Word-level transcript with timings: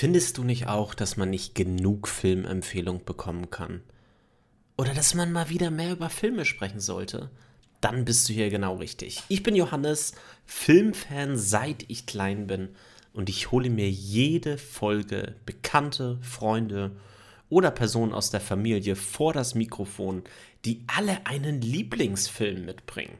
Findest 0.00 0.38
du 0.38 0.44
nicht 0.44 0.66
auch, 0.66 0.94
dass 0.94 1.18
man 1.18 1.28
nicht 1.28 1.54
genug 1.54 2.08
Filmempfehlung 2.08 3.04
bekommen 3.04 3.50
kann? 3.50 3.82
Oder 4.78 4.94
dass 4.94 5.12
man 5.12 5.30
mal 5.30 5.50
wieder 5.50 5.70
mehr 5.70 5.92
über 5.92 6.08
Filme 6.08 6.46
sprechen 6.46 6.80
sollte? 6.80 7.28
Dann 7.82 8.06
bist 8.06 8.26
du 8.26 8.32
hier 8.32 8.48
genau 8.48 8.76
richtig. 8.76 9.22
Ich 9.28 9.42
bin 9.42 9.54
Johannes, 9.54 10.14
Filmfan 10.46 11.36
seit 11.36 11.84
ich 11.88 12.06
klein 12.06 12.46
bin 12.46 12.70
und 13.12 13.28
ich 13.28 13.50
hole 13.50 13.68
mir 13.68 13.90
jede 13.90 14.56
Folge 14.56 15.34
Bekannte, 15.44 16.18
Freunde 16.22 16.96
oder 17.50 17.70
Personen 17.70 18.14
aus 18.14 18.30
der 18.30 18.40
Familie 18.40 18.96
vor 18.96 19.34
das 19.34 19.54
Mikrofon, 19.54 20.24
die 20.64 20.82
alle 20.86 21.26
einen 21.26 21.60
Lieblingsfilm 21.60 22.64
mitbringen. 22.64 23.18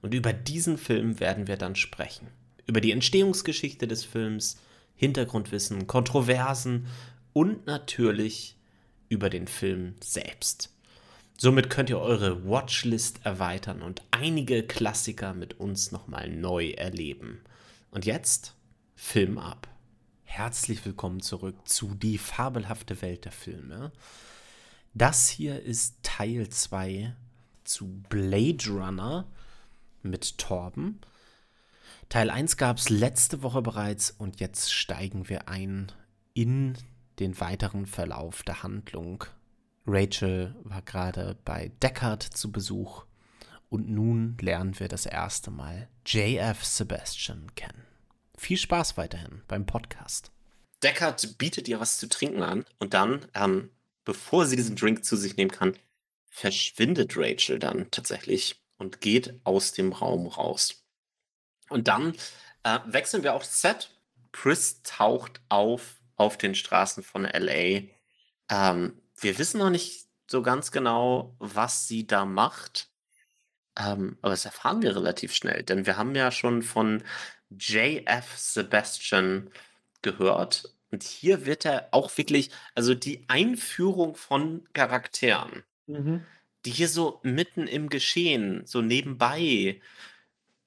Und 0.00 0.14
über 0.14 0.32
diesen 0.32 0.78
Film 0.78 1.18
werden 1.18 1.48
wir 1.48 1.56
dann 1.56 1.74
sprechen. 1.74 2.28
Über 2.66 2.80
die 2.80 2.92
Entstehungsgeschichte 2.92 3.88
des 3.88 4.04
Films, 4.04 4.58
Hintergrundwissen, 5.00 5.86
Kontroversen 5.86 6.86
und 7.32 7.64
natürlich 7.64 8.58
über 9.08 9.30
den 9.30 9.48
Film 9.48 9.94
selbst. 10.00 10.74
Somit 11.38 11.70
könnt 11.70 11.88
ihr 11.88 11.98
eure 11.98 12.46
Watchlist 12.46 13.24
erweitern 13.24 13.80
und 13.80 14.02
einige 14.10 14.62
Klassiker 14.62 15.32
mit 15.32 15.58
uns 15.58 15.90
nochmal 15.90 16.28
neu 16.28 16.72
erleben. 16.72 17.40
Und 17.90 18.04
jetzt 18.04 18.54
Film 18.94 19.38
ab. 19.38 19.68
Herzlich 20.24 20.84
willkommen 20.84 21.22
zurück 21.22 21.56
zu 21.66 21.94
Die 21.94 22.18
fabelhafte 22.18 23.00
Welt 23.00 23.24
der 23.24 23.32
Filme. 23.32 23.92
Das 24.92 25.30
hier 25.30 25.62
ist 25.62 25.96
Teil 26.02 26.50
2 26.50 27.16
zu 27.64 27.86
Blade 28.10 28.68
Runner 28.68 29.26
mit 30.02 30.36
Torben. 30.36 31.00
Teil 32.10 32.28
1 32.28 32.56
gab 32.56 32.78
es 32.78 32.88
letzte 32.88 33.44
Woche 33.44 33.62
bereits 33.62 34.10
und 34.10 34.40
jetzt 34.40 34.74
steigen 34.74 35.28
wir 35.28 35.48
ein 35.48 35.92
in 36.34 36.76
den 37.20 37.38
weiteren 37.38 37.86
Verlauf 37.86 38.42
der 38.42 38.64
Handlung. 38.64 39.22
Rachel 39.86 40.56
war 40.64 40.82
gerade 40.82 41.38
bei 41.44 41.70
Deckard 41.80 42.24
zu 42.24 42.50
Besuch 42.50 43.04
und 43.68 43.88
nun 43.88 44.36
lernen 44.40 44.80
wir 44.80 44.88
das 44.88 45.06
erste 45.06 45.52
Mal 45.52 45.88
JF 46.04 46.64
Sebastian 46.64 47.54
kennen. 47.54 47.86
Viel 48.36 48.58
Spaß 48.58 48.96
weiterhin 48.96 49.42
beim 49.46 49.64
Podcast. 49.64 50.32
Deckard 50.82 51.38
bietet 51.38 51.68
ihr 51.68 51.78
was 51.78 51.98
zu 51.98 52.08
trinken 52.08 52.42
an 52.42 52.64
und 52.80 52.92
dann, 52.92 53.24
ähm, 53.34 53.70
bevor 54.04 54.46
sie 54.46 54.56
diesen 54.56 54.74
Drink 54.74 55.04
zu 55.04 55.14
sich 55.14 55.36
nehmen 55.36 55.52
kann, 55.52 55.76
verschwindet 56.28 57.16
Rachel 57.16 57.60
dann 57.60 57.88
tatsächlich 57.92 58.60
und 58.78 59.00
geht 59.00 59.38
aus 59.44 59.70
dem 59.70 59.92
Raum 59.92 60.26
raus. 60.26 60.79
Und 61.70 61.88
dann 61.88 62.14
äh, 62.62 62.78
wechseln 62.86 63.22
wir 63.22 63.34
auf 63.34 63.44
Set. 63.44 63.90
Pris 64.32 64.82
taucht 64.82 65.40
auf 65.48 66.00
auf 66.20 66.36
den 66.36 66.54
Straßen 66.54 67.02
von 67.02 67.24
LA. 67.24 67.88
Ähm, 68.50 69.00
wir 69.18 69.38
wissen 69.38 69.58
noch 69.58 69.70
nicht 69.70 70.06
so 70.26 70.42
ganz 70.42 70.70
genau, 70.70 71.34
was 71.38 71.88
sie 71.88 72.06
da 72.06 72.26
macht. 72.26 72.90
Ähm, 73.78 74.18
aber 74.20 74.32
das 74.32 74.44
erfahren 74.44 74.82
wir 74.82 74.94
relativ 74.94 75.34
schnell, 75.34 75.62
denn 75.62 75.86
wir 75.86 75.96
haben 75.96 76.14
ja 76.14 76.30
schon 76.30 76.62
von 76.62 77.02
JF 77.48 78.36
Sebastian 78.36 79.50
gehört. 80.02 80.74
Und 80.90 81.02
hier 81.02 81.46
wird 81.46 81.64
er 81.64 81.88
auch 81.92 82.16
wirklich, 82.18 82.50
also 82.74 82.94
die 82.94 83.24
Einführung 83.28 84.14
von 84.14 84.68
Charakteren, 84.74 85.64
mhm. 85.86 86.26
die 86.66 86.70
hier 86.70 86.88
so 86.88 87.20
mitten 87.22 87.66
im 87.66 87.88
Geschehen, 87.88 88.66
so 88.66 88.82
nebenbei 88.82 89.80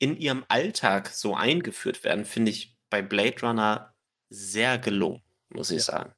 in 0.03 0.17
ihrem 0.17 0.43
Alltag 0.49 1.07
so 1.07 1.33
eingeführt 1.33 2.03
werden, 2.03 2.25
finde 2.25 2.51
ich 2.51 2.77
bei 2.89 3.01
Blade 3.01 3.39
Runner 3.41 3.93
sehr 4.29 4.77
gelungen, 4.77 5.21
muss 5.47 5.71
ich 5.71 5.87
ja. 5.87 5.93
sagen. 5.93 6.11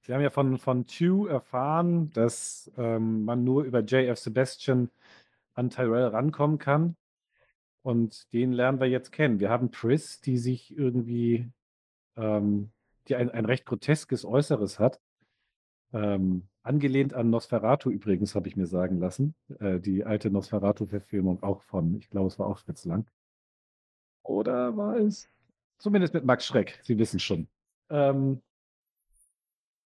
Sie 0.00 0.12
haben 0.12 0.22
ja 0.22 0.30
von, 0.30 0.58
von 0.58 0.86
Tew 0.86 1.26
erfahren, 1.26 2.10
dass 2.14 2.68
ähm, 2.76 3.24
man 3.24 3.44
nur 3.44 3.62
über 3.62 3.78
JF 3.78 4.18
Sebastian 4.18 4.90
an 5.54 5.70
Tyrell 5.70 6.08
rankommen 6.08 6.58
kann. 6.58 6.96
Und 7.82 8.32
den 8.32 8.52
lernen 8.52 8.80
wir 8.80 8.88
jetzt 8.88 9.12
kennen. 9.12 9.38
Wir 9.38 9.50
haben 9.50 9.70
Pris, 9.70 10.20
die 10.20 10.36
sich 10.36 10.76
irgendwie, 10.76 11.48
ähm, 12.16 12.72
die 13.06 13.14
ein, 13.14 13.30
ein 13.30 13.44
recht 13.44 13.66
groteskes 13.66 14.24
Äußeres 14.24 14.80
hat. 14.80 14.98
Ähm, 15.92 16.48
angelehnt 16.62 17.14
an 17.14 17.30
Nosferatu 17.30 17.88
übrigens, 17.88 18.34
habe 18.34 18.48
ich 18.48 18.56
mir 18.56 18.66
sagen 18.66 18.98
lassen. 18.98 19.36
Äh, 19.60 19.78
die 19.78 20.04
alte 20.04 20.28
Nosferatu-Verfilmung 20.28 21.40
auch 21.44 21.62
von, 21.62 21.94
ich 21.94 22.10
glaube, 22.10 22.26
es 22.26 22.38
war 22.40 22.48
auch 22.48 22.58
Fritz 22.58 22.84
Lang. 22.84 23.06
Oder 24.28 24.76
war 24.76 24.96
es? 24.96 25.28
Zumindest 25.78 26.12
mit 26.12 26.24
Max 26.24 26.44
Schreck, 26.44 26.80
Sie 26.82 26.98
wissen 26.98 27.18
schon. 27.18 27.48
Ähm, 27.88 28.42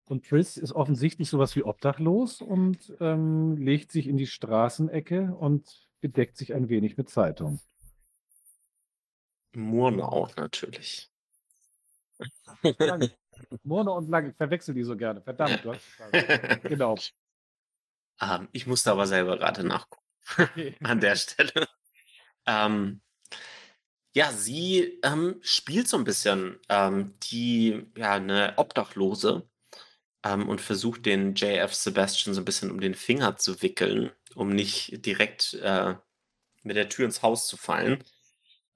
und 0.07 0.25
Chris 0.25 0.57
ist 0.57 0.73
offensichtlich 0.73 1.31
sowas 1.31 1.55
wie 1.55 1.63
obdachlos 1.63 2.43
und 2.43 2.93
ähm, 2.99 3.57
legt 3.57 3.93
sich 3.93 4.09
in 4.09 4.17
die 4.17 4.27
Straßenecke 4.27 5.35
und 5.39 5.89
bedeckt 6.01 6.37
sich 6.37 6.55
ein 6.55 6.69
wenig 6.69 6.97
mit 6.97 7.09
Zeitung. 7.09 7.61
Murnau 9.53 10.29
natürlich. 10.37 11.09
Murnau 13.63 13.97
und 13.97 14.09
Lang, 14.09 14.31
ich 14.31 14.37
verwechsel 14.37 14.75
die 14.75 14.83
so 14.83 14.97
gerne. 14.97 15.23
Verdammt, 15.23 15.65
du 15.65 15.73
hast 15.73 15.87
Genau. 16.65 16.97
Ähm, 18.21 18.49
ich 18.51 18.67
musste 18.67 18.91
aber 18.91 19.07
selber 19.07 19.39
gerade 19.39 19.63
nachgucken. 19.63 20.05
Okay. 20.37 20.75
An 20.83 21.01
der 21.01 21.15
Stelle. 21.15 21.69
Ähm, 22.47 23.01
ja, 24.15 24.33
sie 24.33 25.01
ähm, 25.03 25.37
spielt 25.41 25.89
so 25.89 25.97
ein 25.97 26.05
bisschen 26.05 26.59
ähm, 26.69 27.15
die, 27.25 27.87
ja, 27.97 28.13
eine 28.13 28.55
Obdachlose 28.57 29.49
ähm, 30.23 30.49
und 30.49 30.61
versucht 30.61 31.07
den 31.07 31.35
JF 31.35 31.75
Sebastian 31.75 32.35
so 32.35 32.41
ein 32.41 32.45
bisschen 32.45 32.71
um 32.71 32.81
den 32.81 32.95
Finger 32.95 33.37
zu 33.37 33.63
wickeln, 33.63 34.13
um 34.35 34.51
nicht 34.51 35.05
direkt 35.07 35.55
äh, 35.55 35.95
mit 36.63 36.77
der 36.77 36.89
Tür 36.89 37.07
ins 37.07 37.23
Haus 37.23 37.47
zu 37.47 37.57
fallen. 37.57 38.05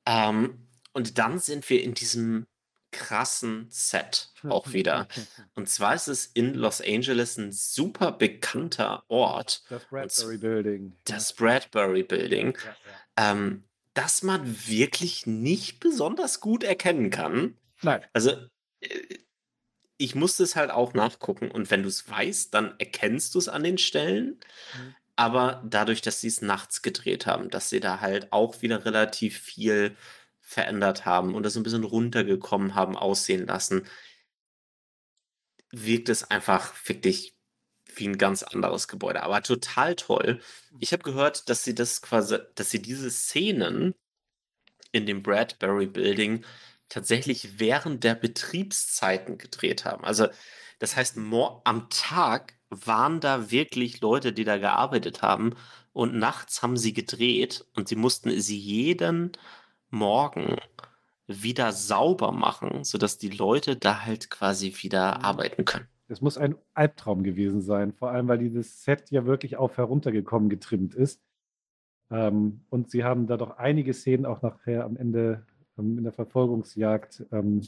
Ähm, 0.06 0.69
und 0.92 1.19
dann 1.19 1.38
sind 1.38 1.68
wir 1.68 1.82
in 1.82 1.92
diesem 1.94 2.47
krassen 2.91 3.66
Set 3.70 4.30
auch 4.48 4.68
wieder. 4.72 5.06
Und 5.54 5.68
zwar 5.68 5.94
ist 5.94 6.08
es 6.08 6.26
in 6.26 6.54
Los 6.54 6.80
Angeles 6.80 7.36
ein 7.36 7.53
super 7.53 8.12
bekannter 8.12 9.04
Ort. 9.08 9.64
Das 9.68 9.84
Bradbury 9.84 10.38
Building. 10.38 10.97
Das 11.04 11.34
Bradbury 11.34 12.04
Building. 12.04 12.56
Ja, 12.56 12.76
ja. 13.24 13.32
Ähm, 13.32 13.64
das 13.97 14.23
man 14.23 14.69
wirklich 14.69 15.27
nicht 15.27 15.81
besonders 15.81 16.41
gut 16.41 16.62
erkennen 16.62 17.11
kann. 17.11 17.57
Nein. 17.83 18.05
Also, 18.12 18.33
äh, 18.81 19.19
ich 19.99 20.15
musste 20.15 20.43
es 20.43 20.57
halt 20.57 20.71
auch 20.71 20.93
nachgucken 20.93 21.51
und 21.51 21.71
wenn 21.71 21.83
du 21.83 21.89
es 21.89 22.09
weißt, 22.09 22.53
dann 22.53 22.75
erkennst 22.79 23.34
du 23.34 23.39
es 23.39 23.49
an 23.49 23.65
den 23.65 23.79
Stellen. 23.79 24.39
Mhm. 24.75 24.95
Aber 25.17 25.62
dadurch, 25.67 26.03
dass 26.03 26.21
sie 26.21 26.29
es 26.29 26.43
nachts 26.43 26.83
gedreht 26.83 27.27
haben, 27.27 27.49
dass 27.49 27.71
sie 27.71 27.81
da 27.81 28.01
halt 28.01 28.33
auch 28.33 28.61
wieder 28.61 28.84
relativ 28.84 29.41
viel 29.41 29.97
verändert 30.41 31.07
haben 31.07 31.34
und 31.34 31.43
das 31.43 31.57
ein 31.57 31.63
bisschen 31.63 31.84
runtergekommen 31.84 32.75
haben 32.75 32.97
aussehen 32.97 33.47
lassen, 33.47 33.87
wirkt 35.71 36.11
es 36.11 36.31
einfach 36.31 36.75
wirklich 36.87 37.35
wie 37.97 38.09
ein 38.09 38.19
ganz 38.19 38.43
anderes 38.43 38.89
Gebäude. 38.89 39.23
Aber 39.23 39.43
total 39.43 39.97
toll. 39.97 40.41
Ich 40.79 40.93
habe 40.93 41.03
gehört, 41.03 41.49
dass 41.49 41.65
sie 41.65 41.75
das 41.75 42.03
quasi, 42.03 42.39
dass 42.55 42.71
sie 42.71 42.81
diese 42.81 43.11
Szenen 43.11 43.95
in 44.93 45.07
dem 45.07 45.23
Bradbury 45.23 45.87
Building 45.87 46.45
tatsächlich 46.89 47.59
während 47.59 48.05
der 48.05 48.15
Betriebszeiten 48.15 49.39
gedreht 49.39 49.84
haben. 49.84 50.05
Also, 50.05 50.29
das 50.79 50.97
heißt, 50.97 51.17
am 51.65 51.91
Tag 51.91 52.55
waren 52.71 53.21
da 53.21 53.51
wirklich 53.51 54.01
Leute, 54.01 54.33
die 54.33 54.45
da 54.45 54.59
gearbeitet 54.59 55.23
haben 55.23 55.55
und 55.93 56.15
nachts 56.15 56.63
haben 56.63 56.77
sie 56.77 56.93
gedreht 56.93 57.65
und 57.75 57.89
sie 57.89 57.97
mussten 57.97 58.39
sie 58.41 58.59
jeden 58.59 59.33
Morgen 59.91 60.57
wieder 61.27 61.73
sauber 61.73 62.33
machen, 62.33 62.84
sodass 62.84 63.19
die 63.19 63.31
Leute 63.31 63.77
da 63.77 64.05
halt 64.05 64.31
quasi 64.31 64.75
wieder 64.83 65.19
mhm. 65.19 65.25
arbeiten 65.25 65.65
können. 65.65 65.89
Das 66.09 66.21
muss 66.21 66.39
ein 66.39 66.54
Albtraum 66.75 67.22
gewesen 67.22 67.60
sein, 67.60 67.92
vor 67.92 68.10
allem 68.10 68.28
weil 68.28 68.39
dieses 68.39 68.84
Set 68.84 69.10
ja 69.10 69.27
wirklich 69.27 69.57
auf 69.57 69.77
heruntergekommen 69.77 70.48
getrimmt 70.48 70.95
ist. 70.95 71.21
Ähm, 72.10 72.60
und 72.71 72.91
sie 72.91 73.04
haben 73.04 73.27
da 73.27 73.36
doch 73.36 73.59
einige 73.59 73.92
Szenen 73.92 74.27
auch 74.27 74.42
nachher 74.42 74.84
am 74.84 74.97
Ende 74.97 75.45
ähm, 75.78 75.98
in 75.98 76.04
der 76.04 76.13
Verfolgungsjagd. 76.13 77.27
Ähm, 77.33 77.63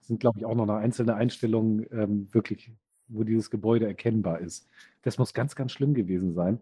sind, 0.00 0.20
glaube 0.20 0.38
ich, 0.38 0.44
auch 0.44 0.54
noch 0.54 0.64
eine 0.64 0.76
einzelne 0.76 1.14
Einstellung 1.14 1.86
ähm, 1.92 2.28
wirklich, 2.32 2.72
wo 3.08 3.22
dieses 3.24 3.50
Gebäude 3.50 3.86
erkennbar 3.86 4.40
ist. 4.40 4.68
Das 5.02 5.18
muss 5.18 5.32
ganz, 5.32 5.54
ganz 5.54 5.72
schlimm 5.72 5.94
gewesen 5.94 6.32
sein. 6.34 6.60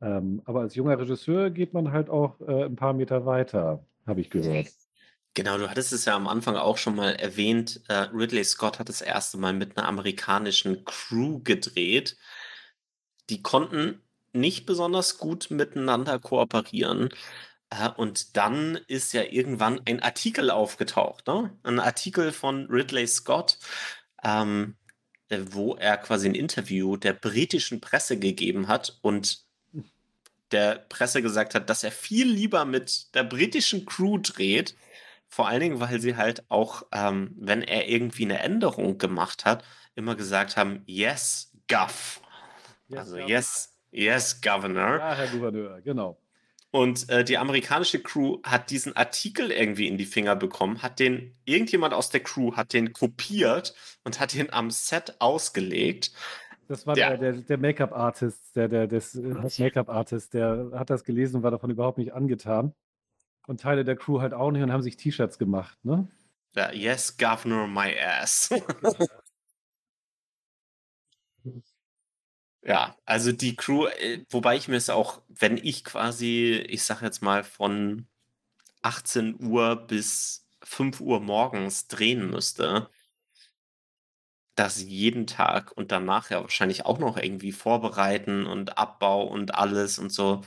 Ähm, 0.00 0.42
aber 0.46 0.60
als 0.60 0.74
junger 0.74 0.98
Regisseur 0.98 1.50
geht 1.50 1.74
man 1.74 1.92
halt 1.92 2.10
auch 2.10 2.40
äh, 2.40 2.64
ein 2.64 2.76
paar 2.76 2.92
Meter 2.94 3.26
weiter, 3.26 3.84
habe 4.06 4.20
ich 4.20 4.30
gehört. 4.30 4.46
Genau, 5.34 5.56
du 5.56 5.70
hattest 5.70 5.92
es 5.92 6.04
ja 6.04 6.14
am 6.14 6.28
Anfang 6.28 6.56
auch 6.56 6.76
schon 6.76 6.94
mal 6.94 7.14
erwähnt. 7.14 7.80
Äh, 7.88 8.08
Ridley 8.12 8.44
Scott 8.44 8.78
hat 8.78 8.88
das 8.90 9.00
erste 9.00 9.38
Mal 9.38 9.54
mit 9.54 9.76
einer 9.76 9.88
amerikanischen 9.88 10.84
Crew 10.84 11.40
gedreht. 11.42 12.16
Die 13.30 13.42
konnten 13.42 14.02
nicht 14.32 14.66
besonders 14.66 15.18
gut 15.18 15.50
miteinander 15.50 16.18
kooperieren. 16.18 17.08
Äh, 17.70 17.88
und 17.96 18.36
dann 18.36 18.76
ist 18.88 19.12
ja 19.14 19.22
irgendwann 19.22 19.80
ein 19.86 20.02
Artikel 20.02 20.50
aufgetaucht, 20.50 21.26
ne? 21.26 21.56
Ein 21.62 21.80
Artikel 21.80 22.32
von 22.32 22.66
Ridley 22.66 23.06
Scott, 23.06 23.58
ähm, 24.22 24.76
äh, 25.30 25.38
wo 25.50 25.74
er 25.76 25.96
quasi 25.96 26.28
ein 26.28 26.34
Interview 26.34 26.96
der 26.96 27.14
britischen 27.14 27.80
Presse 27.80 28.18
gegeben 28.18 28.68
hat 28.68 28.98
und 29.02 29.44
der 30.50 30.74
Presse 30.90 31.22
gesagt 31.22 31.54
hat, 31.54 31.70
dass 31.70 31.82
er 31.82 31.92
viel 31.92 32.28
lieber 32.30 32.66
mit 32.66 33.14
der 33.14 33.24
britischen 33.24 33.86
Crew 33.86 34.18
dreht. 34.18 34.74
Vor 35.34 35.48
allen 35.48 35.60
Dingen, 35.60 35.80
weil 35.80 35.98
sie 35.98 36.14
halt 36.16 36.44
auch, 36.50 36.82
ähm, 36.92 37.34
wenn 37.38 37.62
er 37.62 37.88
irgendwie 37.88 38.24
eine 38.26 38.40
Änderung 38.40 38.98
gemacht 38.98 39.46
hat, 39.46 39.64
immer 39.94 40.14
gesagt 40.14 40.58
haben, 40.58 40.82
yes, 40.84 41.50
Guff. 41.68 42.20
Yes, 42.88 42.98
also 42.98 43.12
Governor. 43.12 43.28
yes, 43.30 43.78
yes, 43.92 44.40
Governor. 44.42 44.98
Ja, 44.98 45.14
Herr 45.14 45.28
Gouverneur, 45.28 45.80
genau. 45.80 46.18
Und 46.70 47.08
äh, 47.08 47.24
die 47.24 47.38
amerikanische 47.38 48.02
Crew 48.02 48.40
hat 48.44 48.68
diesen 48.68 48.94
Artikel 48.94 49.50
irgendwie 49.50 49.88
in 49.88 49.96
die 49.96 50.04
Finger 50.04 50.36
bekommen, 50.36 50.82
hat 50.82 50.98
den, 50.98 51.34
irgendjemand 51.46 51.94
aus 51.94 52.10
der 52.10 52.20
Crew 52.20 52.54
hat 52.54 52.74
den 52.74 52.92
kopiert 52.92 53.74
und 54.04 54.20
hat 54.20 54.34
den 54.34 54.52
am 54.52 54.70
Set 54.70 55.16
ausgelegt. 55.18 56.12
Das 56.68 56.86
war 56.86 56.94
Ja. 56.96 57.16
der, 57.16 57.32
der, 57.32 57.42
der 57.42 57.58
Make-up-Artist, 57.58 58.54
der, 58.54 58.68
der, 58.68 58.86
des, 58.86 59.14
äh, 59.14 59.20
Make-up-Artist, 59.62 60.34
der 60.34 60.72
hat 60.74 60.90
das 60.90 61.04
gelesen 61.04 61.36
und 61.36 61.42
war 61.42 61.50
davon 61.50 61.70
überhaupt 61.70 61.96
nicht 61.96 62.12
angetan. 62.12 62.74
Und 63.46 63.60
Teile 63.60 63.84
der 63.84 63.96
Crew 63.96 64.20
halt 64.20 64.34
auch 64.34 64.50
nicht 64.50 64.62
und 64.62 64.72
haben 64.72 64.82
sich 64.82 64.96
T-Shirts 64.96 65.38
gemacht, 65.38 65.76
ne? 65.84 66.08
Ja, 66.54 66.70
yes, 66.72 67.16
Governor, 67.16 67.66
my 67.66 67.94
ass. 67.98 68.50
Ja, 72.64 72.96
also 73.06 73.32
die 73.32 73.56
Crew, 73.56 73.86
äh, 73.86 74.24
wobei 74.30 74.56
ich 74.56 74.68
mir 74.68 74.76
es 74.76 74.88
auch, 74.88 75.20
wenn 75.28 75.56
ich 75.56 75.84
quasi, 75.84 76.64
ich 76.68 76.84
sag 76.84 77.02
jetzt 77.02 77.20
mal, 77.22 77.42
von 77.42 78.06
18 78.82 79.36
Uhr 79.44 79.76
bis 79.76 80.46
5 80.64 81.00
Uhr 81.00 81.20
morgens 81.20 81.88
drehen 81.88 82.30
müsste, 82.30 82.88
das 84.54 84.82
jeden 84.82 85.26
Tag 85.26 85.72
und 85.72 85.92
danach 85.92 86.30
ja 86.30 86.40
wahrscheinlich 86.42 86.84
auch 86.86 86.98
noch 86.98 87.16
irgendwie 87.16 87.52
vorbereiten 87.52 88.46
und 88.46 88.76
Abbau 88.78 89.24
und 89.26 89.54
alles 89.54 89.98
und 89.98 90.10
so. 90.12 90.42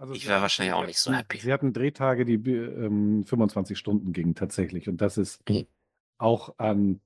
Also 0.00 0.14
Ich 0.14 0.26
wäre 0.26 0.40
wahrscheinlich 0.40 0.74
auch 0.74 0.86
nicht 0.86 0.98
so 0.98 1.12
happy. 1.12 1.38
Sie 1.38 1.52
hatten 1.52 1.72
Drehtage, 1.72 2.24
die 2.24 2.34
ähm, 2.34 3.24
25 3.24 3.78
Stunden 3.78 4.12
gingen 4.12 4.34
tatsächlich. 4.34 4.88
Und 4.88 5.00
das 5.00 5.18
ist 5.18 5.42
Mhm. 5.48 5.66
auch 6.18 6.54
an 6.58 7.00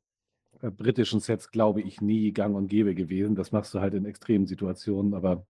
äh, 0.63 0.71
britischen 0.71 1.21
Sets, 1.21 1.51
glaube 1.51 1.83
ich, 1.83 2.01
nie 2.01 2.33
gang 2.33 2.55
und 2.57 2.69
gäbe 2.69 2.95
gewesen. 2.95 3.35
Das 3.35 3.53
machst 3.53 3.75
du 3.75 3.81
halt 3.81 3.95
in 3.95 4.05
extremen 4.07 4.47
Situationen, 4.47 5.15
aber 5.15 5.47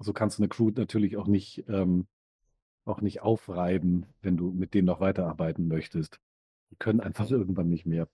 so 0.00 0.12
kannst 0.12 0.38
du 0.38 0.42
eine 0.42 0.48
Crew 0.48 0.70
natürlich 0.74 1.16
auch 1.16 1.26
nicht, 1.26 1.64
ähm, 1.68 2.06
auch 2.86 3.00
nicht 3.00 3.22
aufreiben, 3.22 4.06
wenn 4.22 4.36
du 4.36 4.50
mit 4.52 4.74
denen 4.74 4.86
noch 4.86 5.00
weiterarbeiten 5.00 5.68
möchtest. 5.68 6.20
Die 6.70 6.76
können 6.76 7.00
einfach 7.00 7.30
irgendwann 7.30 7.68
nicht 7.68 7.86
mehr. 7.86 8.08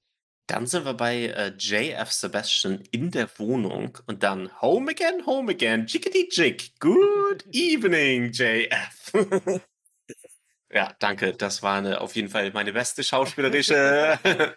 Dann 0.47 0.67
sind 0.67 0.85
wir 0.85 0.95
bei 0.95 1.27
äh, 1.29 1.53
JF 1.59 2.13
Sebastian 2.13 2.83
in 2.91 3.11
der 3.11 3.31
Wohnung 3.39 3.99
und 4.07 4.23
dann 4.23 4.51
Home 4.61 4.91
again, 4.91 5.25
home 5.25 5.51
again, 5.53 5.87
jiggity 5.87 6.29
jig. 6.31 6.73
Good 6.81 7.47
evening, 7.53 8.31
JF. 8.31 9.13
ja, 10.71 10.95
danke. 10.99 11.33
Das 11.33 11.63
war 11.63 11.79
eine, 11.79 12.01
auf 12.01 12.15
jeden 12.15 12.29
Fall 12.29 12.51
meine 12.53 12.73
beste 12.75 13.03
schauspielerische 13.03 14.19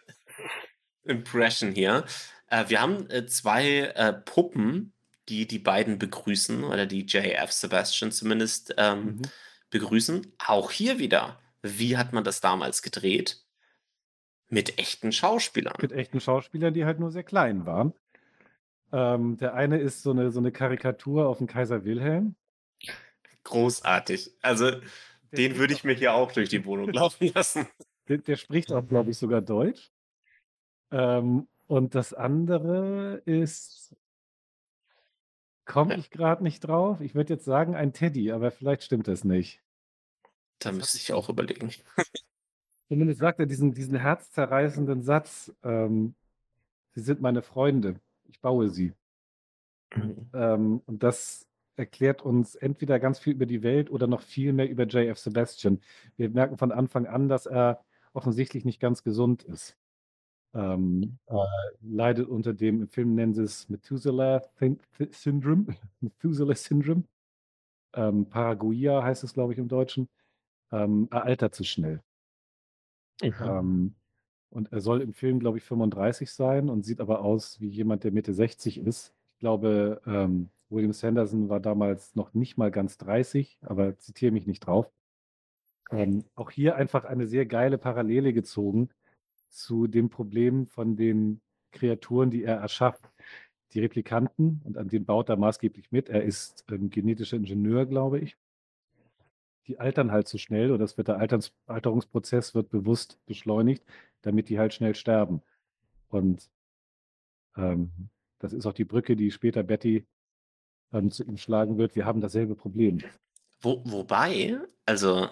Impression 1.04 1.72
hier. 1.72 2.06
Äh, 2.48 2.66
wir 2.68 2.82
haben 2.82 3.10
äh, 3.10 3.26
zwei 3.28 3.80
äh, 3.96 4.14
Puppen, 4.14 4.94
die 5.30 5.48
die 5.48 5.60
beiden 5.60 6.00
begrüßen 6.00 6.64
oder 6.64 6.86
die 6.86 7.06
JF 7.06 7.52
Sebastian 7.52 8.12
zumindest 8.12 8.74
ähm, 8.78 9.06
Mhm. 9.06 9.22
begrüßen. 9.70 10.34
Auch 10.46 10.72
hier 10.72 11.00
wieder. 11.00 11.40
Wie 11.62 11.98
hat 11.98 12.14
man 12.14 12.24
das 12.24 12.42
damals 12.42 12.82
gedreht? 12.82 13.44
Mit 14.50 14.78
echten 14.80 15.12
Schauspielern. 15.12 15.76
Mit 15.82 15.92
echten 15.92 16.22
Schauspielern, 16.22 16.74
die 16.74 16.86
halt 16.86 17.00
nur 17.00 17.12
sehr 17.12 17.24
klein 17.24 17.66
waren. 17.66 17.94
Ähm, 18.92 19.38
der 19.38 19.54
eine 19.54 19.80
ist 19.80 20.02
so 20.04 20.12
eine, 20.12 20.32
so 20.32 20.40
eine 20.40 20.52
Karikatur 20.52 21.28
auf 21.28 21.40
den 21.40 21.48
Kaiser 21.48 21.84
Wilhelm. 21.84 22.36
Großartig. 23.44 24.32
Also, 24.42 24.72
Der 24.72 24.82
den 25.34 25.58
würde 25.58 25.74
ich 25.74 25.84
mir 25.84 25.94
hier 25.94 26.14
auch 26.14 26.32
durch 26.32 26.50
die 26.50 26.66
Wohnung 26.66 26.90
laufen 26.92 27.28
lassen. 27.34 27.68
Der, 28.08 28.18
der 28.20 28.38
spricht 28.38 28.72
auch, 28.72 28.88
glaube 28.88 29.12
ich, 29.12 29.18
sogar 29.18 29.42
Deutsch. 29.42 29.92
Ähm, 30.92 31.48
und 31.68 31.96
das 31.96 32.14
andere 32.14 33.22
ist, 33.26 33.96
komme 35.66 35.96
ich 35.96 36.10
gerade 36.10 36.44
nicht 36.44 36.62
drauf. 36.62 37.02
Ich 37.02 37.14
würde 37.16 37.34
jetzt 37.34 37.46
sagen 37.46 37.76
ein 37.76 37.92
Teddy, 37.92 38.32
aber 38.32 38.52
vielleicht 38.52 38.84
stimmt 38.84 39.08
das 39.10 39.26
nicht. 39.26 39.62
Da 40.60 40.70
Das 40.70 40.78
müsste 40.78 40.98
ich 40.98 41.14
auch 41.14 41.30
überlegen. 41.30 41.72
Zumindest 42.88 43.20
sagt 43.20 43.40
er 43.40 43.46
diesen, 43.46 43.74
diesen 43.74 43.98
herzzerreißenden 43.98 45.04
Satz, 45.04 45.54
ähm, 45.64 46.16
Sie 46.98 47.04
sind 47.04 47.22
meine 47.22 47.44
Freunde, 47.44 48.00
ich 48.26 48.42
baue 48.42 48.70
sie. 48.70 48.92
Ähm, 50.34 50.82
und 50.88 51.04
das 51.04 51.48
erklärt 51.76 52.24
uns 52.24 52.56
entweder 52.56 53.00
ganz 53.00 53.20
viel 53.20 53.34
über 53.34 53.46
die 53.46 53.62
Welt 53.62 53.92
oder 53.92 54.08
noch 54.08 54.22
viel 54.22 54.52
mehr 54.52 54.68
über 54.68 54.86
JF 54.86 55.20
Sebastian. 55.20 55.80
Wir 56.16 56.32
merken 56.32 56.58
von 56.58 56.72
Anfang 56.72 57.06
an, 57.06 57.30
dass 57.30 57.46
er 57.46 57.86
offensichtlich 58.14 58.66
nicht 58.66 58.80
ganz 58.80 59.04
gesund 59.04 59.44
ist. 59.44 59.78
Ähm, 60.56 61.20
äh, 61.28 61.36
leidet 61.82 62.28
unter 62.28 62.56
dem, 62.56 62.82
im 62.82 62.88
Film 62.88 63.14
nennen 63.14 63.36
sie 63.36 63.44
es 63.44 63.70
Methuselah 63.70 64.42
Syndrome, 65.12 65.68
Methuselah 66.02 66.56
Syndrome. 66.56 67.04
Ähm, 67.94 68.26
Paraguia 68.28 69.04
heißt 69.04 69.24
es, 69.24 69.34
glaube 69.34 69.54
ich, 69.54 69.60
im 69.60 69.68
Deutschen. 69.68 70.10
Ähm, 70.72 71.08
er 71.12 71.26
altert 71.26 71.54
zu 71.54 71.64
schnell. 71.64 72.02
Ähm, 73.60 73.96
und 74.50 74.72
er 74.72 74.80
soll 74.80 75.02
im 75.02 75.14
Film, 75.14 75.40
glaube 75.40 75.58
ich, 75.58 75.64
35 75.64 76.32
sein 76.32 76.70
und 76.70 76.84
sieht 76.84 77.02
aber 77.02 77.22
aus 77.22 77.60
wie 77.60 77.68
jemand, 77.68 78.04
der 78.04 78.12
Mitte 78.12 78.34
60 78.34 78.80
ist. 78.80 79.14
Ich 79.34 79.40
glaube, 79.40 80.02
ähm, 80.06 80.50
William 80.70 80.94
Sanderson 80.94 81.50
war 81.50 81.60
damals 81.60 82.16
noch 82.16 82.34
nicht 82.34 82.58
mal 82.58 82.72
ganz 82.72 82.98
30, 82.98 83.60
aber 83.62 83.98
zitiere 83.98 84.32
mich 84.32 84.48
nicht 84.48 84.62
drauf. 84.62 84.90
Ähm, 85.92 86.26
auch 86.36 86.52
hier 86.52 86.76
einfach 86.76 87.06
eine 87.06 87.28
sehr 87.28 87.46
geile 87.46 87.78
Parallele 87.78 88.34
gezogen 88.34 88.90
zu 89.50 89.88
dem 89.88 90.10
Problem 90.10 90.68
von 90.68 90.96
den 90.96 91.42
Kreaturen, 91.72 92.32
die 92.32 92.44
er 92.44 92.58
erschafft. 92.58 93.12
Die 93.74 93.80
Replikanten, 93.80 94.62
und 94.64 94.78
an 94.78 94.88
denen 94.88 95.06
baut 95.06 95.30
er 95.30 95.38
maßgeblich 95.38 95.92
mit. 95.92 96.10
Er 96.10 96.24
ist 96.24 96.66
ähm, 96.72 96.90
genetischer 96.90 97.38
Ingenieur, 97.38 97.86
glaube 97.86 98.20
ich. 98.20 98.38
Die 99.68 99.80
altern 99.80 100.12
halt 100.12 100.28
zu 100.28 100.38
schnell 100.38 100.72
oder 100.72 100.86
es 100.86 100.98
wird 100.98 101.10
der 101.10 101.18
Alterns 101.18 101.52
Alterungsprozess 101.66 102.56
wird 102.56 102.70
bewusst 102.70 103.20
beschleunigt, 103.26 103.84
damit 104.22 104.50
die 104.50 104.60
halt 104.60 104.74
schnell 104.74 104.96
sterben. 104.96 105.42
Und 106.08 106.50
ähm, 107.56 107.92
das 108.40 108.54
ist 108.54 108.66
auch 108.66 108.74
die 108.74 108.86
Brücke, 108.86 109.16
die 109.16 109.32
später 109.32 109.64
Betty 109.64 110.06
ähm, 110.94 111.12
zu 111.12 111.24
ihm 111.24 111.38
schlagen 111.38 111.78
wird. 111.78 111.96
Wir 111.96 112.06
haben 112.06 112.22
dasselbe 112.22 112.56
Problem. 112.56 113.00
Wo, 113.60 113.82
wobei, 113.86 114.60
also 114.86 115.30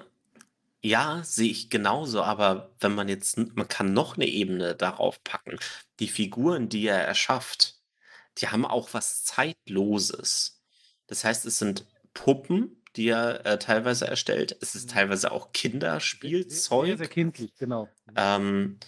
ja, 0.82 1.24
sehe 1.24 1.50
ich 1.50 1.70
genauso, 1.70 2.22
aber 2.22 2.72
wenn 2.80 2.94
man 2.94 3.10
jetzt, 3.10 3.38
man 3.56 3.68
kann 3.68 3.94
noch 3.94 4.16
eine 4.18 4.28
Ebene 4.28 4.76
darauf 4.76 5.24
packen. 5.24 5.58
Die 6.00 6.08
Figuren, 6.08 6.70
die 6.70 6.86
er 6.86 7.02
erschafft, 7.02 7.82
die 8.38 8.50
haben 8.50 8.66
auch 8.66 8.94
was 8.94 9.24
Zeitloses. 9.24 10.62
Das 11.08 11.24
heißt, 11.24 11.46
es 11.46 11.58
sind 11.58 11.88
Puppen, 12.14 12.84
die 12.98 13.08
er 13.10 13.46
äh, 13.46 13.60
teilweise 13.60 14.08
erstellt. 14.08 14.58
Es 14.62 14.76
ist 14.76 14.90
Mhm. 14.90 14.90
teilweise 14.90 15.32
auch 15.32 15.50
Sehr, 15.52 15.52
Kinderspielzeug. 15.54 16.98
sehr 16.98 17.08
kindlich, 17.08 17.56
genau. 17.58 17.96
Ähm, 18.16 18.80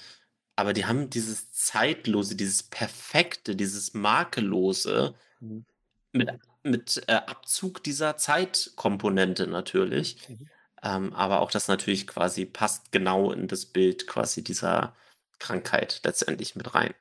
aber 0.55 0.73
die 0.73 0.85
haben 0.85 1.09
dieses 1.09 1.51
Zeitlose, 1.51 2.35
dieses 2.35 2.63
Perfekte, 2.63 3.55
dieses 3.55 3.93
Makellose 3.93 5.15
Mhm. 5.39 5.65
mit, 6.13 6.29
mit 6.63 7.03
äh, 7.07 7.13
Abzug 7.13 7.83
dieser 7.83 8.17
Zeitkomponente 8.17 9.47
natürlich. 9.47 10.19
Mhm. 10.29 10.49
Ähm, 10.83 11.13
aber 11.13 11.41
auch 11.41 11.51
das 11.51 11.67
natürlich 11.67 12.07
quasi 12.07 12.45
passt 12.45 12.91
genau 12.91 13.31
in 13.31 13.47
das 13.47 13.65
Bild 13.67 14.07
quasi 14.07 14.43
dieser 14.43 14.95
Krankheit 15.39 16.01
letztendlich 16.03 16.55
mit 16.55 16.73
rein. 16.75 16.93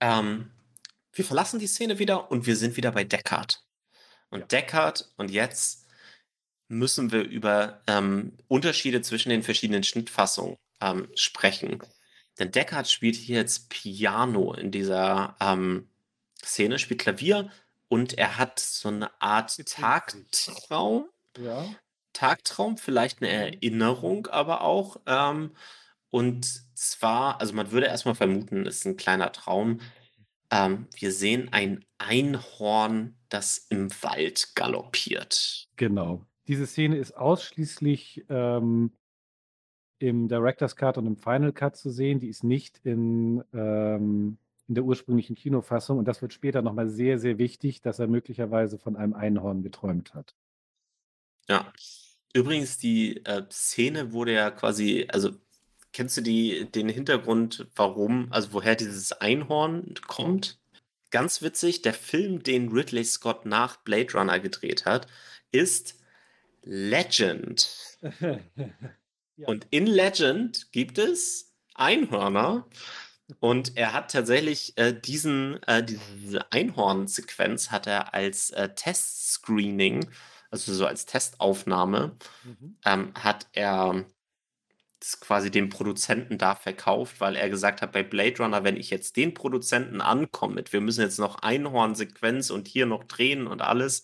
Ähm, 0.00 0.50
wir 1.12 1.24
verlassen 1.24 1.58
die 1.60 1.66
Szene 1.66 1.98
wieder 1.98 2.30
und 2.30 2.46
wir 2.46 2.56
sind 2.56 2.76
wieder 2.76 2.92
bei 2.92 3.04
Deckard. 3.04 3.62
Und 4.34 4.40
Ja. 4.40 4.46
Deckard, 4.48 5.08
und 5.16 5.30
jetzt 5.30 5.86
müssen 6.68 7.12
wir 7.12 7.22
über 7.22 7.82
ähm, 7.86 8.36
Unterschiede 8.48 9.00
zwischen 9.00 9.28
den 9.30 9.44
verschiedenen 9.44 9.84
Schnittfassungen 9.84 10.56
ähm, 10.80 11.08
sprechen. 11.14 11.80
Denn 12.38 12.50
Deckard 12.50 12.90
spielt 12.90 13.14
hier 13.14 13.36
jetzt 13.36 13.70
Piano 13.70 14.52
in 14.54 14.72
dieser 14.72 15.36
ähm, 15.40 15.88
Szene, 16.44 16.80
spielt 16.80 17.00
Klavier 17.00 17.50
und 17.88 18.18
er 18.18 18.36
hat 18.38 18.58
so 18.58 18.88
eine 18.88 19.10
Art. 19.22 19.56
Tagtraum. 19.66 21.06
Ja. 21.38 21.64
Tagtraum, 22.12 22.76
vielleicht 22.76 23.22
eine 23.22 23.30
Mhm. 23.30 23.54
Erinnerung 23.54 24.26
aber 24.26 24.62
auch. 24.62 25.00
Ähm, 25.06 25.54
und 26.10 26.46
zwar, 26.74 27.40
also 27.40 27.52
man 27.54 27.70
würde 27.70 27.86
erstmal 27.86 28.16
vermuten, 28.16 28.66
es 28.66 28.78
ist 28.78 28.86
ein 28.86 28.96
kleiner 28.96 29.30
Traum. 29.32 29.80
Ähm, 30.54 30.86
wir 30.96 31.10
sehen 31.10 31.48
ein 31.52 31.84
Einhorn, 31.98 33.16
das 33.28 33.58
im 33.70 33.90
Wald 34.02 34.54
galoppiert. 34.54 35.68
Genau. 35.74 36.24
Diese 36.46 36.66
Szene 36.66 36.96
ist 36.96 37.16
ausschließlich 37.16 38.24
ähm, 38.28 38.92
im 39.98 40.28
Director's 40.28 40.76
Cut 40.76 40.96
und 40.96 41.06
im 41.06 41.16
Final 41.16 41.52
Cut 41.52 41.76
zu 41.76 41.90
sehen. 41.90 42.20
Die 42.20 42.28
ist 42.28 42.44
nicht 42.44 42.78
in, 42.84 43.42
ähm, 43.52 44.38
in 44.68 44.74
der 44.76 44.84
ursprünglichen 44.84 45.34
Kinofassung. 45.34 45.98
Und 45.98 46.06
das 46.06 46.22
wird 46.22 46.32
später 46.32 46.62
nochmal 46.62 46.88
sehr, 46.88 47.18
sehr 47.18 47.38
wichtig, 47.38 47.80
dass 47.80 47.98
er 47.98 48.06
möglicherweise 48.06 48.78
von 48.78 48.94
einem 48.94 49.14
Einhorn 49.14 49.62
geträumt 49.62 50.14
hat. 50.14 50.36
Ja. 51.48 51.72
Übrigens, 52.32 52.78
die 52.78 53.24
äh, 53.24 53.42
Szene 53.50 54.12
wurde 54.12 54.34
ja 54.34 54.50
quasi, 54.52 55.08
also 55.10 55.30
kennst 55.94 56.16
du 56.16 56.20
die, 56.20 56.70
den 56.70 56.90
Hintergrund, 56.90 57.66
warum, 57.74 58.30
also 58.30 58.52
woher 58.52 58.74
dieses 58.74 59.12
Einhorn 59.12 59.94
kommt? 60.06 60.58
Ganz 61.10 61.40
witzig, 61.40 61.82
der 61.82 61.94
Film, 61.94 62.42
den 62.42 62.68
Ridley 62.68 63.04
Scott 63.04 63.46
nach 63.46 63.76
Blade 63.76 64.12
Runner 64.12 64.40
gedreht 64.40 64.84
hat, 64.84 65.06
ist 65.52 66.00
Legend. 66.62 67.70
ja. 68.20 68.38
Und 69.46 69.66
in 69.70 69.86
Legend 69.86 70.72
gibt 70.72 70.98
es 70.98 71.54
Einhörner. 71.74 72.68
Und 73.38 73.76
er 73.76 73.92
hat 73.92 74.10
tatsächlich 74.10 74.76
äh, 74.76 74.92
diesen, 74.92 75.62
äh, 75.62 75.82
diese 75.82 76.52
Einhorn-Sequenz 76.52 77.70
hat 77.70 77.86
er 77.86 78.12
als 78.12 78.50
äh, 78.50 78.74
Testscreening, 78.74 80.10
also 80.50 80.74
so 80.74 80.86
als 80.86 81.06
Testaufnahme, 81.06 82.16
mhm. 82.42 82.76
ähm, 82.84 83.12
hat 83.14 83.46
er 83.52 84.04
quasi 85.20 85.50
dem 85.50 85.68
Produzenten 85.68 86.38
da 86.38 86.54
verkauft, 86.54 87.20
weil 87.20 87.36
er 87.36 87.50
gesagt 87.50 87.82
hat, 87.82 87.92
bei 87.92 88.02
Blade 88.02 88.38
Runner, 88.38 88.64
wenn 88.64 88.76
ich 88.76 88.90
jetzt 88.90 89.16
den 89.16 89.34
Produzenten 89.34 90.00
ankomme 90.00 90.54
mit, 90.54 90.72
wir 90.72 90.80
müssen 90.80 91.02
jetzt 91.02 91.18
noch 91.18 91.36
Einhorn-Sequenz 91.42 92.50
und 92.50 92.68
hier 92.68 92.86
noch 92.86 93.04
drehen 93.04 93.46
und 93.46 93.62
alles, 93.62 94.02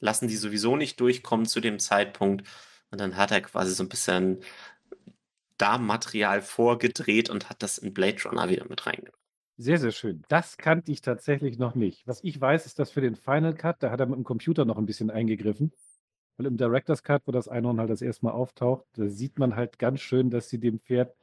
lassen 0.00 0.28
die 0.28 0.36
sowieso 0.36 0.76
nicht 0.76 1.00
durchkommen 1.00 1.46
zu 1.46 1.60
dem 1.60 1.78
Zeitpunkt. 1.78 2.46
Und 2.90 3.00
dann 3.00 3.16
hat 3.16 3.30
er 3.30 3.40
quasi 3.40 3.74
so 3.74 3.82
ein 3.82 3.88
bisschen 3.88 4.40
da 5.56 5.78
Material 5.78 6.40
vorgedreht 6.40 7.30
und 7.30 7.50
hat 7.50 7.62
das 7.62 7.78
in 7.78 7.92
Blade 7.92 8.22
Runner 8.24 8.48
wieder 8.48 8.66
mit 8.68 8.86
reingenommen. 8.86 9.18
Sehr, 9.56 9.78
sehr 9.78 9.90
schön. 9.90 10.22
Das 10.28 10.56
kannte 10.56 10.92
ich 10.92 11.00
tatsächlich 11.00 11.58
noch 11.58 11.74
nicht. 11.74 12.06
Was 12.06 12.22
ich 12.22 12.40
weiß, 12.40 12.64
ist, 12.64 12.78
dass 12.78 12.92
für 12.92 13.00
den 13.00 13.16
Final 13.16 13.54
Cut, 13.54 13.82
da 13.82 13.90
hat 13.90 13.98
er 13.98 14.06
mit 14.06 14.16
dem 14.16 14.24
Computer 14.24 14.64
noch 14.64 14.78
ein 14.78 14.86
bisschen 14.86 15.10
eingegriffen. 15.10 15.72
Weil 16.38 16.46
im 16.46 16.56
Director's 16.56 17.02
Cut, 17.02 17.22
wo 17.26 17.32
das 17.32 17.48
Einhorn 17.48 17.80
halt 17.80 17.90
das 17.90 18.00
erste 18.00 18.24
Mal 18.24 18.32
auftaucht, 18.32 18.86
da 18.94 19.08
sieht 19.08 19.38
man 19.38 19.56
halt 19.56 19.78
ganz 19.78 20.00
schön, 20.00 20.30
dass 20.30 20.48
sie 20.48 20.58
dem 20.58 20.78
Pferd 20.78 21.14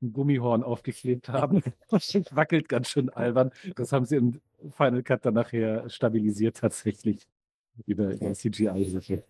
ein 0.00 0.12
Gummihorn 0.12 0.62
aufgeklebt 0.62 1.28
haben. 1.28 1.62
Das 1.90 2.14
wackelt 2.32 2.68
ganz 2.68 2.88
schön 2.88 3.10
albern. 3.10 3.52
Das 3.76 3.92
haben 3.92 4.06
sie 4.06 4.16
im 4.16 4.40
Final 4.76 5.02
Cut 5.02 5.26
dann 5.26 5.34
nachher 5.34 5.88
stabilisiert 5.90 6.56
tatsächlich 6.56 7.28
über 7.86 8.16
CGI. 8.34 9.22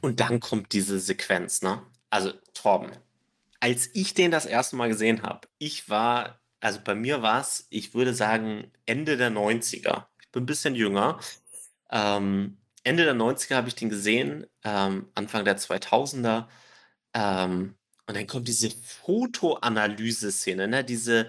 Und 0.00 0.20
dann 0.20 0.40
kommt 0.40 0.72
diese 0.72 1.00
Sequenz, 1.00 1.62
ne? 1.62 1.82
Also, 2.10 2.32
Torben, 2.54 2.90
als 3.60 3.88
ich 3.94 4.14
den 4.14 4.30
das 4.30 4.46
erste 4.46 4.76
Mal 4.76 4.88
gesehen 4.88 5.22
habe, 5.22 5.48
ich 5.58 5.88
war, 5.88 6.40
also 6.60 6.80
bei 6.82 6.94
mir 6.94 7.22
war 7.22 7.40
es, 7.40 7.66
ich 7.70 7.94
würde 7.94 8.14
sagen, 8.14 8.70
Ende 8.84 9.16
der 9.16 9.30
90er. 9.30 10.06
Ich 10.20 10.30
bin 10.30 10.42
ein 10.42 10.46
bisschen 10.46 10.74
jünger. 10.74 11.20
Ähm, 11.90 12.59
Ende 12.82 13.04
der 13.04 13.14
90er 13.14 13.56
habe 13.56 13.68
ich 13.68 13.74
den 13.74 13.90
gesehen, 13.90 14.46
ähm, 14.64 15.10
Anfang 15.14 15.44
der 15.44 15.58
2000er. 15.58 16.46
Ähm, 17.14 17.76
und 18.06 18.16
dann 18.16 18.26
kommt 18.26 18.48
diese 18.48 18.70
Fotoanalyse-Szene, 18.70 20.66
ne? 20.66 20.84
diese, 20.84 21.28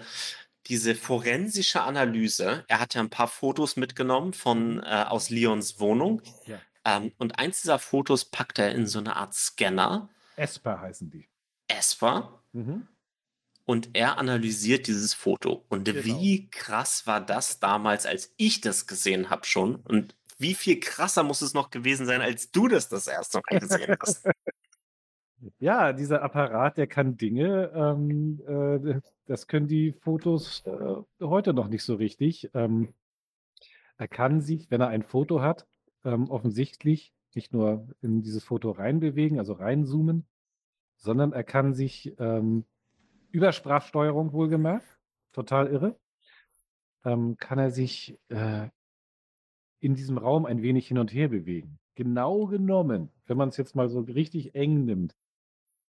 diese 0.66 0.94
forensische 0.94 1.82
Analyse. 1.82 2.64
Er 2.68 2.80
hat 2.80 2.94
ja 2.94 3.00
ein 3.00 3.10
paar 3.10 3.28
Fotos 3.28 3.76
mitgenommen 3.76 4.32
von, 4.32 4.82
äh, 4.82 5.04
aus 5.08 5.30
Leons 5.30 5.78
Wohnung. 5.78 6.22
Ja. 6.46 6.60
Ähm, 6.84 7.12
und 7.18 7.38
eins 7.38 7.62
dieser 7.62 7.78
Fotos 7.78 8.24
packt 8.24 8.58
er 8.58 8.72
in 8.72 8.86
so 8.86 8.98
eine 8.98 9.16
Art 9.16 9.34
Scanner. 9.34 10.08
Esper 10.36 10.80
heißen 10.80 11.10
die. 11.10 11.28
Esper. 11.68 12.42
Mhm. 12.52 12.88
Und 13.64 13.90
er 13.92 14.18
analysiert 14.18 14.88
dieses 14.88 15.14
Foto. 15.14 15.64
Und 15.68 15.84
genau. 15.84 16.04
wie 16.04 16.50
krass 16.50 17.06
war 17.06 17.20
das 17.20 17.60
damals, 17.60 18.06
als 18.06 18.32
ich 18.36 18.60
das 18.60 18.86
gesehen 18.86 19.30
habe 19.30 19.46
schon? 19.46 19.76
Und 19.76 20.16
wie 20.42 20.54
viel 20.54 20.80
krasser 20.80 21.22
muss 21.22 21.40
es 21.42 21.54
noch 21.54 21.70
gewesen 21.70 22.06
sein, 22.06 22.20
als 22.20 22.50
du 22.50 22.68
das 22.68 22.88
das 22.88 23.06
erste 23.06 23.40
Mal 23.50 23.60
gesehen 23.60 23.96
hast? 24.00 24.26
Ja, 25.58 25.92
dieser 25.92 26.22
Apparat, 26.22 26.76
der 26.76 26.86
kann 26.86 27.16
Dinge, 27.16 27.72
ähm, 27.74 28.40
äh, 28.46 29.00
das 29.26 29.48
können 29.48 29.66
die 29.66 29.92
Fotos 29.92 30.62
äh, 30.66 30.94
heute 31.20 31.52
noch 31.52 31.66
nicht 31.66 31.82
so 31.82 31.96
richtig. 31.96 32.48
Ähm, 32.54 32.94
er 33.96 34.06
kann 34.06 34.40
sich, 34.40 34.70
wenn 34.70 34.80
er 34.80 34.88
ein 34.88 35.02
Foto 35.02 35.40
hat, 35.40 35.66
ähm, 36.04 36.30
offensichtlich 36.30 37.12
nicht 37.34 37.52
nur 37.52 37.88
in 38.02 38.22
dieses 38.22 38.44
Foto 38.44 38.70
reinbewegen, 38.70 39.40
also 39.40 39.54
reinzoomen, 39.54 40.26
sondern 40.96 41.32
er 41.32 41.44
kann 41.44 41.74
sich 41.74 42.14
ähm, 42.20 42.64
über 43.30 43.52
Sprachsteuerung 43.52 44.32
wohlgemerkt, 44.32 44.86
total 45.32 45.66
irre, 45.68 45.98
ähm, 47.04 47.36
kann 47.36 47.58
er 47.58 47.70
sich 47.70 48.18
äh, 48.28 48.68
in 49.82 49.94
diesem 49.94 50.16
Raum 50.16 50.46
ein 50.46 50.62
wenig 50.62 50.86
hin 50.86 50.98
und 50.98 51.12
her 51.12 51.28
bewegen. 51.28 51.78
Genau 51.96 52.46
genommen, 52.46 53.10
wenn 53.26 53.36
man 53.36 53.48
es 53.48 53.56
jetzt 53.56 53.74
mal 53.74 53.88
so 53.88 54.00
richtig 54.00 54.54
eng 54.54 54.84
nimmt, 54.84 55.14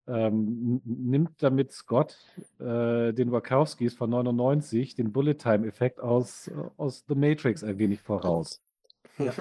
ähm, 0.08 0.82
nimmt 0.84 1.42
damit 1.42 1.72
Scott 1.72 2.18
äh, 2.60 3.14
den 3.14 3.32
Wachowskis 3.32 3.94
von 3.94 4.10
99 4.10 4.96
den 4.96 5.12
Bullet-Time-Effekt 5.12 6.00
aus, 6.00 6.52
aus 6.76 7.06
The 7.08 7.16
Matrix 7.16 7.64
ein 7.64 7.78
wenig 7.80 8.02
voraus. 8.02 8.62
Ja, 9.20 9.34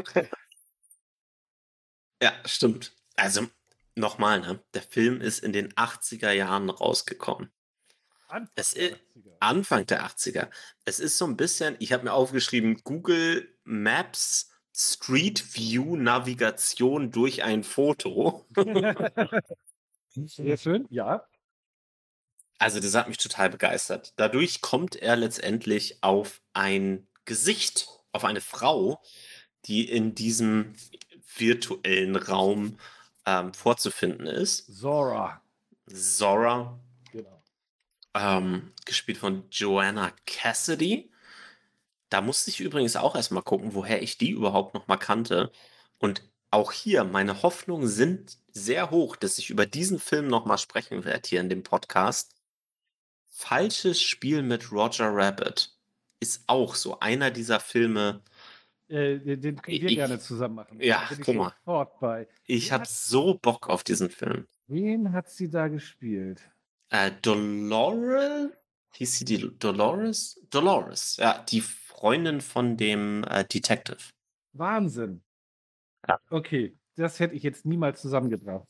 ja 2.23 2.33
stimmt. 2.47 2.97
Also 3.15 3.43
nochmal, 3.95 4.41
ne? 4.41 4.59
der 4.73 4.81
Film 4.81 5.21
ist 5.21 5.41
in 5.41 5.53
den 5.53 5.71
80er 5.75 6.31
Jahren 6.31 6.71
rausgekommen. 6.71 7.50
Anfang, 8.28 8.50
es 8.56 8.73
ist, 8.73 8.97
Anfang 9.40 9.87
der 9.87 10.06
80er. 10.06 10.50
Es 10.85 10.99
ist 10.99 11.18
so 11.18 11.26
ein 11.26 11.37
bisschen, 11.37 11.76
ich 11.78 11.92
habe 11.92 12.04
mir 12.04 12.12
aufgeschrieben, 12.12 12.83
Google 12.83 13.54
Maps 13.64 14.50
Street 14.75 15.54
View 15.54 15.97
Navigation 15.97 17.11
durch 17.11 17.42
ein 17.42 17.64
Foto. 17.64 18.47
Sehr 20.14 20.56
schön, 20.56 20.87
ja. 20.90 21.26
Also 22.59 22.80
das 22.80 22.95
hat 22.95 23.09
mich 23.09 23.18
total 23.18 23.50
begeistert. 23.50 24.14
Dadurch 24.16 24.61
kommt 24.61 24.97
er 24.97 25.16
letztendlich 25.16 26.02
auf 26.02 26.40
ein 26.52 27.06
Gesicht, 27.25 27.88
auf 28.12 28.25
eine 28.25 28.40
Frau, 28.40 29.02
die 29.66 29.88
in 29.88 30.14
diesem 30.14 30.75
virtuellen 31.37 32.16
Raum 32.16 32.78
ähm, 33.26 33.52
vorzufinden 33.52 34.26
ist. 34.26 34.66
Zora. 34.75 35.42
Zora. 35.87 36.80
Ähm, 38.18 38.73
gespielt 38.87 39.18
von 39.18 39.44
Joanna 39.50 40.11
Cassidy. 40.25 41.11
Da 42.08 42.20
musste 42.23 42.50
ich 42.50 42.61
übrigens 42.61 42.96
auch 42.96 43.14
erstmal 43.14 43.42
gucken, 43.42 43.75
woher 43.75 44.02
ich 44.02 44.16
die 44.16 44.30
überhaupt 44.30 44.75
noch 44.75 44.87
mal 44.88 44.96
kannte. 44.96 45.52
Und 45.99 46.23
auch 46.50 46.73
hier, 46.73 47.04
meine 47.04 47.42
Hoffnungen 47.42 47.88
sind 47.88 48.38
sehr 48.50 48.90
hoch, 48.90 49.16
dass 49.16 49.38
ich 49.38 49.50
über 49.50 49.66
diesen 49.66 49.99
Film 49.99 50.28
noch 50.28 50.46
mal 50.46 50.56
sprechen 50.56 51.04
werde 51.04 51.28
hier 51.28 51.40
in 51.40 51.50
dem 51.50 51.62
Podcast. 51.62 52.35
Falsches 53.28 54.00
Spiel 54.00 54.42
mit 54.42 54.73
Roger 54.73 55.11
Rabbit 55.12 55.76
ist 56.20 56.44
auch 56.46 56.75
so 56.75 57.00
einer 57.00 57.30
dieser 57.30 57.61
Filme. 57.61 58.23
Äh, 58.88 59.18
den 59.18 59.61
können 59.61 59.80
wir 59.80 59.90
ich, 59.90 59.96
gerne 59.96 60.18
zusammen 60.18 60.54
machen. 60.54 60.80
Ja, 60.80 61.06
guck 61.23 61.35
mal. 61.35 61.54
Bei. 62.00 62.28
Ich 62.46 62.73
habe 62.73 62.87
so 62.87 63.35
Bock 63.35 63.68
auf 63.68 63.85
diesen 63.85 64.08
Film. 64.08 64.46
Wen 64.68 65.12
hat 65.12 65.28
sie 65.28 65.50
da 65.50 65.68
gespielt? 65.68 66.40
Äh, 66.90 67.12
Dolores? 67.23 68.50
Hieß 68.95 69.19
sie 69.19 69.25
die 69.25 69.59
Dolores? 69.59 70.40
Dolores, 70.50 71.16
ja, 71.19 71.45
die 71.50 71.61
Freundin 71.61 72.40
von 72.40 72.76
dem 72.76 73.25
äh, 73.25 73.45
Detective. 73.45 73.99
Wahnsinn. 74.52 75.23
Ja. 76.09 76.19
Okay, 76.31 76.78
das 76.97 77.21
hätte 77.21 77.35
ich 77.35 77.43
jetzt 77.43 77.66
niemals 77.66 78.00
zusammengebracht. 78.00 78.69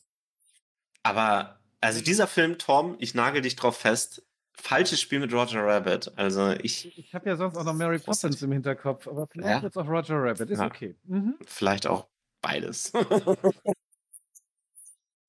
Aber, 1.03 1.59
also 1.79 2.01
dieser 2.01 2.27
Film, 2.27 2.57
Tom, 2.57 2.95
ich 2.99 3.13
nagel 3.13 3.41
dich 3.41 3.55
drauf 3.55 3.77
fest, 3.77 4.27
falsches 4.53 4.99
Spiel 4.99 5.19
mit 5.19 5.31
Roger 5.31 5.63
Rabbit. 5.63 6.11
Also 6.17 6.51
ich. 6.51 6.97
Ich 6.97 7.13
habe 7.13 7.29
ja 7.29 7.35
sonst 7.37 7.55
auch 7.55 7.63
noch 7.63 7.73
Mary 7.73 7.99
Poppins 7.99 8.41
im 8.41 8.51
Hinterkopf, 8.51 9.07
aber 9.07 9.27
vielleicht 9.27 9.47
ja. 9.47 9.61
jetzt 9.61 9.77
auch 9.77 9.87
Roger 9.87 10.21
Rabbit. 10.21 10.49
Ist 10.49 10.59
ja. 10.59 10.65
okay. 10.65 10.95
Mhm. 11.05 11.37
Vielleicht 11.45 11.87
auch 11.87 12.07
beides. 12.41 12.91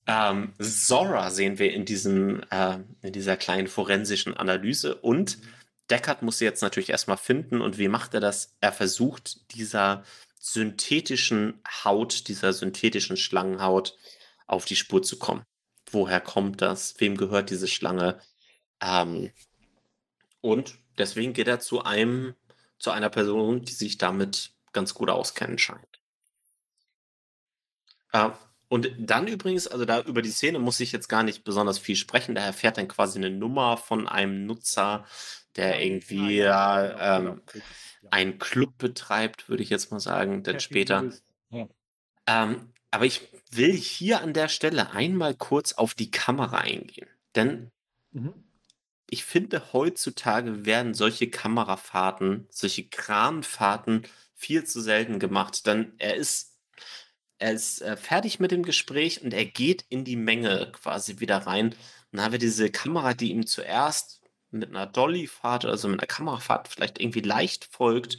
ähm, 0.08 0.54
Zora 0.58 1.30
sehen 1.30 1.58
wir 1.58 1.72
in 1.72 1.84
diesem, 1.84 2.42
äh, 2.50 2.78
in 3.02 3.12
dieser 3.12 3.36
kleinen 3.36 3.68
forensischen 3.68 4.34
Analyse 4.36 4.96
und. 4.96 5.38
Deckard 5.90 6.20
muss 6.20 6.36
sie 6.36 6.44
jetzt 6.44 6.60
natürlich 6.60 6.90
erstmal 6.90 7.16
finden. 7.16 7.62
Und 7.62 7.78
wie 7.78 7.88
macht 7.88 8.12
er 8.12 8.20
das? 8.20 8.54
Er 8.60 8.72
versucht, 8.72 9.54
dieser 9.54 10.04
synthetischen 10.38 11.62
Haut, 11.82 12.28
dieser 12.28 12.52
synthetischen 12.52 13.16
Schlangenhaut 13.16 13.96
auf 14.46 14.64
die 14.64 14.76
Spur 14.76 15.02
zu 15.02 15.18
kommen. 15.18 15.44
Woher 15.90 16.20
kommt 16.20 16.60
das? 16.60 17.00
Wem 17.00 17.16
gehört 17.16 17.50
diese 17.50 17.68
Schlange? 17.68 18.20
Ähm, 18.82 19.30
und 20.40 20.78
deswegen 20.98 21.32
geht 21.32 21.48
er 21.48 21.60
zu 21.60 21.82
einem, 21.82 22.34
zu 22.78 22.90
einer 22.90 23.10
Person, 23.10 23.64
die 23.64 23.72
sich 23.72 23.98
damit 23.98 24.52
ganz 24.72 24.94
gut 24.94 25.10
auskennen 25.10 25.58
scheint. 25.58 26.00
Äh, 28.12 28.30
Und 28.68 28.90
dann 28.98 29.26
übrigens, 29.28 29.66
also 29.66 29.84
da 29.84 30.00
über 30.02 30.20
die 30.22 30.30
Szene 30.30 30.58
muss 30.58 30.80
ich 30.80 30.92
jetzt 30.92 31.08
gar 31.08 31.22
nicht 31.22 31.44
besonders 31.44 31.78
viel 31.78 31.96
sprechen. 31.96 32.34
Da 32.34 32.42
erfährt 32.42 32.76
dann 32.76 32.88
quasi 32.88 33.18
eine 33.18 33.30
Nummer 33.30 33.76
von 33.76 34.06
einem 34.06 34.46
Nutzer, 34.46 35.06
der 35.56 35.82
irgendwie 35.82 36.36
ja, 36.36 36.82
genau, 36.82 36.98
ja, 36.98 37.18
genau, 37.18 37.30
ähm, 37.32 37.42
ja. 38.02 38.10
einen 38.10 38.38
Club 38.38 38.76
betreibt, 38.78 39.48
würde 39.48 39.62
ich 39.62 39.70
jetzt 39.70 39.90
mal 39.90 40.00
sagen, 40.00 40.42
dann 40.42 40.60
später. 40.60 41.10
Ähm, 42.26 42.72
aber 42.90 43.06
ich 43.06 43.28
will 43.50 43.72
hier 43.72 44.20
an 44.20 44.34
der 44.34 44.48
Stelle 44.48 44.92
einmal 44.92 45.34
kurz 45.34 45.72
auf 45.72 45.94
die 45.94 46.10
Kamera 46.10 46.58
eingehen. 46.58 47.08
Denn 47.34 47.70
Mhm. 48.12 48.32
ich 49.10 49.24
finde, 49.24 49.72
heutzutage 49.72 50.66
werden 50.66 50.94
solche 50.94 51.30
Kamerafahrten, 51.30 52.46
solche 52.50 52.88
Kranfahrten 52.88 54.06
viel 54.34 54.64
zu 54.64 54.80
selten 54.80 55.18
gemacht. 55.18 55.66
Denn 55.66 55.92
er 55.98 56.14
ist, 56.16 56.47
er 57.38 57.52
ist 57.52 57.82
äh, 57.82 57.96
fertig 57.96 58.40
mit 58.40 58.50
dem 58.50 58.62
Gespräch 58.64 59.22
und 59.22 59.32
er 59.32 59.44
geht 59.44 59.84
in 59.88 60.04
die 60.04 60.16
Menge 60.16 60.72
quasi 60.72 61.20
wieder 61.20 61.38
rein. 61.38 61.68
Und 61.68 61.76
dann 62.12 62.24
haben 62.24 62.32
wir 62.32 62.38
diese 62.38 62.70
Kamera, 62.70 63.14
die 63.14 63.30
ihm 63.30 63.46
zuerst 63.46 64.20
mit 64.50 64.70
einer 64.70 64.86
Dollyfahrt, 64.86 65.64
also 65.64 65.88
mit 65.88 66.00
einer 66.00 66.06
Kamerafahrt 66.06 66.68
vielleicht 66.68 67.00
irgendwie 67.00 67.20
leicht 67.20 67.64
folgt. 67.66 68.18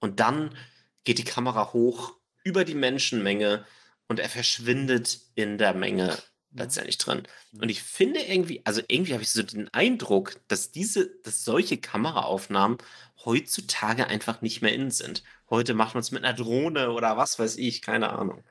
Und 0.00 0.20
dann 0.20 0.56
geht 1.04 1.18
die 1.18 1.24
Kamera 1.24 1.72
hoch 1.72 2.16
über 2.44 2.64
die 2.64 2.74
Menschenmenge 2.74 3.66
und 4.08 4.20
er 4.20 4.28
verschwindet 4.28 5.20
in 5.34 5.58
der 5.58 5.74
Menge 5.74 6.16
letztendlich 6.52 6.98
drin. 6.98 7.24
Und 7.52 7.68
ich 7.68 7.82
finde 7.82 8.20
irgendwie, 8.20 8.62
also 8.64 8.80
irgendwie 8.88 9.12
habe 9.12 9.22
ich 9.22 9.30
so 9.30 9.42
den 9.42 9.72
Eindruck, 9.74 10.36
dass 10.48 10.70
diese, 10.70 11.10
dass 11.24 11.44
solche 11.44 11.78
Kameraaufnahmen 11.78 12.78
heutzutage 13.24 14.06
einfach 14.06 14.40
nicht 14.40 14.62
mehr 14.62 14.72
in 14.72 14.90
sind. 14.90 15.24
Heute 15.50 15.74
macht 15.74 15.94
man 15.94 16.00
es 16.02 16.10
mit 16.12 16.24
einer 16.24 16.34
Drohne 16.34 16.92
oder 16.92 17.16
was 17.16 17.38
weiß 17.38 17.56
ich, 17.56 17.82
keine 17.82 18.10
Ahnung. 18.10 18.44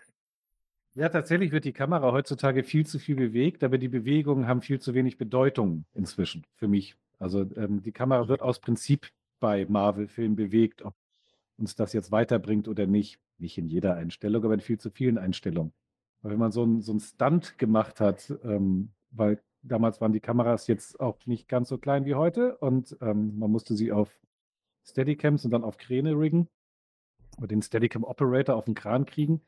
Ja, 0.95 1.09
tatsächlich 1.09 1.51
wird 1.51 1.65
die 1.65 1.73
Kamera 1.73 2.12
heutzutage 2.12 2.63
viel 2.63 2.85
zu 2.85 3.00
viel 3.00 3.15
bewegt, 3.15 3.63
aber 3.63 3.79
die 3.79 3.88
Bewegungen 3.88 4.47
haben 4.47 4.62
viel 4.62 4.79
zu 4.79 4.93
wenig 4.93 5.17
Bedeutung 5.17 5.85
inzwischen 5.95 6.45
für 6.53 6.67
mich. 6.67 6.95
Also 7.17 7.41
ähm, 7.55 7.81
die 7.81 7.91
Kamera 7.91 8.27
wird 8.27 8.43
aus 8.43 8.59
Prinzip 8.59 9.09
bei 9.39 9.65
Marvel-Filmen 9.65 10.35
bewegt, 10.35 10.83
ob 10.83 10.93
uns 11.57 11.75
das 11.75 11.93
jetzt 11.93 12.12
weiterbringt 12.12 12.67
oder 12.67 12.85
nicht. 12.85 13.19
Nicht 13.39 13.57
in 13.57 13.67
jeder 13.67 13.95
Einstellung, 13.95 14.43
aber 14.45 14.53
in 14.53 14.59
viel 14.59 14.79
zu 14.79 14.91
vielen 14.91 15.17
Einstellungen. 15.17 15.73
Weil 16.21 16.33
wenn 16.33 16.39
man 16.39 16.51
so 16.51 16.62
einen 16.62 16.81
so 16.81 16.91
einen 16.91 17.00
Stunt 17.00 17.57
gemacht 17.57 18.00
hat, 18.00 18.31
ähm, 18.43 18.91
weil 19.09 19.41
damals 19.63 20.00
waren 20.00 20.13
die 20.13 20.19
Kameras 20.19 20.67
jetzt 20.67 21.00
auch 21.00 21.17
nicht 21.25 21.47
ganz 21.47 21.69
so 21.69 21.79
klein 21.79 22.05
wie 22.05 22.13
heute 22.13 22.57
und 22.57 22.95
ähm, 23.01 23.39
man 23.39 23.50
musste 23.50 23.75
sie 23.75 23.91
auf 23.91 24.12
Steadicams 24.85 25.43
und 25.43 25.51
dann 25.51 25.63
auf 25.63 25.77
Kräne 25.77 26.12
riggen 26.12 26.47
oder 27.38 27.47
den 27.47 27.63
Steadicam-Operator 27.63 28.55
auf 28.55 28.65
den 28.65 28.75
Kran 28.75 29.05
kriegen 29.05 29.41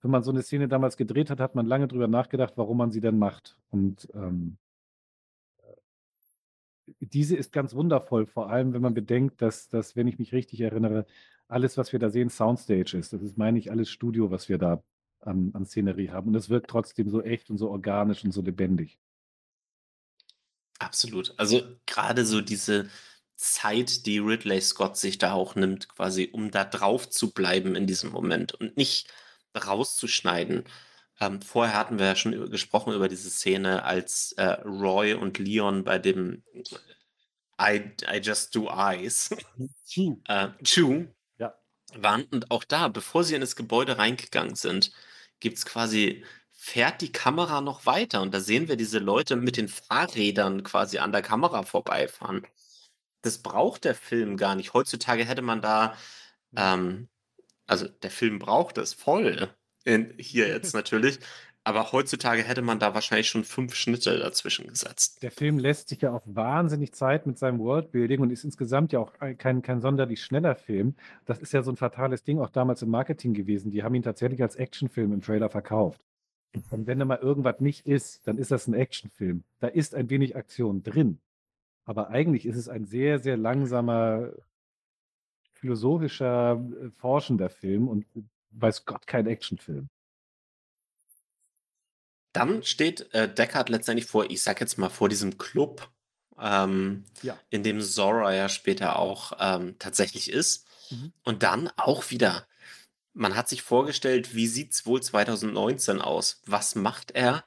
wenn 0.00 0.10
man 0.10 0.22
so 0.22 0.30
eine 0.30 0.42
Szene 0.42 0.68
damals 0.68 0.96
gedreht 0.96 1.30
hat, 1.30 1.40
hat 1.40 1.54
man 1.54 1.66
lange 1.66 1.88
drüber 1.88 2.08
nachgedacht, 2.08 2.54
warum 2.56 2.78
man 2.78 2.92
sie 2.92 3.00
denn 3.00 3.18
macht. 3.18 3.56
Und 3.70 4.08
ähm, 4.14 4.58
diese 7.00 7.36
ist 7.36 7.52
ganz 7.52 7.74
wundervoll, 7.74 8.26
vor 8.26 8.50
allem 8.50 8.72
wenn 8.72 8.82
man 8.82 8.94
bedenkt, 8.94 9.42
dass, 9.42 9.68
dass, 9.68 9.96
wenn 9.96 10.08
ich 10.08 10.18
mich 10.18 10.32
richtig 10.32 10.60
erinnere, 10.60 11.06
alles, 11.48 11.76
was 11.76 11.92
wir 11.92 11.98
da 11.98 12.10
sehen, 12.10 12.30
Soundstage 12.30 12.96
ist. 12.96 13.12
Das 13.12 13.22
ist, 13.22 13.38
meine 13.38 13.58
ich, 13.58 13.70
alles 13.70 13.90
Studio, 13.90 14.30
was 14.30 14.48
wir 14.48 14.58
da 14.58 14.82
an, 15.20 15.50
an 15.54 15.66
Szenerie 15.66 16.10
haben. 16.10 16.28
Und 16.28 16.34
es 16.34 16.48
wirkt 16.48 16.70
trotzdem 16.70 17.08
so 17.08 17.22
echt 17.22 17.50
und 17.50 17.58
so 17.58 17.70
organisch 17.70 18.24
und 18.24 18.32
so 18.32 18.42
lebendig. 18.42 18.98
Absolut. 20.78 21.34
Also 21.38 21.62
gerade 21.86 22.24
so 22.24 22.40
diese 22.40 22.88
Zeit, 23.34 24.06
die 24.06 24.18
Ridley 24.18 24.60
Scott 24.60 24.96
sich 24.96 25.18
da 25.18 25.32
auch 25.32 25.54
nimmt, 25.54 25.88
quasi, 25.88 26.28
um 26.32 26.50
da 26.50 26.64
drauf 26.64 27.08
zu 27.08 27.32
bleiben 27.32 27.74
in 27.74 27.86
diesem 27.86 28.10
Moment 28.10 28.54
und 28.54 28.76
nicht 28.76 29.12
rauszuschneiden. 29.58 30.64
Ähm, 31.20 31.42
vorher 31.42 31.76
hatten 31.76 31.98
wir 31.98 32.06
ja 32.06 32.16
schon 32.16 32.50
gesprochen 32.50 32.94
über 32.94 33.08
diese 33.08 33.30
Szene, 33.30 33.84
als 33.84 34.32
äh, 34.32 34.44
Roy 34.64 35.14
und 35.14 35.38
Leon 35.38 35.84
bei 35.84 35.98
dem 35.98 36.44
I, 37.60 37.92
I 38.06 38.18
Just 38.22 38.54
Do 38.54 38.68
Eyes 38.68 39.30
äh, 40.28 40.48
Chew 40.62 41.06
Ja. 41.38 41.54
waren. 41.96 42.24
Und 42.24 42.50
auch 42.50 42.64
da, 42.64 42.88
bevor 42.88 43.24
sie 43.24 43.34
in 43.34 43.40
das 43.40 43.56
Gebäude 43.56 43.98
reingegangen 43.98 44.54
sind, 44.54 44.92
gibt 45.40 45.58
es 45.58 45.66
quasi, 45.66 46.24
fährt 46.52 47.00
die 47.00 47.12
Kamera 47.12 47.60
noch 47.60 47.84
weiter. 47.86 48.22
Und 48.22 48.32
da 48.32 48.40
sehen 48.40 48.68
wir 48.68 48.76
diese 48.76 48.98
Leute 49.00 49.36
mit 49.36 49.56
den 49.56 49.68
Fahrrädern 49.68 50.62
quasi 50.62 50.98
an 50.98 51.12
der 51.12 51.22
Kamera 51.22 51.62
vorbeifahren. 51.64 52.46
Das 53.22 53.38
braucht 53.38 53.84
der 53.84 53.94
Film 53.96 54.36
gar 54.36 54.54
nicht. 54.54 54.74
Heutzutage 54.74 55.24
hätte 55.24 55.42
man 55.42 55.60
da, 55.62 55.96
ähm, 56.56 57.08
also 57.68 57.86
der 57.86 58.10
Film 58.10 58.38
braucht 58.38 58.78
es 58.78 58.94
voll. 58.94 59.48
In, 59.84 60.14
hier 60.18 60.48
jetzt 60.54 60.74
natürlich. 60.74 61.20
Aber 61.64 61.92
heutzutage 61.92 62.42
hätte 62.42 62.62
man 62.62 62.78
da 62.78 62.94
wahrscheinlich 62.94 63.28
schon 63.28 63.44
fünf 63.44 63.74
Schnitte 63.74 64.18
dazwischen 64.18 64.66
gesetzt. 64.68 65.22
Der 65.22 65.30
Film 65.30 65.58
lässt 65.58 65.90
sich 65.90 66.00
ja 66.00 66.12
auch 66.12 66.22
wahnsinnig 66.24 66.94
Zeit 66.94 67.26
mit 67.26 67.38
seinem 67.38 67.58
Worldbuilding 67.58 68.20
und 68.20 68.30
ist 68.30 68.44
insgesamt 68.44 68.92
ja 68.92 69.00
auch 69.00 69.12
kein, 69.36 69.60
kein 69.60 69.80
sonderlich 69.82 70.22
schneller 70.24 70.56
Film. 70.56 70.94
Das 71.26 71.40
ist 71.40 71.52
ja 71.52 71.62
so 71.62 71.70
ein 71.70 71.76
fatales 71.76 72.24
Ding 72.24 72.40
auch 72.40 72.48
damals 72.48 72.80
im 72.80 72.88
Marketing 72.88 73.34
gewesen. 73.34 73.70
Die 73.70 73.82
haben 73.82 73.94
ihn 73.94 74.02
tatsächlich 74.02 74.40
als 74.40 74.56
Actionfilm 74.56 75.12
im 75.12 75.20
Trailer 75.20 75.50
verkauft. 75.50 76.00
Und 76.70 76.86
wenn 76.86 76.98
da 76.98 77.04
mal 77.04 77.18
irgendwas 77.18 77.60
nicht 77.60 77.86
ist, 77.86 78.26
dann 78.26 78.38
ist 78.38 78.50
das 78.50 78.66
ein 78.66 78.74
Actionfilm. 78.74 79.44
Da 79.60 79.68
ist 79.68 79.94
ein 79.94 80.08
wenig 80.08 80.36
Aktion 80.36 80.82
drin. 80.82 81.20
Aber 81.84 82.08
eigentlich 82.08 82.46
ist 82.46 82.56
es 82.56 82.68
ein 82.68 82.86
sehr, 82.86 83.18
sehr 83.18 83.36
langsamer, 83.36 84.32
philosophischer, 85.58 86.60
äh, 86.82 86.90
forschender 86.90 87.50
Film 87.50 87.88
und 87.88 88.06
weiß 88.50 88.84
Gott 88.86 89.06
kein 89.06 89.26
Actionfilm. 89.26 89.88
Dann 92.32 92.62
steht 92.62 93.12
äh, 93.14 93.32
Deckard 93.32 93.68
letztendlich 93.68 94.06
vor, 94.06 94.30
ich 94.30 94.42
sag 94.42 94.60
jetzt 94.60 94.78
mal, 94.78 94.90
vor 94.90 95.08
diesem 95.08 95.38
Club, 95.38 95.90
ähm, 96.38 97.04
Ja. 97.22 97.38
in 97.50 97.62
dem 97.62 97.80
Zora 97.80 98.34
ja 98.34 98.48
später 98.48 98.98
auch 98.98 99.32
ähm, 99.40 99.76
tatsächlich 99.78 100.30
ist. 100.30 100.66
Mhm. 100.90 101.12
Und 101.24 101.42
dann 101.42 101.68
auch 101.76 102.10
wieder, 102.10 102.46
man 103.12 103.34
hat 103.34 103.48
sich 103.48 103.62
vorgestellt, 103.62 104.34
wie 104.34 104.46
sieht's 104.46 104.86
wohl 104.86 105.02
2019 105.02 106.00
aus? 106.00 106.40
Was 106.46 106.74
macht 106.74 107.10
er? 107.12 107.44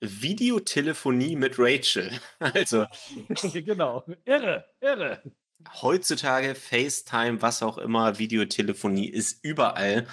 Videotelefonie 0.00 1.36
mit 1.36 1.56
Rachel. 1.58 2.10
Also 2.38 2.86
genau. 3.52 4.04
Irre, 4.24 4.64
irre. 4.80 5.22
Heutzutage 5.80 6.54
FaceTime, 6.54 7.42
was 7.42 7.62
auch 7.62 7.78
immer, 7.78 8.18
Videotelefonie 8.18 9.08
ist 9.08 9.44
überall. 9.44 10.06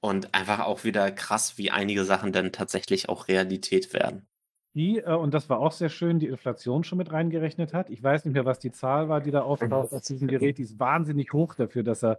Und 0.00 0.34
einfach 0.34 0.60
auch 0.60 0.82
wieder 0.82 1.12
krass, 1.12 1.58
wie 1.58 1.70
einige 1.70 2.04
Sachen 2.04 2.32
dann 2.32 2.50
tatsächlich 2.50 3.08
auch 3.08 3.28
Realität 3.28 3.92
werden. 3.92 4.26
Die, 4.74 4.98
äh, 4.98 5.14
und 5.14 5.34
das 5.34 5.48
war 5.48 5.60
auch 5.60 5.72
sehr 5.72 5.90
schön, 5.90 6.18
die 6.18 6.26
Inflation 6.26 6.82
schon 6.82 6.98
mit 6.98 7.12
reingerechnet 7.12 7.72
hat. 7.72 7.90
Ich 7.90 8.02
weiß 8.02 8.24
nicht 8.24 8.34
mehr, 8.34 8.44
was 8.44 8.58
die 8.58 8.72
Zahl 8.72 9.08
war, 9.08 9.20
die 9.20 9.30
da 9.30 9.42
auftaucht 9.42 9.92
aus 9.92 10.02
diesem 10.02 10.28
Gerät. 10.28 10.58
Die 10.58 10.62
ist 10.62 10.78
wahnsinnig 10.78 11.32
hoch 11.32 11.54
dafür, 11.54 11.82
dass 11.82 12.02
er 12.02 12.18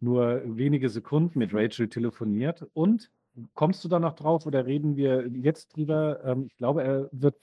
nur 0.00 0.42
wenige 0.44 0.88
Sekunden 0.88 1.38
mit 1.38 1.52
Rachel 1.52 1.88
telefoniert. 1.88 2.66
Und 2.72 3.10
kommst 3.54 3.84
du 3.84 3.88
da 3.88 4.00
noch 4.00 4.14
drauf 4.14 4.46
oder 4.46 4.66
reden 4.66 4.96
wir 4.96 5.28
jetzt 5.28 5.76
drüber? 5.76 6.20
Ähm, 6.24 6.46
ich 6.46 6.56
glaube, 6.56 6.82
er 6.82 7.08
wird 7.12 7.36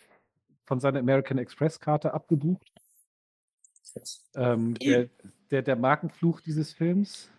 von 0.65 0.79
seiner 0.79 0.99
American 0.99 1.37
Express-Karte 1.37 2.13
abgebucht. 2.13 2.71
Ähm, 4.35 4.75
der, 4.75 5.09
der, 5.51 5.61
der 5.61 5.75
Markenfluch 5.75 6.41
dieses 6.41 6.73
Films. 6.73 7.29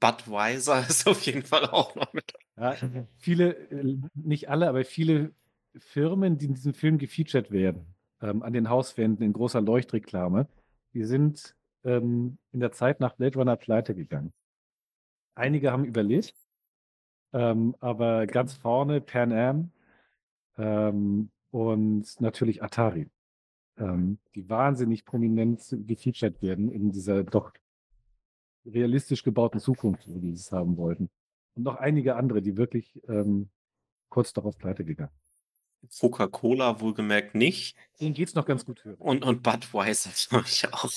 Budweiser 0.00 0.80
ist 0.88 1.06
auf 1.08 1.22
jeden 1.22 1.42
Fall 1.42 1.66
auch 1.66 1.94
noch 1.94 2.12
mit. 2.12 2.32
Ja, 2.56 2.74
viele, 3.18 3.54
äh, 3.70 3.98
nicht 4.14 4.48
alle, 4.48 4.68
aber 4.68 4.84
viele 4.84 5.32
Firmen, 5.76 6.38
die 6.38 6.46
in 6.46 6.54
diesem 6.54 6.74
Film 6.74 6.98
gefeatured 6.98 7.50
werden, 7.50 7.94
ähm, 8.20 8.42
an 8.42 8.52
den 8.52 8.68
Hauswänden 8.68 9.24
in 9.24 9.32
großer 9.32 9.60
Leuchtreklame, 9.60 10.48
die 10.94 11.04
sind 11.04 11.54
ähm, 11.84 12.38
in 12.52 12.60
der 12.60 12.72
Zeit 12.72 13.00
nach 13.00 13.14
Blade 13.14 13.38
Runner 13.38 13.56
pleite 13.56 13.94
gegangen. 13.94 14.32
Einige 15.34 15.70
haben 15.70 15.84
überlebt, 15.84 16.34
ähm, 17.32 17.76
aber 17.80 18.26
ganz 18.26 18.54
vorne 18.54 19.00
Pan 19.00 19.32
Am 19.32 19.70
ähm, 20.56 21.30
und 21.50 22.20
natürlich 22.20 22.62
Atari, 22.62 23.08
ähm, 23.78 24.18
die 24.34 24.48
wahnsinnig 24.48 25.04
prominent 25.04 25.62
gefeatured 25.70 26.42
werden 26.42 26.70
in 26.70 26.92
dieser 26.92 27.24
doch 27.24 27.52
realistisch 28.64 29.22
gebauten 29.22 29.60
Zukunft, 29.60 30.08
wo 30.08 30.18
die 30.18 30.32
es 30.32 30.50
haben 30.52 30.76
wollten. 30.76 31.08
Und 31.54 31.62
noch 31.62 31.76
einige 31.76 32.16
andere, 32.16 32.42
die 32.42 32.56
wirklich 32.56 33.00
ähm, 33.08 33.50
kurz 34.08 34.32
darauf 34.32 34.58
pleite 34.58 34.84
gegangen. 34.84 35.12
Coca-Cola 35.98 36.80
wohlgemerkt 36.80 37.34
nicht. 37.34 37.76
Denen 38.00 38.14
geht's 38.14 38.34
noch 38.34 38.46
ganz 38.46 38.64
gut 38.64 38.84
hören. 38.84 38.96
Und, 38.96 39.24
und 39.24 39.42
Budweiser 39.42 40.10
glaube 40.28 40.46
ich 40.46 40.72
auch. 40.72 40.90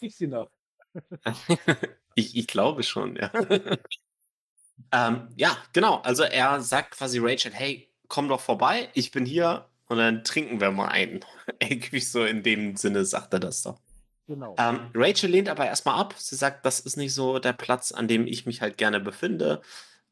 Ich 0.00 0.16
sie 0.16 0.26
noch. 0.26 0.50
ich, 2.14 2.36
ich 2.36 2.46
glaube 2.46 2.82
schon, 2.82 3.16
ja. 3.16 3.32
ähm, 4.92 5.28
ja, 5.36 5.56
genau. 5.72 5.96
Also 5.98 6.24
er 6.24 6.60
sagt 6.60 6.92
quasi 6.92 7.18
Rachel, 7.20 7.52
hey, 7.52 7.88
komm 8.08 8.28
doch 8.28 8.40
vorbei, 8.40 8.90
ich 8.94 9.10
bin 9.10 9.24
hier 9.24 9.68
und 9.88 9.98
dann 9.98 10.24
trinken 10.24 10.60
wir 10.60 10.70
mal 10.70 10.88
einen. 10.88 11.20
Irgendwie 11.62 12.00
so 12.00 12.24
in 12.24 12.42
dem 12.42 12.76
Sinne 12.76 13.04
sagt 13.04 13.32
er 13.32 13.40
das 13.40 13.62
doch. 13.62 13.80
Genau. 14.26 14.54
Ähm, 14.58 14.90
Rachel 14.94 15.30
lehnt 15.30 15.48
aber 15.48 15.66
erstmal 15.66 15.98
ab. 15.98 16.14
Sie 16.18 16.36
sagt, 16.36 16.66
das 16.66 16.80
ist 16.80 16.96
nicht 16.96 17.14
so 17.14 17.38
der 17.38 17.54
Platz, 17.54 17.92
an 17.92 18.08
dem 18.08 18.26
ich 18.26 18.44
mich 18.44 18.60
halt 18.60 18.76
gerne 18.76 19.00
befinde. 19.00 19.62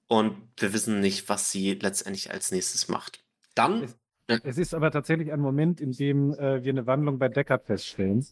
und 0.09 0.37
wir 0.59 0.73
wissen 0.73 1.01
nicht, 1.01 1.29
was 1.29 1.51
sie 1.51 1.75
letztendlich 1.75 2.31
als 2.31 2.51
nächstes 2.53 2.89
macht. 2.89 3.25
Dann. 3.55 3.83
Es, 4.29 4.41
es 4.45 4.59
ist 4.59 4.75
aber 4.75 4.91
tatsächlich 4.91 5.33
ein 5.33 5.41
Moment, 5.41 5.81
in 5.81 5.93
dem 5.93 6.33
äh, 6.33 6.65
wir 6.65 6.73
eine 6.73 6.87
Wandlung 6.87 7.19
bei 7.19 7.29
Deckard 7.29 7.65
feststellen. 7.67 8.27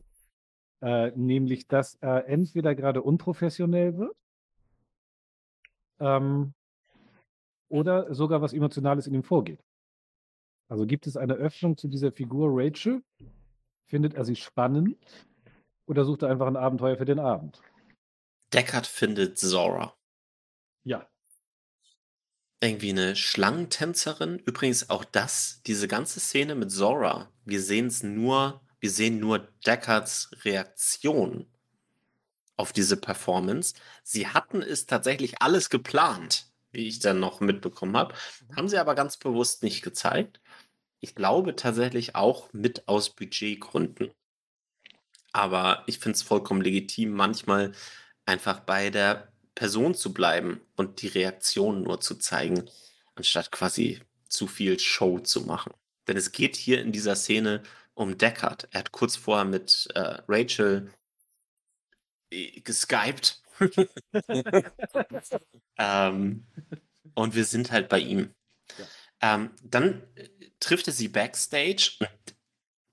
Äh, 0.81 1.13
nämlich, 1.17 1.67
dass 1.67 1.97
er 2.01 2.27
entweder 2.29 2.75
gerade 2.75 3.03
unprofessionell 3.03 3.97
wird 3.97 4.17
ähm, 6.01 6.55
oder 7.69 8.13
sogar 8.15 8.43
was 8.43 8.53
Emotionales 8.53 9.07
in 9.07 9.15
ihm 9.15 9.23
vorgeht. 9.23 9.61
Also 10.69 10.87
gibt 10.87 11.07
es 11.07 11.17
eine 11.17 11.35
Öffnung 11.35 11.77
zu 11.77 11.89
dieser 11.89 12.13
Figur 12.13 12.49
Rachel? 12.51 13.03
Findet 13.87 14.15
er 14.15 14.25
sie 14.25 14.37
spannend 14.37 14.97
oder 15.87 16.05
sucht 16.05 16.23
er 16.23 16.31
einfach 16.31 16.47
ein 16.47 16.57
Abenteuer 16.57 16.97
für 16.97 17.05
den 17.05 17.19
Abend? 17.19 17.61
Deckard 18.53 18.87
findet 18.87 19.39
Zora. 19.39 19.97
Ja. 20.85 21.09
Irgendwie 22.61 22.91
eine 22.91 23.17
Schlangentänzerin. 23.17 24.39
Übrigens 24.39 24.91
auch 24.91 25.05
das, 25.05 25.61
diese 25.67 25.89
ganze 25.89 26.21
Szene 26.21 26.55
mit 26.55 26.71
Zora. 26.71 27.31
Wir 27.45 27.61
sehen 27.61 27.87
es 27.87 28.03
nur, 28.03 28.63
wir 28.81 28.91
sehen 28.91 29.19
nur 29.19 29.41
Deckards 29.67 30.31
Reaktion 30.45 31.47
auf 32.57 32.73
diese 32.73 32.97
Performance. 32.97 33.75
Sie 34.03 34.29
hatten 34.29 34.63
es 34.63 34.87
tatsächlich 34.87 35.43
alles 35.43 35.69
geplant, 35.69 36.47
wie 36.71 36.87
ich 36.87 37.01
dann 37.01 37.21
noch 37.21 37.41
mitbekommen 37.41 37.97
habe. 37.97 38.15
Haben 38.57 38.69
sie 38.69 38.79
aber 38.79 38.95
ganz 38.95 39.17
bewusst 39.17 39.63
nicht 39.63 39.83
gezeigt. 39.83 40.41
Ich 41.05 41.15
glaube 41.15 41.55
tatsächlich 41.55 42.15
auch 42.15 42.51
mit 42.55 42.89
aus 42.89 43.11
Budgetgründen. 43.11 44.11
Aber 45.33 45.85
ich 45.87 45.99
finde 45.99 46.17
es 46.17 46.23
vollkommen 46.23 46.63
legitim, 46.63 47.11
manchmal 47.11 47.73
einfach 48.25 48.61
bei 48.61 48.89
der 48.89 49.31
Person 49.55 49.95
zu 49.95 50.15
bleiben 50.15 50.63
und 50.77 51.03
die 51.03 51.09
Reaktion 51.09 51.83
nur 51.83 52.01
zu 52.01 52.15
zeigen, 52.15 52.71
anstatt 53.17 53.53
quasi 53.53 54.01
zu 54.31 54.47
viel 54.47 54.81
Show 54.81 55.19
zu 55.19 55.43
machen. 55.43 55.75
Denn 56.09 56.17
es 56.17 56.33
geht 56.33 56.57
hier 56.57 56.81
in 56.81 56.91
dieser 56.91 57.17
Szene 57.17 57.63
um 57.93 58.17
Deckard. 58.17 58.69
Er 58.71 58.81
hat 58.81 58.93
kurz 58.93 59.15
vorher 59.15 59.45
mit 59.45 59.87
äh, 59.95 60.23
Rachel 60.27 60.91
äh, 62.31 62.63
geskypt. 62.63 63.43
ähm, 65.77 66.47
und 67.13 67.35
wir 67.35 67.45
sind 67.45 67.73
halt 67.73 67.91
bei 67.91 67.99
ihm. 67.99 68.31
Ja. 68.79 68.87
Ähm, 69.25 69.51
dann 69.63 70.03
trifft 70.65 70.89
er 70.89 70.93
sie 70.93 71.09
backstage 71.09 71.99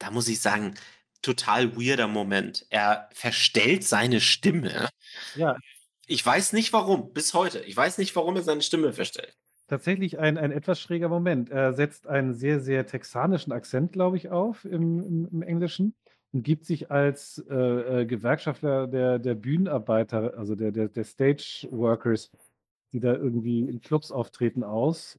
da 0.02 0.12
muss 0.12 0.28
ich 0.28 0.42
sagen, 0.42 0.74
total 1.22 1.78
weirder 1.78 2.08
Moment. 2.08 2.66
Er 2.70 3.08
verstellt 3.14 3.84
seine 3.84 4.20
Stimme. 4.20 4.90
Ja. 5.36 5.56
Ich 6.08 6.26
weiß 6.26 6.54
nicht 6.54 6.74
warum, 6.74 7.14
bis 7.14 7.34
heute. 7.34 7.60
Ich 7.60 7.78
weiß 7.78 7.98
nicht, 8.00 8.16
warum 8.16 8.36
er 8.36 8.42
seine 8.42 8.62
Stimme 8.62 8.92
verstellt. 8.92 9.38
Tatsächlich 9.68 10.20
ein, 10.20 10.38
ein 10.38 10.52
etwas 10.52 10.82
schräger 10.82 11.08
Moment. 11.08 11.50
Er 11.50 11.74
setzt 11.74 12.08
einen 12.08 12.34
sehr, 12.34 12.60
sehr 12.60 12.86
texanischen 12.86 13.54
Akzent, 13.54 13.94
glaube 13.94 14.18
ich, 14.18 14.30
auf 14.30 14.66
im, 14.66 15.00
im, 15.00 15.30
im 15.32 15.42
Englischen 15.42 15.94
und 16.34 16.44
gibt 16.44 16.66
sich 16.66 16.92
als 16.92 17.42
äh, 17.50 17.56
äh, 18.02 18.06
Gewerkschaftler 18.06 18.88
der, 18.88 19.20
der 19.20 19.36
Bühnenarbeiter, 19.36 20.34
also 20.38 20.56
der, 20.56 20.72
der, 20.72 20.90
der 20.90 21.04
Stage 21.04 21.68
Workers, 21.72 22.32
die 22.92 23.00
da 23.00 23.14
irgendwie 23.14 23.62
in 23.62 23.80
Clubs 23.80 24.12
auftreten, 24.12 24.64
aus 24.64 25.18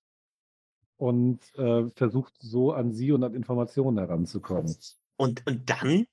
und 1.03 1.41
äh, 1.59 1.91
versucht 1.97 2.33
so 2.39 2.73
an 2.73 2.93
sie 2.93 3.11
und 3.11 3.25
an 3.25 3.35
Informationen 3.35 3.99
heranzukommen. 3.99 4.77
Und, 5.17 5.45
und 5.49 5.69
dann 5.69 6.07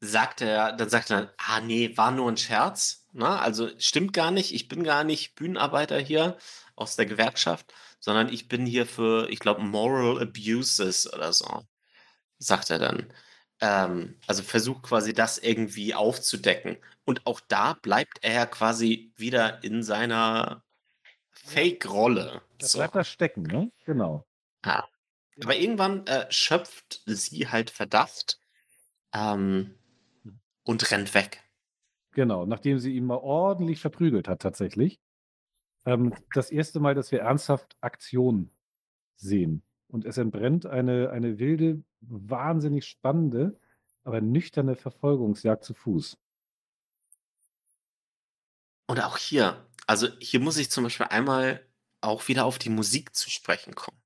sagt 0.00 0.40
er, 0.40 0.72
dann 0.72 0.88
sagt 0.88 1.12
er, 1.12 1.32
ah 1.36 1.60
nee, 1.60 1.96
war 1.96 2.10
nur 2.10 2.28
ein 2.28 2.36
Scherz. 2.36 3.06
Na, 3.12 3.36
ne? 3.36 3.40
also 3.40 3.68
stimmt 3.78 4.12
gar 4.12 4.32
nicht, 4.32 4.52
ich 4.52 4.66
bin 4.66 4.82
gar 4.82 5.04
nicht 5.04 5.36
Bühnenarbeiter 5.36 6.00
hier 6.00 6.36
aus 6.74 6.96
der 6.96 7.06
Gewerkschaft, 7.06 7.72
sondern 8.00 8.28
ich 8.30 8.48
bin 8.48 8.66
hier 8.66 8.84
für, 8.84 9.28
ich 9.30 9.38
glaube, 9.38 9.62
Moral 9.62 10.20
Abuses 10.20 11.12
oder 11.12 11.32
so, 11.32 11.62
sagt 12.38 12.70
er 12.70 12.80
dann. 12.80 13.12
Ähm, 13.60 14.16
also 14.26 14.42
versucht 14.42 14.82
quasi 14.82 15.14
das 15.14 15.38
irgendwie 15.38 15.94
aufzudecken. 15.94 16.78
Und 17.04 17.26
auch 17.28 17.38
da 17.46 17.74
bleibt 17.74 18.18
er 18.22 18.48
quasi 18.48 19.12
wieder 19.16 19.62
in 19.62 19.84
seiner 19.84 20.64
Fake-Rolle. 21.44 22.42
Das 22.58 22.72
so. 22.72 22.78
bleibt 22.78 22.94
da 22.94 23.04
stecken, 23.04 23.42
ne? 23.42 23.72
Genau. 23.84 24.26
Ja. 24.64 24.86
Aber 25.42 25.56
irgendwann 25.56 26.06
äh, 26.06 26.30
schöpft 26.30 27.02
sie 27.06 27.48
halt 27.48 27.70
Verdacht 27.70 28.38
ähm, 29.14 29.74
und 30.64 30.90
rennt 30.90 31.14
weg. 31.14 31.42
Genau, 32.12 32.44
nachdem 32.44 32.78
sie 32.78 32.94
ihn 32.94 33.06
mal 33.06 33.18
ordentlich 33.18 33.80
verprügelt 33.80 34.28
hat, 34.28 34.42
tatsächlich. 34.42 35.00
Ähm, 35.86 36.14
das 36.34 36.50
erste 36.50 36.80
Mal, 36.80 36.94
dass 36.94 37.10
wir 37.12 37.20
ernsthaft 37.20 37.76
Aktion 37.80 38.50
sehen. 39.16 39.62
Und 39.88 40.04
es 40.04 40.18
entbrennt 40.18 40.66
eine, 40.66 41.10
eine 41.10 41.38
wilde, 41.38 41.82
wahnsinnig 42.00 42.86
spannende, 42.86 43.58
aber 44.04 44.20
nüchterne 44.20 44.76
Verfolgungsjagd 44.76 45.64
zu 45.64 45.74
Fuß. 45.74 46.18
Und 48.86 49.00
auch 49.00 49.18
hier, 49.18 49.66
also 49.90 50.06
hier 50.20 50.38
muss 50.38 50.56
ich 50.56 50.70
zum 50.70 50.84
Beispiel 50.84 51.06
einmal 51.06 51.66
auch 52.00 52.28
wieder 52.28 52.44
auf 52.44 52.60
die 52.60 52.70
Musik 52.70 53.12
zu 53.16 53.28
sprechen 53.28 53.74
kommen. 53.74 53.98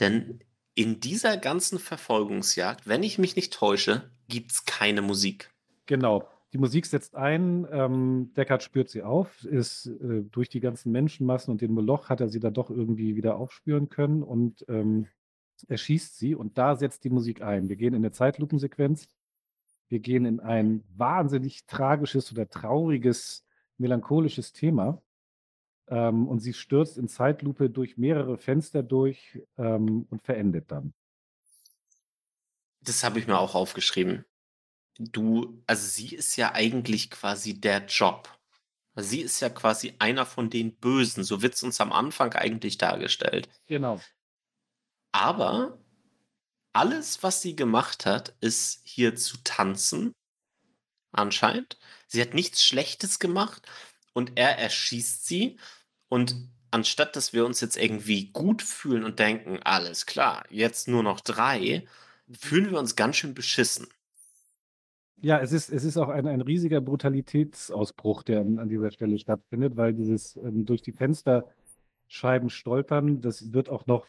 Denn 0.00 0.40
in 0.74 0.98
dieser 0.98 1.36
ganzen 1.36 1.78
Verfolgungsjagd, 1.78 2.88
wenn 2.88 3.02
ich 3.02 3.18
mich 3.18 3.36
nicht 3.36 3.52
täusche, 3.52 4.10
gibt 4.28 4.50
es 4.50 4.64
keine 4.64 5.02
Musik. 5.02 5.52
Genau. 5.84 6.26
Die 6.54 6.58
Musik 6.58 6.86
setzt 6.86 7.16
ein, 7.16 7.66
ähm, 7.70 8.32
Deckard 8.34 8.62
spürt 8.62 8.88
sie 8.88 9.02
auf, 9.02 9.44
ist 9.44 9.88
äh, 9.88 10.22
durch 10.22 10.48
die 10.48 10.60
ganzen 10.60 10.90
Menschenmassen 10.90 11.52
und 11.52 11.60
den 11.60 11.74
Moloch 11.74 12.08
hat 12.08 12.22
er 12.22 12.30
sie 12.30 12.40
da 12.40 12.48
doch 12.48 12.70
irgendwie 12.70 13.14
wieder 13.14 13.36
aufspüren 13.36 13.90
können 13.90 14.22
und 14.22 14.64
ähm, 14.70 15.06
er 15.66 15.76
schießt 15.76 16.16
sie 16.16 16.34
und 16.34 16.56
da 16.56 16.76
setzt 16.76 17.04
die 17.04 17.10
Musik 17.10 17.42
ein. 17.42 17.68
Wir 17.68 17.76
gehen 17.76 17.92
in 17.92 18.00
eine 18.00 18.12
Zeitlupensequenz, 18.12 19.06
wir 19.90 19.98
gehen 19.98 20.24
in 20.24 20.40
ein 20.40 20.82
wahnsinnig 20.96 21.66
tragisches 21.66 22.32
oder 22.32 22.48
trauriges, 22.48 23.44
melancholisches 23.78 24.52
Thema 24.52 25.02
ähm, 25.88 26.28
und 26.28 26.40
sie 26.40 26.52
stürzt 26.52 26.98
in 26.98 27.08
Zeitlupe 27.08 27.70
durch 27.70 27.96
mehrere 27.96 28.38
Fenster 28.38 28.82
durch 28.82 29.40
ähm, 29.56 30.06
und 30.10 30.22
verendet 30.22 30.70
dann. 30.70 30.92
Das 32.80 33.04
habe 33.04 33.18
ich 33.18 33.26
mir 33.26 33.38
auch 33.38 33.54
aufgeschrieben 33.54 34.24
du, 34.98 35.62
also 35.66 35.86
sie 35.86 36.14
ist 36.14 36.36
ja 36.36 36.52
eigentlich 36.52 37.10
quasi 37.10 37.58
der 37.58 37.86
Job. 37.86 38.36
Sie 38.96 39.20
ist 39.20 39.38
ja 39.40 39.48
quasi 39.48 39.94
einer 40.00 40.26
von 40.26 40.50
den 40.50 40.76
Bösen, 40.76 41.22
so 41.22 41.40
wird 41.40 41.54
es 41.54 41.62
uns 41.62 41.80
am 41.80 41.92
Anfang 41.92 42.32
eigentlich 42.32 42.78
dargestellt. 42.78 43.48
Genau. 43.66 44.00
Aber 45.12 45.78
alles, 46.72 47.22
was 47.22 47.40
sie 47.40 47.54
gemacht 47.54 48.06
hat, 48.06 48.36
ist 48.40 48.80
hier 48.84 49.14
zu 49.14 49.36
tanzen, 49.44 50.12
anscheinend. 51.12 51.78
Sie 52.08 52.20
hat 52.20 52.34
nichts 52.34 52.64
Schlechtes 52.64 53.18
gemacht 53.18 53.62
und 54.12 54.32
er 54.36 54.58
erschießt 54.58 55.26
sie. 55.26 55.58
Und 56.08 56.34
anstatt 56.70 57.16
dass 57.16 57.32
wir 57.32 57.46
uns 57.46 57.60
jetzt 57.60 57.76
irgendwie 57.76 58.30
gut 58.32 58.62
fühlen 58.62 59.04
und 59.04 59.18
denken, 59.18 59.60
alles 59.62 60.06
klar, 60.06 60.44
jetzt 60.50 60.88
nur 60.88 61.02
noch 61.02 61.20
drei, 61.20 61.86
fühlen 62.32 62.70
wir 62.70 62.78
uns 62.78 62.96
ganz 62.96 63.16
schön 63.16 63.34
beschissen. 63.34 63.86
Ja, 65.20 65.40
es 65.40 65.52
ist, 65.52 65.70
es 65.70 65.82
ist 65.82 65.96
auch 65.96 66.08
ein, 66.08 66.26
ein 66.28 66.40
riesiger 66.40 66.80
Brutalitätsausbruch, 66.80 68.22
der 68.22 68.40
an, 68.40 68.58
an 68.58 68.68
dieser 68.68 68.92
Stelle 68.92 69.18
stattfindet, 69.18 69.76
weil 69.76 69.92
dieses 69.92 70.36
ähm, 70.36 70.64
durch 70.64 70.80
die 70.80 70.92
Fensterscheiben 70.92 72.50
stolpern, 72.50 73.20
das 73.20 73.52
wird 73.52 73.68
auch 73.68 73.86
noch, 73.86 74.06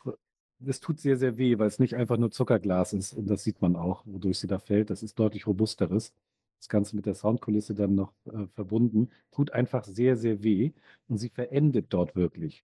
das 0.59 0.79
tut 0.79 0.99
sehr, 0.99 1.17
sehr 1.17 1.37
weh, 1.37 1.57
weil 1.57 1.67
es 1.67 1.79
nicht 1.79 1.95
einfach 1.95 2.17
nur 2.17 2.29
Zuckerglas 2.29 2.93
ist. 2.93 3.13
Und 3.13 3.27
das 3.27 3.43
sieht 3.43 3.61
man 3.61 3.75
auch, 3.75 4.03
wodurch 4.05 4.37
sie 4.39 4.47
da 4.47 4.59
fällt. 4.59 4.91
Das 4.91 5.01
ist 5.01 5.17
deutlich 5.17 5.47
robusteres. 5.47 6.13
Das 6.59 6.69
Ganze 6.69 6.95
mit 6.95 7.05
der 7.05 7.15
Soundkulisse 7.15 7.73
dann 7.73 7.95
noch 7.95 8.13
äh, 8.25 8.47
verbunden. 8.53 9.09
Tut 9.31 9.51
einfach 9.51 9.85
sehr, 9.85 10.17
sehr 10.17 10.43
weh. 10.43 10.73
Und 11.07 11.17
sie 11.17 11.29
verendet 11.29 11.87
dort 11.89 12.15
wirklich. 12.15 12.63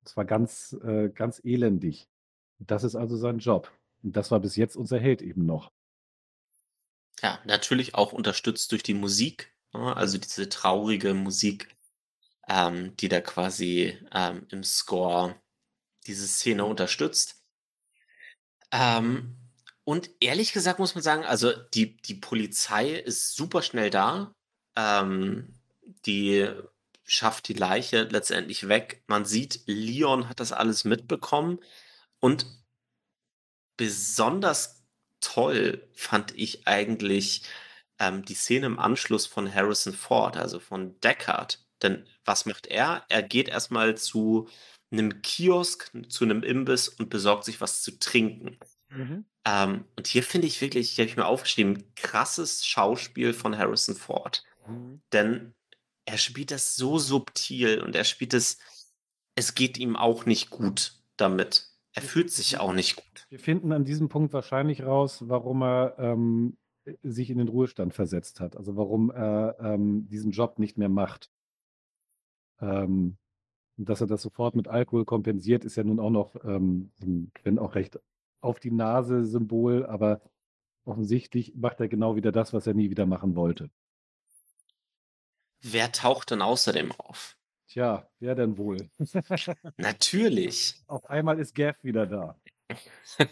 Und 0.00 0.08
zwar 0.08 0.24
ganz, 0.24 0.76
äh, 0.84 1.08
ganz 1.08 1.40
elendig. 1.44 2.08
das 2.58 2.84
ist 2.84 2.96
also 2.96 3.16
sein 3.16 3.38
Job. 3.38 3.72
Und 4.02 4.16
das 4.16 4.30
war 4.30 4.40
bis 4.40 4.56
jetzt 4.56 4.76
unser 4.76 4.98
Held 4.98 5.22
eben 5.22 5.46
noch. 5.46 5.72
Ja, 7.22 7.40
natürlich 7.44 7.94
auch 7.94 8.12
unterstützt 8.12 8.70
durch 8.72 8.82
die 8.82 8.94
Musik, 8.94 9.52
ne? 9.72 9.96
Also 9.96 10.18
diese 10.18 10.48
traurige 10.48 11.14
Musik, 11.14 11.74
ähm, 12.48 12.96
die 12.96 13.08
da 13.08 13.20
quasi, 13.20 13.98
ähm, 14.12 14.46
im 14.50 14.62
Score 14.64 15.34
diese 16.06 16.26
Szene 16.26 16.64
unterstützt. 16.64 17.44
Ähm, 18.72 19.36
und 19.88 20.10
ehrlich 20.20 20.52
gesagt 20.52 20.78
muss 20.78 20.94
man 20.94 21.02
sagen, 21.02 21.24
also 21.24 21.50
die 21.50 21.96
die 21.96 22.14
Polizei 22.14 22.90
ist 22.90 23.34
super 23.34 23.62
schnell 23.62 23.88
da. 23.88 24.34
Ähm, 24.76 25.54
die 26.04 26.46
schafft 27.04 27.48
die 27.48 27.54
Leiche 27.54 28.02
letztendlich 28.02 28.68
weg. 28.68 29.02
Man 29.06 29.24
sieht, 29.24 29.62
Leon 29.64 30.28
hat 30.28 30.40
das 30.40 30.52
alles 30.52 30.84
mitbekommen 30.84 31.60
und 32.20 32.44
besonders 33.78 34.84
toll 35.22 35.88
fand 35.94 36.36
ich 36.36 36.68
eigentlich 36.68 37.44
ähm, 37.98 38.26
die 38.26 38.34
Szene 38.34 38.66
im 38.66 38.78
Anschluss 38.78 39.24
von 39.26 39.52
Harrison 39.52 39.94
Ford, 39.94 40.36
also 40.36 40.60
von 40.60 41.00
Deckard, 41.00 41.64
Denn 41.82 42.06
was 42.26 42.44
macht 42.44 42.66
er? 42.66 43.06
Er 43.08 43.22
geht 43.22 43.48
erstmal 43.48 43.96
zu 43.96 44.50
einem 44.90 45.22
Kiosk, 45.22 45.90
zu 46.10 46.24
einem 46.24 46.42
Imbiss 46.42 46.90
und 46.90 47.08
besorgt 47.08 47.46
sich 47.46 47.62
was 47.62 47.80
zu 47.80 47.98
trinken. 47.98 48.58
Mhm. 48.90 49.24
Ähm, 49.44 49.84
und 49.96 50.06
hier 50.06 50.22
finde 50.22 50.46
ich 50.46 50.60
wirklich, 50.60 50.90
hier 50.90 51.04
habe 51.04 51.10
ich 51.10 51.16
mir 51.16 51.26
aufgeschrieben, 51.26 51.84
krasses 51.94 52.64
Schauspiel 52.64 53.32
von 53.32 53.56
Harrison 53.56 53.94
Ford. 53.94 54.44
Mhm. 54.66 55.00
Denn 55.12 55.54
er 56.04 56.18
spielt 56.18 56.50
das 56.50 56.74
so 56.74 56.98
subtil 56.98 57.82
und 57.82 57.94
er 57.94 58.04
spielt 58.04 58.34
es, 58.34 58.58
es 59.34 59.54
geht 59.54 59.78
ihm 59.78 59.96
auch 59.96 60.26
nicht 60.26 60.50
gut 60.50 60.94
damit. 61.16 61.68
Er 61.92 62.02
fühlt 62.02 62.30
sich 62.30 62.58
auch 62.58 62.72
nicht 62.72 62.96
gut. 62.96 63.26
Wir 63.28 63.38
finden 63.38 63.72
an 63.72 63.84
diesem 63.84 64.08
Punkt 64.08 64.32
wahrscheinlich 64.32 64.84
raus, 64.84 65.24
warum 65.26 65.62
er 65.62 65.96
ähm, 65.98 66.56
sich 67.02 67.30
in 67.30 67.38
den 67.38 67.48
Ruhestand 67.48 67.92
versetzt 67.94 68.40
hat. 68.40 68.56
Also 68.56 68.76
warum 68.76 69.10
er 69.10 69.56
ähm, 69.60 70.08
diesen 70.08 70.30
Job 70.30 70.58
nicht 70.58 70.78
mehr 70.78 70.88
macht. 70.88 71.30
Ähm, 72.60 73.18
dass 73.76 74.00
er 74.00 74.06
das 74.06 74.22
sofort 74.22 74.56
mit 74.56 74.66
Alkohol 74.66 75.04
kompensiert, 75.04 75.64
ist 75.64 75.76
ja 75.76 75.84
nun 75.84 76.00
auch 76.00 76.10
noch, 76.10 76.34
ähm, 76.44 76.90
wenn 77.44 77.58
auch 77.58 77.74
recht 77.74 78.00
auf 78.40 78.60
die 78.60 78.70
Nase 78.70 79.24
Symbol, 79.24 79.86
aber 79.86 80.20
offensichtlich 80.84 81.54
macht 81.54 81.80
er 81.80 81.88
genau 81.88 82.16
wieder 82.16 82.32
das, 82.32 82.52
was 82.52 82.66
er 82.66 82.74
nie 82.74 82.90
wieder 82.90 83.06
machen 83.06 83.36
wollte. 83.36 83.70
Wer 85.60 85.92
taucht 85.92 86.30
denn 86.30 86.42
außerdem 86.42 86.92
auf? 86.92 87.36
Tja, 87.66 88.08
wer 88.18 88.34
denn 88.34 88.56
wohl? 88.56 88.88
Natürlich. 89.76 90.82
Auf 90.86 91.10
einmal 91.10 91.38
ist 91.38 91.54
Gav 91.54 91.76
wieder 91.82 92.06
da. 92.06 92.40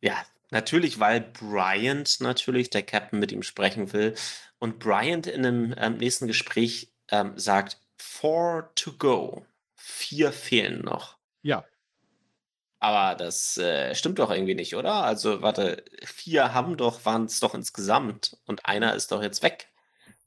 ja, 0.00 0.24
natürlich, 0.50 1.00
weil 1.00 1.20
Bryant 1.20 2.20
natürlich, 2.20 2.70
der 2.70 2.82
Captain, 2.82 3.18
mit 3.18 3.32
ihm 3.32 3.42
sprechen 3.42 3.92
will. 3.92 4.14
Und 4.58 4.78
Bryant 4.78 5.26
in 5.26 5.44
einem 5.44 5.74
ähm, 5.76 5.96
nächsten 5.98 6.26
Gespräch 6.26 6.92
ähm, 7.10 7.38
sagt, 7.38 7.80
four 7.98 8.70
to 8.74 8.92
go. 8.92 9.44
Vier 9.74 10.32
fehlen 10.32 10.82
noch. 10.82 11.18
Ja. 11.42 11.64
Aber 12.78 13.14
das 13.14 13.56
äh, 13.56 13.94
stimmt 13.94 14.18
doch 14.18 14.30
irgendwie 14.30 14.54
nicht, 14.54 14.76
oder? 14.76 15.04
Also, 15.04 15.42
warte, 15.42 15.84
vier 16.04 16.52
haben 16.52 16.76
doch, 16.76 17.04
waren 17.04 17.24
es 17.24 17.40
doch 17.40 17.54
insgesamt 17.54 18.38
und 18.46 18.66
einer 18.66 18.94
ist 18.94 19.12
doch 19.12 19.22
jetzt 19.22 19.42
weg. 19.42 19.68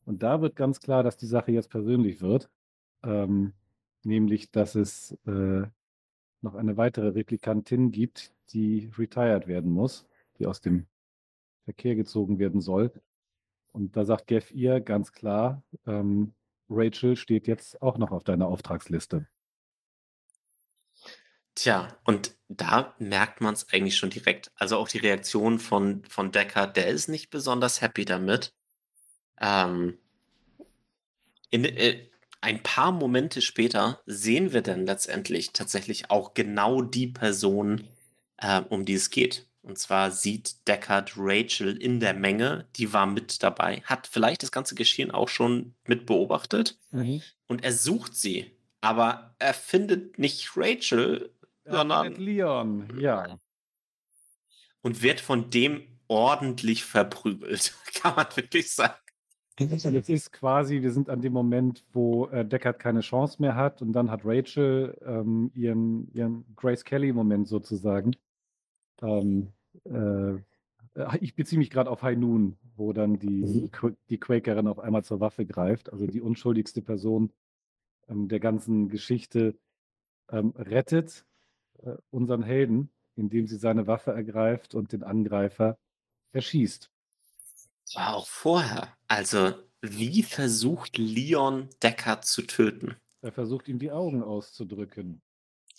Und 0.05 0.23
da 0.23 0.41
wird 0.41 0.55
ganz 0.55 0.79
klar, 0.79 1.03
dass 1.03 1.17
die 1.17 1.27
Sache 1.27 1.51
jetzt 1.51 1.69
persönlich 1.69 2.21
wird. 2.21 2.49
Ähm, 3.03 3.53
nämlich, 4.03 4.51
dass 4.51 4.75
es 4.75 5.11
äh, 5.27 5.67
noch 6.41 6.55
eine 6.55 6.77
weitere 6.77 7.09
Replikantin 7.09 7.91
gibt, 7.91 8.33
die 8.51 8.91
retired 8.97 9.47
werden 9.47 9.71
muss, 9.71 10.07
die 10.39 10.47
aus 10.47 10.61
dem 10.61 10.87
Verkehr 11.65 11.95
gezogen 11.95 12.39
werden 12.39 12.61
soll. 12.61 12.91
Und 13.71 13.95
da 13.95 14.05
sagt 14.05 14.27
Geff 14.27 14.51
ihr 14.51 14.81
ganz 14.81 15.11
klar, 15.11 15.61
ähm, 15.85 16.33
Rachel 16.69 17.15
steht 17.15 17.47
jetzt 17.47 17.81
auch 17.81 17.97
noch 17.97 18.11
auf 18.11 18.23
deiner 18.23 18.47
Auftragsliste. 18.47 19.27
Tja, 21.61 21.89
und 22.05 22.37
da 22.47 22.95
merkt 22.99 23.41
man 23.41 23.53
es 23.53 23.67
eigentlich 23.73 23.97
schon 23.97 24.09
direkt. 24.09 24.49
Also 24.55 24.77
auch 24.77 24.87
die 24.87 24.99
Reaktion 24.99 25.59
von, 25.59 26.05
von 26.05 26.31
Deckard, 26.31 26.77
der 26.77 26.87
ist 26.87 27.09
nicht 27.09 27.31
besonders 27.31 27.81
happy 27.81 28.05
damit. 28.05 28.53
Ähm, 29.41 29.97
in, 31.49 31.65
äh, 31.65 32.07
ein 32.39 32.63
paar 32.63 32.93
Momente 32.93 33.41
später 33.41 34.01
sehen 34.05 34.53
wir 34.53 34.61
dann 34.61 34.85
letztendlich 34.85 35.51
tatsächlich 35.51 36.09
auch 36.09 36.33
genau 36.33 36.81
die 36.81 37.07
Person, 37.07 37.89
äh, 38.37 38.61
um 38.61 38.85
die 38.85 38.93
es 38.93 39.09
geht. 39.09 39.45
Und 39.61 39.77
zwar 39.77 40.11
sieht 40.11 40.65
Deckard 40.65 41.15
Rachel 41.17 41.75
in 41.75 41.99
der 41.99 42.13
Menge, 42.13 42.69
die 42.77 42.93
war 42.93 43.05
mit 43.05 43.43
dabei, 43.43 43.81
hat 43.83 44.07
vielleicht 44.07 44.43
das 44.43 44.53
ganze 44.53 44.75
Geschehen 44.75 45.11
auch 45.11 45.27
schon 45.27 45.75
mit 45.85 46.05
beobachtet 46.05 46.79
Mhm. 46.91 47.21
und 47.47 47.65
er 47.65 47.73
sucht 47.73 48.15
sie, 48.15 48.49
aber 48.79 49.35
er 49.39 49.53
findet 49.53 50.17
nicht 50.17 50.51
Rachel, 50.55 51.35
Findet 52.03 52.17
Leon, 52.19 52.87
ja. 52.99 53.39
und 54.81 55.01
wird 55.01 55.19
von 55.19 55.49
dem 55.49 55.81
ordentlich 56.07 56.83
verprügelt, 56.83 57.73
kann 57.93 58.15
man 58.15 58.27
wirklich 58.35 58.71
sagen. 58.71 58.95
Es 59.57 60.07
ist 60.07 60.31
quasi, 60.31 60.81
wir 60.81 60.91
sind 60.91 61.09
an 61.09 61.21
dem 61.21 61.33
Moment, 61.33 61.83
wo 61.91 62.27
äh, 62.27 62.45
Deckard 62.45 62.79
keine 62.79 63.01
Chance 63.01 63.41
mehr 63.41 63.55
hat 63.55 63.81
und 63.81 63.91
dann 63.91 64.09
hat 64.09 64.21
Rachel 64.23 64.97
ähm, 65.05 65.51
ihren, 65.53 66.09
ihren 66.13 66.45
Grace 66.55 66.85
Kelly-Moment 66.85 67.45
sozusagen. 67.47 68.15
Ähm, 69.01 69.51
äh, 69.83 70.35
ich 71.19 71.35
beziehe 71.35 71.59
mich 71.59 71.69
gerade 71.69 71.89
auf 71.89 72.03
High 72.03 72.17
Noon, 72.17 72.57
wo 72.75 72.93
dann 72.93 73.19
die, 73.19 73.69
Mhm. 73.81 73.97
Die 74.09 74.17
Quakerin 74.17 74.67
auf 74.67 74.79
einmal 74.79 75.03
zur 75.03 75.19
Waffe 75.19 75.45
greift, 75.45 75.91
also 75.91 76.07
die 76.07 76.21
unschuldigste 76.21 76.81
Person 76.81 77.31
ähm, 78.07 78.27
der 78.29 78.39
ganzen 78.39 78.87
Geschichte, 78.87 79.55
ähm, 80.31 80.53
rettet 80.55 81.25
unseren 82.11 82.43
Helden, 82.43 82.89
indem 83.15 83.47
sie 83.47 83.57
seine 83.57 83.87
Waffe 83.87 84.11
ergreift 84.11 84.75
und 84.75 84.91
den 84.91 85.03
Angreifer 85.03 85.77
erschießt. 86.31 86.89
Auch 87.95 88.27
vorher. 88.27 88.95
Also, 89.07 89.53
wie 89.81 90.23
versucht 90.23 90.97
Leon 90.97 91.69
Deckard 91.81 92.25
zu 92.25 92.43
töten? 92.43 92.95
Er 93.21 93.31
versucht 93.31 93.67
ihm 93.67 93.79
die 93.79 93.91
Augen 93.91 94.23
auszudrücken. 94.23 95.21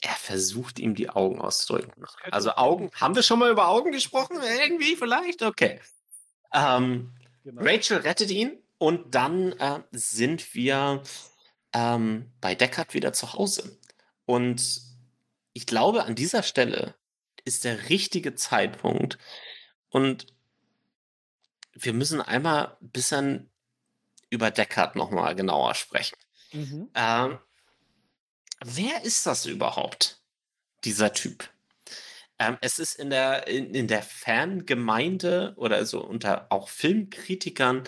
Er 0.02 0.14
versucht 0.14 0.78
ihm 0.78 0.94
die 0.94 1.10
Augen 1.10 1.40
auszudrücken. 1.40 2.04
Also 2.30 2.52
Augen, 2.52 2.90
haben 2.94 3.14
wir 3.14 3.22
schon 3.22 3.38
mal 3.38 3.50
über 3.50 3.68
Augen 3.68 3.92
gesprochen? 3.92 4.38
Irgendwie 4.60 4.96
vielleicht? 4.96 5.42
Okay. 5.42 5.80
Ähm, 6.52 7.12
Genau. 7.44 7.62
Rachel 7.62 7.98
rettet 7.98 8.30
ihn 8.30 8.58
und 8.78 9.14
dann 9.14 9.52
äh, 9.52 9.80
sind 9.92 10.54
wir 10.54 11.02
ähm, 11.72 12.30
bei 12.40 12.54
Deckard 12.54 12.94
wieder 12.94 13.12
zu 13.12 13.32
Hause. 13.32 13.78
Und 14.26 14.82
ich 15.52 15.66
glaube, 15.66 16.04
an 16.04 16.14
dieser 16.14 16.42
Stelle 16.42 16.94
ist 17.44 17.64
der 17.64 17.88
richtige 17.88 18.34
Zeitpunkt. 18.34 19.18
Und 19.88 20.26
wir 21.72 21.92
müssen 21.92 22.20
einmal 22.20 22.76
ein 22.80 22.90
bisschen 22.90 23.50
über 24.30 24.50
Deckard 24.50 24.96
nochmal 24.96 25.34
genauer 25.34 25.74
sprechen. 25.74 26.16
Mhm. 26.52 26.90
Ähm, 26.94 27.38
wer 28.64 29.04
ist 29.04 29.26
das 29.26 29.46
überhaupt, 29.46 30.22
dieser 30.84 31.12
Typ? 31.12 31.48
Ähm, 32.38 32.56
es 32.60 32.78
ist 32.78 32.94
in 32.94 33.10
der, 33.10 33.46
in, 33.48 33.74
in 33.74 33.86
der 33.88 34.02
Fangemeinde 34.02 35.54
oder 35.56 35.84
so 35.84 36.02
unter 36.02 36.46
auch 36.50 36.68
Filmkritikern 36.68 37.84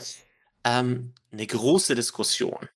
ähm, 0.64 1.14
eine 1.30 1.46
große 1.46 1.94
Diskussion, 1.94 2.68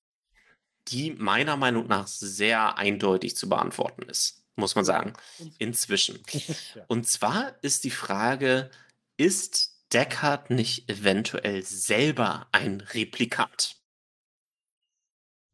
die 0.87 1.11
meiner 1.11 1.57
Meinung 1.57 1.87
nach 1.87 2.07
sehr 2.07 2.77
eindeutig 2.77 3.35
zu 3.35 3.47
beantworten 3.49 4.03
ist, 4.03 4.43
muss 4.57 4.75
man 4.75 4.83
sagen, 4.83 5.13
inzwischen. 5.59 6.19
Und 6.87 7.07
zwar 7.07 7.55
ist 7.63 7.83
die 7.83 7.91
Frage, 7.91 8.69
ist 9.15 9.77
Deckard 9.93 10.49
nicht 10.49 10.89
eventuell 10.89 11.63
selber 11.63 12.47
ein 12.51 12.81
Replikant? 12.81 13.77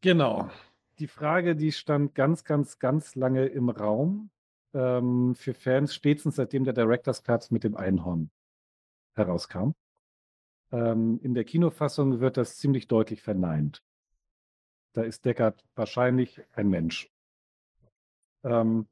Genau. 0.00 0.50
Die 0.98 1.06
Frage, 1.06 1.56
die 1.56 1.72
stand 1.72 2.14
ganz, 2.14 2.44
ganz, 2.44 2.78
ganz 2.78 3.14
lange 3.14 3.46
im 3.46 3.68
Raum 3.68 4.30
ähm, 4.72 5.34
für 5.34 5.54
Fans, 5.54 5.94
spätestens 5.94 6.36
seitdem 6.36 6.64
der 6.64 6.74
Director's 6.74 7.22
Cut 7.22 7.50
mit 7.50 7.64
dem 7.64 7.76
Einhorn 7.76 8.30
herauskam. 9.14 9.70
Ähm, 10.72 11.20
in 11.22 11.34
der 11.34 11.44
Kinofassung 11.44 12.20
wird 12.20 12.36
das 12.36 12.58
ziemlich 12.58 12.88
deutlich 12.88 13.22
verneint. 13.22 13.82
Da 14.92 15.02
ist 15.02 15.24
Deckard 15.24 15.64
wahrscheinlich 15.74 16.40
ein 16.52 16.68
Mensch. 16.68 17.10
Ähm, 18.44 18.86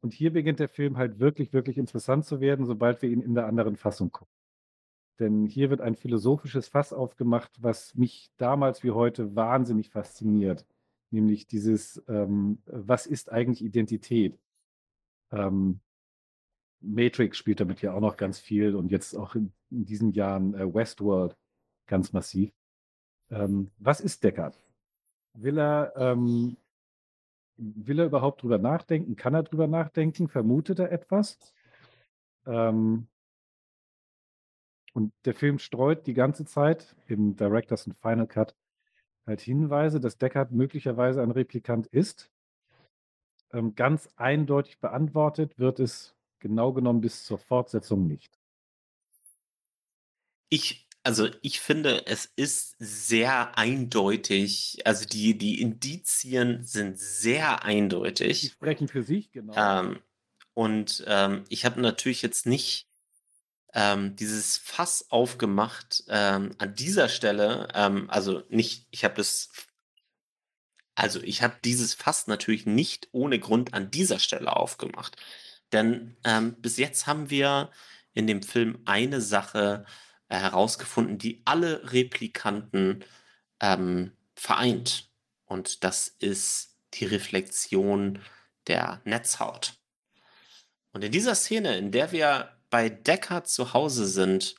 und 0.00 0.12
hier 0.12 0.32
beginnt 0.32 0.60
der 0.60 0.68
Film 0.68 0.96
halt 0.96 1.18
wirklich, 1.18 1.52
wirklich 1.52 1.78
interessant 1.78 2.24
zu 2.24 2.40
werden, 2.40 2.66
sobald 2.66 3.02
wir 3.02 3.10
ihn 3.10 3.20
in 3.20 3.34
der 3.34 3.46
anderen 3.46 3.76
Fassung 3.76 4.10
gucken. 4.10 4.34
Denn 5.18 5.44
hier 5.46 5.68
wird 5.68 5.82
ein 5.82 5.96
philosophisches 5.96 6.68
Fass 6.68 6.94
aufgemacht, 6.94 7.52
was 7.62 7.94
mich 7.94 8.30
damals 8.38 8.82
wie 8.82 8.92
heute 8.92 9.36
wahnsinnig 9.36 9.90
fasziniert. 9.90 10.64
Nämlich 11.10 11.46
dieses, 11.46 12.02
ähm, 12.08 12.62
was 12.64 13.06
ist 13.06 13.30
eigentlich 13.30 13.62
Identität? 13.62 14.38
Ähm, 15.30 15.80
Matrix 16.80 17.36
spielt 17.36 17.60
damit 17.60 17.82
ja 17.82 17.92
auch 17.92 18.00
noch 18.00 18.16
ganz 18.16 18.38
viel 18.38 18.74
und 18.74 18.90
jetzt 18.90 19.14
auch 19.14 19.34
in, 19.34 19.52
in 19.70 19.84
diesen 19.84 20.12
Jahren 20.12 20.54
äh, 20.54 20.74
Westworld 20.74 21.36
ganz 21.86 22.14
massiv. 22.14 22.50
Ähm, 23.30 23.70
was 23.78 24.00
ist 24.00 24.24
Deckard? 24.24 24.58
Will 25.34 25.58
er, 25.58 25.92
ähm, 25.96 26.56
will 27.60 27.98
er 27.98 28.06
überhaupt 28.06 28.42
drüber 28.42 28.58
nachdenken? 28.58 29.16
Kann 29.16 29.34
er 29.34 29.42
drüber 29.42 29.66
nachdenken? 29.66 30.28
Vermutet 30.28 30.78
er 30.78 30.90
etwas? 30.92 31.38
Ähm, 32.46 33.06
und 34.92 35.12
der 35.24 35.34
Film 35.34 35.58
streut 35.58 36.06
die 36.06 36.14
ganze 36.14 36.44
Zeit 36.44 36.96
im 37.06 37.36
Directors 37.36 37.86
und 37.86 37.96
Final 37.96 38.26
Cut 38.26 38.56
halt 39.26 39.40
Hinweise, 39.40 40.00
dass 40.00 40.18
Deckard 40.18 40.50
möglicherweise 40.50 41.22
ein 41.22 41.30
Replikant 41.30 41.86
ist. 41.86 42.30
Ähm, 43.52 43.74
ganz 43.74 44.08
eindeutig 44.16 44.80
beantwortet 44.80 45.58
wird 45.58 45.80
es 45.80 46.16
genau 46.38 46.72
genommen 46.72 47.00
bis 47.00 47.24
zur 47.24 47.38
Fortsetzung 47.38 48.06
nicht. 48.06 48.40
Ich 50.48 50.89
Also, 51.04 51.28
ich 51.40 51.60
finde, 51.60 52.06
es 52.06 52.26
ist 52.36 52.76
sehr 52.78 53.56
eindeutig. 53.56 54.78
Also, 54.84 55.06
die 55.06 55.36
die 55.38 55.60
Indizien 55.60 56.62
sind 56.64 56.98
sehr 56.98 57.64
Die 58.32 58.38
eindeutig. 58.38 58.48
sprechen 58.48 58.88
für 58.88 59.02
sich, 59.02 59.30
genau. 59.30 59.52
Ähm, 59.56 60.00
und, 60.54 61.04
ähm, 61.06 61.44
ich 61.48 61.64
habe 61.64 61.80
natürlich 61.80 62.22
jetzt 62.22 62.46
nicht, 62.46 62.88
ähm, 63.74 64.16
dieses 64.16 64.58
Fass 64.58 65.10
aufgemacht, 65.10 66.04
ähm, 66.08 66.54
an 66.58 66.74
dieser 66.74 67.08
Stelle. 67.08 67.68
Ähm, 67.74 68.10
also, 68.10 68.44
nicht 68.50 68.88
ich 68.90 69.04
habe 69.04 69.14
das 69.16 69.50
also, 70.94 71.20
ich 71.22 71.42
habe 71.42 71.56
dieses 71.64 71.94
Fass 71.94 72.26
natürlich 72.26 72.66
nicht 72.66 73.08
ohne 73.12 73.38
Grund 73.38 73.72
an 73.74 73.90
dieser 73.90 74.18
Stelle 74.18 74.54
aufgemacht. 74.54 75.16
Denn, 75.72 76.16
ähm, 76.24 76.60
bis 76.60 76.76
jetzt 76.76 77.06
haben 77.06 77.30
wir 77.30 77.70
in 78.12 78.26
dem 78.26 78.42
Film 78.42 78.80
eine 78.86 79.20
Sache, 79.20 79.86
äh, 80.30 80.38
herausgefunden, 80.38 81.18
die 81.18 81.42
alle 81.44 81.92
Replikanten, 81.92 83.04
ähm, 83.60 84.12
vereint. 84.34 85.10
Und 85.44 85.84
das 85.84 86.08
ist 86.08 86.76
die 86.94 87.04
Reflexion 87.04 88.20
der 88.66 89.00
Netzhaut. 89.04 89.74
Und 90.92 91.04
in 91.04 91.12
dieser 91.12 91.34
Szene, 91.34 91.76
in 91.76 91.92
der 91.92 92.12
wir 92.12 92.56
bei 92.70 92.88
Deckard 92.88 93.48
zu 93.48 93.74
Hause 93.74 94.06
sind, 94.06 94.54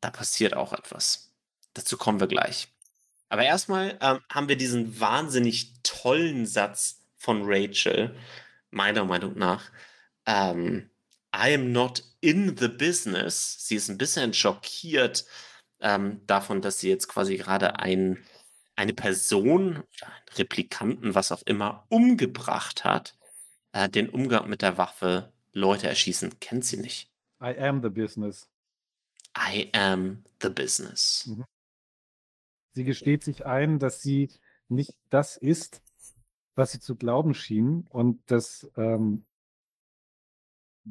da 0.00 0.10
passiert 0.10 0.54
auch 0.54 0.72
etwas. 0.72 1.32
Dazu 1.74 1.96
kommen 1.96 2.20
wir 2.20 2.28
gleich. 2.28 2.68
Aber 3.28 3.42
erst 3.42 3.68
mal, 3.68 3.98
ähm, 4.00 4.20
haben 4.30 4.48
wir 4.48 4.56
diesen 4.56 5.00
wahnsinnig 5.00 5.72
tollen 5.82 6.46
Satz 6.46 7.00
von 7.16 7.42
Rachel, 7.44 8.14
meiner 8.70 9.04
Meinung 9.04 9.36
nach, 9.36 9.70
ähm: 10.26 10.90
„I 11.38 11.54
am 11.54 11.72
not 11.72 12.02
in 12.20 12.56
the 12.56 12.68
business.“ 12.68 13.56
Sie 13.66 13.76
ist 13.76 13.88
'n 13.90 13.98
bisschen 13.98 14.34
schockiert, 14.34 15.24
ähm, 15.80 16.20
davon, 16.26 16.60
dass 16.62 16.80
sie 16.80 16.88
jetzt 16.88 17.08
quasi 17.08 17.36
grade 17.36 17.78
ein 17.80 18.24
eine 18.76 18.94
Person 18.94 19.78
oder 19.78 20.06
einen 20.06 20.28
Replikanten, 20.36 21.14
was 21.16 21.32
auch 21.32 21.42
immer, 21.46 21.84
umgebracht 21.88 22.84
hat. 22.84 23.16
Äh, 23.72 23.88
den 23.88 24.08
Umgang 24.08 24.48
mit 24.48 24.62
der 24.62 24.78
Waffe, 24.78 25.32
Leute 25.52 25.88
erschießen, 25.88 26.38
kennt 26.38 26.64
sie 26.64 26.76
nicht. 26.76 27.10
I 27.42 27.58
am 27.58 27.82
the 27.82 27.88
business. 27.88 28.48
I 29.36 29.68
am 29.72 30.24
the 30.40 30.48
business. 30.48 31.26
Mhm. 31.26 31.44
Sie 32.74 32.84
gesteht 32.84 33.24
sich 33.24 33.46
ein, 33.46 33.80
dass 33.80 34.00
sie 34.00 34.30
nicht 34.68 34.94
das 35.10 35.36
ist, 35.36 35.82
was 36.54 36.70
sie 36.72 36.80
zu 36.80 36.94
glauben 36.94 37.34
schien. 37.34 37.86
Und 37.90 38.22
das, 38.26 38.70
ähm 38.76 39.24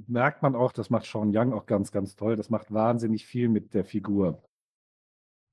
merkt 0.08 0.42
man 0.44 0.56
auch, 0.56 0.72
das 0.72 0.90
macht 0.90 1.06
Sean 1.06 1.32
Young 1.36 1.54
auch 1.54 1.66
ganz, 1.66 1.92
ganz 1.92 2.16
toll. 2.16 2.36
Das 2.36 2.50
macht 2.50 2.74
wahnsinnig 2.74 3.26
viel 3.26 3.50
mit 3.50 3.74
der 3.74 3.86
Figur. 3.86 4.42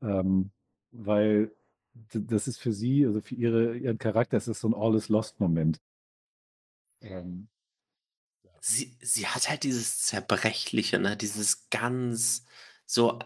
Ähm, 0.02 0.50
weil 0.92 1.52
das 2.12 2.48
ist 2.48 2.58
für 2.58 2.72
sie, 2.72 3.06
also 3.06 3.20
für 3.20 3.34
ihre 3.36 3.76
ihren 3.76 3.98
Charakter 3.98 4.36
ist 4.36 4.48
das 4.48 4.60
so 4.60 4.68
'n 4.68 4.74
All-is-lost-Moment. 4.74 5.78
Ähm, 7.02 7.48
ja. 8.44 8.52
Sie 8.60 8.96
sie 9.02 9.26
hat 9.28 9.48
halt 9.48 9.64
dieses 9.64 10.02
Zerbrechliche, 10.02 10.98
ne? 10.98 11.16
Dieses 11.16 11.68
ganz 11.70 12.44
so 12.86 13.18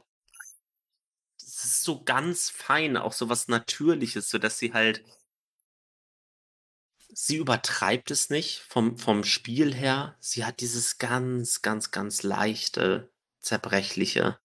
das 1.41 1.65
ist 1.65 1.83
so 1.85 2.05
ganz 2.05 2.51
fein, 2.51 2.97
auch 2.97 3.13
so 3.13 3.29
was 3.29 3.49
Natürliches, 3.49 4.29
sodass 4.31 4.59
sie 4.59 4.73
halt 4.75 5.05
sie 7.13 7.37
übertreibt 7.37 8.11
es 8.11 8.31
nicht 8.31 8.61
vom 8.61 8.99
vom 8.99 9.25
Spiel 9.25 9.75
her. 9.75 10.17
Sie 10.21 10.45
hat 10.45 10.61
dieses 10.61 10.99
ganz, 10.99 11.63
ganz, 11.63 11.91
ganz 11.91 12.23
leichte, 12.23 13.13
Zerbrechliche. 13.41 14.39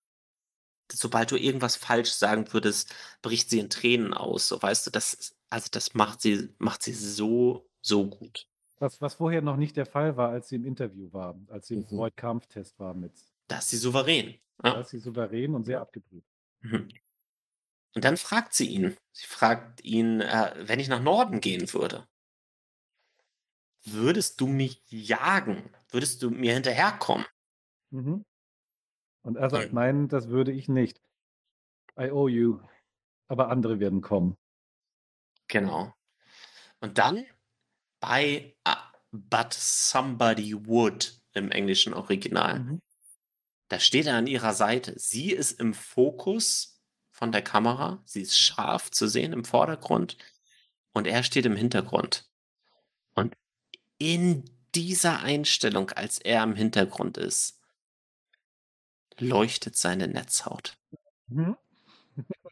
Sobald 0.92 1.32
du 1.32 1.38
irgendwas 1.38 1.76
falsch 1.76 2.12
sagen 2.12 2.54
würdest, 2.54 2.94
bricht 3.22 3.50
sie 3.50 3.60
in 3.60 3.70
Tränen 3.70 4.14
aus, 4.14 4.48
so, 4.50 4.62
weißt 4.62 4.88
du? 4.88 4.92
Das 4.92 5.36
also, 5.50 5.68
das 5.72 5.94
macht 5.96 6.22
sie 6.22 6.56
macht 6.60 6.84
sie 6.84 6.94
so, 6.94 7.70
so 7.82 8.08
gut. 8.10 8.48
Was 8.78 9.02
was 9.02 9.16
vorher 9.16 9.42
noch 9.42 9.58
nicht 9.58 9.76
der 9.78 9.88
Fall 9.88 10.16
war, 10.16 10.30
als 10.30 10.48
sie 10.50 10.58
im 10.58 10.66
Interview 10.66 11.12
war, 11.12 11.40
als 11.48 11.66
sie 11.68 11.74
im 11.74 11.86
Mhm. 11.88 11.88
Freud-Kampftest 11.88 12.78
war 12.78 12.94
mit 12.94 13.34
Da 13.48 13.60
ist 13.60 13.70
sie 13.70 13.78
souverän, 13.78 14.40
Da 14.68 14.82
ja. 14.82 14.82
ist 14.82 14.90
sie 14.90 15.00
souverän 15.00 15.56
und 15.56 15.64
sehr 15.64 15.80
abgebrüht. 15.80 16.26
Mhm. 16.62 16.90
Und 17.96 18.06
dann 18.06 18.18
fragt 18.18 18.54
sie 18.54 18.68
ihn. 18.68 18.98
Sie 19.12 19.28
fragt 19.28 19.84
ihn, 19.84 20.22
äh: 20.22 20.54
„Wenn 20.68 20.80
ich 20.80 20.88
nach 20.88 21.02
Norden 21.02 21.42
gehen 21.42 21.72
würde“ 21.74 22.08
„würdest 23.86 24.42
du 24.42 24.48
mich 24.48 24.82
jagen? 24.90 25.70
Würdest 25.90 26.22
du 26.24 26.30
mir 26.32 26.54
hinterherkommen?“ 26.54 27.26
Mhm. 27.92 28.24
Und 29.26 29.38
er 29.38 29.50
sagt: 29.50 29.74
„Nein, 29.74 30.08
das 30.10 30.30
würde 30.30 30.52
ich 30.52 30.68
nicht. 30.70 31.02
I 32.00 32.12
owe 32.12 32.30
you, 32.32 32.60
aber 33.30 33.50
andere 33.50 33.80
werden 33.80 34.02
kommen.“ 34.02 34.36
Genau. 35.50 35.94
Und 36.82 36.98
dann 36.98 37.26
bei 38.02 38.56
a 38.66 38.78
„But 39.12 39.54
somebody 39.54 40.56
would“ 40.68 41.22
im 41.34 41.52
englischen 41.52 41.94
Original. 41.94 42.60
Mhm. 42.60 42.80
Da 43.70 43.80
steht 43.80 44.08
er 44.08 44.18
an 44.18 44.28
ihrer 44.28 44.54
Seite. 44.54 44.94
Sie 45.00 45.32
ist 45.32 45.60
im 45.60 45.74
Fokus 45.74 46.82
von 47.12 47.32
der 47.32 47.42
Kamera. 47.44 48.04
Sie 48.06 48.22
ist 48.22 48.38
scharf 48.40 48.92
zu 48.92 49.08
sehen 49.08 49.34
im 49.34 49.46
Vordergrund 49.46 50.18
und 50.94 51.08
er 51.08 51.24
steht 51.24 51.46
im 51.46 51.56
Hintergrund. 51.56 52.26
In 54.04 54.44
dieser 54.76 55.22
Einstellung, 55.22 55.92
als 55.92 56.18
er 56.20 56.44
im 56.44 56.56
Hintergrund 56.56 57.18
ist 57.18 57.62
leuchtet 59.18 59.78
seine 59.78 60.10
Netzhaut. 60.10 60.78
Mhm. 61.28 61.56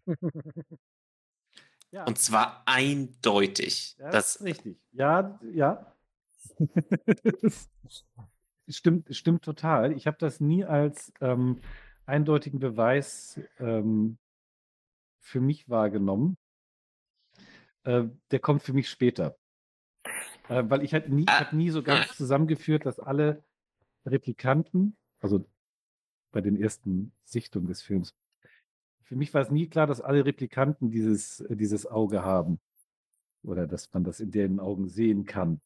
Ja. 1.93 2.05
Und 2.05 2.17
zwar 2.17 2.63
eindeutig. 2.65 3.97
Ja, 3.99 4.11
das 4.11 4.13
Das 4.13 4.35
ist 4.37 4.43
richtig. 4.43 4.79
Ja, 4.93 5.37
ja. 5.53 5.93
Stimmt 8.69 9.13
stimmt 9.13 9.43
total. 9.43 9.91
Ich 9.91 10.07
habe 10.07 10.15
das 10.17 10.39
nie 10.39 10.63
als, 10.63 11.11
ähm, 11.19 11.59
eindeutigen 12.05 12.59
Beweis, 12.61 13.41
ähm, 13.59 14.17
für 15.19 15.41
mich 15.41 15.67
wahrgenommen. 15.67 16.37
Äh, 17.83 18.05
der 18.31 18.39
kommt 18.39 18.63
für 18.63 18.71
mich 18.71 18.89
später. 18.89 19.37
Äh, 20.47 20.63
weil 20.67 20.83
ich 20.83 20.93
halt 20.93 21.09
nie 21.09 21.27
ich 21.29 21.39
Ah, 21.39 21.41
habe 21.41 21.55
nie 21.55 21.69
so 21.69 21.83
ganz 21.83 22.15
zusammengeführt, 22.15 22.85
dass 22.85 22.99
alle 22.99 23.43
Replikanten 24.05 24.97
also, 25.19 25.45
bei 26.31 26.41
den 26.41 26.57
ersten 26.61 27.13
Sichtungen 27.25 27.67
des 27.67 27.81
Films 27.83 28.15
für 29.03 29.15
mich 29.17 29.33
war 29.33 29.41
es 29.43 29.51
nie 29.51 29.69
klar, 29.69 29.87
dass 29.87 30.01
alle 30.01 30.25
Replikanten 30.25 30.91
dieses 30.91 31.41
äh, 31.41 31.55
dieses 31.57 31.85
Auge 31.87 32.23
haben 32.23 32.59
oder 33.43 33.67
dass 33.67 33.93
man 33.93 34.03
das 34.05 34.19
in 34.21 34.31
deren 34.31 34.59
Augen 34.59 34.87
sehen 34.89 35.25
kann. 35.25 35.61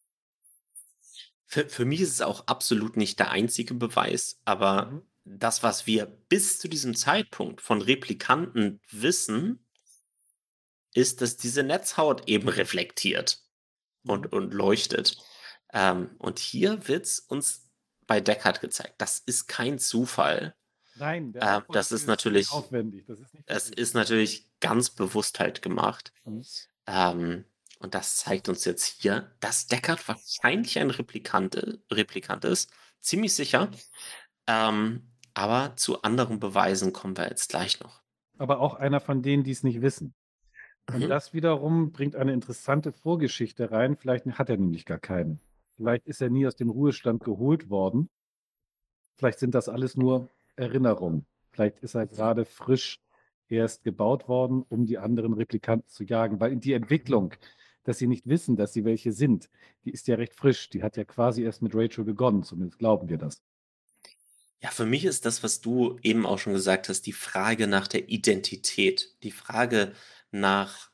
Für 1.47 1.69
für 1.69 1.85
mich 1.85 2.01
ist 2.01 2.09
es 2.11 2.21
auch 2.21 2.47
absolut 2.47 2.97
nicht 2.97 3.19
der 3.19 3.31
einzige 3.31 3.73
Beweis, 3.73 4.41
aber 4.45 4.91
Mhm. 4.91 5.05
das, 5.23 5.63
was 5.63 5.87
wir 5.87 6.05
bis 6.05 6.59
zu 6.59 6.67
diesem 6.67 6.95
Zeitpunkt 6.95 7.61
von 7.61 7.81
Replikanten 7.81 8.79
wissen 8.91 9.65
ist, 10.95 11.21
dass 11.21 11.37
diese 11.37 11.61
Netzhaut 11.61 12.27
eben 12.27 12.47
reflektiert 12.49 13.44
und 14.07 14.31
Mhm. 14.31 14.37
und 14.37 14.53
leuchtet. 14.53 15.17
Ähm, 15.73 16.15
und 16.19 16.39
hier 16.39 16.87
wird's 16.87 17.19
uns 17.19 17.69
bei 18.07 18.21
Deckard 18.21 18.61
gezeigt. 18.61 18.95
Das 18.99 19.19
ist 19.19 19.47
kein 19.47 19.79
Zufall. 19.79 20.55
Nein, 20.95 21.33
Aufbau 21.57 21.73
das 21.73 21.91
ist 21.91 22.01
ist 22.01 22.07
natürlich 22.07 22.51
aufwendig. 22.51 23.05
Das 23.05 23.19
ist 23.19 23.33
nicht 23.33 23.43
es 23.47 23.69
ist 23.69 23.93
natürlich 23.95 24.49
ganz 24.61 24.89
bewusst 24.89 25.39
halt 25.39 25.61
gemacht. 25.61 26.13
Mhm. 26.23 26.45
Ähm, 26.87 27.45
und 27.79 27.93
das 27.93 28.15
zeigt 28.17 28.47
uns 28.47 28.63
jetzt 28.65 28.85
hier, 28.85 29.35
dass 29.41 29.67
Deckard 29.67 30.07
wahrscheinlich 30.07 30.79
ein 30.79 30.89
Replikant 30.91 31.55
Replikant 31.91 32.45
ist, 32.45 32.71
ziemlich 33.01 33.33
sicher. 33.33 33.69
Ähm, 34.47 35.11
aber 35.33 35.75
zu 35.75 36.01
anderen 36.03 36.39
Beweisen 36.39 36.93
kommen 36.93 37.17
wir 37.17 37.27
jetzt 37.27 37.49
gleich 37.49 37.79
noch. 37.81 38.01
Aber 38.37 38.59
auch 38.59 38.75
einer 38.75 39.01
von 39.01 39.21
denen, 39.21 39.43
die's 39.43 39.63
nicht 39.63 39.81
wissen. 39.81 40.13
Und 40.91 41.05
Mhm. 41.05 41.09
das 41.09 41.33
wiederum 41.33 41.91
bringt 41.91 42.15
eine 42.15 42.33
interessante 42.33 42.91
Vorgeschichte 42.91 43.71
rein. 43.71 43.97
Vielleicht 43.97 44.25
hat 44.25 44.49
er 44.49 44.57
nämlich 44.57 44.85
gar 44.85 44.99
keine. 44.99 45.39
Vielleicht 45.75 46.07
ist 46.07 46.21
er 46.21 46.29
nie 46.29 46.47
aus 46.47 46.55
dem 46.55 46.69
Ruhestand 46.69 47.23
geholt 47.23 47.69
worden. 47.69 48.09
Vielleicht 49.17 49.39
sind 49.39 49.55
das 49.55 49.69
alles 49.69 49.95
nur 49.97 50.29
Erinnerungen. 50.55 51.25
Vielleicht 51.51 51.79
ist 51.79 51.95
er 51.95 52.07
grade 52.07 52.45
frisch 52.45 52.99
erst 53.47 53.83
gebaut 53.83 54.27
worden, 54.27 54.63
um 54.69 54.85
die 54.85 54.97
anderen 54.97 55.33
Replikanten 55.33 55.87
zu 55.89 56.03
jagen, 56.03 56.39
weil 56.39 56.55
die 56.57 56.73
Entwicklung, 56.73 57.33
dass 57.83 57.97
sie 57.99 58.07
nicht 58.07 58.27
wissen, 58.27 58.55
dass 58.55 58.73
sie 58.73 58.83
welche 58.85 59.11
sind, 59.11 59.49
die 59.85 59.91
ist 59.91 60.07
ja 60.07 60.15
recht 60.15 60.33
frisch. 60.33 60.69
Die 60.69 60.83
hat 60.83 60.97
ja 60.97 61.03
quasi 61.05 61.43
erst 61.43 61.61
mit 61.61 61.75
Rachel 61.75 62.03
begonnen, 62.03 62.43
zumindest 62.43 62.79
glauben 62.79 63.09
wir 63.09 63.17
das. 63.17 63.43
Ja, 64.61 64.71
für 64.71 64.85
mich 64.85 65.05
ist 65.05 65.25
das, 65.25 65.43
was 65.43 65.61
du 65.61 65.97
eben 66.01 66.25
auch 66.25 66.39
schon 66.39 66.53
gesagt 66.53 66.89
hast, 66.89 67.01
die 67.05 67.13
Frage 67.13 67.67
nach 67.67 67.87
der 67.87 68.09
Identität. 68.09 69.15
Die 69.23 69.31
Frage 69.31 69.93
nach: 70.39 70.91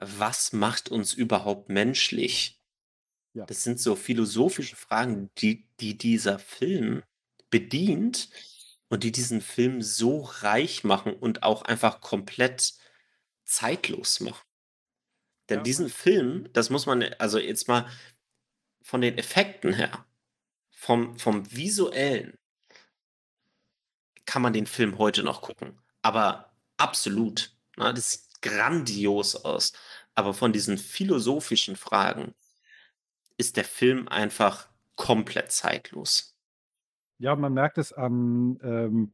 „Was 0.00 0.52
macht 0.52 0.90
uns 0.90 1.14
überhaupt 1.14 1.68
menschlich?“ 1.70 2.60
Ja. 3.34 3.46
Das 3.46 3.64
sind 3.64 3.80
so 3.80 3.96
philosophische 3.96 4.76
Fragen, 4.76 5.30
die 5.38 5.68
die 5.80 5.98
dieser 5.98 6.38
Film 6.38 7.02
bedient. 7.50 8.30
und 8.88 9.04
die 9.04 9.12
diesen 9.12 9.40
Film 9.40 9.82
so 9.82 10.22
reich 10.22 10.84
machen 10.84 11.14
und 11.14 11.42
auch 11.42 11.62
einfach 11.62 12.00
komplett 12.00 12.74
zeitlos 13.44 14.20
machen. 14.20 14.46
Denn 15.48 15.58
Ja, 15.58 15.62
diesen 15.62 15.88
Film, 15.88 16.48
das 16.52 16.70
muss 16.70 16.86
man 16.86 17.02
also 17.18 17.38
jetzt 17.38 17.68
mal 17.68 17.88
von 18.82 19.00
den 19.02 19.18
Effekten 19.18 19.74
her, 19.74 20.06
vom 20.70 21.18
vom 21.18 21.50
Visuellen 21.52 22.38
kann 24.24 24.42
man 24.42 24.52
den 24.52 24.66
Film 24.66 24.98
heute 24.98 25.22
noch 25.22 25.40
gucken, 25.42 25.78
aber 26.02 26.52
absolut, 26.76 27.56
ne? 27.76 27.92
Das 27.94 28.25
grandios 28.42 29.36
aus. 29.36 29.72
Aber 30.14 30.34
von 30.34 30.52
diesen 30.52 30.78
philosophischen 30.78 31.76
Fragen 31.76 32.34
ist 33.38 33.56
der 33.56 33.64
Film 33.64 34.08
einfach 34.08 34.68
komplett 34.96 35.52
zeitlos. 35.52 36.34
Ja, 37.18 37.34
man 37.36 37.54
merkt 37.54 37.78
es 37.78 37.92
an, 37.92 38.58
ähm, 38.62 39.12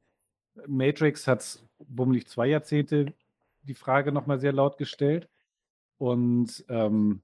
Matrix 0.67 1.27
hat's 1.29 1.65
bummelig 1.79 2.29
2 2.29 2.49
Jahrzehnte 2.49 3.15
die 3.63 3.75
Frage 3.75 4.13
noch 4.13 4.27
mal 4.27 4.39
sehr 4.41 4.53
laut 4.53 4.77
gestellt 4.79 5.29
und, 5.99 6.65
ähm, 6.69 7.23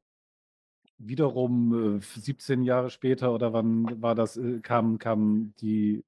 wiederum, 0.99 1.99
äh, 1.99 2.01
17 2.03 2.63
Jahre 2.65 2.91
später 2.91 3.33
oder 3.33 3.53
wann 3.53 4.03
war 4.03 4.15
das, 4.15 4.37
äh, 4.37 4.61
kam 4.61 4.99
kam 4.99 5.55
die, 5.61 6.05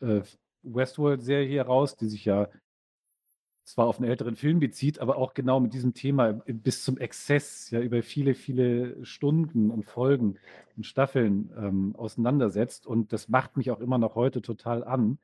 äh, 0.00 0.22
Westworld-Serie 0.64 1.62
raus, 1.62 1.96
die 1.96 2.08
sich 2.08 2.24
ja 2.26 2.48
zwar 3.64 3.86
auf 3.86 4.00
'n 4.00 4.04
älteren 4.04 4.36
Film 4.36 4.58
bezieht, 4.60 4.98
aber 5.00 5.16
auch 5.16 5.34
genau 5.34 5.60
mit 5.60 5.72
diesem 5.74 5.94
Thema 5.94 6.32
bis 6.46 6.84
zum 6.84 6.98
Exzess, 6.98 7.70
ja, 7.70 7.80
über 7.80 8.02
viele, 8.02 8.34
viele 8.34 9.04
Stunden 9.04 9.70
und 9.70 9.84
Folgen 9.84 10.36
und 10.76 10.86
Staffeln, 10.86 11.50
ähm, 11.56 11.96
auseinandersetzt. 11.96 12.86
Und 12.86 13.12
das 13.12 13.28
macht 13.28 13.56
mich 13.56 13.70
auch 13.70 13.80
immer 13.80 13.98
noch 13.98 14.14
heute 14.16 14.42
total 14.42 14.84
an, 14.84 15.18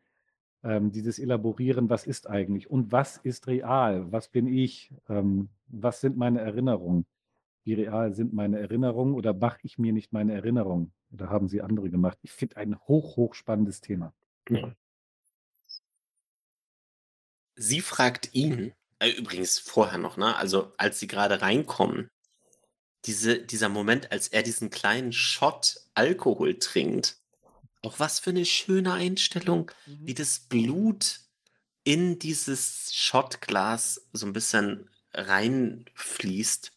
ähm, 0.65 0.93
dieses 0.93 1.19
Elaborieren: 1.19 1.91
„Was 1.91 2.07
ist 2.07 2.29
eigentlich 2.29 2.71
und 2.71 2.93
was 2.93 3.19
ist 3.19 3.47
real? 3.49 4.13
Was 4.13 4.29
bin 4.29 4.47
ich? 4.49 4.95
Ähm, 5.09 5.51
was 5.69 6.01
sind 6.01 6.17
meine 6.17 6.41
Erinnerungen? 6.41 7.07
Wie 7.65 7.75
real 7.75 8.15
sind 8.15 8.33
meine 8.35 8.59
Erinnerungen 8.61 9.15
oder 9.15 9.35
mache 9.35 9.61
ich 9.65 9.79
mir 9.79 9.93
nicht 9.93 10.13
meine 10.13 10.35
Erinnerungen 10.35 10.93
oder 11.13 11.31
haben 11.31 11.49
sie 11.49 11.63
andere 11.63 11.91
gemacht?“ 11.91 12.19
Ich 12.23 12.33
finde 12.33 12.57
ein 12.59 12.79
hoch, 12.89 13.17
hoch 13.17 13.35
spannendes 13.35 13.81
Thema. 13.83 14.15
Ja. 14.51 14.75
Sie 17.61 17.81
fragt 17.81 18.35
ihn 18.35 18.73
äh, 19.01 19.11
übrigens 19.11 19.59
vorher 19.59 19.99
noch, 19.99 20.17
ne, 20.17 20.37
also, 20.37 20.73
als 20.77 21.01
sie 21.01 21.09
grade 21.09 21.43
reinkommen, 21.43 22.09
diese 23.07 23.39
dieser 23.41 23.69
Moment, 23.69 24.13
als 24.13 24.29
er 24.29 24.43
diesen 24.43 24.71
kleinen 24.71 25.13
Shot 25.13 25.81
Alkohol 25.95 26.59
trinkt. 26.59 27.19
Auch 27.83 28.01
was 28.01 28.21
für 28.21 28.33
'ne 28.33 28.45
schöne 28.47 28.93
Einstellung, 28.95 29.71
Mhm. 29.87 30.07
wie 30.07 30.15
das 30.15 30.41
Blut 30.41 31.21
in 31.85 32.19
dieses 32.19 32.95
Shotglas 32.95 34.09
so 34.13 34.27
'n 34.27 34.33
bisschen 34.35 34.91
reinfließt. 35.15 36.73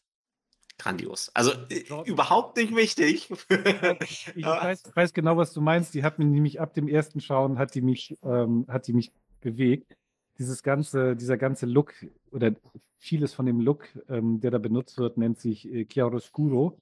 Grandios. 0.80 1.32
Also, 1.36 1.52
äh, 1.70 1.86
überhaupt 2.06 2.58
nicht 2.58 2.76
wichtig. 2.76 3.30
Ich 4.36 4.46
weiß 4.46 4.84
weiß 4.96 5.14
genau, 5.14 5.38
was 5.38 5.54
du 5.54 5.62
meinst. 5.62 5.94
Die 5.96 6.04
hat 6.04 6.20
mir 6.20 6.26
nämlich 6.26 6.60
ab 6.62 6.74
dem 6.76 6.88
ersten 6.90 7.22
Schauen 7.22 7.60
hat 7.60 7.76
die 7.76 7.82
mich 7.82 8.18
ähm, 8.24 8.66
hat 8.70 8.88
die 8.88 8.94
mich 8.94 9.12
bewegt. 9.42 9.96
Dieses 10.38 10.64
ganze 10.64 11.16
dieser 11.16 11.38
ganze 11.38 11.66
Look 11.66 11.94
oder 12.32 12.56
vieles 12.98 13.34
von 13.34 13.46
dem 13.46 13.60
Look, 13.60 13.88
ähm, 14.10 14.40
der 14.40 14.52
da 14.52 14.58
benutzt 14.58 14.98
wird, 14.98 15.18
nennt 15.18 15.40
sich, 15.40 15.68
äh, 15.72 15.86
Chiaroscuro. 15.86 16.80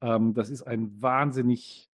Ähm, 0.00 0.34
das 0.34 0.50
ist 0.50 0.62
ein 0.62 1.00
wahnsinnig 1.00 1.90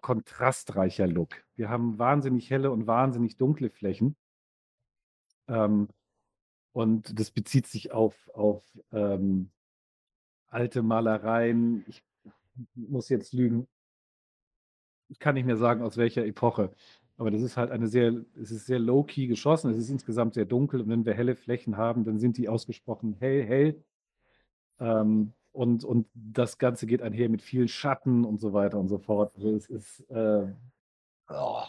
kontrastreicher 0.00 1.06
Look. 1.06 1.44
Wir 1.54 1.68
haben 1.68 1.98
wahnsinnig 1.98 2.50
helle 2.50 2.70
und 2.70 2.86
wahnsinnig 2.86 3.36
dunkle 3.36 3.70
Flächen. 3.70 4.16
Ähm, 5.48 5.88
und 6.72 7.18
das 7.18 7.30
bezieht 7.30 7.66
sich 7.66 7.92
auf 7.92 8.28
auf, 8.34 8.64
ähm, 8.92 9.50
alte 10.48 10.82
Malereien. 10.82 11.84
Ich 11.88 12.02
muss 12.74 13.08
jetzt 13.08 13.32
lügen. 13.32 13.66
Ich 15.08 15.18
kann 15.18 15.34
nicht 15.34 15.46
mehr 15.46 15.56
sagen, 15.56 15.82
aus 15.82 15.96
welcher 15.96 16.24
Epoche, 16.24 16.74
aber 17.22 17.30
das 17.30 17.42
ist 17.42 17.56
halt 17.56 17.70
eine 17.70 17.88
sehr 17.88 18.12
es 18.40 18.50
ist 18.52 18.66
sehr 18.66 18.80
low 18.80 19.04
key 19.04 19.26
geschossen. 19.28 19.70
Es 19.72 19.78
ist 19.78 19.90
insgesamt 19.90 20.34
sehr 20.34 20.44
dunkel 20.46 20.80
und 20.82 20.88
wenn 20.90 21.06
wir 21.06 21.14
helle 21.14 21.36
Flächen 21.36 21.76
haben, 21.78 22.04
dann 22.04 22.18
sind 22.18 22.36
die 22.38 22.48
ausgesprochen 22.48 23.14
hell, 23.20 23.44
hell. 23.44 23.84
Ähm, 24.80 25.34
und 25.52 25.84
und 25.84 26.08
das 26.14 26.58
Ganze 26.58 26.86
geht 26.86 27.02
einher 27.02 27.28
mit 27.28 27.42
viel 27.42 27.68
Schatten 27.68 28.24
und 28.24 28.40
so 28.40 28.52
weiter 28.52 28.78
und 28.78 28.88
so 28.88 28.98
fort. 28.98 29.34
Also, 29.36 29.54
es 29.54 29.68
ist, 29.68 30.00
äh, 30.10 30.46
oh, 31.28 31.64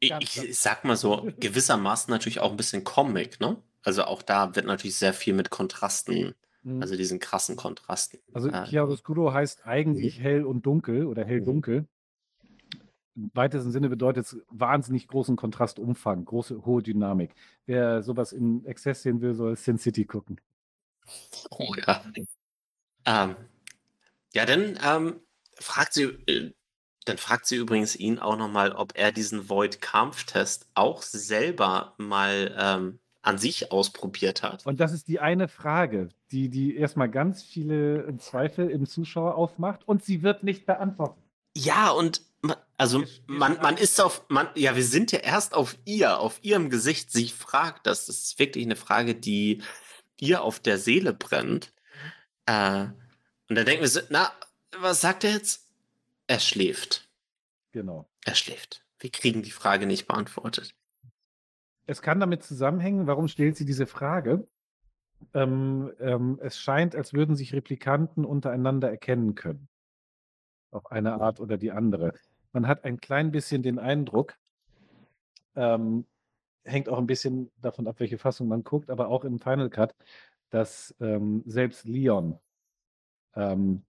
ich 0.00 0.18
ganz 0.28 0.48
sage 0.52 0.86
mal 0.86 0.96
so, 0.96 1.28
gewissermaßen 1.40 2.10
natürlich 2.12 2.40
auch 2.40 2.50
'n 2.52 2.56
bisschen 2.56 2.84
Comic, 2.84 3.40
ne? 3.40 3.62
Also, 3.82 4.04
auch 4.04 4.22
da 4.22 4.54
wird 4.56 4.66
natürlich 4.66 4.96
sehr 4.96 5.14
viel 5.14 5.34
mit 5.34 5.50
Kontrasten 5.50 6.34
Mhm. 6.64 6.82
also, 6.82 6.94
diesen 6.96 7.20
krassen 7.20 7.56
Kontrasten, 7.56 8.20
Also, 8.32 8.52
äh 8.52 8.52
Chiaroscuro 8.62 9.32
heißt 9.32 9.66
eigentlich 9.66 10.20
Mhm. 10.20 10.22
hell 10.22 10.44
und 10.44 10.64
dunkel 10.64 11.06
oder 11.06 11.24
Mhm. 11.38 11.62
hell-dunkel. 11.64 11.88
Im 13.16 13.30
weitesten 13.34 13.72
Sinne 13.72 13.88
bedeutet's 13.88 14.36
wahnsinnig 14.50 15.08
großen 15.08 15.36
Kontrastumfang, 15.36 16.24
große 16.24 16.64
hohe 16.66 16.82
Dynamik. 16.82 17.34
Wer 17.64 18.02
so 18.02 18.16
was 18.16 18.32
in 18.32 18.64
Exzess 18.66 19.02
sehen 19.02 19.20
will, 19.20 19.34
soll 19.34 19.56
Sin 19.56 19.78
City 19.78 20.04
gucken. 20.04 20.40
Oh 21.50 21.74
ja. 21.74 22.04
Ähm, 23.06 23.36
ja, 24.34 24.44
dann, 24.44 24.78
ähm, 24.84 25.20
fragt 25.58 25.94
sie 25.94 26.04
äh, 26.26 26.52
dann 27.06 27.18
fragt 27.18 27.46
sie 27.46 27.56
übrigens 27.56 27.96
ihn 27.96 28.18
auch 28.18 28.36
noch 28.36 28.50
mal, 28.50 28.72
ob 28.72 28.92
er 28.96 29.12
diesen 29.12 29.48
Voight-Kampftest 29.48 30.66
auch 30.74 31.02
selber 31.02 31.94
mal, 31.98 32.54
ähm, 32.58 32.98
an 33.22 33.38
sich 33.38 33.72
ausprobiert 33.72 34.42
hat. 34.42 34.66
Und 34.66 34.80
das 34.80 34.92
ist 34.92 35.08
die 35.08 35.20
eine 35.20 35.48
Frage, 35.48 36.10
die 36.30 36.48
die 36.48 36.76
erst 36.76 36.96
mal 36.96 37.08
ganz 37.08 37.42
viele 37.42 38.16
Zweifel 38.18 38.70
im 38.70 38.86
Zuschauer 38.86 39.36
aufmacht 39.36 39.86
und 39.86 40.04
sie 40.04 40.22
wird 40.22 40.42
nicht 40.42 40.66
beantwortet. 40.66 41.22
Ja, 41.56 41.90
und 41.90 42.22
ma 42.42 42.56
also, 42.78 43.04
man 43.26 43.58
man 43.62 43.76
ist 43.78 44.00
auf 44.00 44.24
man 44.28 44.48
ja, 44.54 44.76
wir 44.76 44.84
sind 44.84 45.12
ja 45.12 45.20
erst 45.20 45.54
auf 45.54 45.76
ihr 45.86 46.18
auf 46.18 46.38
ihrem 46.42 46.70
Gesicht. 46.70 47.10
Sie 47.10 47.28
fragt 47.28 47.86
das. 47.86 48.06
Das 48.06 48.18
ist 48.18 48.38
wirklich 48.38 48.66
'ne 48.66 48.76
Frage, 48.76 49.14
die 49.14 49.62
ihr 50.20 50.42
auf 50.42 50.60
der 50.60 50.78
Seele 50.78 51.12
brennt. 51.14 51.72
Äh, 52.46 52.86
und 53.48 53.56
dann 53.56 53.66
denken 53.66 53.82
wir 53.82 53.88
so: 53.88 54.00
„Na, 54.10 54.32
was 54.78 55.00
sagt 55.00 55.24
er 55.24 55.32
jetzt?“ 55.32 55.66
Er 56.28 56.40
schläft. 56.40 57.08
Genau. 57.72 58.08
Er 58.24 58.34
schläft. 58.34 58.84
Wir 59.00 59.10
kriegen 59.10 59.42
die 59.42 59.50
Frage 59.52 59.86
nicht 59.86 60.06
beantwortet. 60.08 60.74
Es 61.86 62.02
kann 62.02 62.20
damit 62.20 62.42
zusammenhängen 62.42 63.06
warum 63.06 63.28
stellt 63.28 63.56
sie 63.56 63.64
diese 63.64 63.86
Frage? 63.86 64.44
Ähm, 65.34 65.92
ähm, 66.00 66.38
es 66.42 66.58
scheint, 66.58 66.96
als 66.96 67.14
würden 67.14 67.36
sich 67.36 67.54
Replikanten 67.54 68.24
untereinander 68.24 68.90
erkennen 68.90 69.34
können. 69.34 69.68
Auf 70.72 70.90
eine 70.90 71.20
Art 71.20 71.40
oder 71.40 71.58
die 71.58 71.70
andere. 71.70 72.12
Man 72.54 72.66
hat 72.66 72.84
ein 72.84 72.98
klein 73.00 73.30
bisschen 73.32 73.62
den 73.62 73.78
Eindruck 73.78 74.36
ähm, 75.56 76.06
hängt 76.64 76.88
auch 76.88 76.98
'n 76.98 77.06
bisschen 77.06 77.50
davon 77.60 77.88
ab, 77.88 77.96
welche 78.00 78.18
Fassung 78.18 78.48
man 78.48 78.64
guckt, 78.64 78.90
aber 78.90 79.08
auch 79.08 79.24
im 79.24 79.38
Final 79.40 79.70
Cut, 79.70 79.94
dass, 80.50 80.94
ähm, 81.00 81.42
selbst 81.46 81.86
Leon, 81.86 82.40
ähm, 83.36 83.84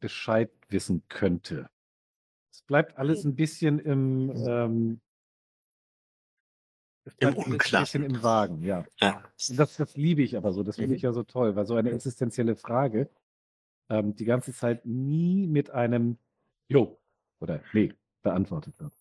Bescheid 0.00 0.52
wissen 0.70 1.04
könnte. 1.08 1.70
Es 2.52 2.62
bleibt 2.64 2.98
alles 2.98 3.24
'n 3.26 3.36
bisschen 3.36 3.78
im, 3.80 4.32
ähm 4.36 5.00
es 7.06 7.16
Im 7.20 7.34
Unklaren. 7.34 7.74
bisschen 7.74 8.02
im 8.04 8.22
Wagen, 8.22 8.62
ja. 8.62 8.86
Ja. 9.00 9.32
Das 9.48 9.76
das 9.76 9.96
liebe 9.96 10.22
ich 10.22 10.36
aber 10.36 10.52
so. 10.52 10.62
Das 10.62 10.78
finde 10.78 10.94
Mhm. 10.94 10.96
ich 10.96 11.02
ja 11.02 11.12
so 11.12 11.22
toll, 11.24 11.56
weil 11.56 11.66
so 11.66 11.74
eine 11.74 11.90
existenzielle 11.92 12.56
Frage, 12.56 13.10
ähm, 13.90 14.16
die 14.16 14.24
ganze 14.26 14.52
Zeit 14.54 14.86
nie 14.86 15.46
mit 15.48 15.70
einem 15.70 16.18
„Jo“ 16.68 16.97
oder 17.40 17.62
„Ne“ 17.72 17.94
beantwortet 18.22 18.78
wird. 18.80 18.92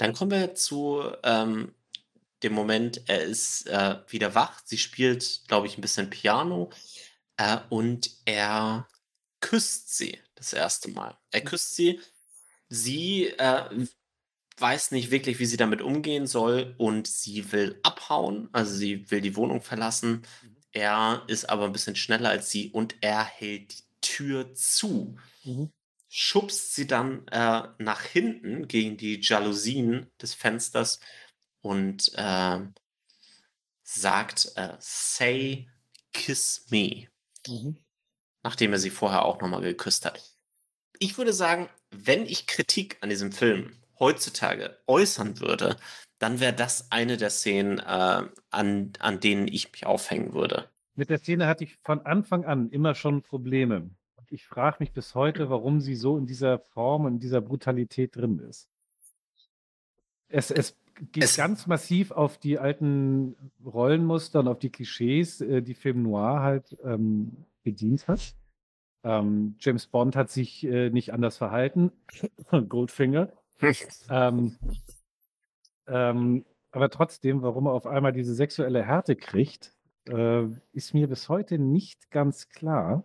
Dann 0.00 0.12
kommen 0.12 0.30
wir 0.30 0.54
zu, 0.54 1.02
ähm, 1.22 1.74
dem 2.42 2.52
Moment, 2.54 3.02
er 3.08 3.22
ist, 3.22 3.66
äh, 3.68 3.98
wieder 4.08 4.34
wach. 4.34 4.60
Sie 4.64 4.78
spielt, 4.78 5.42
glaube 5.48 5.66
ich, 5.66 5.78
'n 5.78 5.80
bisschen 5.82 6.10
Piano, 6.10 6.70
äh, 7.38 7.58
und 7.70 8.10
er 8.26 8.88
küsst 9.40 9.96
sie 9.96 10.18
das 10.36 10.52
1. 10.54 10.90
Mal. 10.90 11.18
Er 11.32 11.42
Mhm. 11.42 11.44
küsst 11.44 11.76
sie. 11.76 12.00
Sie, 12.70 13.26
äh, 13.28 13.86
weiß 14.58 14.92
nicht 14.92 15.10
wirklich, 15.12 15.38
wie 15.40 15.46
sie 15.46 15.56
damit 15.58 15.82
umgehen 15.82 16.26
soll 16.28 16.74
und 16.78 17.06
sie 17.08 17.52
will 17.52 17.80
abhauen. 17.84 18.48
Also, 18.52 18.74
sie 18.76 19.10
will 19.10 19.20
die 19.22 19.36
Wohnung 19.36 19.62
verlassen. 19.62 20.22
Mhm. 20.42 20.56
Er 20.72 21.24
ist 21.28 21.50
aber 21.50 21.66
'n 21.66 21.72
bisschen 21.72 21.96
schneller 21.96 22.30
als 22.30 22.50
sie 22.50 22.70
und 22.72 22.96
er 23.02 23.24
hält 23.24 23.78
die 23.80 23.84
Tür 24.02 24.54
zu. 24.54 25.16
Mhm. 25.44 25.70
Schubst 26.18 26.74
sie 26.74 26.86
dann, 26.86 27.28
äh, 27.28 27.68
nach 27.78 28.00
hinten 28.00 28.68
gegen 28.68 28.96
die 28.96 29.20
Jalousien 29.20 30.10
des 30.20 30.32
Fensters 30.32 30.98
und, 31.60 32.10
ähm 32.16 32.72
sagt, 33.82 34.52
äh: 34.56 34.76
„Say, 34.80 35.68
kiss 36.14 36.66
me.“ 36.70 37.08
Mhm. 37.46 37.76
Nachdem 38.42 38.72
er 38.72 38.78
sie 38.78 38.88
vorher 38.90 39.26
auch 39.26 39.40
noch 39.42 39.48
mal 39.48 39.60
geküsst 39.60 40.06
hat. 40.06 40.34
Ich 40.98 41.18
würde 41.18 41.34
sagen, 41.34 41.68
wenn 41.90 42.24
ich 42.24 42.46
Kritik 42.46 42.96
an 43.02 43.10
diesem 43.10 43.30
Film 43.30 43.76
heutzutage 43.98 44.78
äußern 44.86 45.40
würde, 45.40 45.76
dann 46.18 46.40
wäre 46.40 46.54
das 46.54 46.90
eine 46.90 47.18
der 47.18 47.28
Szenen, 47.28 47.78
äh, 47.78 48.22
an, 48.50 48.92
an 48.98 49.20
denen 49.20 49.48
ich 49.48 49.70
mich 49.70 49.84
aufhängen 49.84 50.32
würde. 50.32 50.70
Mit 50.94 51.10
der 51.10 51.18
Szene 51.18 51.46
hatte 51.46 51.64
ich 51.64 51.76
von 51.82 52.00
Anfang 52.06 52.46
an 52.46 52.70
immer 52.70 52.94
schon 52.94 53.20
Probleme. 53.20 53.90
Ich 54.30 54.46
frage 54.46 54.76
mich 54.80 54.92
bis 54.92 55.14
heute, 55.14 55.50
warum 55.50 55.80
sie 55.80 55.94
so 55.94 56.18
in 56.18 56.26
dieser 56.26 56.58
Form 56.58 57.04
und 57.04 57.14
in 57.14 57.20
dieser 57.20 57.40
Brutalität 57.40 58.16
drin 58.16 58.38
ist. 58.38 58.68
Es, 60.28 60.50
es 60.50 60.76
geht 61.12 61.24
es 61.24 61.36
ganz 61.36 61.66
massiv 61.66 62.10
auf 62.10 62.38
die 62.38 62.58
alten 62.58 63.36
Rollenmuster 63.64 64.40
und 64.40 64.48
auf 64.48 64.58
die 64.58 64.70
Klischees, 64.70 65.40
äh, 65.40 65.62
die 65.62 65.74
Film 65.74 66.02
Noir 66.02 66.40
halt 66.40 66.76
ähm, 66.84 67.44
bedient 67.62 68.08
hat. 68.08 68.34
Ähm, 69.04 69.54
James 69.60 69.86
Bond 69.86 70.16
hat 70.16 70.30
sich 70.30 70.64
äh, 70.64 70.90
nicht 70.90 71.12
anders 71.12 71.36
verhalten. 71.36 71.92
Goldfinger. 72.68 73.32
ähm, 74.10 74.56
ähm, 75.86 76.44
aber 76.72 76.90
trotzdem, 76.90 77.42
warum 77.42 77.66
er 77.66 77.72
auf 77.72 77.86
einmal 77.86 78.12
diese 78.12 78.34
sexuelle 78.34 78.82
Härte 78.82 79.16
kriegt, 79.16 79.72
äh, 80.08 80.44
ist 80.72 80.94
mir 80.94 81.08
bis 81.08 81.28
heute 81.28 81.58
nicht 81.58 82.10
ganz 82.10 82.48
klar. 82.48 83.04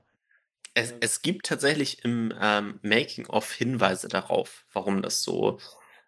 Es, 0.73 0.93
es 0.99 1.21
gibt 1.21 1.47
tatsächlich 1.47 2.03
im 2.05 2.33
ähm, 2.39 2.79
Making-of 2.81 3.51
Hinweise 3.51 4.07
darauf, 4.07 4.65
warum 4.71 5.01
das 5.01 5.23
so 5.23 5.59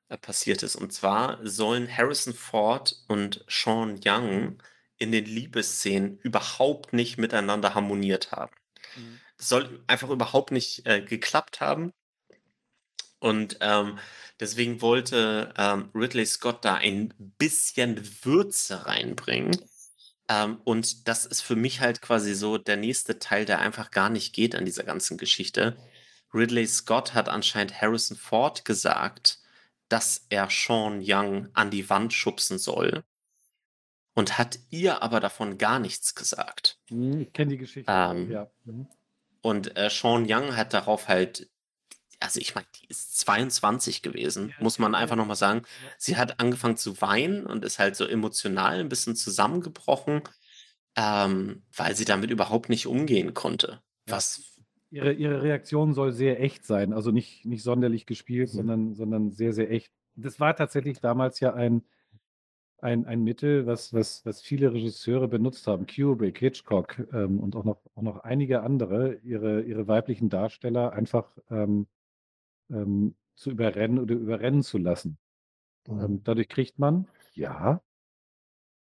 äh, 0.09 0.17
passiert 0.17 0.63
ist. 0.63 0.75
Und 0.75 0.93
zwar 0.93 1.39
sollen 1.45 1.89
Harrison 1.95 2.33
Ford 2.33 2.95
und 3.07 3.43
Sean 3.47 3.99
Young 4.05 4.61
in 4.97 5.11
den 5.11 5.25
Liebesszenen 5.25 6.17
überhaupt 6.19 6.93
nicht 6.93 7.17
miteinander 7.17 7.73
harmoniert 7.73 8.31
haben. 8.31 8.55
Mhm. 8.95 9.19
Das 9.37 9.49
soll 9.49 9.83
einfach 9.87 10.09
überhaupt 10.09 10.51
nicht 10.51 10.85
äh, 10.85 11.01
geklappt 11.01 11.59
haben. 11.59 11.91
Und 13.19 13.57
ähm, 13.61 13.99
deswegen 14.39 14.81
wollte 14.81 15.53
ähm, 15.57 15.89
Ridley 15.95 16.25
Scott 16.25 16.63
da 16.65 16.75
ein 16.75 17.13
bisschen 17.37 18.01
Würze 18.23 18.85
reinbringen. 18.85 19.57
Ähm, 20.29 20.59
und 20.63 21.07
das 21.07 21.25
ist 21.25 21.41
für 21.41 21.55
mich 21.55 21.81
halt 21.81 22.01
quasi 22.01 22.33
so 22.33 22.57
der 22.57 22.77
nächste 22.77 23.19
Teil, 23.19 23.45
der 23.45 23.59
einfach 23.59 23.91
gar 23.91 24.09
nicht 24.09 24.33
geht 24.33 24.55
an 24.55 24.65
dieser 24.65 24.83
ganzen 24.83 25.17
Geschichte. 25.17 25.77
Ridley 26.33 26.65
Scott 26.67 27.13
hat 27.13 27.29
anscheinend 27.29 27.79
Harrison 27.79 28.17
Ford 28.17 28.65
gesagt, 28.65 29.39
dass 29.89 30.25
er 30.29 30.47
Sean 30.49 31.01
Young 31.03 31.49
an 31.53 31.69
die 31.69 31.89
Wand 31.89 32.13
schubsen 32.13 32.57
soll 32.57 33.03
und 34.15 34.37
hat 34.37 34.59
ihr 34.69 35.03
aber 35.03 35.19
davon 35.19 35.57
gar 35.57 35.79
nichts 35.79 36.15
gesagt. 36.15 36.79
Hm, 36.89 37.21
ich 37.21 37.33
kenne 37.33 37.51
die 37.51 37.57
Geschichte. 37.57 37.91
Ähm, 37.91 38.31
ja. 38.31 38.49
Mhm. 38.63 38.87
Und 39.41 39.77
äh, 39.77 39.89
Sean 39.89 40.25
Young 40.27 40.55
hat 40.55 40.73
darauf 40.73 41.07
halt, 41.07 41.49
also 42.23 42.39
ich 42.39 42.55
meine, 42.55 42.67
die 42.81 42.87
ist 42.87 43.19
22 43.19 44.01
gewesen, 44.01 44.53
muss 44.59 44.79
man 44.79 44.95
einfach 44.95 45.15
nochmal 45.15 45.35
sagen. 45.35 45.63
Sie 45.97 46.15
hat 46.15 46.39
angefangen 46.39 46.77
zu 46.77 47.01
weinen 47.01 47.45
und 47.45 47.65
ist 47.65 47.79
halt 47.79 47.95
so 47.95 48.05
emotional 48.05 48.79
ein 48.79 48.89
bisschen 48.89 49.15
zusammengebrochen, 49.15 50.21
ähm, 50.95 51.63
weil 51.75 51.95
sie 51.95 52.05
damit 52.05 52.31
überhaupt 52.31 52.69
nicht 52.69 52.87
umgehen 52.87 53.33
konnte. 53.33 53.81
Was 54.07 54.41
ihre, 54.89 55.11
ihre 55.11 55.41
Reaktion 55.41 55.93
soll 55.93 56.13
sehr 56.13 56.41
echt 56.41 56.65
sein, 56.65 56.93
also 56.93 57.11
nicht, 57.11 57.45
nicht 57.45 57.63
sonderlich 57.63 58.05
gespielt, 58.05 58.49
mhm. 58.53 58.57
sondern, 58.57 58.95
sondern 58.95 59.31
sehr, 59.31 59.53
sehr 59.53 59.69
echt. 59.69 59.91
Das 60.15 60.39
war 60.39 60.55
tatsächlich 60.55 61.01
damals 61.01 61.39
ja 61.39 61.53
ein, 61.53 61.83
ein, 62.79 63.05
ein 63.05 63.23
Mittel, 63.23 63.65
was, 63.65 63.93
was, 63.93 64.25
was 64.25 64.41
viele 64.41 64.73
Regisseure 64.73 65.27
benutzt 65.27 65.67
haben. 65.67 65.87
Kubrick, 65.87 66.37
Hitchcock 66.37 67.05
ähm, 67.11 67.39
und 67.39 67.55
auch 67.55 67.63
noch, 67.63 67.81
auch 67.95 68.01
noch 68.01 68.19
einige 68.19 68.61
andere, 68.61 69.15
ihre, 69.23 69.61
ihre 69.63 69.87
weiblichen 69.87 70.29
Darsteller 70.29 70.93
einfach 70.93 71.37
ähm, 71.49 71.87
ähm, 72.69 73.15
zu 73.35 73.51
überrennen 73.51 73.99
oder 73.99 74.15
überrennen 74.15 74.63
zu 74.63 74.77
lassen. 74.77 75.17
Mhm. 75.87 75.99
Ähm, 75.99 76.23
dadurch 76.23 76.49
kriegt 76.49 76.79
man, 76.79 77.07
ja, 77.33 77.81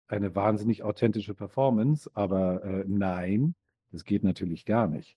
eine 0.07 0.35
wahnsinnig 0.35 0.83
authentische 0.83 1.35
Performance, 1.35 2.11
aber 2.15 2.63
äh, 2.63 2.85
nein, 2.87 3.55
das 3.91 4.05
geht 4.05 4.23
natürlich 4.23 4.65
gar 4.65 4.87
nicht. 4.87 5.17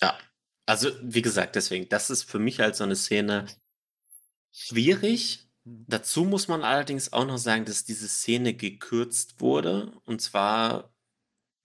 Ja, 0.00 0.18
also 0.66 0.88
wie 1.02 1.22
gesagt, 1.22 1.54
deswegen, 1.54 1.88
das 1.88 2.10
ist 2.10 2.24
für 2.24 2.38
mich 2.38 2.58
halt 2.60 2.74
so 2.74 2.84
eine 2.84 2.96
Szene 2.96 3.46
schwierig, 4.50 5.48
Mhm. 5.64 5.84
Dazu 5.88 6.24
muss 6.24 6.48
man 6.48 6.62
allerdings 6.62 7.12
auch 7.12 7.26
noch 7.26 7.38
sagen, 7.38 7.64
dass 7.64 7.84
diese 7.84 8.08
Szene 8.08 8.54
gekürzt 8.54 9.40
wurde 9.40 9.92
und 10.04 10.20
zwar 10.20 10.91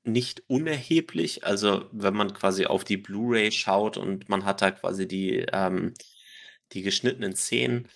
nicht 0.07 0.43
unerheblich. 0.47 1.45
Also, 1.45 1.87
wenn 1.91 2.15
man 2.15 2.33
quasi 2.33 2.65
auf 2.65 2.83
die 2.83 2.97
Blu-ray 2.97 3.51
schaut 3.51 3.97
und 3.97 4.29
man 4.29 4.45
hat 4.45 4.61
da 4.61 4.71
quasi 4.71 5.07
die, 5.07 5.45
ähm, 5.51 5.93
die 6.73 6.81
geschnittenen 6.81 7.35
Szenen, 7.35 7.87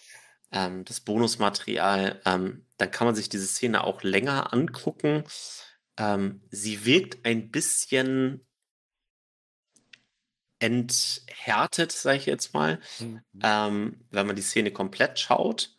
ähm, 0.51 0.85
das 0.85 1.01
Bonusmaterial, 1.01 2.21
ähm, 2.25 2.65
dann 2.77 2.91
kann 2.91 3.07
man 3.07 3.15
sich 3.15 3.29
diese 3.29 3.47
Szene 3.47 3.83
auch 3.83 4.03
länger 4.03 4.53
angucken. 4.53 5.23
Ähm, 5.97 6.41
sie 6.49 6.85
wirkt 6.85 7.25
ein 7.25 7.51
bisschen 7.51 8.45
enthärtet, 10.59 11.91
sage 11.91 12.17
ich 12.17 12.25
jetzt 12.27 12.53
mal, 12.53 12.79
mhm. 12.99 13.21
ähm, 13.41 14.05
wenn 14.11 14.27
man 14.27 14.35
die 14.35 14.41
Szene 14.41 14.71
komplett 14.71 15.19
schaut. 15.19 15.75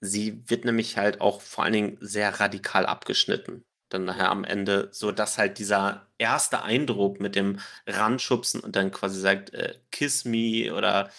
Sie 0.00 0.42
wird 0.48 0.64
nämlich 0.64 0.96
halt 0.96 1.20
auch 1.20 1.40
vor 1.40 1.64
allen 1.64 1.72
Dingen 1.72 1.98
sehr 2.00 2.40
radikal 2.40 2.86
abgeschnitten. 2.86 3.64
Dann 3.88 4.04
nachher 4.04 4.30
am 4.30 4.44
Ende, 4.44 4.88
so 4.92 5.12
dass 5.12 5.38
halt 5.38 5.58
dieser 5.58 6.06
erste 6.18 6.62
Eindruck 6.62 7.20
mit 7.20 7.34
dem 7.34 7.58
Ranschubsen 7.86 8.60
und 8.60 8.76
dann 8.76 8.90
quasi 8.90 9.20
sagt, 9.20 9.54
äh, 9.54 9.78
kiss 9.90 10.24
me 10.24 10.74
oder 10.74 11.10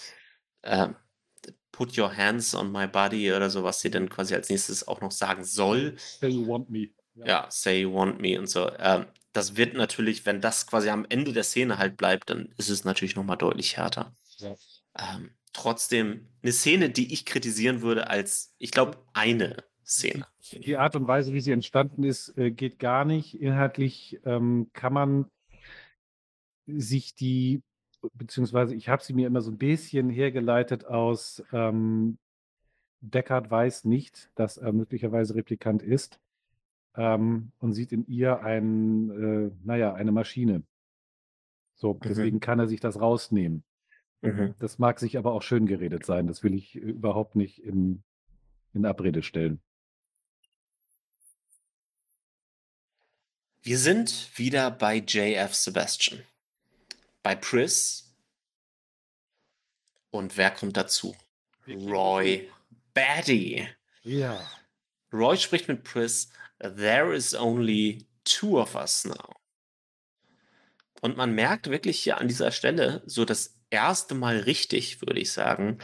äh, 0.62 0.90
put 1.72 1.98
your 1.98 2.16
hands 2.16 2.54
on 2.54 2.72
my 2.72 2.88
body 2.88 3.32
oder 3.32 3.50
so, 3.50 3.64
was 3.64 3.82
sie 3.82 3.90
dann 3.90 4.10
quasi 4.10 4.36
als 4.36 4.50
nächstes 4.50 4.88
auch 4.88 5.02
noch 5.02 5.12
sagen 5.12 5.44
soll. 5.44 5.96
Say 5.98 6.30
you 6.30 6.48
want 6.48 6.70
me. 6.70 6.90
Ja, 7.16 7.26
ja 7.26 7.48
say 7.50 7.82
you 7.82 7.94
want 7.94 8.20
me 8.20 8.38
und 8.38 8.48
so. 8.48 8.70
Ähm, 8.78 9.06
das 9.34 9.56
wird 9.56 9.76
natürlich, 9.76 10.26
wenn 10.26 10.42
das 10.42 10.68
quasi 10.68 10.90
am 10.90 11.06
Ende 11.08 11.34
der 11.34 11.44
Szene 11.44 11.78
halt 11.78 11.98
bleibt, 11.98 12.30
dann 12.30 12.54
ist 12.58 12.70
es 12.70 12.84
natürlich 12.84 13.16
nochmal 13.16 13.38
deutlich 13.38 13.78
härter. 13.78 14.16
Ja. 14.38 14.56
Ähm, 14.98 15.32
trotzdem 15.54 16.28
eine 16.42 16.52
Szene, 16.52 16.90
die 16.90 17.14
ich 17.14 17.26
kritisieren 17.26 17.82
würde 17.82 18.10
als, 18.10 18.56
ich 18.58 18.72
glaube, 18.72 18.98
eine 19.14 19.64
Szene. 19.90 20.28
Die 20.52 20.78
Art 20.78 20.96
und 20.96 21.08
Weise, 21.08 21.34
wie 21.34 21.42
sie 21.42 21.52
entstanden 21.52 22.04
ist, 22.04 22.38
äh, 22.38 22.52
geht 22.52 22.78
gar 22.78 23.06
nicht. 23.06 23.40
Inhaltlich 23.42 24.20
ähm, 24.24 24.70
kann 24.74 24.94
man 24.94 25.26
sich 26.68 27.16
die, 27.16 27.64
beziehungsweise 28.14 28.76
ich 28.76 28.88
habe 28.88 29.04
sie 29.04 29.14
mir 29.14 29.26
immer 29.26 29.42
so 29.42 29.52
ein 29.52 29.58
bisschen 29.58 30.10
hergeleitet 30.10 30.86
aus 30.86 31.44
ähm, 31.52 32.20
Deckard 33.02 33.50
weiß 33.50 33.86
nicht, 33.86 34.30
dass 34.36 34.58
er 34.58 34.74
möglicherweise 34.74 35.36
Replikant 35.36 35.82
ist 35.82 36.20
ähm, 36.96 37.52
und 37.60 37.74
sieht 37.74 37.92
in 37.92 38.06
ihr 38.08 38.42
ein, 38.42 39.10
äh, 39.10 39.52
naja, 39.64 39.94
eine 39.94 40.12
Maschine. 40.12 40.64
So, 41.76 41.94
mhm. 41.94 42.00
deswegen 42.04 42.38
mhm. 42.38 42.42
kann 42.42 42.60
er 42.60 42.68
sich 42.68 42.80
das 42.80 43.00
rausnehmen. 43.00 43.64
Mhm. 44.22 44.54
Das 44.60 44.80
mag 44.80 45.00
sich 45.00 45.18
aber 45.18 45.32
auch 45.32 45.42
schön 45.42 45.66
geredet 45.66 46.06
sein. 46.06 46.28
Das 46.28 46.44
will 46.44 46.54
ich 46.54 46.76
überhaupt 46.76 47.36
nicht 47.36 47.64
in, 47.64 48.04
in 48.74 48.86
Abrede 48.86 49.24
stellen. 49.24 49.62
Wir 53.62 53.78
sind 53.78 54.38
wieder 54.38 54.72
bei 54.72 54.98
JF 54.98 55.54
Sebastian. 55.54 56.24
Bei 57.22 57.36
Pris. 57.36 58.16
Und 60.12 60.38
wer 60.38 60.52
kommt 60.52 60.78
dazu? 60.78 61.14
Roy 61.68 62.50
Batty. 62.94 63.68
Ja. 64.04 64.50
Roy 65.12 65.38
spricht 65.38 65.68
mit 65.68 65.84
Pris. 65.84 66.32
There 66.60 67.14
is 67.14 67.36
only 67.36 68.08
two 68.24 68.60
of 68.60 68.76
us 68.76 69.04
now. 69.04 69.36
Und 71.02 71.18
man 71.18 71.34
merkt 71.34 71.70
wirklich 71.70 72.00
hier 72.00 72.18
an 72.18 72.30
dieser 72.30 72.52
Stelle 72.52 73.04
so 73.06 73.26
das 73.26 73.60
erste 73.70 74.16
Mal 74.16 74.40
richtig, 74.40 75.02
würde 75.02 75.20
ich 75.20 75.34
sagen, 75.34 75.80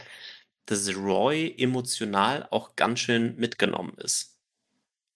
dass 0.64 0.96
Roy 0.96 1.54
emotional 1.58 2.48
auch 2.50 2.74
ganz 2.74 3.00
schön 3.00 3.36
mitgenommen 3.36 3.96
ist. 3.98 4.38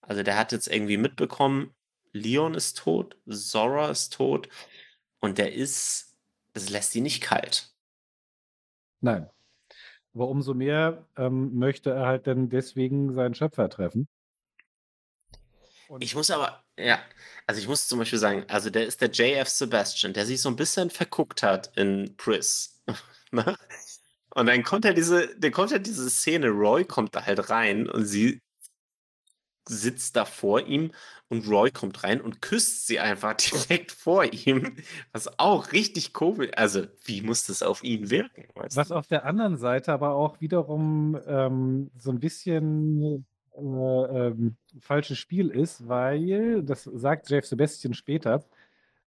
Also 0.03 0.23
der 0.23 0.37
hat 0.37 0.53
jetzt 0.53 0.69
irgendwie 0.69 0.97
mitbekommen, 0.97 1.75
Leon 2.13 2.55
ist 2.55 2.79
tot, 2.79 3.17
Zora 3.27 3.91
ist 3.91 4.13
tot 4.13 4.49
und 5.21 5.39
der 5.39 5.53
ist, 5.53 6.17
das 6.53 6.71
lässt 6.71 6.95
ihn 6.95 7.05
nicht 7.05 7.23
kalt. 7.23 7.73
Nein. 9.01 9.29
Aber 10.15 10.29
umso 10.29 10.55
mehr 10.55 11.07
ähm, 11.17 11.55
möchte 11.57 11.91
er 11.91 12.07
halt 12.07 12.27
dann 12.27 12.49
deswegen 12.49 13.15
seinen 13.15 13.35
Schöpfer 13.35 13.69
treffen. 13.69 14.09
Und 15.89 16.05
ich 16.05 16.15
muss 16.15 16.31
aber, 16.31 16.63
ja, 16.79 17.01
also 17.47 17.61
ich 17.61 17.67
muss 17.67 17.89
zum 17.89 17.99
Beispiel 17.99 18.19
sagen, 18.19 18.45
also 18.49 18.71
der 18.71 18.87
ist 18.87 19.01
der 19.01 19.11
JF 19.11 19.49
Sebastian, 19.49 20.13
der 20.13 20.27
sich 20.27 20.41
so 20.41 20.49
ein 20.49 20.57
bisschen 20.57 20.91
verguckt 20.91 21.43
hat 21.43 21.77
in 21.77 22.17
Pris. 22.17 22.81
Ne? 23.33 23.57
und 24.35 24.47
dann 24.47 24.65
kommt 24.65 24.85
er 24.85 24.93
diese, 24.93 25.37
dann 25.39 25.53
kommt 25.53 25.71
er 25.71 25.79
diese 25.79 26.11
Szene, 26.11 26.49
Roy 26.49 26.85
kommt 26.85 27.15
da 27.15 27.25
halt 27.25 27.49
rein 27.49 27.89
und 27.89 28.05
sie 28.05 28.41
sitzt 29.69 30.17
da 30.17 30.25
vor 30.25 30.67
ihm 30.67 30.93
und 31.29 31.49
Roy 31.49 31.71
kommt 31.71 32.03
rein 32.03 32.21
und 32.21 32.43
küsst 32.43 32.87
sie 32.87 32.99
einfach 32.99 33.35
direkt 33.69 33.93
vor 33.93 34.25
ihm, 34.25 34.77
was 35.13 35.39
auch 35.39 35.73
richtig 35.73 36.13
komisch, 36.13 36.51
also 36.57 36.87
wie 37.05 37.23
muss 37.23 37.47
das 37.47 37.63
auf 37.63 37.85
ihn 37.85 38.11
wirken? 38.11 38.47
was 38.55 38.89
du? 38.89 38.95
auf 38.95 39.07
der 39.07 39.25
anderen 39.25 39.57
Seite 39.57 39.93
aber 39.93 40.15
auch 40.15 40.41
wiederum 40.41 41.19
ähm, 41.27 41.91
so 41.99 42.11
ein 42.11 42.21
bisschen 42.21 43.27
äh, 43.57 43.61
ähm, 43.61 44.57
falsches 44.81 45.19
Spiel 45.19 45.51
ist, 45.51 45.89
weil, 45.89 46.63
das 46.63 46.85
sagt 46.85 47.31
Jeff 47.31 47.47
Sebastian 47.47 47.95
später, 47.95 48.45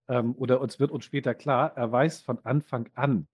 ähm, 0.08 0.36
oder 0.38 0.60
uns 0.62 0.80
wird 0.80 0.91
uns 0.91 1.06
später 1.06 1.34
klar, 1.34 1.74
er 1.76 1.91
weiß 1.91 2.22
von 2.22 2.39
Anfang 2.44 2.89
an, 2.96 3.28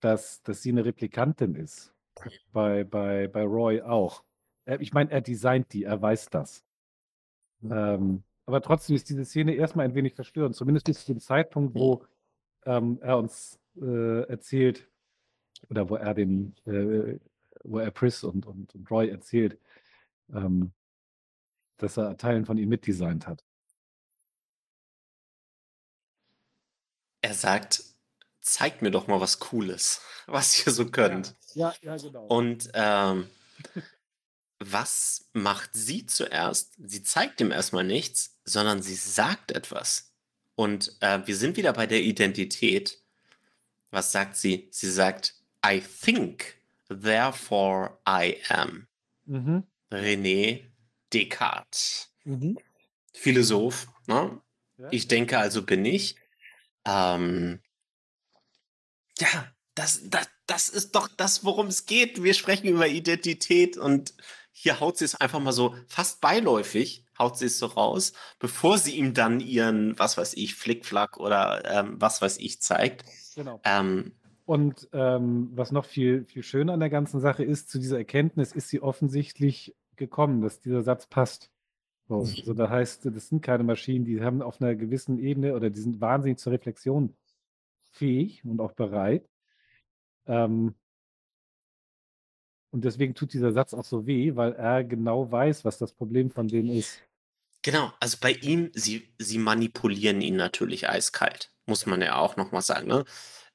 dass, 0.00 0.42
dass 0.42 0.62
sie 0.62 0.70
eine 0.70 0.84
Replikantin 0.84 1.54
ist. 1.54 1.92
Bei, 2.52 2.84
bei, 2.84 3.28
bei 3.28 3.44
Roy 3.44 3.82
auch. 3.82 4.22
Ich 4.78 4.92
meine, 4.92 5.10
er 5.10 5.20
designt 5.20 5.72
die, 5.72 5.84
er 5.84 6.00
weiß 6.00 6.30
das. 6.30 6.64
Ähm, 7.62 8.22
aber 8.46 8.62
trotzdem 8.62 8.96
ist 8.96 9.08
diese 9.08 9.24
Szene 9.24 9.54
erstmal 9.54 9.84
ein 9.84 9.94
wenig 9.94 10.14
verstörend, 10.14 10.56
zumindest 10.56 10.86
bis 10.86 11.04
zu 11.04 11.12
dem 11.12 11.20
Zeitpunkt, 11.20 11.74
wo 11.74 12.04
ähm, 12.64 12.98
er 13.00 13.18
uns 13.18 13.58
äh, 13.80 14.22
erzählt, 14.28 14.88
oder 15.68 15.88
wo 15.88 15.96
er 15.96 16.14
den, 16.14 16.54
äh, 16.66 17.18
wo 17.64 17.78
er 17.78 17.90
Pris 17.90 18.24
und, 18.24 18.46
und, 18.46 18.74
und 18.74 18.90
Roy 18.90 19.08
erzählt, 19.08 19.58
ähm, 20.32 20.72
dass 21.76 21.96
er 21.96 22.16
Teilen 22.16 22.46
von 22.46 22.58
ihm 22.58 22.68
mitdesignt 22.68 23.26
hat. 23.26 23.44
Er 27.22 27.34
sagt, 27.34 27.84
zeigt 28.40 28.82
mir 28.82 28.90
doch 28.90 29.06
mal 29.06 29.20
was 29.20 29.38
Cooles, 29.38 30.02
was 30.26 30.66
ihr 30.66 30.72
so 30.72 30.90
könnt. 30.90 31.36
Ja, 31.54 31.74
ja, 31.82 31.94
ja 31.94 31.96
genau. 31.96 32.26
Und 32.26 32.70
ähm, 32.74 33.28
was 34.60 35.30
macht 35.32 35.70
sie 35.72 36.06
zuerst? 36.06 36.74
Sie 36.78 37.02
zeigt 37.02 37.40
ihm 37.40 37.50
erstmal 37.50 37.84
nichts, 37.84 38.38
sondern 38.44 38.82
sie 38.82 38.94
sagt 38.94 39.50
etwas. 39.50 40.12
Und 40.54 40.96
äh, 41.00 41.26
wir 41.26 41.34
sind 41.34 41.56
wieder 41.56 41.72
bei 41.72 41.86
der 41.86 42.02
Identität. 42.02 43.02
Was 43.90 44.12
sagt 44.12 44.36
sie? 44.36 44.68
Sie 44.70 44.90
sagt, 44.90 45.34
I 45.66 45.80
think, 45.80 46.56
therefore 46.88 47.98
I 48.06 48.36
am. 48.50 48.86
Mhm. 49.24 49.64
René 49.90 50.64
Descartes. 51.12 52.14
Mhm. 52.24 52.58
Philosoph. 53.14 53.88
Ne? 54.06 54.40
Ja. 54.76 54.88
Ich 54.90 55.08
denke, 55.08 55.38
also 55.38 55.62
bin 55.62 55.84
ich. 55.86 56.16
Ähm, 56.84 57.60
ja, 59.18 59.50
das, 59.74 60.00
das, 60.04 60.28
das 60.46 60.68
ist 60.68 60.94
doch 60.94 61.08
das, 61.08 61.44
worum 61.44 61.68
es 61.68 61.86
geht. 61.86 62.22
Wir 62.22 62.34
sprechen 62.34 62.68
über 62.68 62.88
Identität 62.88 63.78
und 63.78 64.14
hier 64.62 64.80
haut 64.80 64.98
sie 64.98 65.04
es 65.06 65.14
einfach 65.14 65.40
mal 65.40 65.52
so 65.52 65.74
fast 65.88 66.20
beiläufig, 66.20 67.04
haut 67.18 67.38
sie 67.38 67.46
es 67.46 67.58
so 67.58 67.66
raus, 67.66 68.12
bevor 68.38 68.78
sie 68.78 68.96
ihm 68.96 69.14
dann 69.14 69.40
ihren, 69.40 69.98
was 69.98 70.18
weiß 70.18 70.34
ich, 70.34 70.54
Flickflack 70.54 71.18
oder 71.18 71.62
ähm, 71.64 71.96
was 72.00 72.20
weiß 72.22 72.38
ich 72.38 72.60
zeigt. 72.60 73.04
Genau. 73.34 73.60
Ähm, 73.64 74.12
Und 74.44 74.88
ähm, 74.92 75.50
was 75.54 75.70
noch 75.72 75.84
viel, 75.84 76.24
viel 76.26 76.42
schöner 76.42 76.74
an 76.74 76.80
der 76.80 76.90
ganzen 76.90 77.20
Sache 77.20 77.44
ist, 77.44 77.70
zu 77.70 77.78
dieser 77.78 77.98
Erkenntnis 77.98 78.52
ist 78.52 78.68
sie 78.68 78.82
offensichtlich 78.82 79.76
gekommen, 79.96 80.42
dass 80.42 80.60
dieser 80.60 80.82
Satz 80.82 81.06
passt. 81.06 81.50
So, 82.08 82.24
Mhm. 82.24 82.34
also 82.38 82.54
da 82.54 82.68
heißt, 82.68 83.06
das 83.06 83.28
sind 83.28 83.42
keine 83.42 83.62
Maschinen, 83.64 84.04
die 84.04 84.20
haben 84.22 84.42
auf 84.42 84.60
einer 84.60 84.74
gewissen 84.74 85.18
Ebene 85.18 85.54
oder 85.54 85.70
die 85.70 85.80
sind 85.80 86.00
wahnsinnig 86.00 86.38
zur 86.38 86.52
Reflexion 86.52 87.16
fähig 87.92 88.44
und 88.44 88.60
auch 88.60 88.72
bereit. 88.72 89.28
Ähm, 90.26 90.74
und 92.70 92.84
deswegen 92.84 93.14
tut 93.14 93.32
dieser 93.32 93.52
Satz 93.52 93.74
auch 93.74 93.84
so 93.84 94.06
weh, 94.06 94.36
weil 94.36 94.52
er 94.52 94.84
genau 94.84 95.30
weiß, 95.30 95.64
was 95.64 95.78
das 95.78 95.92
Problem 95.92 96.30
von 96.30 96.48
denen 96.48 96.70
ist. 96.70 97.02
Genau, 97.62 97.92
also 98.00 98.16
bei 98.20 98.32
ihm, 98.32 98.70
sie, 98.74 99.08
sie 99.18 99.38
manipulieren 99.38 100.20
ihn 100.20 100.36
natürlich 100.36 100.88
eiskalt, 100.88 101.52
muss 101.66 101.84
man 101.84 102.00
ja 102.00 102.16
auch 102.16 102.36
nochmal 102.36 102.62
sagen. 102.62 102.88
Ne? 102.88 103.04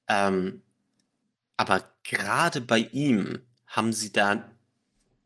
Ähm, 0.07 0.61
aber 1.57 1.84
gerade 2.03 2.61
bei 2.61 2.80
ihm 2.80 3.39
haben 3.68 3.93
sie 3.93 4.11
da 4.11 4.51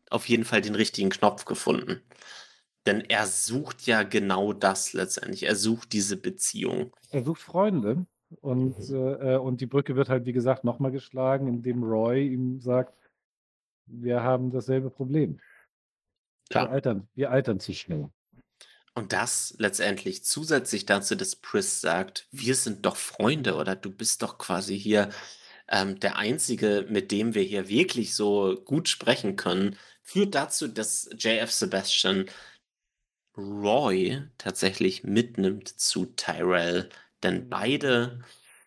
auf 0.09 0.27
jeden 0.29 0.45
Fall 0.45 0.61
den 0.61 0.75
richtigen 0.75 1.09
Knopf 1.09 1.45
gefunden. 1.45 2.01
Denn 2.85 3.01
er 3.01 3.27
sucht 3.27 3.85
ja 3.85 4.03
genau 4.03 4.53
das 4.53 4.93
letztendlich. 4.93 5.43
Er 5.43 5.55
sucht 5.55 5.91
diese 5.93 6.15
Beziehung. 6.15 6.95
Er 7.11 7.23
sucht 7.23 7.41
Freunde 7.41 8.05
und, 8.41 8.77
äh, 8.89 9.35
äh, 9.35 9.37
und 9.37 9.61
die 9.61 9.65
Brücke 9.65 9.95
wird 9.95 10.09
halt, 10.09 10.25
wie 10.25 10.33
gesagt, 10.33 10.63
nochmal 10.63 10.91
geschlagen, 10.91 11.47
indem 11.47 11.83
Roy 11.83 12.27
ihm 12.27 12.61
sagt, 12.61 12.93
wir 13.89 14.23
haben 14.23 14.51
dasselbe 14.51 14.89
Problem. 14.89 15.39
Wir 16.49 16.63
Ja. 16.63 16.69
altern, 16.69 17.07
wir 17.15 17.31
altern 17.31 17.59
zu 17.59 17.73
schnell. 17.73 18.09
Und 18.95 19.13
das 19.13 19.55
letztendlich 19.59 20.23
zusätzlich 20.25 20.85
dazu, 20.85 21.15
dass 21.15 21.35
Pris 21.35 21.79
sagt, 21.81 22.27
wir 22.31 22.55
sind 22.55 22.85
doch 22.85 22.97
Freunde 22.97 23.55
oder 23.55 23.75
du 23.75 23.91
bist 23.91 24.23
doch 24.23 24.37
quasi 24.37 24.77
hier 24.79 25.09
ähm, 25.69 25.99
der 25.99 26.17
Einzige, 26.17 26.85
mit 26.89 27.11
dem 27.11 27.35
wir 27.35 27.43
hier 27.43 27.69
wirklich 27.69 28.15
so 28.15 28.55
gut 28.65 28.89
sprechen 28.89 29.35
können, 29.35 29.77
führt 30.03 30.35
dazu, 30.35 30.67
dass 30.67 31.09
JF 31.17 31.51
Sebastian 31.51 32.25
Roy 33.37 34.21
tatsächlich 34.37 35.03
mitnimmt 35.03 35.67
zu 35.67 36.07
Tyrell, 36.07 36.89
denn 37.23 37.49
beide 37.49 38.21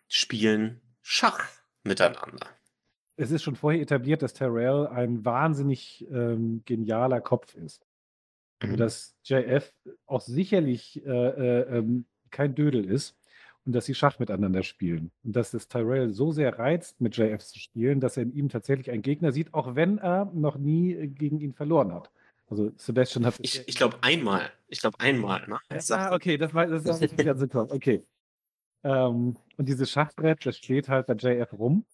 spielen 0.07 0.81
Schach 1.01 1.45
miteinander. 1.83 2.47
Es 3.15 3.31
ist 3.31 3.43
schon 3.43 3.55
vorher 3.55 3.81
etabliert, 3.81 4.21
dass 4.21 4.33
Terrell 4.33 4.87
ein 4.87 5.23
wahnsinnig 5.23 6.05
ähm, 6.11 6.63
genialer 6.65 7.21
Kopf 7.21 7.53
ist. 7.55 7.85
Also, 8.59 8.75
dass 8.75 9.15
JF 9.23 9.73
auch 10.05 10.21
sicherlich 10.21 11.05
äh, 11.05 11.09
äh, 11.09 11.77
ähm, 11.77 12.05
kein 12.31 12.55
Dödel 12.55 12.85
ist 12.85 13.17
und 13.65 13.73
dass 13.73 13.85
sie 13.85 13.95
Schach 13.95 14.19
miteinander 14.19 14.63
spielen. 14.63 15.11
Und 15.23 15.35
dass 15.35 15.53
es 15.53 15.67
Tyrell 15.67 16.09
so 16.09 16.31
sehr 16.31 16.57
reizt, 16.59 16.99
mit 16.99 17.15
JF 17.15 17.43
zu 17.43 17.59
spielen, 17.59 17.99
dass 17.99 18.17
er 18.17 18.23
in 18.23 18.33
ihm 18.33 18.49
tatsächlich 18.49 18.91
einen 18.91 19.01
Gegner 19.01 19.31
sieht, 19.31 19.53
auch 19.53 19.75
wenn 19.75 19.97
er 19.97 20.25
noch 20.33 20.57
nie 20.57 20.93
äh, 20.93 21.07
gegen 21.07 21.39
ihn 21.39 21.53
verloren 21.53 21.93
hat. 21.93 22.09
Also 22.49 22.71
Sebastian 22.75 23.25
hat. 23.25 23.35
Ich, 23.39 23.67
ich 23.67 23.75
glaube 23.75 23.97
einmal. 24.01 24.51
Ich 24.67 24.81
glaube 24.81 24.99
einmal. 24.99 25.47
Ne? 25.47 25.59
Sagt, 25.79 26.11
Ah, 26.11 26.15
okay, 26.15 26.37
das 26.37 26.53
war 26.53 26.67
das 26.67 26.85
ist 26.85 27.01
nicht 27.01 27.17
ganz 27.17 27.47
klar. 27.49 27.67
Okay. 27.71 28.03
Ähm, 28.83 29.37
und 29.57 29.69
dieses 29.69 29.89
Schachbrett, 29.89 30.45
das 30.45 30.57
steht 30.57 30.89
halt 30.89 31.07
bei 31.07 31.13
JF 31.13 31.53
rum. 31.53 31.85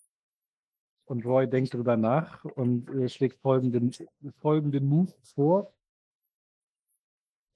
Und 1.09 1.25
Roy 1.25 1.47
denkt 1.49 1.73
drüber 1.73 1.97
nach 1.97 2.45
und 2.45 2.87
äh, 2.91 3.09
schlägt 3.09 3.41
folgenden, 3.41 3.91
folgenden 4.37 4.87
Move 4.87 5.11
vor. 5.33 5.73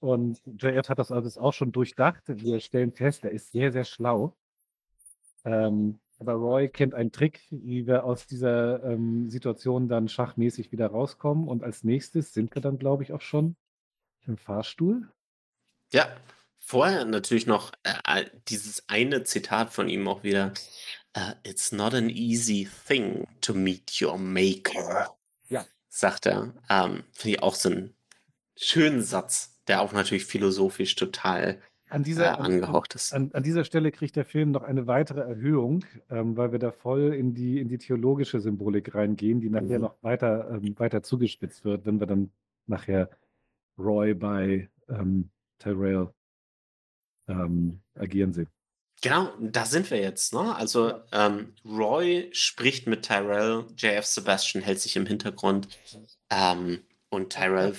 Und 0.00 0.40
JF 0.44 0.88
hat 0.88 0.98
das 0.98 1.12
alles 1.12 1.38
auch 1.38 1.52
schon 1.52 1.70
durchdacht. 1.70 2.24
Wir 2.26 2.58
stellen 2.58 2.90
fest, 2.90 3.22
er 3.22 3.30
ist 3.30 3.52
sehr, 3.52 3.70
sehr 3.70 3.84
schlau. 3.84 4.36
Ähm, 5.44 6.00
aber 6.18 6.32
Roy 6.32 6.68
kennt 6.68 6.94
einen 6.94 7.12
Trick, 7.12 7.42
wie 7.50 7.86
wir 7.86 8.04
aus 8.04 8.26
dieser 8.26 8.82
ähm, 8.82 9.30
Situation 9.30 9.88
dann 9.88 10.08
schachmäßig 10.08 10.72
wieder 10.72 10.88
rauskommen. 10.88 11.46
Und 11.46 11.62
als 11.62 11.84
nächstes 11.84 12.34
sind 12.34 12.52
wir 12.56 12.60
dann, 12.60 12.76
glaube 12.76 13.04
ich, 13.04 13.12
auch 13.12 13.20
schon 13.20 13.54
im 14.26 14.36
Fahrstuhl. 14.36 15.08
Ja, 15.92 16.08
vorher 16.58 17.04
natürlich 17.04 17.46
noch 17.46 17.70
äh, 17.84 18.24
dieses 18.48 18.88
eine 18.88 19.22
Zitat 19.22 19.72
von 19.72 19.88
ihm 19.88 20.08
auch 20.08 20.24
wieder. 20.24 20.52
Uh, 21.16 21.32
It's 21.44 21.70
not 21.72 21.94
an 21.94 22.10
easy 22.10 22.64
thing 22.86 23.26
to 23.40 23.54
meet 23.54 24.00
your 24.02 24.18
maker. 24.18 25.14
Ja. 25.48 25.64
Sagt 25.88 26.26
er. 26.26 26.52
Ähm, 26.68 27.04
Finde 27.12 27.36
ich 27.36 27.42
auch 27.42 27.54
so 27.54 27.68
einen 27.70 27.94
schönen 28.56 29.02
Satz, 29.02 29.56
der 29.68 29.80
auch 29.80 29.92
natürlich 29.92 30.24
philosophisch 30.26 30.96
total 30.96 31.60
An 31.88 32.02
äh, 32.02 32.04
dieser, 32.04 32.38
an, 32.40 32.46
angehaucht 32.52 32.94
ist. 32.96 33.12
an, 33.12 33.30
an 33.32 33.42
dieser 33.44 33.64
Stelle 33.64 33.92
kriegt 33.92 34.16
der 34.16 34.24
Film 34.24 34.50
noch 34.50 34.64
eine 34.64 34.88
weitere 34.88 35.20
Erhöhung, 35.20 35.84
ähm, 36.10 36.36
weil 36.36 36.50
wir 36.50 36.58
da 36.58 36.72
voll 36.72 37.14
in 37.14 37.32
die, 37.34 37.60
in 37.60 37.68
die 37.68 37.78
theologische 37.78 38.40
Symbolik 38.40 38.94
reingehen, 38.94 39.40
die 39.40 39.50
nachher 39.50 39.78
Mhm. 39.78 39.82
noch 39.84 39.94
weiter, 40.02 40.50
ähm, 40.50 40.76
weiter 40.80 41.02
zugespitzt 41.04 41.64
wird, 41.64 41.86
wenn 41.86 42.00
wir 42.00 42.06
dann 42.08 42.30
nachher 42.66 43.08
Roy 43.78 44.14
bei 44.14 44.68
ähm, 44.88 45.30
Tyrell 45.60 46.08
ähm, 47.28 47.80
agieren 47.94 48.32
sehen. 48.32 48.48
Genau, 49.04 49.30
da 49.38 49.66
sind 49.66 49.90
wir 49.90 50.00
jetzt. 50.00 50.32
Ne? 50.32 50.56
Also 50.56 50.88
Ja. 50.88 51.04
ähm, 51.26 51.52
Roy 51.62 52.30
spricht 52.32 52.86
mit 52.86 53.02
Tyrell, 53.02 53.66
JF 53.76 54.06
Sebastian 54.06 54.64
hält 54.64 54.80
sich 54.80 54.96
im 54.96 55.04
Hintergrund 55.04 55.68
ähm, 56.30 56.80
und 57.10 57.30
Tyrell. 57.30 57.72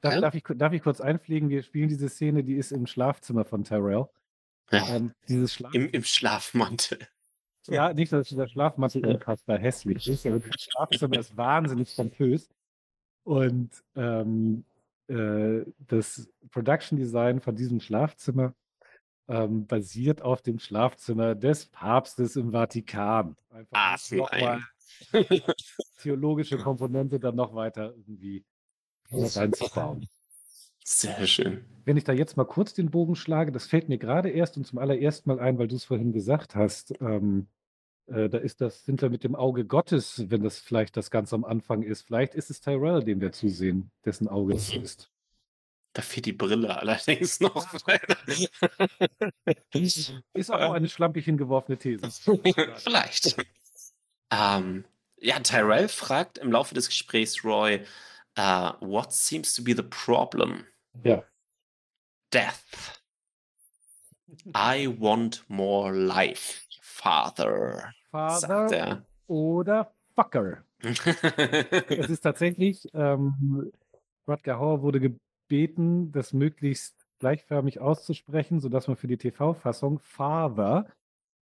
Darf, 0.00 0.14
Ja? 0.14 0.20
darf, 0.20 0.34
ich, 0.34 0.42
darf 0.56 0.72
ich 0.72 0.82
kurz 0.82 1.00
einfliegen? 1.00 1.50
Wir 1.50 1.62
spielen 1.62 1.88
diese 1.88 2.08
Szene, 2.08 2.42
die 2.42 2.56
ist 2.56 2.72
im 2.72 2.88
Schlafzimmer 2.88 3.44
von 3.44 3.62
Tyrell. 3.62 4.06
Ja, 4.72 4.88
Ähm, 4.88 5.12
dieses 5.28 5.54
Schlaf 5.54 5.72
im, 5.72 5.88
Im 5.90 6.02
Schlafmantel. 6.02 6.98
Ja, 7.68 7.92
nicht, 7.92 8.10
dass 8.12 8.28
dieser 8.28 8.48
Schlafmantel 8.48 9.06
unfassbar 9.06 9.58
hässlich 9.58 10.08
ist, 10.08 10.26
aber 10.26 10.40
das 10.40 10.50
Schlafzimmer 10.60 11.18
ist 11.20 11.36
wahnsinnig 11.36 11.94
pompös. 11.94 12.48
Und 13.22 13.70
ähm, 13.94 14.64
äh, 15.06 15.60
das 15.86 16.28
Production 16.50 16.98
Design 16.98 17.40
von 17.40 17.54
diesem 17.54 17.78
Schlafzimmer 17.78 18.52
ähm, 19.28 19.66
basiert 19.66 20.22
auf 20.22 20.42
dem 20.42 20.58
Schlafzimmer 20.58 21.34
des 21.34 21.66
Papstes 21.66 22.36
im 22.36 22.52
Vatikan. 22.52 23.36
Einfach 23.50 23.80
Ah, 23.80 23.96
nochmal 24.10 24.60
theologische 25.98 26.58
Komponente 26.58 27.20
dann 27.20 27.36
noch 27.36 27.54
weiter 27.54 27.94
irgendwie 27.96 28.44
reinzubauen. 29.36 30.08
Sehr 30.84 31.26
schön. 31.26 31.64
Wenn 31.84 31.96
ich 31.96 32.04
da 32.04 32.12
jetzt 32.12 32.36
mal 32.36 32.44
kurz 32.44 32.74
den 32.74 32.90
Bogen 32.90 33.16
schlage, 33.16 33.52
das 33.52 33.66
fällt 33.66 33.88
mir 33.88 33.98
gerade 33.98 34.30
erst 34.30 34.56
und 34.56 34.66
zum 34.66 34.78
allerersten 34.78 35.28
Mal 35.30 35.40
ein, 35.40 35.58
weil 35.58 35.68
du 35.68 35.76
es 35.76 35.84
vorhin 35.84 36.12
gesagt 36.12 36.54
hast, 36.54 36.94
ähm, 37.00 37.48
Äh, 38.08 38.28
da 38.30 38.38
ist 38.38 38.60
das 38.60 38.84
sind 38.84 39.02
wir 39.02 39.10
mit 39.10 39.24
dem 39.24 39.36
Auge 39.36 39.64
Gottes, 39.66 40.30
wenn 40.30 40.42
das 40.42 40.60
vielleicht 40.60 40.96
das 40.96 41.10
ganz 41.10 41.32
am 41.34 41.44
Anfang 41.44 41.82
ist. 41.82 42.02
Vielleicht 42.02 42.34
ist 42.36 42.50
es 42.50 42.60
Tyrell, 42.60 43.02
dem 43.04 43.20
wir 43.20 43.32
zusehen, 43.32 43.92
dessen 44.04 44.28
Auge 44.28 44.54
es 44.54 44.72
ist. 44.72 45.10
Da 45.96 46.02
fehlt 46.02 46.26
die 46.26 46.34
Brille 46.34 46.78
allerdings 46.78 47.40
noch. 47.40 47.66
Ist 49.72 50.50
auch 50.50 50.72
eine 50.74 50.90
schlampig 50.90 51.24
hingeworfene 51.24 51.78
These. 51.78 52.10
Vielleicht. 52.76 53.34
Ähm, 54.30 54.84
ja, 55.16 55.40
Tyrell 55.40 55.88
fragt 55.88 56.36
im 56.36 56.52
Laufe 56.52 56.74
des 56.74 56.88
Gesprächs 56.88 57.42
Roy, 57.44 57.80
uh, 58.38 58.72
what 58.80 59.10
seems 59.14 59.54
to 59.54 59.64
be 59.64 59.74
the 59.74 59.82
problem? 59.82 60.66
Ja. 61.02 61.24
Death. 62.30 63.00
I 64.54 64.94
want 65.00 65.46
more 65.48 65.94
life, 65.94 66.66
Father. 66.82 67.94
Father 68.10 68.70
er. 68.70 69.06
oder 69.28 69.94
Fucker. 70.14 70.62
Es 70.82 72.10
ist 72.10 72.20
tatsächlich, 72.20 72.86
ähm, 72.92 73.72
Rutger 74.28 74.58
Hauer 74.58 74.82
wurde 74.82 75.00
gebeten, 75.48 76.12
das 76.12 76.32
möglichst 76.32 77.06
gleichförmig 77.18 77.80
auszusprechen, 77.80 78.60
sodass 78.60 78.88
man 78.88 78.96
für 78.96 79.06
die 79.06 79.16
TV-Fassung 79.16 80.00
Father 80.00 80.90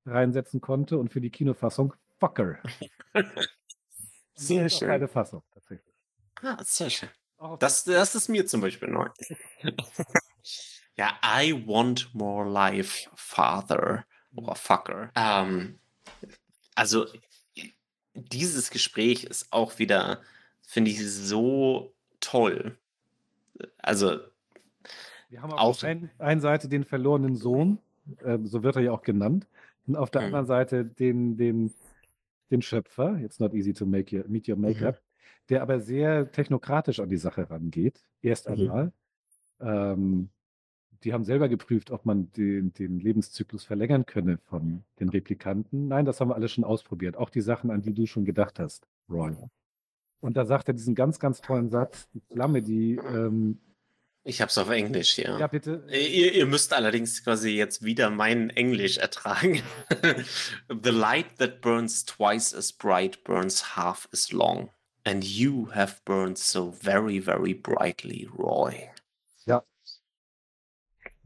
reinsetzen 0.07 0.61
konnte 0.61 0.99
und 0.99 1.11
für 1.11 1.21
die 1.21 1.31
Kinofassung 1.31 1.95
Fucker. 2.19 2.59
Sehr 4.35 4.69
schön. 4.69 4.89
Keine 4.89 5.09
Fassung, 5.09 5.43
tatsächlich. 5.53 5.95
Ah, 6.43 6.59
sehr 6.65 6.91
schön. 6.91 7.09
Das, 7.61 7.85
das 7.85 8.17
ist 8.17 8.29
mir 8.29 8.45
zum 8.47 8.61
Beispiel 8.61 8.89
neu. 8.89 9.09
ja, 10.97 11.17
I 11.25 11.53
want 11.67 12.13
more 12.15 12.49
life, 12.49 13.09
Father 13.15 14.05
oder 14.35 14.57
Fucker. 14.57 15.13
Ähm, 15.15 15.79
also, 16.75 17.07
dieses 18.15 18.71
Gespräch 18.71 19.23
ist 19.23 19.53
auch 19.53 19.79
wieder, 19.79 20.21
finde 20.63 20.91
ich, 20.91 20.99
so 21.09 21.95
toll. 22.19 22.77
Also, 23.79 24.19
Wir 25.31 25.43
haben 25.43 25.53
auf 25.53 25.79
der 25.81 25.91
einen, 25.91 26.11
einen 26.19 26.41
Seite 26.41 26.69
den 26.69 26.85
verlorenen 26.85 27.37
Sohn, 27.37 27.79
ähm, 28.25 28.47
so 28.47 28.63
wird 28.63 28.77
er 28.77 28.83
ja 28.83 28.93
auch 28.93 29.03
genannt, 29.03 29.47
und 29.87 29.97
auf 29.97 30.11
der 30.11 30.23
Mhm. 30.23 30.27
anderen 30.27 30.47
Seite 30.47 30.85
den, 30.85 31.37
den, 31.37 31.75
den 32.51 32.63
Schöpfer, 32.63 33.19
jetzt 33.19 33.41
not 33.41 33.55
easy 33.55 33.73
to 33.73 33.87
make 33.87 34.17
your, 34.17 34.25
meet 34.29 34.49
your 34.49 34.57
makeup, 34.57 35.01
der 35.49 35.63
aber 35.63 35.81
sehr 35.81 36.31
technokratisch 36.31 37.01
an 37.01 37.09
die 37.09 37.17
Sache 37.17 37.51
rangeht. 37.51 38.05
Erst 38.23 38.49
Mhm. 38.49 38.55
einmal. 38.55 38.93
Ähm, 39.61 40.29
die 41.03 41.13
haben 41.13 41.25
selber 41.25 41.49
geprüft, 41.51 41.91
ob 41.91 42.07
man 42.07 42.33
den, 42.33 42.73
den 42.73 42.99
Lebenszyklus 42.99 43.65
verlängern 43.65 44.07
könne 44.07 44.39
von 44.39 44.85
den 45.01 45.11
Replikanten. 45.11 45.87
Nein, 45.89 46.07
das 46.07 46.21
haben 46.21 46.29
wir 46.29 46.35
alles 46.35 46.53
schon 46.53 46.65
ausprobiert. 46.65 47.17
Auch 47.17 47.29
die 47.29 47.43
Sachen, 47.43 47.71
an 47.71 47.83
die 47.83 47.93
du 47.93 48.07
schon 48.07 48.25
gedacht 48.25 48.59
hast, 48.59 48.87
Roy. 49.11 49.35
Und 50.25 50.39
da 50.39 50.47
sagt 50.47 50.69
er 50.69 50.75
diesen 50.75 50.95
ganz, 50.95 51.19
ganz 51.19 51.43
tollen 51.43 51.69
Satz, 51.69 52.09
die 52.15 52.23
Flamme, 52.33 52.63
die, 52.63 52.97
ähm, 52.97 53.61
ich 54.23 54.41
habe 54.41 54.49
es 54.49 54.57
auf 54.57 54.71
Englisch 54.71 55.11
hier. 55.11 55.37
ja 55.39 55.47
bitte, 55.49 55.85
Ihr, 55.91 56.33
ihr 56.33 56.47
müsst 56.47 56.73
allerdings 56.73 57.23
quasi 57.23 57.51
jetzt 57.51 57.85
wieder 57.85 58.09
mein 58.09 58.49
Englisch 58.49 58.97
ertragen. 58.97 59.63
The 60.83 60.91
light 60.91 61.37
that 61.37 61.61
burns 61.61 62.07
twice 62.07 62.55
as 62.55 62.73
bright 62.73 63.23
burns 63.25 63.77
half 63.77 64.09
as 64.15 64.33
long. 64.33 64.71
And 65.05 65.23
you 65.23 65.71
have 65.75 65.97
burned 66.07 66.39
so 66.39 66.73
very, 66.73 67.21
very 67.21 67.53
brightly, 67.53 68.27
Roy. 68.35 68.89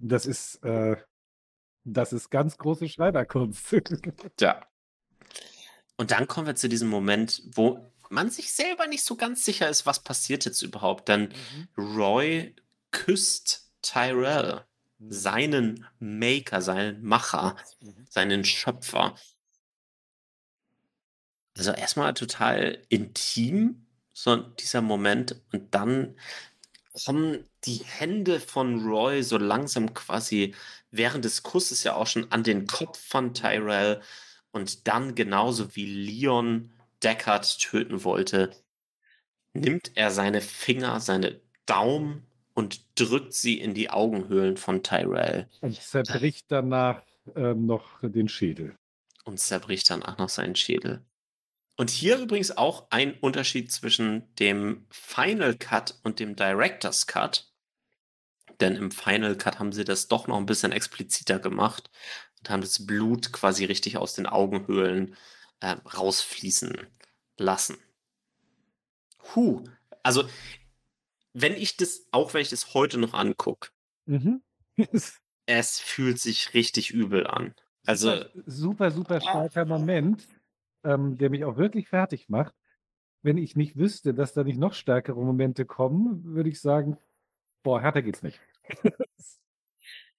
Das 0.00 0.26
ist, 0.26 0.64
äh, 0.64 0.96
das 1.84 2.12
ist 2.12 2.30
ganz 2.30 2.58
große 2.58 2.88
Schneiderkunst. 2.88 3.76
Ja. 4.40 4.66
Und 5.96 6.12
dann 6.12 6.28
kommen 6.28 6.46
wir 6.46 6.54
zu 6.54 6.68
diesem 6.68 6.88
Moment, 6.88 7.42
wo 7.54 7.92
man 8.10 8.30
sich 8.30 8.52
selber 8.52 8.86
nicht 8.86 9.04
so 9.04 9.16
ganz 9.16 9.44
sicher 9.44 9.68
ist, 9.68 9.86
was 9.86 10.00
passiert 10.00 10.44
jetzt 10.44 10.62
überhaupt. 10.62 11.08
Denn 11.08 11.32
Roy 11.76 12.54
küsst 12.90 13.70
Tyrell, 13.82 14.64
seinen 15.08 15.86
Maker, 15.98 16.62
seinen 16.62 17.02
Macher, 17.02 17.56
seinen 18.08 18.44
Schöpfer. 18.44 19.14
Also 21.56 21.72
erstmal 21.72 22.14
total 22.14 22.82
intim, 22.88 23.86
so 24.12 24.36
dieser 24.36 24.80
Moment. 24.80 25.40
Und 25.52 25.74
dann 25.74 26.16
kommen 27.04 27.44
die 27.64 27.82
Hände 27.84 28.40
von 28.40 28.86
Roy 28.86 29.22
so 29.22 29.38
langsam 29.38 29.94
quasi 29.94 30.54
während 30.90 31.24
des 31.24 31.42
Kusses 31.42 31.84
ja 31.84 31.94
auch 31.94 32.06
schon 32.06 32.30
an 32.32 32.42
den 32.42 32.66
Kopf 32.66 32.98
von 32.98 33.34
Tyrell. 33.34 34.00
Und 34.50 34.88
dann 34.88 35.14
genauso 35.14 35.76
wie 35.76 35.86
Leon 35.86 36.72
Deckard 37.02 37.58
töten 37.58 38.04
wollte, 38.04 38.50
nimmt 39.52 39.92
er 39.96 40.10
seine 40.10 40.40
Finger, 40.40 41.00
seine 41.00 41.40
Daumen 41.66 42.26
und 42.54 42.84
drückt 42.98 43.34
sie 43.34 43.60
in 43.60 43.74
die 43.74 43.90
Augenhöhlen 43.90 44.56
von 44.56 44.82
Tyrell 44.82 45.48
Und 45.60 45.80
zerbricht 45.80 46.46
danach 46.48 47.02
ähm, 47.36 47.66
noch 47.66 48.00
den 48.02 48.28
Schädel. 48.28 48.76
und 49.24 49.38
zerbricht 49.38 49.88
danach 49.90 50.18
noch 50.18 50.28
seinen 50.28 50.56
Schädel. 50.56 51.04
Und 51.76 51.90
hier 51.90 52.18
übrigens 52.18 52.56
auch 52.56 52.88
ein 52.90 53.14
Unterschied 53.20 53.70
zwischen 53.70 54.34
dem 54.36 54.86
Final 54.90 55.54
Cut 55.56 55.98
und 56.02 56.18
dem 56.18 56.34
Director's 56.34 57.06
Cut. 57.06 57.52
Denn 58.58 58.74
im 58.74 58.90
Final 58.90 59.36
Cut 59.36 59.60
haben 59.60 59.70
sie 59.70 59.84
das 59.84 60.08
doch 60.08 60.26
noch 60.26 60.36
ein 60.36 60.46
bisschen 60.46 60.72
expliziter 60.72 61.38
gemacht 61.38 61.90
und 62.40 62.50
haben 62.50 62.62
das 62.62 62.84
Blut 62.84 63.32
quasi 63.32 63.64
richtig 63.64 63.96
aus 63.98 64.14
den 64.14 64.26
Augenhöhlen 64.26 65.12
äh, 65.12 65.16
rausfließen 65.62 66.76
lassen. 67.36 67.78
Huh. 69.34 69.64
Also, 70.02 70.28
wenn 71.32 71.54
ich 71.54 71.76
das, 71.76 72.06
auch 72.12 72.34
wenn 72.34 72.42
ich 72.42 72.50
das 72.50 72.74
heute 72.74 72.98
noch 72.98 73.14
angucke, 73.14 73.68
Mhm. 74.08 74.42
es 75.46 75.80
fühlt 75.80 76.18
sich 76.18 76.54
richtig 76.54 76.90
übel 76.90 77.26
an. 77.26 77.54
Also, 77.86 78.24
super, 78.46 78.90
super 78.90 79.20
starker 79.20 79.64
Moment, 79.66 80.26
ähm, 80.82 81.16
der 81.18 81.30
mich 81.30 81.44
auch 81.44 81.56
wirklich 81.56 81.88
fertig 81.88 82.28
macht. 82.28 82.54
Wenn 83.22 83.36
ich 83.36 83.56
nicht 83.56 83.76
wüsste, 83.76 84.14
dass 84.14 84.32
da 84.32 84.44
nicht 84.44 84.58
noch 84.58 84.74
stärkere 84.74 85.22
Momente 85.22 85.64
kommen, 85.66 86.24
würde 86.24 86.48
ich 86.48 86.60
sagen, 86.60 86.96
boah, 87.62 87.80
härter 87.80 88.02
geht's 88.02 88.22
nicht. 88.22 88.40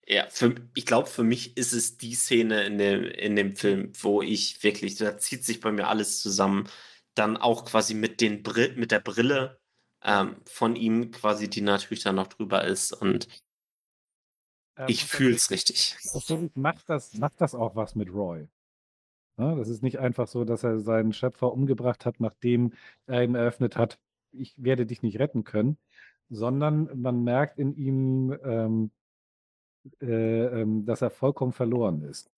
Ja, 0.09 0.27
für, 0.29 0.55
ich 0.73 0.85
glaube, 0.85 1.07
für 1.07 1.23
mich 1.23 1.55
ist 1.55 1.71
es 1.71 1.97
die 1.97 2.15
Szene 2.15 2.63
in 2.63 2.77
dem, 2.79 3.03
in 3.03 3.35
dem 3.35 3.55
Film, 3.55 3.91
wo 4.01 4.21
ich 4.21 4.63
wirklich, 4.63 4.95
da 4.95 5.17
zieht 5.17 5.45
sich 5.45 5.59
bei 5.59 5.71
mir 5.71 5.87
alles 5.87 6.19
zusammen. 6.21 6.67
Dann 7.13 7.37
auch 7.37 7.65
quasi 7.65 7.93
mit, 7.93 8.19
den 8.19 8.41
Bri 8.41 8.73
mit 8.75 8.91
der 8.91 9.01
Brille 9.01 9.59
ähm, 10.03 10.37
von 10.45 10.75
ihm, 10.75 11.11
quasi, 11.11 11.49
die 11.49 11.61
natürlich 11.61 12.03
dann 12.03 12.15
noch 12.15 12.27
drüber 12.27 12.63
ist. 12.63 12.91
Und 12.93 13.27
Ähm, 14.79 14.85
ich 14.87 15.05
fühle 15.05 15.35
es 15.35 15.51
richtig. 15.51 15.95
macht 16.55 16.89
das, 16.89 17.13
macht 17.15 17.39
das 17.41 17.53
auch 17.53 17.75
was 17.75 17.95
mit 17.95 18.11
Roy. 18.11 18.47
Ne, 19.37 19.55
das 19.57 19.69
ist 19.69 19.83
nicht 19.83 19.99
einfach 19.99 20.27
so, 20.27 20.43
dass 20.43 20.63
er 20.63 20.79
seinen 20.79 21.13
Schöpfer 21.13 21.51
umgebracht 21.51 22.05
hat, 22.05 22.19
nachdem 22.19 22.73
er 23.05 23.23
ihm 23.23 23.35
eröffnet 23.35 23.77
hat, 23.77 23.99
ich 24.31 24.53
werde 24.57 24.85
dich 24.85 25.01
nicht 25.01 25.19
retten 25.19 25.43
können, 25.43 25.77
sondern 26.29 26.89
man 26.99 27.23
merkt 27.23 27.59
in 27.59 27.75
ihm, 27.75 28.37
ähm, 28.43 28.91
äh, 30.01 30.61
ähm, 30.61 30.85
dass 30.85 31.01
er 31.01 31.09
vollkommen 31.09 31.53
verloren 31.53 32.03
ist. 32.03 32.29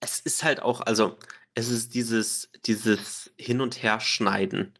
Es 0.00 0.20
ist 0.20 0.44
halt 0.44 0.60
auch, 0.60 0.80
also, 0.82 1.16
es 1.54 1.70
ist 1.70 1.94
dieses, 1.94 2.50
dieses 2.66 3.32
Hin- 3.38 3.60
und 3.60 3.82
Herschneiden. 3.82 4.74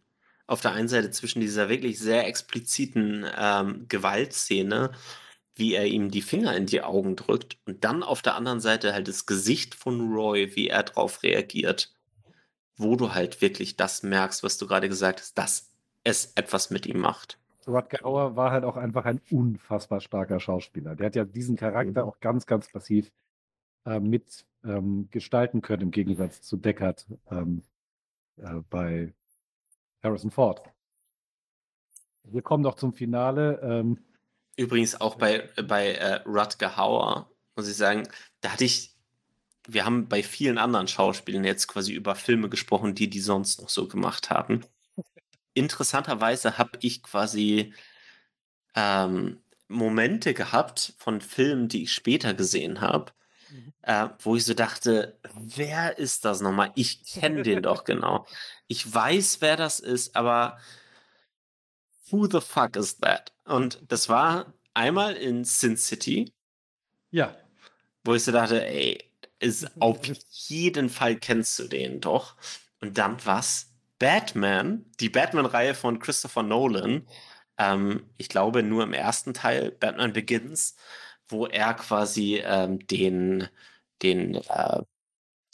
Auf 0.47 0.61
der 0.61 0.72
einen 0.72 0.88
Seite 0.88 1.11
zwischen 1.11 1.40
dieser 1.40 1.68
wirklich 1.68 1.99
sehr 1.99 2.26
expliziten 2.26 3.26
ähm, 3.36 3.86
Gewaltszene, 3.88 4.92
wie 5.55 5.74
er 5.74 5.86
ihm 5.86 6.11
die 6.11 6.22
Finger 6.22 6.55
in 6.55 6.66
die 6.66 6.82
Augen 6.82 7.16
drückt, 7.16 7.59
und 7.64 7.82
dann 7.82 8.03
auf 8.03 8.22
der 8.22 8.36
anderen 8.36 8.61
Seite 8.61 8.92
halt 8.92 9.09
das 9.09 9.26
Gesicht 9.26 9.74
von 9.74 10.12
Roy, 10.12 10.55
wie 10.55 10.68
er 10.68 10.82
drauf 10.82 11.22
reagiert, 11.22 11.94
wo 12.76 12.94
du 12.97 13.14
halt 13.14 13.40
wirklich 13.40 13.76
das 13.76 14.03
merkst, 14.03 14.42
was 14.42 14.59
du 14.59 14.66
gerade 14.66 14.88
gesagt 14.88 15.20
hast, 15.20 15.38
dass 15.38 15.72
es 16.05 16.32
etwas 16.36 16.70
mit 16.70 16.86
ihm 16.86 16.99
macht. 16.99 17.38
Rutger 17.67 18.01
Hauer 18.03 18.37
war 18.37 18.53
halt 18.53 18.64
auch 18.64 18.77
einfach 18.77 19.05
ein 19.05 19.21
unfassbar 19.31 20.01
starker 20.01 20.41
Schauspieler. 20.41 20.95
Der 20.95 21.07
hat 21.07 21.17
ja 21.17 21.25
diesen 21.25 21.57
Charakter 21.57 22.05
auch 22.05 22.21
ganz, 22.21 22.47
ganz 22.47 22.71
passiv 22.71 23.11
äh, 23.85 24.01
mit 24.01 24.47
ähm, 24.64 25.09
gestalten 25.11 25.62
können, 25.62 25.83
im 25.83 25.91
Gegensatz 25.91 26.43
zu 26.43 26.57
Deckard 26.57 27.07
ähm, 27.31 27.62
äh, 28.37 28.61
bei 28.71 29.12
Harrison 30.03 30.31
Ford. 30.31 30.62
Wir 32.25 32.43
kommen 32.43 32.62
noch 32.62 32.77
zum 32.77 32.93
Finale. 32.93 33.61
Ähm, 33.62 33.99
Übrigens 34.57 35.01
auch 35.01 35.17
bei, 35.17 35.51
bei 35.69 35.93
äh, 35.93 36.14
Rutger 36.27 36.77
Hauer, 36.77 37.31
muss 37.57 37.69
ich 37.69 37.77
sagen, 37.77 38.09
da 38.41 38.53
hatte 38.53 38.64
ich, 38.64 38.95
wir 39.69 39.85
haben 39.85 40.09
bei 40.09 40.23
vielen 40.23 40.57
anderen 40.57 40.89
Schauspielern 40.89 41.45
jetzt 41.45 41.69
quasi 41.69 41.93
über 41.93 42.14
Filme 42.14 42.49
gesprochen, 42.49 42.95
die 42.95 43.11
die 43.11 43.21
sonst 43.21 43.61
noch 43.61 43.69
so 43.69 43.87
gemacht 43.87 44.31
haben. 44.31 44.62
Interessanterweise 45.57 46.59
habe 46.59 46.78
ich 46.82 47.02
quasi 47.02 47.72
ähm, 48.74 49.40
Momente 49.68 50.34
gehabt 50.34 50.94
von 50.98 51.20
Filmen, 51.20 51.68
die 51.68 51.84
ich 51.84 51.92
später 51.92 52.34
gesehen 52.34 52.80
habe, 52.80 53.12
mhm. 53.50 53.72
äh, 53.82 54.09
wo 54.20 54.36
ich 54.36 54.44
so 54.44 54.54
dachte, 54.54 55.18
wer 55.34 55.98
ist 55.98 56.24
das 56.24 56.40
nochmal? 56.40 56.72
Ich 56.74 57.04
kenne 57.04 57.42
den 57.42 57.62
doch 57.62 57.84
genau. 57.84 58.26
Ich 58.68 58.92
weiß, 58.92 59.40
wer 59.40 59.57
das 59.57 59.80
ist, 59.80 60.14
aber 60.14 60.59
who 62.11 62.26
the 62.26 62.40
fuck 62.40 62.76
is 62.76 62.98
that? 62.98 63.32
Und 63.44 63.80
das 63.88 64.09
war 64.09 64.52
einmal 64.74 65.14
in 65.14 65.44
Sin 65.44 65.76
City. 65.76 66.32
Ja. 67.11 67.34
Wo 68.04 68.14
ich 68.14 68.24
so 68.24 68.32
dachte, 68.32 68.64
ey, 68.64 69.11
ist 69.38 69.70
auf 69.80 69.98
jeden 70.30 70.90
Fall 70.90 71.16
kennst 71.16 71.59
du 71.59 71.66
den 71.66 72.00
doch. 72.00 72.36
Und 72.80 72.98
dann 72.98 73.16
was? 73.24 73.72
Batman, 73.99 74.84
die 75.01 75.09
Batman-Reihe 75.09 75.74
von 75.74 75.99
Christopher 75.99 76.42
Nolan. 76.42 77.07
Ähm, 77.59 78.05
ich 78.18 78.28
glaube 78.28 78.62
nur 78.62 78.82
im 78.82 78.92
ersten 78.92 79.34
Teil, 79.34 79.70
Batman 79.72 80.12
Begins, 80.12 80.76
wo 81.28 81.47
er 81.47 81.74
quasi 81.74 82.42
ähm, 82.44 82.86
den, 82.86 83.49
den 84.03 84.34
äh, 84.34 84.82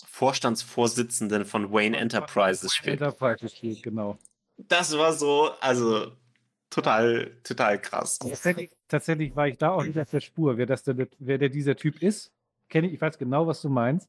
Vorstandsvorsitzenden 0.06 1.44
von 1.44 1.72
Wayne 1.72 1.96
Enterprises 1.96 2.74
spielt. 2.74 3.00
Enterprises 3.00 3.56
spielt, 3.56 3.82
genau. 3.82 4.18
Das 4.56 4.96
war 4.96 5.12
so, 5.12 5.52
also 5.60 6.12
total, 6.70 7.40
total 7.42 7.80
krass. 7.80 8.18
Tatsächlich, 8.18 8.70
tatsächlich 8.88 9.34
war 9.34 9.48
ich 9.48 9.56
da 9.58 9.70
auch 9.70 9.84
nicht 9.84 9.98
auf 9.98 10.10
der 10.10 10.20
Spur, 10.20 10.56
wer, 10.58 10.66
das 10.66 10.82
der, 10.82 11.08
wer 11.18 11.38
der 11.38 11.48
dieser 11.48 11.76
Typ 11.76 12.02
ist. 12.02 12.32
Kenne 12.68 12.88
ich, 12.88 12.94
ich 12.94 13.00
weiß 13.00 13.18
genau, 13.18 13.46
was 13.46 13.62
du 13.62 13.68
meinst. 13.68 14.08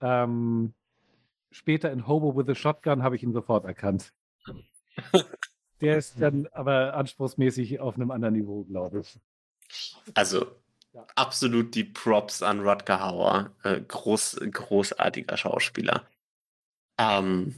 Ähm, 0.00 0.74
später 1.54 1.90
in 1.92 2.06
Hobo 2.06 2.36
with 2.36 2.48
a 2.48 2.54
Shotgun 2.54 3.02
habe 3.02 3.16
ich 3.16 3.22
ihn 3.22 3.32
sofort 3.32 3.64
erkannt. 3.64 4.12
Der 5.80 5.98
ist 5.98 6.20
dann 6.20 6.46
aber 6.52 6.94
anspruchsmäßig 6.94 7.80
auf 7.80 7.94
einem 7.94 8.10
anderen 8.10 8.34
Niveau, 8.34 8.64
glaube 8.64 9.00
ich. 9.00 9.18
Also 10.14 10.46
ja. 10.92 11.06
absolut 11.14 11.74
die 11.74 11.84
Props 11.84 12.42
an 12.42 12.60
Rutger 12.60 13.00
Hauer. 13.00 13.50
Äh, 13.62 13.80
groß, 13.80 14.40
großartiger 14.50 15.36
Schauspieler. 15.36 16.06
Ähm, 16.98 17.54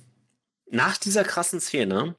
nach 0.71 0.97
dieser 0.97 1.25
krassen 1.25 1.61
Szene 1.61 2.17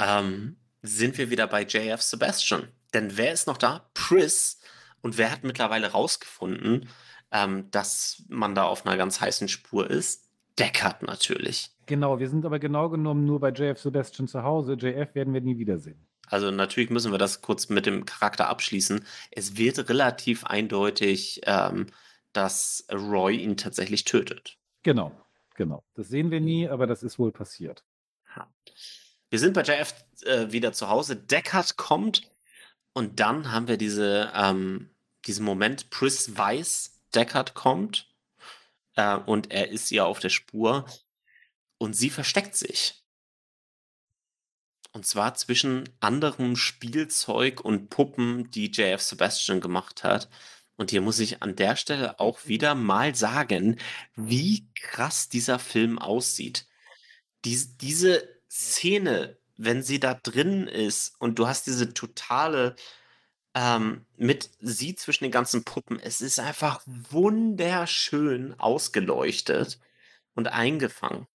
ähm, 0.00 0.56
sind 0.82 1.18
wir 1.18 1.30
wieder 1.30 1.46
bei 1.46 1.62
JF 1.62 2.02
Sebastian. 2.02 2.68
Denn 2.94 3.16
wer 3.16 3.32
ist 3.32 3.46
noch 3.46 3.58
da? 3.58 3.90
Pris. 3.94 4.60
Und 5.00 5.18
wer 5.18 5.30
hat 5.30 5.44
mittlerweile 5.44 5.92
rausgefunden, 5.92 6.88
ähm, 7.30 7.70
dass 7.70 8.22
man 8.28 8.54
da 8.54 8.64
auf 8.64 8.86
einer 8.86 8.96
ganz 8.96 9.20
heißen 9.20 9.48
Spur 9.48 9.90
ist? 9.90 10.31
Deckard 10.62 11.02
natürlich. 11.02 11.70
Genau, 11.86 12.20
wir 12.20 12.28
sind 12.28 12.44
aber 12.44 12.58
genau 12.58 12.88
genommen 12.88 13.24
nur 13.24 13.40
bei 13.40 13.50
JF 13.50 13.80
Sebastian 13.80 14.28
zu 14.28 14.42
Hause. 14.44 14.74
JF 14.74 15.14
werden 15.14 15.34
wir 15.34 15.40
nie 15.40 15.58
wiedersehen. 15.58 16.06
Also 16.28 16.50
natürlich 16.50 16.90
müssen 16.90 17.10
wir 17.10 17.18
das 17.18 17.42
kurz 17.42 17.68
mit 17.68 17.84
dem 17.84 18.06
Charakter 18.06 18.48
abschließen. 18.48 19.04
Es 19.32 19.56
wird 19.56 19.88
relativ 19.88 20.44
eindeutig, 20.44 21.40
ähm, 21.44 21.86
dass 22.32 22.86
Roy 22.92 23.36
ihn 23.36 23.56
tatsächlich 23.56 24.04
tötet. 24.04 24.56
Genau, 24.82 25.12
genau. 25.56 25.82
Das 25.94 26.08
sehen 26.08 26.30
wir 26.30 26.40
nie, 26.40 26.68
aber 26.68 26.86
das 26.86 27.02
ist 27.02 27.18
wohl 27.18 27.32
passiert. 27.32 27.84
Wir 29.30 29.38
sind 29.38 29.54
bei 29.54 29.62
JF 29.62 29.94
äh, 30.24 30.52
wieder 30.52 30.72
zu 30.72 30.88
Hause. 30.88 31.16
Deckard 31.16 31.76
kommt 31.76 32.30
und 32.92 33.18
dann 33.18 33.50
haben 33.50 33.66
wir 33.66 33.78
diese, 33.78 34.30
ähm, 34.34 34.90
diesen 35.26 35.44
Moment, 35.44 35.90
Pris 35.90 36.36
weiß, 36.36 37.00
Deckard 37.14 37.54
kommt 37.54 38.11
äh, 38.96 39.16
und 39.16 39.50
er 39.50 39.68
ist 39.68 39.90
ihr 39.92 40.06
auf 40.06 40.18
der 40.18 40.30
Spur 40.30 40.86
und 41.78 41.94
sie 41.94 42.10
versteckt 42.10 42.56
sich. 42.56 43.02
Und 44.92 45.06
zwar 45.06 45.34
zwischen 45.34 45.88
anderem 46.00 46.54
Spielzeug 46.54 47.60
und 47.60 47.88
Puppen, 47.88 48.50
die 48.50 48.70
JF 48.70 49.00
Sebastian 49.00 49.60
gemacht 49.60 50.04
hat. 50.04 50.28
Und 50.76 50.90
hier 50.90 51.00
muss 51.00 51.18
ich 51.18 51.42
an 51.42 51.56
der 51.56 51.76
Stelle 51.76 52.20
auch 52.20 52.46
wieder 52.46 52.74
mal 52.74 53.14
sagen, 53.14 53.78
wie 54.16 54.68
krass 54.74 55.28
dieser 55.28 55.58
Film 55.58 55.98
aussieht. 55.98 56.66
Dies, 57.44 57.76
diese 57.78 58.28
Szene, 58.50 59.38
wenn 59.56 59.82
sie 59.82 59.98
da 59.98 60.14
drin 60.14 60.66
ist 60.66 61.14
und 61.20 61.38
du 61.38 61.46
hast 61.46 61.66
diese 61.66 61.94
totale 61.94 62.76
ähm, 63.54 64.06
mit 64.16 64.50
sie 64.60 64.94
zwischen 64.94 65.24
den 65.24 65.32
ganzen 65.32 65.64
Puppen. 65.64 65.98
Es 66.00 66.20
ist 66.20 66.40
einfach 66.40 66.82
wunderschön 66.86 68.58
ausgeleuchtet 68.58 69.78
und 70.34 70.48
eingefangen. 70.48 71.26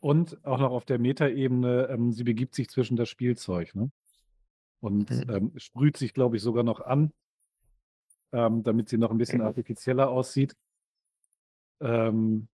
Und 0.00 0.44
auch 0.44 0.58
noch 0.58 0.70
auf 0.70 0.84
der 0.84 0.98
Metaebene, 0.98 1.88
ähm, 1.90 2.12
sie 2.12 2.24
begibt 2.24 2.54
sich 2.54 2.68
zwischen 2.68 2.96
das 2.96 3.08
Spielzeug, 3.08 3.74
ne? 3.74 3.90
Und 4.80 5.08
mhm. 5.10 5.30
ähm, 5.30 5.52
sprüht 5.56 5.96
sich, 5.96 6.12
glaube 6.12 6.36
ich, 6.36 6.42
sogar 6.42 6.62
noch 6.62 6.80
an, 6.80 7.10
ähm, 8.32 8.62
damit 8.62 8.90
sie 8.90 8.98
noch 8.98 9.10
ein 9.10 9.16
bisschen 9.16 9.40
artifizieller 9.40 10.10
aussieht. 10.10 10.54
Ähm, 11.80 12.48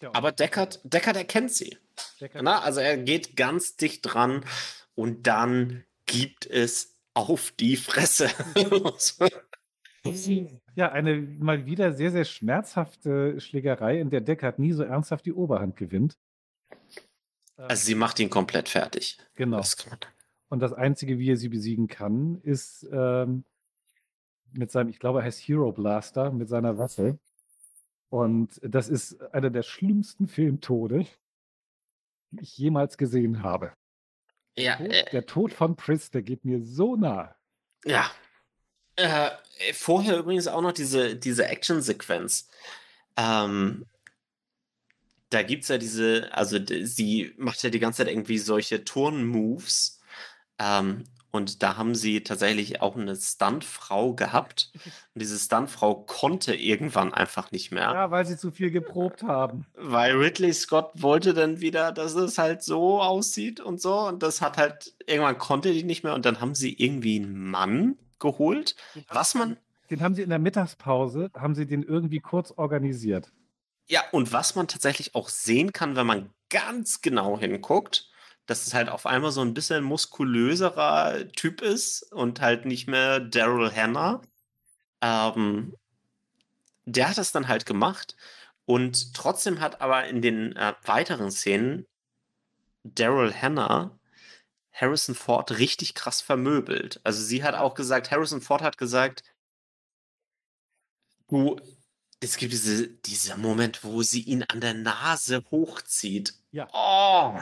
ja. 0.00 0.10
Aber 0.14 0.30
Deckard, 0.30 0.80
Deckard 0.84 1.16
erkennt 1.16 1.50
sie. 1.50 1.76
Deckard. 2.20 2.44
Na, 2.44 2.60
also 2.60 2.78
er 2.78 2.96
geht 2.96 3.36
ganz 3.36 3.76
dicht 3.76 4.02
dran 4.02 4.44
und 4.94 5.26
dann 5.26 5.84
gibt 6.06 6.46
es 6.46 6.99
auf 7.14 7.52
die 7.52 7.76
Fresse. 7.76 8.28
ja, 10.74 10.92
eine 10.92 11.20
mal 11.20 11.66
wieder 11.66 11.92
sehr, 11.92 12.10
sehr 12.10 12.24
schmerzhafte 12.24 13.40
Schlägerei, 13.40 14.00
in 14.00 14.10
der 14.10 14.20
Deckard 14.20 14.58
nie 14.58 14.72
so 14.72 14.82
ernsthaft 14.82 15.26
die 15.26 15.32
Oberhand 15.32 15.76
gewinnt. 15.76 16.18
Also 17.56 17.84
sie 17.84 17.94
macht 17.94 18.18
ihn 18.20 18.30
komplett 18.30 18.68
fertig. 18.68 19.18
Genau. 19.34 19.58
Das 19.58 19.76
und 20.48 20.60
das 20.60 20.72
Einzige, 20.72 21.18
wie 21.18 21.30
er 21.30 21.36
sie 21.36 21.48
besiegen 21.48 21.86
kann, 21.86 22.40
ist 22.42 22.86
ähm, 22.90 23.44
mit 24.52 24.70
seinem, 24.70 24.88
ich 24.88 24.98
glaube, 24.98 25.20
er 25.20 25.24
heißt 25.24 25.40
Hero 25.40 25.72
Blaster, 25.72 26.32
mit 26.32 26.48
seiner 26.48 26.76
Waffe. 26.76 27.18
Und 28.08 28.60
das 28.62 28.88
ist 28.88 29.20
einer 29.32 29.50
der 29.50 29.62
schlimmsten 29.62 30.26
Filmtode, 30.26 31.06
die 32.32 32.42
ich 32.42 32.58
jemals 32.58 32.98
gesehen 32.98 33.44
habe. 33.44 33.72
Ja, 34.56 34.76
Tod, 34.76 34.92
äh, 34.92 35.10
der 35.10 35.26
Tod 35.26 35.52
von 35.52 35.76
Pris, 35.76 36.10
der 36.10 36.22
geht 36.22 36.44
mir 36.44 36.60
so 36.62 36.96
nah. 36.96 37.34
Ja. 37.84 38.10
Äh, 38.96 39.30
vorher 39.72 40.18
übrigens 40.18 40.46
auch 40.46 40.60
noch 40.60 40.72
diese, 40.72 41.16
diese 41.16 41.46
Action-Sequenz. 41.46 42.48
Ähm, 43.16 43.86
da 45.30 45.42
gibt 45.42 45.62
es 45.62 45.68
ja 45.68 45.78
diese, 45.78 46.28
also 46.32 46.58
sie 46.82 47.32
macht 47.38 47.62
ja 47.62 47.70
die 47.70 47.78
ganze 47.78 47.98
Zeit 47.98 48.12
irgendwie 48.12 48.38
solche 48.38 48.84
Turn-Moves. 48.84 50.00
Ähm, 50.58 51.04
und 51.32 51.62
da 51.62 51.76
haben 51.76 51.94
sie 51.94 52.22
tatsächlich 52.22 52.82
auch 52.82 52.96
eine 52.96 53.14
Stuntfrau 53.14 54.14
gehabt. 54.14 54.72
Und 55.14 55.22
diese 55.22 55.38
Stuntfrau 55.38 55.94
konnte 55.94 56.54
irgendwann 56.54 57.14
einfach 57.14 57.52
nicht 57.52 57.70
mehr. 57.70 57.92
Ja, 57.92 58.10
weil 58.10 58.26
sie 58.26 58.36
zu 58.36 58.50
viel 58.50 58.70
geprobt 58.70 59.22
haben. 59.22 59.66
Weil 59.74 60.16
Ridley 60.16 60.52
Scott 60.52 60.90
wollte 60.94 61.32
dann 61.32 61.60
wieder, 61.60 61.92
dass 61.92 62.14
es 62.14 62.38
halt 62.38 62.62
so 62.62 63.00
aussieht 63.00 63.60
und 63.60 63.80
so. 63.80 64.08
Und 64.08 64.22
das 64.22 64.40
hat 64.40 64.56
halt, 64.56 64.94
irgendwann 65.06 65.38
konnte 65.38 65.72
die 65.72 65.84
nicht 65.84 66.02
mehr. 66.02 66.14
Und 66.14 66.24
dann 66.24 66.40
haben 66.40 66.56
sie 66.56 66.72
irgendwie 66.72 67.20
einen 67.20 67.50
Mann 67.50 67.96
geholt. 68.18 68.74
Was 69.08 69.34
man. 69.34 69.56
Den 69.90 70.02
haben 70.02 70.14
sie 70.14 70.22
in 70.22 70.30
der 70.30 70.38
Mittagspause, 70.38 71.30
haben 71.34 71.54
sie 71.54 71.66
den 71.66 71.82
irgendwie 71.82 72.20
kurz 72.20 72.52
organisiert. 72.52 73.32
Ja, 73.88 74.02
und 74.12 74.32
was 74.32 74.54
man 74.54 74.68
tatsächlich 74.68 75.16
auch 75.16 75.28
sehen 75.28 75.72
kann, 75.72 75.96
wenn 75.96 76.06
man 76.06 76.30
ganz 76.48 77.00
genau 77.00 77.38
hinguckt, 77.38 78.08
dass 78.50 78.66
es 78.66 78.74
halt 78.74 78.88
auf 78.88 79.06
einmal 79.06 79.30
so 79.30 79.42
ein 79.42 79.54
bisschen 79.54 79.84
muskulöserer 79.84 81.30
Typ 81.32 81.62
ist 81.62 82.12
und 82.12 82.40
halt 82.40 82.64
nicht 82.66 82.88
mehr 82.88 83.20
Daryl 83.20 83.70
Hannah. 83.72 84.22
Ähm, 85.00 85.76
der 86.84 87.08
hat 87.08 87.18
das 87.18 87.30
dann 87.30 87.46
halt 87.46 87.64
gemacht 87.64 88.16
und 88.64 89.14
trotzdem 89.14 89.60
hat 89.60 89.80
aber 89.80 90.08
in 90.08 90.20
den 90.20 90.56
äh, 90.56 90.74
weiteren 90.84 91.30
Szenen 91.30 91.86
Daryl 92.82 93.32
Hannah 93.32 93.96
Harrison 94.72 95.14
Ford 95.14 95.58
richtig 95.58 95.94
krass 95.94 96.20
vermöbelt. 96.20 97.00
Also 97.04 97.22
sie 97.22 97.44
hat 97.44 97.54
auch 97.54 97.74
gesagt, 97.74 98.10
Harrison 98.10 98.40
Ford 98.40 98.62
hat 98.62 98.78
gesagt, 98.78 99.22
du, 101.28 101.54
es 102.18 102.36
gibt 102.36 102.52
diese, 102.52 102.88
dieser 102.88 103.36
Moment, 103.36 103.84
wo 103.84 104.02
sie 104.02 104.22
ihn 104.22 104.42
an 104.42 104.60
der 104.60 104.74
Nase 104.74 105.44
hochzieht. 105.52 106.34
Ja. 106.50 106.68
Oh, 106.72 107.38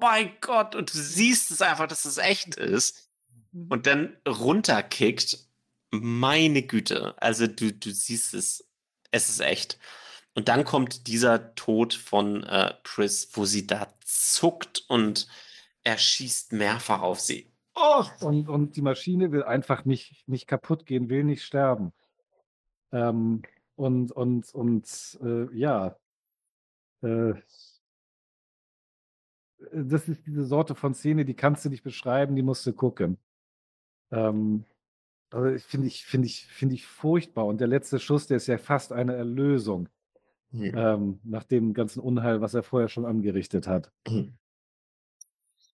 mein 0.00 0.32
Gott, 0.40 0.74
und 0.74 0.92
du 0.92 0.98
siehst 0.98 1.50
es 1.50 1.62
einfach, 1.62 1.86
dass 1.86 2.04
es 2.04 2.18
echt 2.18 2.56
ist. 2.56 3.08
Mhm. 3.52 3.66
Und 3.70 3.86
dann 3.86 4.16
runterkickt. 4.26 5.46
Meine 5.92 6.62
Güte. 6.62 7.14
Also 7.20 7.46
du, 7.46 7.72
du 7.72 7.90
siehst 7.90 8.34
es. 8.34 8.66
Es 9.10 9.28
ist 9.28 9.40
echt. 9.40 9.78
Und 10.34 10.48
dann 10.48 10.64
kommt 10.64 11.08
dieser 11.08 11.54
Tod 11.56 11.94
von 11.94 12.44
äh, 12.44 12.74
Pris, 12.84 13.30
wo 13.32 13.44
sie 13.44 13.66
da 13.66 13.92
zuckt 14.04 14.84
und 14.88 15.26
er 15.82 15.98
schießt 15.98 16.52
mehrfach 16.52 17.02
auf 17.02 17.20
sie. 17.20 17.50
Oh. 17.74 18.04
Und, 18.20 18.48
und 18.48 18.76
die 18.76 18.82
Maschine 18.82 19.32
will 19.32 19.42
einfach 19.42 19.84
nicht, 19.84 20.28
nicht 20.28 20.46
kaputt 20.46 20.86
gehen, 20.86 21.08
will 21.08 21.24
nicht 21.24 21.42
sterben. 21.42 21.92
Ähm, 22.92 23.42
und 23.76 24.12
und, 24.12 24.54
und 24.54 25.18
äh, 25.22 25.56
ja, 25.56 25.96
äh, 27.02 27.32
das 29.72 30.08
ist 30.08 30.26
diese 30.26 30.44
Sorte 30.44 30.74
von 30.74 30.94
Szene, 30.94 31.24
die 31.24 31.34
kannst 31.34 31.64
du 31.64 31.68
nicht 31.70 31.82
beschreiben, 31.82 32.36
die 32.36 32.42
musst 32.42 32.66
du 32.66 32.72
gucken. 32.72 33.18
Ähm, 34.10 34.64
Also 35.32 35.48
ich 35.54 35.64
finde 35.64 35.86
ich, 35.88 36.04
finde 36.06 36.26
ich, 36.26 36.46
finde 36.46 36.74
ich 36.74 36.86
furchtbar. 36.86 37.46
Und 37.46 37.60
der 37.60 37.68
letzte 37.68 37.98
Schuss, 38.00 38.26
der 38.26 38.38
ist 38.38 38.48
ja 38.48 38.58
fast 38.58 38.92
eine 38.92 39.14
Erlösung, 39.14 39.88
Hm. 40.52 40.72
ähm, 40.76 41.20
nach 41.24 41.44
dem 41.44 41.74
ganzen 41.74 42.00
Unheil, 42.00 42.40
was 42.40 42.54
er 42.54 42.64
vorher 42.64 42.88
schon 42.88 43.04
angerichtet 43.06 43.68
hat. 43.68 43.92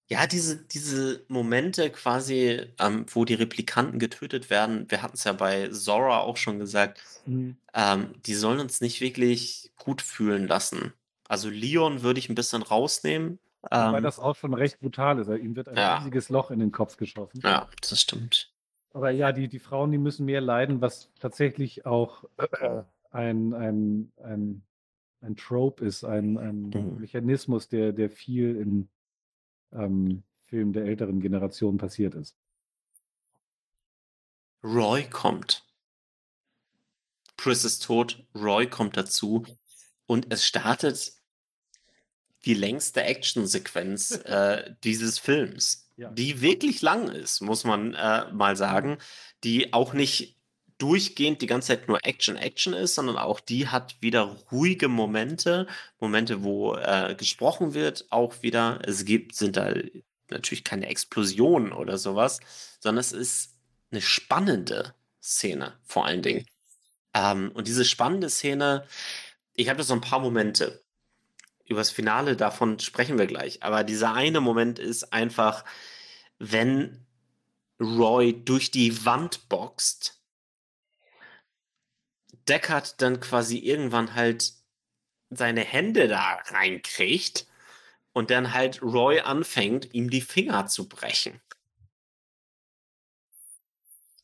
Ja, 0.09 0.27
diese, 0.27 0.65
diese 0.67 1.25
Momente 1.29 1.91
quasi, 1.91 2.61
ähm, 2.79 3.07
wo 3.11 3.25
die 3.25 3.35
Replikanten 3.35 3.99
getötet 3.99 4.51
werden, 4.51 4.89
wir 4.91 5.03
hatten 5.03 5.15
es 5.17 5.25
ja 5.25 5.33
bei 5.33 5.69
Zora 5.71 6.21
auch 6.21 6.37
schon 6.37 6.59
gesagt, 6.59 7.03
Mhm. 7.27 7.57
ähm, 7.75 8.15
die 8.25 8.35
sollen 8.35 8.61
uns 8.61 8.81
nicht 8.81 9.01
wirklich 9.01 9.73
gut 9.77 10.03
fühlen 10.03 10.47
lassen. 10.47 10.93
Also 11.29 11.49
Leon 11.51 12.03
würde 12.03 12.21
ich 12.21 12.29
ein 12.29 12.37
bisschen 12.37 12.63
rausnehmen. 12.63 13.39
Ähm, 13.71 14.03
das 14.03 14.19
auch 14.19 14.37
schon 14.37 14.55
recht 14.55 14.81
brutal 14.81 15.19
ist. 15.19 15.29
Ihm 15.29 15.57
wird 15.57 15.69
ein 15.69 15.77
Ja. 15.77 15.99
riesiges 15.99 16.29
Loch 16.29 16.51
in 16.51 16.59
den 16.61 16.73
Kopf 16.73 16.97
geschossen. 16.97 17.41
ja, 17.43 17.69
das 17.81 18.01
stimmt. 18.01 18.53
Aber 18.93 19.11
ja, 19.11 19.33
die, 19.33 19.49
die 19.49 19.59
Frauen, 19.59 19.93
die 19.93 19.99
müssen 19.99 20.25
mehr 20.25 20.41
leiden, 20.41 20.81
was 20.81 21.11
tatsächlich 21.21 21.85
auch 21.85 22.25
äh, 22.39 22.83
ein, 23.11 23.53
ein, 23.55 24.13
ein, 24.23 24.63
ein 25.21 25.37
Trope 25.37 25.85
ist, 25.85 26.05
ein, 26.05 26.39
ein 26.39 26.63
Mhm. 26.71 26.97
Mechanismus, 27.01 27.69
der, 27.69 27.93
der 27.93 28.11
viel 28.11 28.57
in 28.57 28.89
ähm, 29.73 30.23
Filmen 30.47 30.73
der 30.73 30.85
älteren 30.85 31.21
Generation 31.21 31.77
passiert 31.77 32.15
ist. 32.15 32.37
Roy 34.63 35.05
kommt. 35.09 35.65
Chris 37.37 37.65
ist 37.65 37.85
tot, 37.85 38.25
Roy 38.35 38.67
kommt 38.67 38.97
dazu 38.97 39.45
und 40.07 40.33
es 40.33 40.45
startet 40.45 41.13
die 42.47 42.55
längste 42.55 43.03
Actionsequenz 43.03 44.13
äh, 44.25 44.75
dieses 44.85 45.19
Films, 45.19 45.91
Ja. 45.97 46.11
die 46.11 46.41
wirklich 46.41 46.81
lang 46.83 47.09
ist, 47.09 47.41
muss 47.43 47.65
man 47.65 47.95
äh, 47.95 48.33
mal 48.33 48.57
sagen, 48.57 48.99
die 49.45 49.73
auch 49.73 49.93
nicht 49.93 50.37
durchgehend 50.79 51.41
die 51.41 51.47
ganze 51.47 51.69
Zeit 51.69 51.89
nur 51.89 52.05
Action, 52.05 52.37
Action 52.37 52.75
ist, 52.75 52.95
sondern 52.95 53.17
auch 53.17 53.41
die 53.41 53.69
hat 53.69 53.97
wieder 54.01 54.37
ruhige 54.53 54.89
Momente, 54.89 55.67
Momente, 55.99 56.43
wo 56.43 56.75
äh, 56.75 57.15
gesprochen 57.17 57.73
wird, 57.75 58.07
auch 58.11 58.43
wieder. 58.43 58.81
Es 58.87 59.05
gibt, 59.07 59.35
sind 59.35 59.57
da 59.57 59.73
natürlich 60.31 60.65
keine 60.65 60.87
Explosionen 60.87 61.73
oder 61.73 61.97
sowas, 61.99 62.41
sondern 62.81 63.01
es 63.01 63.13
ist 63.13 63.55
eine 63.91 64.03
spannende 64.03 64.95
Szene, 65.23 65.79
vor 65.85 66.05
allen 66.05 66.23
Dingen. 66.23 66.47
Ähm, 67.15 67.51
und 67.55 67.69
diese 67.69 67.85
spannende 67.87 68.29
Szene, 68.29 68.87
ich 69.55 69.69
habe 69.69 69.79
da 69.79 69.85
so 69.85 69.95
ein 69.95 70.01
paar 70.03 70.21
Momente. 70.21 70.85
Über 71.67 71.81
das 71.81 71.91
Finale 71.91 72.37
davon 72.37 72.79
sprechen 72.79 73.19
wir 73.19 73.27
gleich. 73.27 73.63
Aber 73.63 73.85
dieser 73.85 74.15
eine 74.15 74.41
Moment 74.41 74.79
ist 74.79 75.13
einfach, 75.13 75.65
wenn 76.39 77.05
Roy 77.81 78.33
durch 78.45 78.71
die 78.71 79.05
Wand 79.05 79.49
boxt, 79.49 80.21
Deckard 82.49 83.03
dann 83.03 83.21
quasi 83.21 83.59
irgendwann 83.59 84.15
halt 84.15 84.53
seine 85.31 85.63
Hände 85.63 86.09
da 86.09 86.39
reinkriegt 86.47 87.47
und 88.13 88.31
dann 88.31 88.55
halt 88.55 88.83
Roy 88.83 89.21
anfängt, 89.21 89.93
ihm 89.93 90.09
die 90.09 90.21
Finger 90.21 90.67
zu 90.67 90.89
brechen. 90.89 91.41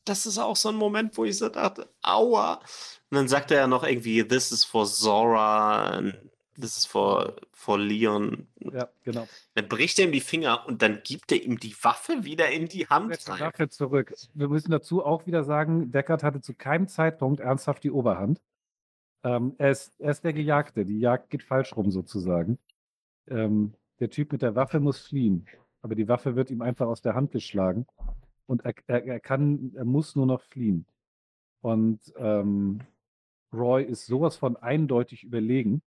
Das 0.05 0.25
ist 0.25 0.37
auch 0.37 0.55
so 0.55 0.69
ein 0.69 0.75
Moment, 0.75 1.17
wo 1.17 1.25
ich 1.25 1.37
so 1.37 1.49
dachte, 1.49 1.93
aua. 2.01 2.55
Und 3.09 3.15
dann 3.15 3.27
sagt 3.27 3.51
er 3.51 3.57
ja 3.57 3.67
noch 3.67 3.83
irgendwie, 3.83 4.23
this 4.27 4.51
is 4.51 4.63
for 4.63 4.85
Zora, 4.85 6.01
and 6.55 6.63
this 6.63 6.77
is 6.77 6.85
for, 6.85 7.35
for 7.51 7.77
Leon. 7.79 8.47
Ja, 8.59 8.89
genau. 9.03 9.27
Dann 9.55 9.67
bricht 9.67 9.99
er 9.99 10.05
ihm 10.05 10.11
die 10.11 10.21
Finger 10.21 10.65
und 10.67 10.81
dann 10.81 11.01
gibt 11.03 11.31
er 11.31 11.41
ihm 11.41 11.59
die 11.59 11.75
Waffe 11.81 12.23
wieder 12.23 12.49
in 12.49 12.67
die 12.67 12.87
Hand 12.87 13.27
die 13.27 13.31
rein. 13.31 13.39
Waffe 13.39 13.69
zurück. 13.69 14.13
Wir 14.33 14.47
müssen 14.47 14.71
dazu 14.71 15.05
auch 15.05 15.25
wieder 15.25 15.43
sagen, 15.43 15.91
Deckard 15.91 16.23
hatte 16.23 16.41
zu 16.41 16.53
keinem 16.53 16.87
Zeitpunkt 16.87 17.39
ernsthaft 17.39 17.83
die 17.83 17.91
Oberhand. 17.91 18.41
Ähm, 19.23 19.55
er, 19.57 19.71
ist, 19.71 19.99
er 19.99 20.11
ist 20.11 20.23
der 20.23 20.33
Gejagte. 20.33 20.85
Die 20.85 20.99
Jagd 20.99 21.29
geht 21.29 21.43
falsch 21.43 21.75
rum 21.75 21.91
sozusagen. 21.91 22.59
Ähm, 23.27 23.73
der 23.99 24.09
Typ 24.09 24.31
mit 24.31 24.41
der 24.41 24.55
Waffe 24.55 24.79
muss 24.79 24.99
fliehen, 24.99 25.47
aber 25.81 25.95
die 25.95 26.07
Waffe 26.07 26.35
wird 26.35 26.51
ihm 26.51 26.61
einfach 26.61 26.87
aus 26.87 27.01
der 27.01 27.15
Hand 27.15 27.31
geschlagen 27.31 27.85
und 28.47 28.65
er, 28.65 28.73
er, 28.87 29.05
er 29.05 29.19
kann, 29.19 29.71
er 29.75 29.85
muss 29.85 30.15
nur 30.15 30.25
noch 30.25 30.41
fliehen. 30.41 30.85
Und 31.61 31.99
ähm, 32.17 32.81
Roy 33.53 33.83
ist 33.83 34.07
sowas 34.07 34.35
von 34.35 34.57
eindeutig 34.57 35.23
überlegen 35.23 35.81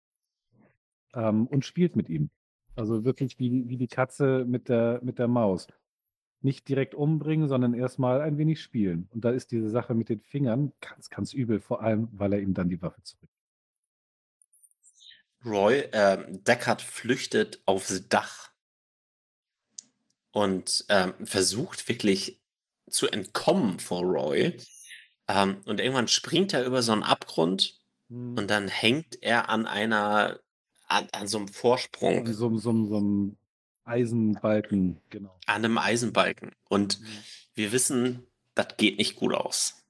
ähm, 1.15 1.47
und 1.47 1.65
spielt 1.65 1.95
mit 1.95 2.09
ihm. 2.09 2.29
Also 2.75 3.05
wirklich 3.05 3.39
wie, 3.39 3.67
wie 3.69 3.77
die 3.77 3.87
Katze 3.87 4.45
mit 4.45 4.69
der, 4.69 4.99
mit 5.03 5.17
der 5.19 5.27
Maus 5.27 5.67
nicht 6.41 6.69
direkt 6.69 6.93
umbringen, 6.93 7.49
sondern 7.49 7.73
erstmal 7.73 8.21
ein 8.21 8.37
wenig 8.37 8.61
spielen. 8.61 9.09
Und 9.11 9.25
da 9.25 9.31
ist 9.31 9.51
diese 9.51 9.69
Sache 9.69 9.95
mit 9.95 10.09
den 10.09 10.21
Fingern 10.21 10.73
ganz, 10.79 11.09
ganz 11.09 11.33
übel, 11.33 11.59
vor 11.59 11.81
allem, 11.81 12.07
weil 12.11 12.33
er 12.33 12.39
ihm 12.39 12.53
dann 12.53 12.69
die 12.69 12.81
Waffe 12.81 13.01
zurück. 13.01 13.29
Roy, 15.43 15.87
ähm, 15.91 16.43
Deckard 16.43 16.81
flüchtet 16.81 17.61
aufs 17.65 18.07
Dach 18.09 18.51
und 20.31 20.85
ähm, 20.89 21.13
versucht 21.23 21.87
wirklich 21.87 22.41
zu 22.89 23.07
entkommen 23.07 23.79
vor 23.79 24.01
Roy. 24.03 24.57
Ähm, 25.27 25.61
und 25.65 25.79
irgendwann 25.79 26.07
springt 26.07 26.53
er 26.53 26.65
über 26.65 26.81
so 26.81 26.91
einen 26.91 27.03
Abgrund 27.03 27.79
und 28.09 28.47
dann 28.47 28.67
hängt 28.67 29.21
er 29.23 29.49
an 29.49 29.65
einer, 29.65 30.39
an, 30.95 31.07
an 31.11 31.27
so 31.27 31.37
einem 31.39 31.47
Vorsprung, 31.47 32.19
An 32.19 32.33
so, 32.33 32.57
so, 32.57 32.85
so 32.85 32.97
einem 32.97 33.37
Eisenbalken, 33.83 34.99
genau. 35.09 35.35
an 35.45 35.65
einem 35.65 35.77
Eisenbalken. 35.77 36.51
Und 36.69 36.99
Mhm. 36.99 37.05
wir 37.55 37.71
wissen, 37.71 38.23
das 38.55 38.67
geht 38.77 38.97
nicht 38.97 39.15
gut 39.15 39.33
aus. 39.33 39.81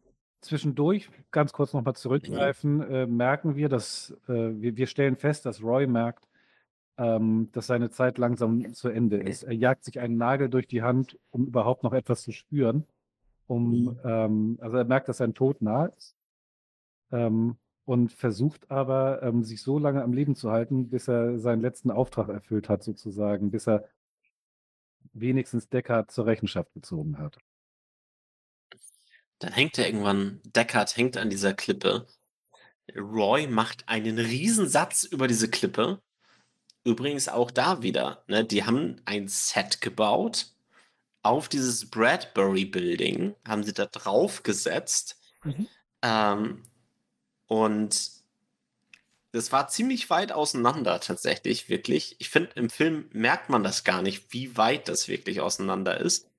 Zwischendurch, 0.41 1.09
ganz 1.31 1.53
kurz 1.53 1.73
nochmal 1.73 1.95
zurückgreifen, 1.95 2.81
äh, 2.81 3.07
merken 3.07 3.55
wir, 3.55 3.67
dass 3.69 4.11
äh, 4.27 4.33
wir, 4.61 4.75
wir 4.77 4.87
stellen 4.87 5.15
fest, 5.15 5.45
dass 5.45 5.63
Roy 5.63 5.87
merkt, 5.87 6.27
ähm, 6.97 7.49
dass 7.51 7.67
seine 7.67 7.89
Zeit 7.89 8.17
langsam 8.17 8.73
zu 8.73 8.89
Ende 8.89 9.17
ist. 9.17 9.43
Er 9.43 9.53
jagt 9.53 9.83
sich 9.83 9.99
einen 9.99 10.17
Nagel 10.17 10.49
durch 10.49 10.67
die 10.67 10.81
Hand, 10.83 11.17
um 11.31 11.45
überhaupt 11.47 11.83
noch 11.83 11.93
etwas 11.93 12.21
zu 12.21 12.31
spüren. 12.31 12.85
Um, 13.47 13.69
Mhm. 13.83 13.99
ähm, 14.03 14.57
also 14.61 14.77
er 14.77 14.85
merkt, 14.85 15.07
dass 15.09 15.17
sein 15.17 15.33
Tod 15.33 15.61
nahe 15.61 15.91
ist. 15.97 16.15
Ähm, 17.11 17.57
und 17.85 18.11
versucht 18.11 18.69
aber, 18.71 19.21
ähm, 19.21 19.43
sich 19.43 19.61
so 19.61 19.79
lange 19.79 20.03
am 20.03 20.13
Leben 20.13 20.35
zu 20.35 20.51
halten, 20.51 20.89
bis 20.89 21.07
er 21.07 21.39
seinen 21.39 21.61
letzten 21.61 21.91
Auftrag 21.91 22.29
erfüllt 22.29 22.67
hat, 22.67 22.83
sozusagen, 22.83 23.51
bis 23.51 23.67
er 23.67 23.87
wenigstens 25.13 25.69
Deckard 25.69 26.11
zur 26.11 26.25
Rechenschaft 26.25 26.73
gezogen 26.73 27.17
hat. 27.19 27.37
Dann 29.39 29.53
hängt 29.53 29.77
er 29.77 29.85
irgendwann, 29.85 30.41
Deckard 30.43 30.97
hängt 30.97 31.17
an 31.17 31.29
dieser 31.29 31.53
Klippe. 31.53 32.07
Roy 32.95 33.47
macht 33.47 33.87
einen 33.87 34.17
Riesensatz 34.17 35.03
über 35.03 35.27
diese 35.27 35.49
Klippe. 35.49 36.01
Übrigens 36.83 37.29
auch 37.29 37.51
da 37.51 37.81
wieder, 37.81 38.23
ne, 38.27 38.45
die 38.45 38.63
haben 38.63 39.01
ein 39.05 39.27
Set 39.27 39.81
gebaut. 39.81 40.51
Auf 41.23 41.49
dieses 41.49 41.89
Bradbury 41.89 42.65
Building 42.65 43.35
haben 43.47 43.63
sie 43.63 43.73
da 43.73 43.87
drauf 43.87 44.43
gesetzt. 44.43 45.19
Mhm. 45.43 45.67
Ähm, 46.03 46.63
und 47.47 48.11
das 49.31 49.51
war 49.51 49.67
ziemlich 49.67 50.09
weit 50.09 50.31
auseinander 50.31 50.99
tatsächlich, 51.01 51.67
wirklich. 51.67 52.15
Ich 52.19 52.29
finde, 52.29 52.51
im 52.55 52.69
Film 52.69 53.09
merkt 53.11 53.49
man 53.49 53.63
das 53.63 53.83
gar 53.83 54.01
nicht, 54.01 54.31
wie 54.33 54.55
weit 54.55 54.87
das 54.87 55.09
wirklich 55.09 55.41
auseinander 55.41 55.99
ist. 55.99 56.29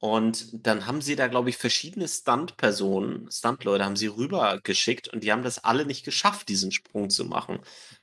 Und 0.00 0.64
dann 0.64 0.86
haben 0.86 1.00
sie 1.00 1.16
da, 1.16 1.26
glaube 1.26 1.50
ich, 1.50 1.56
verschiedene 1.56 2.06
Stunt-Personen, 2.06 3.28
Stunt-Leute 3.30 3.84
haben 3.84 3.96
sie 3.96 4.06
rübergeschickt 4.06 5.08
und 5.08 5.24
die 5.24 5.32
haben 5.32 5.42
das 5.42 5.64
alle 5.64 5.84
nicht 5.86 6.04
geschafft, 6.04 6.48
diesen 6.48 6.70
Sprung 6.70 7.10
zu 7.10 7.24
machen. 7.24 7.58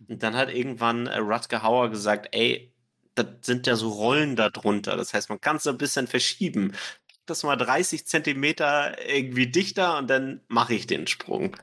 Und 0.07 0.21
dann 0.21 0.35
hat 0.35 0.53
irgendwann 0.53 1.07
äh, 1.07 1.19
Rutger 1.19 1.63
Hauer 1.63 1.89
gesagt, 1.89 2.27
ey, 2.31 2.73
das 3.15 3.27
sind 3.43 3.65
ja 3.67 3.77
so 3.77 3.89
Rollen 3.89 4.35
da 4.35 4.49
drunter. 4.49 4.97
Das 4.97 5.13
heißt, 5.13 5.29
man 5.29 5.39
kann 5.39 5.55
es 5.55 5.63
so 5.63 5.69
ein 5.69 5.77
bisschen 5.77 6.07
verschieben. 6.07 6.73
Das 7.25 7.43
mal 7.43 7.55
30 7.55 8.05
Zentimeter 8.05 8.97
irgendwie 9.07 9.47
dichter 9.47 9.97
und 9.97 10.09
dann 10.09 10.41
mache 10.49 10.73
ich 10.75 10.87
den 10.87 11.07
Sprung. 11.07 11.55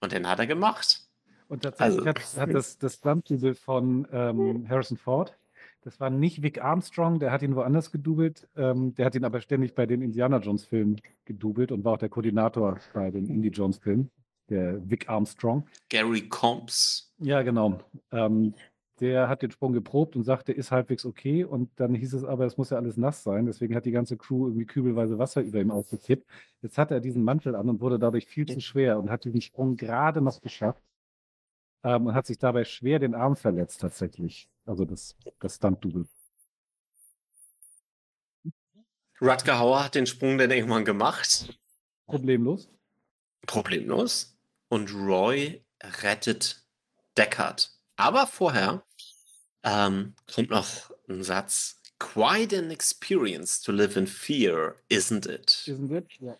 Und 0.00 0.12
den 0.12 0.28
hat 0.28 0.38
er 0.38 0.46
gemacht. 0.46 1.06
Und 1.48 1.62
tatsächlich 1.62 1.98
Also- 2.06 2.08
hat, 2.08 2.48
hat 2.48 2.54
das, 2.54 2.78
das 2.78 2.94
Stunt-Double 2.94 3.54
von 3.54 4.06
ähm, 4.12 4.68
Harrison 4.68 4.96
Ford, 4.96 5.36
das 5.82 5.98
war 5.98 6.10
nicht 6.10 6.42
Vic 6.42 6.62
Armstrong, 6.62 7.18
der 7.20 7.32
hat 7.32 7.42
ihn 7.42 7.56
woanders 7.56 7.90
gedoubelt, 7.90 8.46
ähm, 8.56 8.94
der 8.94 9.06
hat 9.06 9.14
ihn 9.14 9.24
aber 9.24 9.40
ständig 9.40 9.74
bei 9.74 9.86
den 9.86 10.02
Indiana 10.02 10.38
Jones-Filmen 10.38 11.00
gedoubelt 11.24 11.72
und 11.72 11.84
war 11.84 11.94
auch 11.94 11.98
der 11.98 12.08
Koordinator 12.10 12.78
bei 12.92 13.10
den 13.10 13.26
Indie 13.26 13.48
Jones-Filmen, 13.48 14.10
der 14.48 14.88
Vic 14.88 15.08
Armstrong. 15.08 15.66
Gary 15.88 16.28
Combs. 16.28 17.12
Ja, 17.18 17.42
genau. 17.42 17.80
Ähm, 18.12 18.54
der 19.00 19.28
hat 19.28 19.42
den 19.42 19.50
Sprung 19.50 19.72
geprobt 19.72 20.14
und 20.14 20.24
sagte, 20.24 20.52
ist 20.52 20.70
halbwegs 20.70 21.06
okay. 21.06 21.44
Und 21.44 21.70
dann 21.76 21.94
hieß 21.94 22.14
es 22.14 22.24
aber, 22.24 22.44
es 22.44 22.58
muss 22.58 22.70
ja 22.70 22.76
alles 22.76 22.96
nass 22.96 23.22
sein. 23.22 23.46
Deswegen 23.46 23.74
hat 23.74 23.86
die 23.86 23.90
ganze 23.90 24.16
Crew 24.16 24.48
irgendwie 24.48 24.66
kübelweise 24.66 25.18
Wasser 25.18 25.40
über 25.40 25.60
ihm 25.60 25.70
ausgekippt. 25.70 26.28
Jetzt 26.60 26.76
hat 26.76 26.90
er 26.90 27.00
diesen 27.00 27.24
Mantel 27.24 27.54
an 27.54 27.68
und 27.68 27.80
wurde 27.80 27.98
dadurch 27.98 28.26
viel 28.26 28.46
zu 28.46 28.60
schwer 28.60 28.98
und 28.98 29.10
hat 29.10 29.24
diesen 29.24 29.40
Sprung 29.40 29.76
gerade 29.76 30.20
noch 30.20 30.40
geschafft. 30.40 30.82
Ähm, 31.82 32.06
und 32.06 32.14
hat 32.14 32.26
sich 32.26 32.38
dabei 32.38 32.64
schwer 32.64 32.98
den 32.98 33.14
Arm 33.14 33.36
verletzt, 33.36 33.80
tatsächlich. 33.80 34.48
Also 34.66 34.84
das, 34.84 35.16
das 35.38 35.56
Stunt-Double. 35.56 36.06
Rutger 39.22 39.58
Hauer 39.58 39.84
hat 39.84 39.94
den 39.94 40.06
Sprung 40.06 40.36
dann 40.36 40.50
irgendwann 40.50 40.84
gemacht. 40.84 41.58
Problemlos. 42.06 42.70
Problemlos. 43.46 44.36
Und 44.68 44.94
Roy 44.94 45.64
rettet 46.02 46.66
Deckard. 47.16 47.70
Aber 47.96 48.26
vorher 48.26 48.82
ähm, 49.62 50.14
kommt 50.32 50.50
noch 50.50 50.90
ein 51.08 51.22
Satz. 51.22 51.80
Quite 51.98 52.56
an 52.58 52.70
experience 52.70 53.60
to 53.60 53.72
live 53.72 53.96
in 53.96 54.06
fear, 54.06 54.76
isn't 54.88 55.26
it? 55.26 55.64
Isn't 55.66 55.90
it? 55.92 56.12
Ja. 56.20 56.36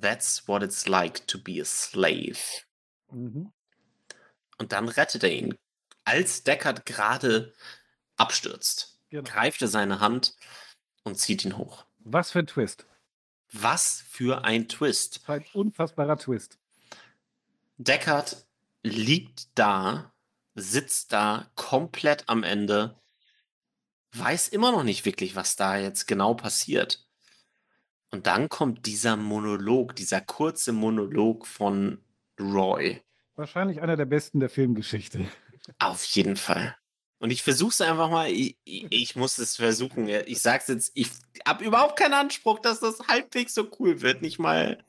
That's 0.00 0.46
what 0.46 0.62
it's 0.62 0.86
like 0.86 1.26
to 1.28 1.38
be 1.38 1.60
a 1.62 1.64
slave. 1.64 2.36
Mhm. 3.10 3.50
Und 4.58 4.72
dann 4.72 4.88
rettet 4.88 5.22
er 5.22 5.30
ihn. 5.32 5.56
Als 6.04 6.42
Deckard 6.42 6.84
gerade 6.84 7.54
abstürzt, 8.16 8.98
Genau. 9.10 9.22
greift 9.30 9.62
er 9.62 9.68
seine 9.68 10.00
Hand 10.00 10.34
und 11.04 11.18
zieht 11.18 11.44
ihn 11.44 11.56
hoch. 11.56 11.86
Was 12.00 12.32
für 12.32 12.40
ein 12.40 12.46
Twist. 12.46 12.84
Was 13.52 14.02
für 14.10 14.44
ein 14.44 14.68
Twist. 14.68 15.20
Ein 15.26 15.44
unfassbarer 15.54 16.18
Twist. 16.18 16.58
Deckard 17.78 18.44
liegt 18.82 19.48
da, 19.54 20.12
sitzt 20.60 21.12
da 21.12 21.50
komplett 21.54 22.24
am 22.28 22.42
Ende, 22.42 23.00
weiß 24.12 24.48
immer 24.48 24.72
noch 24.72 24.84
nicht 24.84 25.04
wirklich, 25.04 25.36
was 25.36 25.56
da 25.56 25.76
jetzt 25.76 26.06
genau 26.06 26.34
passiert. 26.34 27.06
Und 28.10 28.26
dann 28.26 28.48
kommt 28.48 28.86
dieser 28.86 29.16
Monolog, 29.16 29.94
dieser 29.94 30.20
kurze 30.20 30.72
Monolog 30.72 31.46
von 31.46 32.02
Roy. 32.40 33.02
Wahrscheinlich 33.36 33.80
einer 33.82 33.96
der 33.96 34.06
besten 34.06 34.40
der 34.40 34.48
Filmgeschichte. 34.48 35.26
Auf 35.78 36.04
jeden 36.04 36.36
Fall. 36.36 36.76
Und 37.18 37.30
ich 37.30 37.42
versuche 37.42 37.70
es 37.70 37.80
einfach 37.80 38.10
mal. 38.10 38.30
Ich, 38.30 38.56
ich, 38.64 38.86
ich 38.90 39.16
muss 39.16 39.38
es 39.38 39.56
versuchen. 39.56 40.08
Ich 40.08 40.40
sag's 40.40 40.68
jetzt, 40.68 40.92
ich 40.94 41.10
habe 41.46 41.64
überhaupt 41.64 41.98
keinen 41.98 42.14
Anspruch, 42.14 42.60
dass 42.60 42.80
das 42.80 43.00
halbwegs 43.08 43.54
so 43.54 43.68
cool 43.78 44.00
wird. 44.00 44.22
Nicht 44.22 44.38
mal 44.38 44.82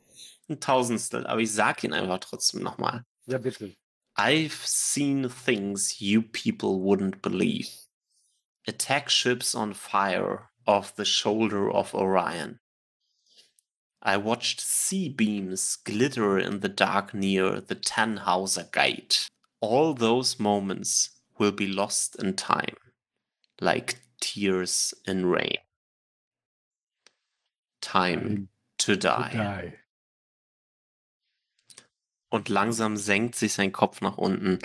ein 0.48 0.60
Tausendstel. 0.60 1.28
Aber 1.28 1.42
ich 1.42 1.52
sag 1.52 1.84
ihn 1.84 1.94
einfach 1.94 2.20
trotzdem 2.20 2.62
nochmal. 2.62 3.04
Ja, 3.26 3.40
bitte. 3.40 3.76
I've 4.20 4.66
seen 4.66 5.30
things 5.30 6.02
you 6.02 6.22
people 6.22 6.82
wouldn't 6.82 7.22
believe. 7.22 7.70
Attack 8.68 9.08
ships 9.08 9.56
on 9.56 9.74
fire 9.74 10.50
off 10.68 10.94
the 10.94 11.06
shoulder 11.06 11.72
of 11.72 11.96
Orion. 11.96 12.60
I 14.04 14.18
watched 14.18 14.60
sea 14.60 15.08
beams 15.08 15.78
glitter 15.78 16.38
in 16.38 16.60
the 16.60 16.68
dark 16.68 17.14
near 17.14 17.62
the 17.62 17.78
Tannhauser 17.78 18.70
Gate. 18.74 19.30
All 19.62 19.94
those 19.94 20.38
moments 20.38 21.12
will 21.38 21.54
be 21.54 21.68
lost 21.68 22.22
in 22.22 22.34
time, 22.34 22.76
like 23.62 24.02
tears 24.20 24.94
in 25.08 25.28
rain. 25.28 25.60
Time 27.80 28.50
to 28.80 28.98
die. 28.98 29.32
Die. 29.34 29.74
Und 32.30 32.50
langsam 32.50 32.96
senkt 32.96 33.36
sich 33.36 33.54
sein 33.54 33.72
Kopf 33.72 34.02
nach 34.02 34.18
unten. 34.18 34.60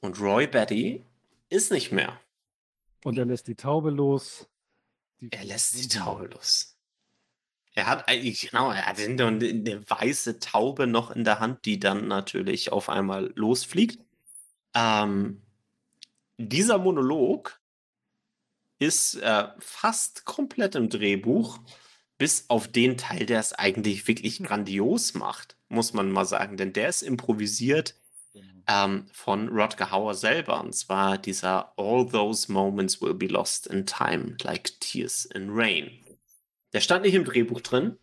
Und 0.00 0.20
Roy 0.20 0.46
Betty 0.46 1.04
ist 1.48 1.72
nicht 1.72 1.92
mehr. 1.92 2.20
Und 3.04 3.18
er 3.18 3.24
lässt 3.24 3.48
die 3.48 3.56
Taube 3.56 3.90
los. 3.90 4.48
Die 5.20 5.32
Er 5.32 5.44
lässt 5.44 5.82
die 5.82 5.88
Taube 5.88 6.26
los. 6.26 6.76
Er 7.74 7.86
hat 7.86 8.08
eigentlich, 8.08 8.50
genau, 8.50 8.70
er 8.70 8.86
hat 8.86 8.98
eine, 8.98 9.26
eine 9.26 9.90
weiße 9.90 10.40
Taube 10.40 10.86
noch 10.86 11.10
in 11.10 11.24
der 11.24 11.40
Hand, 11.40 11.64
die 11.64 11.78
dann 11.78 12.08
natürlich 12.08 12.72
auf 12.72 12.88
einmal 12.88 13.32
losfliegt. 13.36 14.00
Ähm, 14.74 15.42
dieser 16.38 16.78
Monolog 16.78 17.60
ist 18.78 19.14
äh, 19.16 19.48
fast 19.58 20.24
komplett 20.24 20.74
im 20.74 20.88
Drehbuch, 20.88 21.58
bis 22.18 22.46
auf 22.48 22.68
den 22.68 22.98
Teil, 22.98 23.26
der 23.26 23.40
es 23.40 23.52
eigentlich 23.52 24.06
wirklich 24.08 24.42
grandios 24.42 25.14
macht, 25.14 25.56
muss 25.68 25.92
man 25.92 26.10
mal 26.10 26.24
sagen. 26.24 26.56
Denn 26.56 26.72
der 26.72 26.88
ist 26.88 27.02
improvisiert 27.02 27.94
ähm, 28.68 29.06
von 29.12 29.48
Rodger 29.48 29.90
Hauer 29.90 30.14
selber. 30.14 30.60
Und 30.60 30.74
zwar 30.74 31.16
dieser 31.16 31.72
All 31.76 32.06
those 32.06 32.50
moments 32.52 33.00
will 33.00 33.14
be 33.14 33.26
lost 33.26 33.66
in 33.66 33.86
time, 33.86 34.36
like 34.42 34.78
tears 34.80 35.24
in 35.24 35.50
rain. 35.50 35.90
Der 36.72 36.80
stand 36.80 37.04
nicht 37.04 37.14
im 37.14 37.24
Drehbuch 37.24 37.62
drin, 37.62 37.96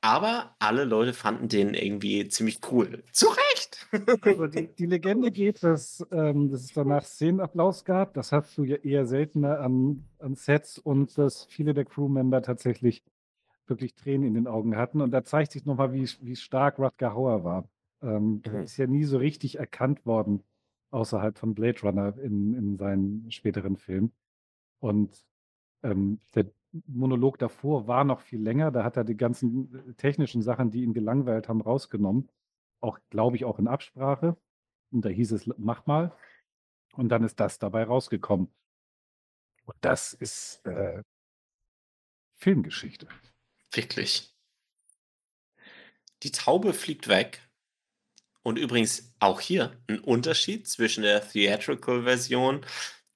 aber 0.00 0.54
alle 0.60 0.84
Leute 0.84 1.12
fanden 1.12 1.48
den 1.48 1.74
irgendwie 1.74 2.26
ziemlich 2.28 2.60
cool. 2.70 3.02
Zu 3.12 3.26
Recht! 3.28 3.86
Also 4.20 4.46
die, 4.46 4.66
die 4.66 4.86
Legende 4.86 5.30
geht, 5.30 5.62
dass, 5.62 6.06
ähm, 6.10 6.50
dass 6.50 6.62
es 6.62 6.72
danach 6.74 7.04
Szenenapplaus 7.04 7.84
gab. 7.84 8.12
Das 8.14 8.32
hast 8.32 8.56
du 8.58 8.64
ja 8.64 8.76
eher 8.76 9.06
seltener 9.06 9.60
an, 9.60 10.04
an 10.18 10.34
Sets 10.34 10.78
und 10.78 11.16
dass 11.16 11.46
viele 11.46 11.72
der 11.72 11.86
Crewmember 11.86 12.42
tatsächlich 12.42 13.02
wirklich 13.68 13.94
Tränen 13.94 14.26
in 14.28 14.34
den 14.34 14.46
Augen 14.46 14.76
hatten. 14.76 15.00
Und 15.00 15.10
da 15.10 15.24
zeigt 15.24 15.52
sich 15.52 15.64
nochmal, 15.64 15.92
wie, 15.92 16.08
wie 16.20 16.36
stark 16.36 16.78
Rutger 16.78 17.14
Hauer 17.14 17.44
war. 17.44 17.68
Ähm, 18.02 18.42
Mhm. 18.44 18.54
Er 18.54 18.62
ist 18.62 18.76
ja 18.76 18.86
nie 18.86 19.04
so 19.04 19.18
richtig 19.18 19.58
erkannt 19.58 20.06
worden 20.06 20.42
außerhalb 20.90 21.38
von 21.38 21.54
Blade 21.54 21.80
Runner 21.82 22.16
in, 22.18 22.54
in 22.54 22.76
seinen 22.76 23.30
späteren 23.30 23.76
Filmen. 23.76 24.12
Und 24.80 25.24
ähm, 25.82 26.20
der 26.34 26.46
Monolog 26.86 27.38
davor 27.38 27.86
war 27.86 28.04
noch 28.04 28.20
viel 28.20 28.40
länger. 28.40 28.70
Da 28.70 28.84
hat 28.84 28.96
er 28.96 29.04
die 29.04 29.16
ganzen 29.16 29.90
äh, 29.90 29.94
technischen 29.94 30.42
Sachen, 30.42 30.70
die 30.70 30.82
ihn 30.82 30.94
gelangweilt 30.94 31.48
haben, 31.48 31.60
rausgenommen. 31.60 32.28
Auch, 32.80 32.98
glaube 33.10 33.36
ich, 33.36 33.44
auch 33.44 33.58
in 33.58 33.68
Absprache. 33.68 34.36
Und 34.90 35.04
da 35.04 35.08
hieß 35.08 35.32
es, 35.32 35.50
mach 35.58 35.86
mal. 35.86 36.12
Und 36.94 37.10
dann 37.10 37.24
ist 37.24 37.40
das 37.40 37.58
dabei 37.58 37.84
rausgekommen. 37.84 38.48
Und 39.66 39.76
das 39.82 40.14
ist 40.14 40.64
äh, 40.64 41.02
Filmgeschichte. 42.36 43.08
Wirklich. 43.72 44.34
Die 46.22 46.32
Taube 46.32 46.74
fliegt 46.74 47.08
weg. 47.08 47.42
Und 48.42 48.56
übrigens 48.58 49.12
auch 49.18 49.40
hier 49.40 49.76
ein 49.88 49.98
Unterschied 49.98 50.66
zwischen 50.66 51.02
der 51.02 51.28
Theatrical-Version 51.28 52.64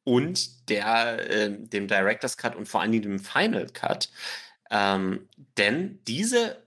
und 0.05 0.69
der, 0.69 1.31
ähm, 1.31 1.71
dem 1.71 1.89
Director's 1.89 2.37
Cut 2.37 2.57
und 2.57 2.67
vor 2.69 2.81
allen 2.81 2.93
Dingen 2.93 3.03
dem 3.03 3.19
Final 3.19 3.67
Cut. 3.69 4.11
Ähm, 4.71 5.29
denn 5.57 6.01
diese, 6.07 6.63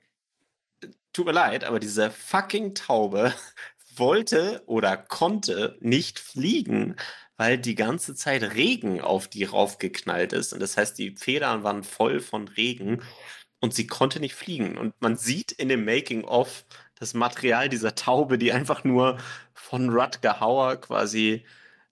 tut 1.14 1.26
mir 1.26 1.32
leid, 1.34 1.64
aber 1.64 1.80
diese 1.80 2.10
fucking 2.10 2.76
Taube 2.76 3.34
wollte 3.96 4.64
oder 4.66 4.98
konnte 4.98 5.78
nicht 5.80 6.20
fliegen, 6.20 6.96
weil 7.38 7.58
die 7.58 7.76
ganze 7.76 8.16
Zeit 8.16 8.44
Regen 8.44 9.02
auf 9.02 9.28
die 9.28 9.44
raufgeknallt 9.44 10.34
ist. 10.34 10.54
Und 10.54 10.60
das 10.60 10.78
heißt, 10.78 10.98
die 10.98 11.16
Federn 11.16 11.64
waren 11.64 11.84
voll 11.84 12.20
von 12.20 12.48
Regen 12.48 13.04
und 13.60 13.74
sie 13.74 13.88
konnte 13.88 14.20
nicht 14.20 14.36
fliegen. 14.36 14.78
Und 14.78 14.94
man 15.02 15.16
sieht 15.16 15.52
in 15.52 15.70
dem 15.70 15.86
Making-of 15.86 16.66
das 16.96 17.14
Material 17.14 17.70
dieser 17.70 17.96
Taube, 17.96 18.38
die 18.38 18.52
einfach 18.52 18.84
nur 18.84 19.18
von 19.54 19.90
Rutger 19.90 20.40
Hauer 20.40 20.78
quasi 20.78 21.46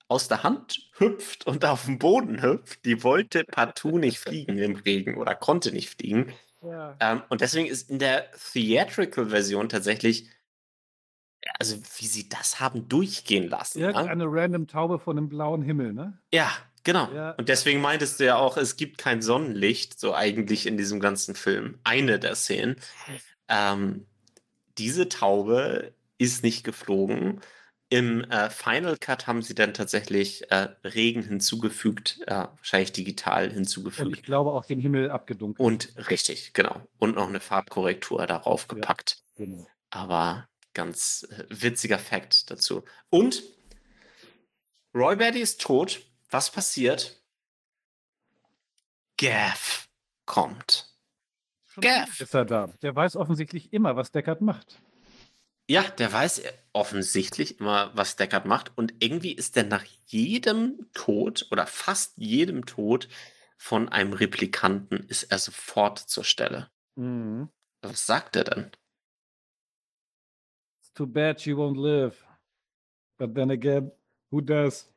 aus 0.07 0.27
der 0.27 0.43
Hand 0.43 0.91
hüpft 0.97 1.47
und 1.47 1.65
auf 1.65 1.85
den 1.85 1.97
Boden 1.99 2.41
hüpft. 2.41 2.85
Die 2.85 3.03
wollte 3.03 3.43
partout 3.43 3.97
nicht 3.97 4.19
fliegen 4.19 4.57
im 4.57 4.75
Regen 4.75 5.17
oder 5.17 5.35
konnte 5.35 5.71
nicht 5.71 5.89
fliegen. 5.89 6.33
Ja. 6.61 6.95
Ähm, 6.99 7.23
und 7.29 7.41
deswegen 7.41 7.67
ist 7.67 7.89
in 7.89 7.99
der 7.99 8.29
Theatrical-Version 8.53 9.69
tatsächlich, 9.69 10.29
also 11.59 11.77
wie 11.97 12.05
sie 12.05 12.29
das 12.29 12.59
haben 12.59 12.87
durchgehen 12.87 13.49
lassen. 13.49 13.81
ne? 13.81 13.87
Irgendeine 13.87 14.25
random 14.27 14.67
Taube 14.67 14.99
von 14.99 15.17
einem 15.17 15.29
blauen 15.29 15.61
Himmel, 15.61 15.93
ne? 15.93 16.19
Ja, 16.31 16.51
genau. 16.83 17.11
Ja. 17.13 17.31
Und 17.31 17.49
deswegen 17.49 17.81
meintest 17.81 18.19
du 18.19 18.25
ja 18.25 18.35
auch, 18.37 18.57
es 18.57 18.75
gibt 18.75 18.97
kein 18.97 19.21
Sonnenlicht, 19.21 19.99
so 19.99 20.13
eigentlich 20.13 20.65
in 20.65 20.77
diesem 20.77 20.99
ganzen 20.99 21.35
Film. 21.35 21.79
Eine 21.83 22.19
der 22.19 22.35
Szenen. 22.35 22.75
Ähm, 23.47 24.05
diese 24.77 25.09
Taube 25.09 25.93
ist 26.17 26.43
nicht 26.43 26.63
geflogen. 26.63 27.41
Im 27.89 28.23
äh, 28.31 28.49
Final 28.49 28.97
Cut 28.97 29.27
haben 29.27 29.43
sie 29.43 29.53
dann 29.53 29.75
tatsächlich 29.75 30.49
äh, 30.51 30.69
Regen 30.83 31.21
hinzugefügt, 31.21 32.21
äh, 32.25 32.47
wahrscheinlich 32.57 32.91
digital 32.91 33.43
Und 33.43 33.49
ich 33.49 33.53
hinzugefügt. 33.55 34.23
glaube 34.23 34.51
auch 34.51 34.65
den 34.65 34.79
Himmel 34.79 35.11
abgedunkelt. 35.11 35.59
Und 35.63 36.09
richtig, 36.09 36.53
genau. 36.53 36.81
Und 36.97 37.15
noch 37.17 37.27
eine 37.27 37.39
Farbkorrektur 37.39 38.25
darauf 38.25 38.65
Ja. 38.69 38.75
gepackt. 38.75 39.21
Genau. 39.35 39.67
Aber 39.91 40.47
ganz 40.73 41.27
äh, 41.29 41.43
witziger 41.49 41.99
Fakt 41.99 42.49
dazu. 42.49 42.83
Und 43.11 43.43
Roy 44.95 45.15
Batty 45.15 45.39
ist 45.41 45.61
tot. 45.61 46.01
Was 46.33 46.49
passiert? 46.49 47.23
Gav 49.17 49.87
kommt. 50.25 50.97
Gav. 51.79 52.19
Ist 52.19 52.33
er 52.33 52.45
da? 52.45 52.73
Der 52.81 52.95
weiß 52.95 53.17
offensichtlich 53.17 53.71
immer, 53.71 53.95
was 53.95 54.11
Deckard 54.11 54.41
macht. 54.41 54.81
Ja, 55.69 55.83
der 55.83 56.11
weiß 56.11 56.41
offensichtlich 56.73 57.59
immer, 57.59 57.95
was 57.95 58.15
Deckard 58.15 58.47
macht. 58.47 58.75
Und 58.75 58.95
irgendwie 58.97 59.33
ist 59.33 59.55
er 59.57 59.65
nach 59.65 59.85
jedem 60.07 60.89
Tod 60.95 61.47
oder 61.51 61.67
fast 61.67 62.17
jedem 62.17 62.65
Tod 62.65 63.09
von 63.55 63.89
einem 63.89 64.13
Replikanten 64.13 65.05
ist 65.07 65.25
er 65.25 65.37
sofort 65.37 65.99
zur 65.99 66.23
Stelle. 66.23 66.71
Mhm. 66.95 67.49
Was 67.83 68.07
sagt 68.07 68.37
er 68.37 68.45
denn? 68.45 68.71
It's 70.79 70.91
too 70.93 71.05
bad 71.05 71.39
she 71.39 71.51
won't 71.51 71.79
live. 71.79 72.25
But 73.19 73.35
then 73.35 73.51
again, 73.51 73.91
who 74.31 74.41
does? 74.41 74.92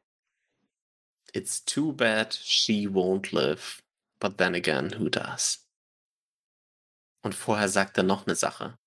It's 1.33 1.65
too 1.65 1.93
bad 1.93 2.35
she 2.35 2.87
won't 2.87 3.33
live. 3.33 3.83
But 4.21 4.39
then 4.39 4.55
again, 4.55 4.93
who 4.99 5.09
does? 5.09 5.67
Und 7.23 7.35
vorher 7.35 7.69
sagt 7.69 7.99
er 7.99 8.05
noch 8.05 8.27
eine 8.27 8.37
Sache. 8.37 8.79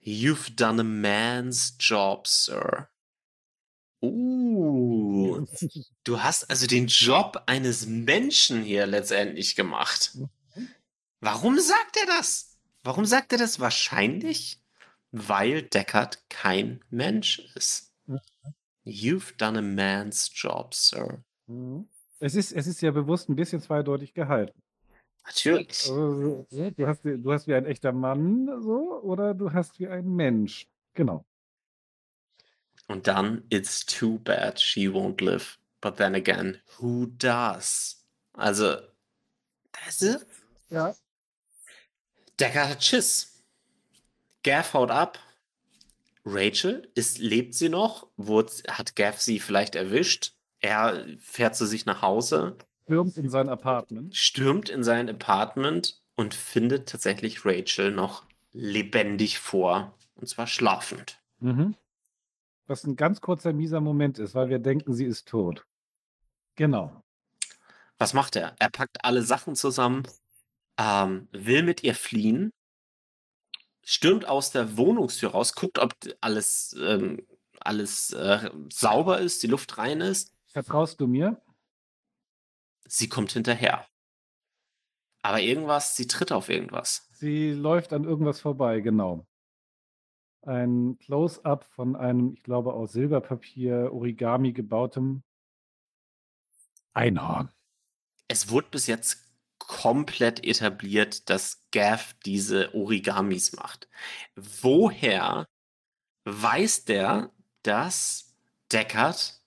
You've 0.00 0.54
done 0.54 0.80
a 0.80 0.84
man's 0.84 1.76
job, 1.78 2.26
Sir. 2.26 2.88
Uh, 4.02 5.46
du 6.04 6.22
hast 6.22 6.50
also 6.50 6.66
den 6.66 6.88
Job 6.88 7.42
eines 7.46 7.86
Menschen 7.86 8.62
hier 8.62 8.86
letztendlich 8.86 9.56
gemacht. 9.56 10.18
Warum 11.20 11.58
sagt 11.58 11.96
er 11.96 12.06
das? 12.06 12.58
Warum 12.82 13.06
sagt 13.06 13.32
er 13.32 13.38
das 13.38 13.60
wahrscheinlich? 13.60 14.60
Weil 15.10 15.62
Deckard 15.62 16.28
kein 16.28 16.84
Mensch 16.90 17.38
ist. 17.54 17.93
You've 18.84 19.36
done 19.38 19.58
a 19.58 19.62
man's 19.62 20.30
job, 20.34 20.74
Sir. 20.74 21.24
Es 22.20 22.34
ist, 22.34 22.52
es 22.52 22.66
ist 22.66 22.82
ja 22.82 22.90
bewusst 22.90 23.28
ein 23.28 23.36
bisschen 23.36 23.60
zweideutig 23.60 24.14
gehalten. 24.14 24.60
Natürlich. 25.26 25.90
Also, 25.90 26.46
du, 26.50 26.86
hast, 26.86 27.04
du 27.04 27.32
hast 27.32 27.46
wie 27.48 27.54
ein 27.54 27.64
echter 27.64 27.92
Mann 27.92 28.46
so 28.62 29.00
oder 29.02 29.34
du 29.34 29.52
hast 29.52 29.78
wie 29.78 29.88
ein 29.88 30.06
Mensch. 30.14 30.66
Genau. 30.92 31.24
Und 32.86 33.06
dann, 33.06 33.44
it's 33.48 33.86
too 33.86 34.18
bad 34.18 34.60
she 34.60 34.88
won't 34.88 35.24
live. 35.24 35.58
But 35.80 35.96
then 35.96 36.14
again, 36.14 36.60
who 36.78 37.06
does? 37.06 38.04
Also, 38.34 38.76
das 39.72 40.02
ist. 40.02 40.26
Ja. 40.68 40.94
Decker 42.38 42.68
hat 42.68 42.82
Schiss. 42.82 43.42
Gav 44.42 44.74
haut 44.74 44.90
ab. 44.90 45.18
Rachel, 46.24 46.90
ist, 46.94 47.18
lebt 47.18 47.54
sie 47.54 47.68
noch? 47.68 48.08
Wurde, 48.16 48.52
hat 48.68 48.96
Gav 48.96 49.20
sie 49.20 49.40
vielleicht 49.40 49.74
erwischt? 49.74 50.32
Er 50.60 51.06
fährt 51.18 51.56
zu 51.56 51.66
sich 51.66 51.84
nach 51.84 52.02
Hause. 52.02 52.56
Stürmt 52.84 53.16
in 53.16 53.28
sein 53.28 53.48
Apartment. 53.48 54.16
Stürmt 54.16 54.68
in 54.70 54.82
sein 54.82 55.08
Apartment 55.08 56.02
und 56.16 56.34
findet 56.34 56.88
tatsächlich 56.88 57.44
Rachel 57.44 57.90
noch 57.90 58.24
lebendig 58.52 59.38
vor. 59.38 59.98
Und 60.14 60.28
zwar 60.28 60.46
schlafend. 60.46 61.20
Mhm. 61.40 61.74
Was 62.66 62.84
ein 62.84 62.96
ganz 62.96 63.20
kurzer 63.20 63.52
mieser 63.52 63.80
Moment 63.80 64.18
ist, 64.18 64.34
weil 64.34 64.48
wir 64.48 64.58
denken, 64.58 64.94
sie 64.94 65.04
ist 65.04 65.28
tot. 65.28 65.66
Genau. 66.56 67.02
Was 67.98 68.14
macht 68.14 68.36
er? 68.36 68.56
Er 68.58 68.70
packt 68.70 69.04
alle 69.04 69.22
Sachen 69.22 69.54
zusammen, 69.54 70.04
ähm, 70.78 71.28
will 71.32 71.62
mit 71.62 71.82
ihr 71.82 71.94
fliehen, 71.94 72.50
stürmt 73.84 74.26
aus 74.26 74.50
der 74.50 74.76
Wohnungstür 74.76 75.30
raus, 75.30 75.54
guckt, 75.54 75.78
ob 75.78 75.94
alles, 76.20 76.74
ähm, 76.80 77.26
alles 77.60 78.12
äh, 78.12 78.50
sauber 78.70 79.18
ist, 79.20 79.42
die 79.42 79.46
Luft 79.46 79.78
rein 79.78 80.00
ist. 80.00 80.34
Vertraust 80.48 81.00
du 81.00 81.06
mir? 81.06 81.40
Sie 82.86 83.08
kommt 83.08 83.32
hinterher. 83.32 83.86
Aber 85.22 85.40
irgendwas, 85.40 85.96
sie 85.96 86.06
tritt 86.06 86.32
auf 86.32 86.48
irgendwas. 86.48 87.08
Sie 87.12 87.52
läuft 87.52 87.92
an 87.92 88.04
irgendwas 88.04 88.40
vorbei, 88.40 88.80
genau. 88.80 89.26
Ein 90.42 90.98
Close-up 90.98 91.64
von 91.64 91.96
einem, 91.96 92.34
ich 92.34 92.42
glaube, 92.42 92.74
aus 92.74 92.92
Silberpapier, 92.92 93.90
Origami 93.92 94.52
gebautem 94.52 95.22
Einhorn. 96.92 97.50
Es 98.28 98.50
wurde 98.50 98.68
bis 98.70 98.86
jetzt 98.86 99.23
komplett 99.66 100.44
etabliert, 100.44 101.28
dass 101.30 101.60
Gav 101.72 102.14
diese 102.24 102.74
Origamis 102.74 103.52
macht. 103.52 103.88
Woher 104.36 105.46
weiß 106.24 106.84
der, 106.84 107.30
dass 107.62 108.34
Deckard 108.72 109.40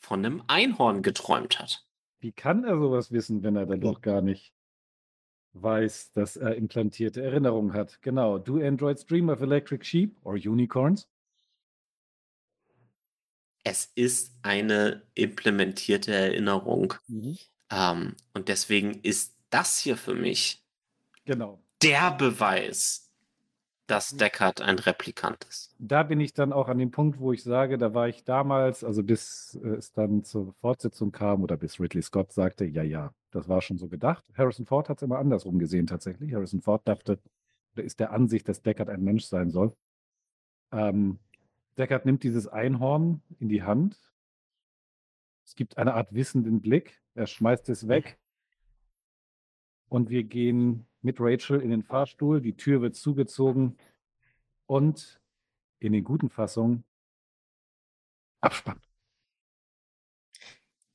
von 0.00 0.24
einem 0.24 0.42
Einhorn 0.46 1.02
geträumt 1.02 1.58
hat? 1.58 1.86
Wie 2.20 2.32
kann 2.32 2.64
er 2.64 2.78
sowas 2.78 3.12
wissen, 3.12 3.42
wenn 3.42 3.56
er 3.56 3.66
dann 3.66 3.80
doch 3.80 4.00
gar 4.00 4.20
nicht 4.20 4.52
weiß, 5.52 6.12
dass 6.12 6.36
er 6.36 6.54
implantierte 6.54 7.22
Erinnerungen 7.22 7.72
hat? 7.72 8.02
Genau. 8.02 8.38
Do 8.38 8.60
androids 8.60 9.06
dream 9.06 9.28
of 9.28 9.40
electric 9.40 9.84
sheep 9.84 10.16
or 10.24 10.34
unicorns? 10.34 11.08
Es 13.62 13.90
ist 13.94 14.34
eine 14.42 15.02
implementierte 15.14 16.12
Erinnerung. 16.12 16.94
Mhm. 17.08 17.38
Ähm, 17.70 18.16
und 18.34 18.48
deswegen 18.48 19.00
ist 19.02 19.36
das 19.50 19.78
hier 19.78 19.96
für 19.96 20.14
mich 20.14 20.64
Genau. 21.24 21.62
der 21.82 22.12
Beweis, 22.12 23.10
dass 23.86 24.10
Deckard 24.10 24.60
ein 24.60 24.78
Replikant 24.78 25.44
ist. 25.44 25.74
Da 25.78 26.04
bin 26.04 26.20
ich 26.20 26.32
dann 26.32 26.52
auch 26.52 26.68
an 26.68 26.78
dem 26.78 26.92
Punkt, 26.92 27.18
wo 27.18 27.32
ich 27.32 27.42
sage, 27.42 27.76
da 27.76 27.92
war 27.92 28.08
ich 28.08 28.24
damals, 28.24 28.84
also 28.84 29.02
bis 29.02 29.58
äh, 29.62 29.70
es 29.70 29.92
dann 29.92 30.22
zur 30.22 30.54
Fortsetzung 30.60 31.10
kam 31.10 31.42
oder 31.42 31.56
bis 31.56 31.80
Ridley 31.80 32.02
Scott 32.02 32.32
sagte, 32.32 32.64
ja, 32.64 32.84
ja, 32.84 33.12
das 33.32 33.48
war 33.48 33.60
schon 33.60 33.78
so 33.78 33.88
gedacht. 33.88 34.24
Harrison 34.36 34.64
Ford 34.64 34.88
hat 34.88 34.98
es 34.98 35.02
immer 35.02 35.18
andersrum 35.18 35.58
gesehen 35.58 35.88
tatsächlich. 35.88 36.32
Harrison 36.32 36.60
Ford 36.62 36.86
dachte, 36.86 37.18
oder 37.74 37.82
ist 37.82 37.98
der 37.98 38.12
Ansicht, 38.12 38.48
dass 38.48 38.62
Deckard 38.62 38.88
ein 38.88 39.02
Mensch 39.02 39.24
sein 39.24 39.50
soll. 39.50 39.74
Ähm, 40.72 41.18
Deckard 41.76 42.06
nimmt 42.06 42.22
dieses 42.22 42.46
Einhorn 42.46 43.22
in 43.40 43.48
die 43.48 43.64
Hand. 43.64 43.96
Es 45.44 45.56
gibt 45.56 45.78
eine 45.78 45.94
Art 45.94 46.14
wissenden 46.14 46.60
Blick. 46.60 47.02
Er 47.14 47.26
schmeißt 47.26 47.68
es 47.70 47.88
weg. 47.88 48.19
Und 49.90 50.08
wir 50.08 50.22
gehen 50.22 50.86
mit 51.02 51.16
Rachel 51.18 51.60
in 51.60 51.70
den 51.70 51.82
Fahrstuhl. 51.82 52.40
Die 52.40 52.56
Tür 52.56 52.80
wird 52.80 52.94
zugezogen. 52.96 53.76
Und 54.66 55.20
in 55.80 55.92
den 55.92 56.04
guten 56.04 56.30
Fassungen 56.30 56.84
Abspann. 58.40 58.80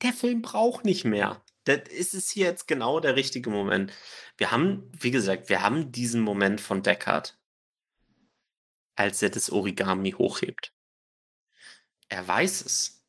Der 0.02 0.12
Film 0.12 0.42
braucht 0.42 0.84
nicht 0.84 1.04
mehr. 1.04 1.44
Das 1.64 1.88
ist 1.88 2.14
es 2.14 2.30
hier 2.30 2.46
jetzt 2.46 2.66
genau 2.66 2.98
der 3.00 3.16
richtige 3.16 3.50
Moment. 3.50 3.92
Wir 4.36 4.50
haben, 4.50 4.90
wie 4.98 5.10
gesagt, 5.10 5.48
wir 5.48 5.62
haben 5.62 5.92
diesen 5.92 6.22
Moment 6.22 6.60
von 6.60 6.82
Deckard, 6.82 7.38
als 8.94 9.20
er 9.22 9.30
das 9.30 9.50
Origami 9.50 10.12
hochhebt. 10.12 10.72
Er 12.08 12.26
weiß 12.26 12.64
es. 12.64 13.04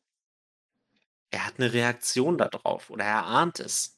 Er 1.30 1.46
hat 1.46 1.58
eine 1.58 1.72
Reaktion 1.72 2.36
darauf 2.36 2.90
oder 2.90 3.04
er 3.04 3.26
ahnt 3.26 3.60
es. 3.60 3.97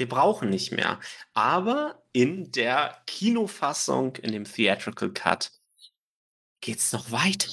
Wir 0.00 0.08
brauchen 0.08 0.48
nicht 0.48 0.72
mehr. 0.72 0.98
Aber 1.34 2.02
in 2.12 2.50
der 2.52 3.02
Kinofassung, 3.06 4.16
in 4.16 4.32
dem 4.32 4.44
Theatrical 4.44 5.10
Cut, 5.10 5.52
geht 6.62 6.78
es 6.78 6.94
noch 6.94 7.10
weiter. 7.10 7.50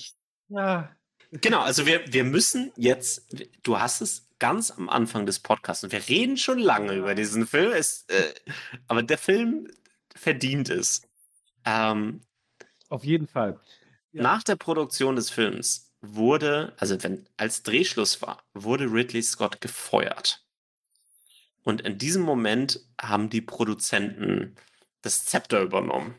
Ja. 0.48 0.96
Genau, 1.32 1.60
also 1.60 1.86
wir, 1.86 2.06
wir 2.14 2.24
müssen 2.24 2.72
jetzt, 2.78 3.28
du 3.64 3.78
hast 3.78 4.00
es 4.00 4.30
ganz 4.40 4.72
am 4.72 4.88
Anfang 4.88 5.26
des 5.26 5.40
Podcasts 5.40 5.84
und 5.84 5.92
wir 5.92 6.08
reden 6.08 6.38
schon 6.38 6.58
lange 6.58 6.94
über 6.94 7.16
diesen 7.16 7.46
Film, 7.46 7.74
es, 7.74 8.06
äh, 8.08 8.34
aber 8.88 9.04
der 9.04 9.18
Film 9.18 9.70
verdient 10.16 10.70
es. 10.70 11.02
Ähm, 11.66 12.22
Auf 12.88 13.04
jeden 13.04 13.28
Fall. 13.28 13.60
Ja. 14.14 14.24
Nach 14.24 14.42
der 14.42 14.56
Produktion 14.56 15.18
des 15.18 15.30
Films 15.32 15.94
wurde, 16.00 16.74
also 16.78 17.04
wenn 17.04 17.28
als 17.36 17.64
Drehschluss 17.64 18.22
war, 18.22 18.42
wurde 18.54 18.86
Ridley 18.86 19.22
Scott 19.22 19.60
gefeuert. 19.60 20.47
Und 21.68 21.82
in 21.82 21.98
diesem 21.98 22.22
Moment 22.22 22.80
haben 22.98 23.30
die 23.30 23.42
Produzenten 23.42 24.56
das 25.02 25.26
Zepter 25.26 25.62
übernommen. 25.62 26.16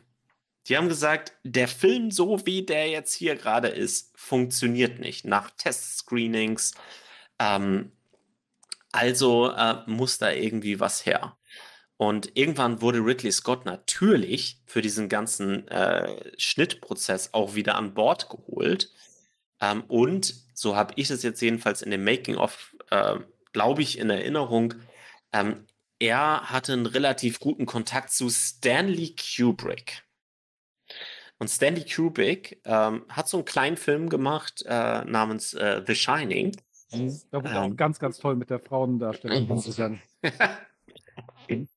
Die 0.67 0.77
haben 0.77 0.89
gesagt, 0.89 1.33
der 1.43 1.67
Film, 1.67 2.11
so 2.11 2.45
wie 2.45 2.67
der 2.67 2.87
jetzt 2.87 3.15
hier 3.15 3.35
gerade 3.35 3.69
ist, 3.69 4.13
funktioniert 4.15 4.99
nicht 4.99 5.25
nach 5.25 5.49
Testscreenings. 5.49 6.75
Ähm, 7.39 7.93
also 8.91 9.49
äh, 9.49 9.77
muss 9.87 10.19
da 10.19 10.31
irgendwie 10.31 10.79
was 10.79 11.07
her. 11.07 11.35
Und 11.97 12.37
irgendwann 12.37 12.83
wurde 12.83 12.99
Ridley 12.99 13.31
Scott 13.31 13.65
natürlich 13.65 14.61
für 14.67 14.83
diesen 14.83 15.09
ganzen 15.09 15.67
äh, 15.69 16.31
Schnittprozess 16.37 17.33
auch 17.33 17.55
wieder 17.55 17.73
an 17.73 17.95
Bord 17.95 18.29
geholt. 18.29 18.91
Ähm, 19.61 19.83
und 19.87 20.31
so 20.53 20.75
habe 20.75 20.93
ich 20.95 21.09
es 21.09 21.23
jetzt 21.23 21.41
jedenfalls 21.41 21.81
in 21.81 21.89
dem 21.89 22.03
Making-of, 22.03 22.75
äh, 22.91 23.15
glaube 23.51 23.81
ich, 23.81 23.97
in 23.97 24.11
Erinnerung, 24.11 24.75
ähm, 25.33 25.65
er 25.99 26.49
hatte 26.49 26.73
einen 26.73 26.85
relativ 26.85 27.39
guten 27.39 27.65
Kontakt 27.65 28.11
zu 28.11 28.29
Stanley 28.29 29.15
Kubrick. 29.15 30.03
Und 31.39 31.49
Stanley 31.49 31.85
Kubrick 31.85 32.61
ähm, 32.65 33.05
hat 33.09 33.27
so 33.29 33.37
einen 33.37 33.45
kleinen 33.45 33.77
Film 33.77 34.09
gemacht 34.09 34.63
äh, 34.67 35.03
namens 35.05 35.53
äh, 35.53 35.81
The 35.85 35.95
Shining. 35.95 36.55
Da 37.31 37.43
wurde 37.43 37.61
auch 37.61 37.75
ganz, 37.75 37.99
ganz 37.99 38.17
toll 38.17 38.35
mit 38.35 38.49
der 38.49 38.59
Frauendarstellung 38.59 39.57
zusammen. 39.59 40.01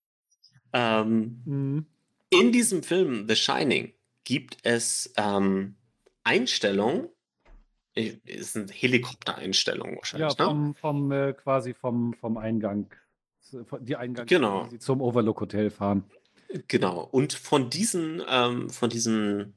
ähm, 0.72 1.42
Mhm. 1.44 1.86
in 2.30 2.52
diesem 2.52 2.82
Film 2.82 3.28
The 3.28 3.36
Shining 3.36 3.92
gibt 4.24 4.58
es 4.62 5.12
ähm, 5.16 5.76
Einstellungen, 6.24 7.08
äh, 7.94 8.14
ist 8.24 8.56
eine 8.56 8.72
Helikoptereinstellung 8.72 9.90
Ja, 9.90 9.96
wahrscheinlich, 9.96 10.38
ne? 10.38 10.44
vom, 10.44 10.74
vom 10.74 11.12
äh, 11.12 11.32
quasi 11.34 11.74
vom, 11.74 12.14
vom 12.14 12.36
Eingang, 12.38 12.90
die 13.80 13.96
Eingang, 13.96 14.26
Genau. 14.26 14.68
sie 14.70 14.78
zum 14.78 15.00
Overlook 15.00 15.40
Hotel 15.40 15.70
fahren. 15.70 16.04
Genau. 16.68 17.08
Und 17.10 17.32
von 17.32 17.70
diesen, 17.70 18.22
ähm, 18.28 18.68
von 18.70 18.90
diesen 18.90 19.54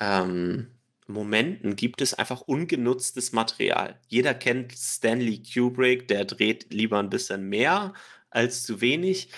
ähm, 0.00 0.68
Momenten 1.06 1.76
gibt 1.76 2.00
es 2.00 2.14
einfach 2.14 2.40
ungenutztes 2.42 3.32
Material. 3.32 4.00
Jeder 4.08 4.34
kennt 4.34 4.72
Stanley 4.72 5.42
Kubrick, 5.42 6.08
der 6.08 6.24
dreht 6.24 6.72
lieber 6.72 6.98
ein 6.98 7.10
bisschen 7.10 7.48
mehr 7.48 7.94
als 8.30 8.64
zu 8.64 8.80
wenig. 8.80 9.30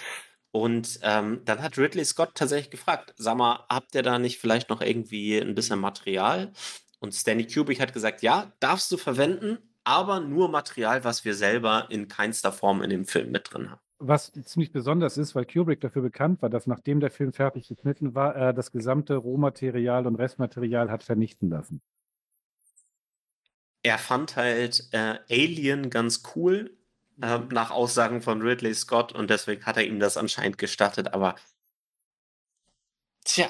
Und 0.50 0.98
ähm, 1.02 1.42
dann 1.44 1.62
hat 1.62 1.76
Ridley 1.76 2.05
Scott 2.05 2.30
tatsächlich 2.34 2.70
gefragt, 2.70 3.14
sag 3.18 3.36
mal, 3.36 3.66
habt 3.68 3.94
ihr 3.94 4.02
da 4.02 4.18
nicht 4.18 4.38
vielleicht 4.38 4.70
noch 4.70 4.80
irgendwie 4.80 5.36
ein 5.36 5.55
bisschen 5.55 5.78
Material? 5.78 6.52
Und 7.00 7.14
Stanley 7.14 7.46
Kubrick 7.46 7.80
hat 7.80 7.92
gesagt, 7.92 8.22
ja, 8.22 8.52
darfst 8.60 8.90
du 8.90 8.96
verwenden, 8.96 9.59
aber 9.89 10.20
nur 10.20 10.51
Material, 10.51 11.02
was 11.02 11.24
wir 11.24 11.35
selber 11.35 11.86
in 11.89 12.09
keinster 12.09 12.52
Form 12.52 12.82
in 12.82 12.90
dem 12.90 13.06
Film 13.06 13.31
mit 13.31 13.51
drin 13.51 13.70
haben. 13.70 13.81
Was 13.98 14.31
ziemlich 14.44 14.70
besonders 14.70 15.16
ist, 15.16 15.35
weil 15.35 15.47
Kubrick 15.47 15.81
dafür 15.81 16.02
bekannt 16.02 16.43
war, 16.43 16.51
dass 16.51 16.66
nachdem 16.66 17.01
der 17.01 17.10
Film 17.10 17.32
fertig 17.32 17.69
geschnitten 17.69 18.15
war, 18.15 18.36
er 18.36 18.52
das 18.52 18.70
gesamte 18.70 19.16
Rohmaterial 19.16 20.06
und 20.06 20.16
Restmaterial 20.16 20.90
hat 20.90 21.05
vernichten 21.05 21.48
lassen. 21.48 21.81
Er 23.82 23.97
fand 23.97 24.36
halt 24.36 24.89
äh, 24.93 25.20
Alien 25.31 25.89
ganz 25.89 26.23
cool, 26.36 26.77
äh, 27.23 27.39
nach 27.51 27.70
Aussagen 27.70 28.20
von 28.20 28.43
Ridley 28.43 28.74
Scott, 28.74 29.15
und 29.15 29.31
deswegen 29.31 29.65
hat 29.65 29.78
er 29.78 29.86
ihm 29.86 30.01
das 30.01 30.19
anscheinend 30.19 30.59
gestattet, 30.59 31.15
aber 31.15 31.35
tja, 33.24 33.48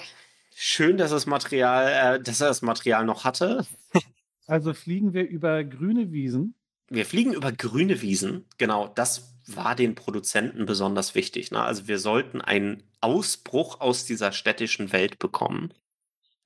schön, 0.55 0.99
dass 0.99 1.11
das 1.11 1.27
Material, 1.27 2.19
äh, 2.19 2.23
dass 2.23 2.41
er 2.41 2.47
das 2.47 2.63
Material 2.63 3.05
noch 3.05 3.25
hatte. 3.25 3.67
Also 4.49 4.73
fliegen 4.73 5.13
wir 5.13 5.29
über 5.29 5.63
grüne 5.63 6.11
Wiesen. 6.11 6.55
Wir 6.89 7.05
fliegen 7.05 7.35
über 7.35 7.53
grüne 7.53 8.01
Wiesen, 8.01 8.47
genau, 8.57 8.89
das 8.89 9.35
war 9.47 9.75
den 9.75 9.95
Produzenten 9.95 10.65
besonders 10.65 11.15
wichtig. 11.15 11.51
Ne? 11.51 11.63
Also 11.63 11.87
wir 11.87 11.99
sollten 11.99 12.41
einen 12.41 12.83
Ausbruch 13.01 13.81
aus 13.81 14.07
dieser 14.07 14.33
städtischen 14.33 14.91
Welt 14.91 15.19
bekommen. 15.19 15.75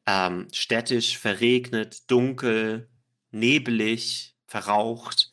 Ähm, 0.05 0.49
städtisch, 0.53 1.17
verregnet, 1.17 2.11
dunkel, 2.11 2.89
nebelig, 3.31 4.37
verraucht. 4.47 5.33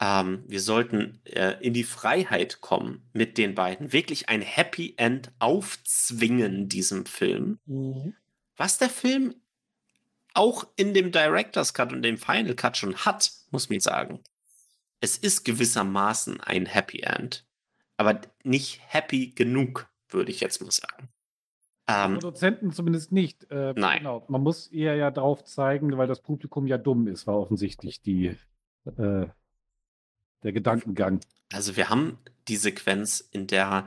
Ähm, 0.00 0.42
wir 0.48 0.60
sollten 0.60 1.20
äh, 1.26 1.56
in 1.60 1.72
die 1.72 1.84
Freiheit 1.84 2.60
kommen 2.60 3.08
mit 3.12 3.38
den 3.38 3.54
beiden. 3.54 3.92
Wirklich 3.92 4.28
ein 4.28 4.42
Happy 4.42 4.94
End 4.96 5.32
aufzwingen 5.38 6.68
diesem 6.68 7.06
Film. 7.06 7.60
Mhm. 7.66 8.14
Was 8.56 8.78
der 8.78 8.90
Film 8.90 9.34
auch 10.34 10.66
in 10.76 10.94
dem 10.94 11.12
Director's 11.12 11.74
Cut 11.74 11.92
und 11.92 12.02
dem 12.02 12.18
Final 12.18 12.54
Cut 12.54 12.76
schon 12.76 12.96
hat, 12.96 13.32
muss 13.50 13.70
man 13.70 13.80
sagen. 13.80 14.20
Es 15.00 15.16
ist 15.16 15.44
gewissermaßen 15.44 16.40
ein 16.40 16.66
Happy 16.66 17.00
End, 17.00 17.46
aber 17.96 18.20
nicht 18.42 18.80
happy 18.86 19.28
genug, 19.28 19.88
würde 20.08 20.30
ich 20.30 20.40
jetzt 20.40 20.60
mal 20.62 20.70
sagen. 20.70 21.08
Ähm, 21.86 22.14
Produzenten 22.14 22.72
zumindest 22.72 23.12
nicht. 23.12 23.50
Äh, 23.50 23.74
nein. 23.76 23.98
Genau. 23.98 24.24
Man 24.28 24.42
muss 24.42 24.68
eher 24.68 24.94
ja 24.94 25.10
drauf 25.10 25.44
zeigen, 25.44 25.96
weil 25.98 26.06
das 26.06 26.22
Publikum 26.22 26.66
ja 26.66 26.78
dumm 26.78 27.06
ist, 27.06 27.26
war 27.26 27.38
offensichtlich 27.38 28.00
die, 28.00 28.36
äh, 28.86 29.26
der 30.42 30.52
Gedankengang. 30.52 31.20
Also 31.52 31.76
wir 31.76 31.90
haben 31.90 32.18
die 32.48 32.56
Sequenz, 32.56 33.20
in 33.20 33.46
der 33.46 33.86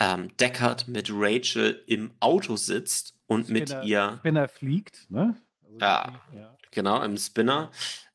ähm, 0.00 0.36
Deckard 0.38 0.88
mit 0.88 1.10
Rachel 1.12 1.82
im 1.86 2.10
Auto 2.18 2.56
sitzt 2.56 3.14
und 3.26 3.44
Spinner, 3.44 3.78
mit 3.78 3.84
ihr. 3.86 4.16
Spinner 4.18 4.48
fliegt, 4.48 5.10
ne? 5.10 5.36
Also 5.70 5.78
ja, 5.80 6.20
ja, 6.34 6.56
genau, 6.70 7.02
im 7.02 7.16
Spinner. 7.16 7.70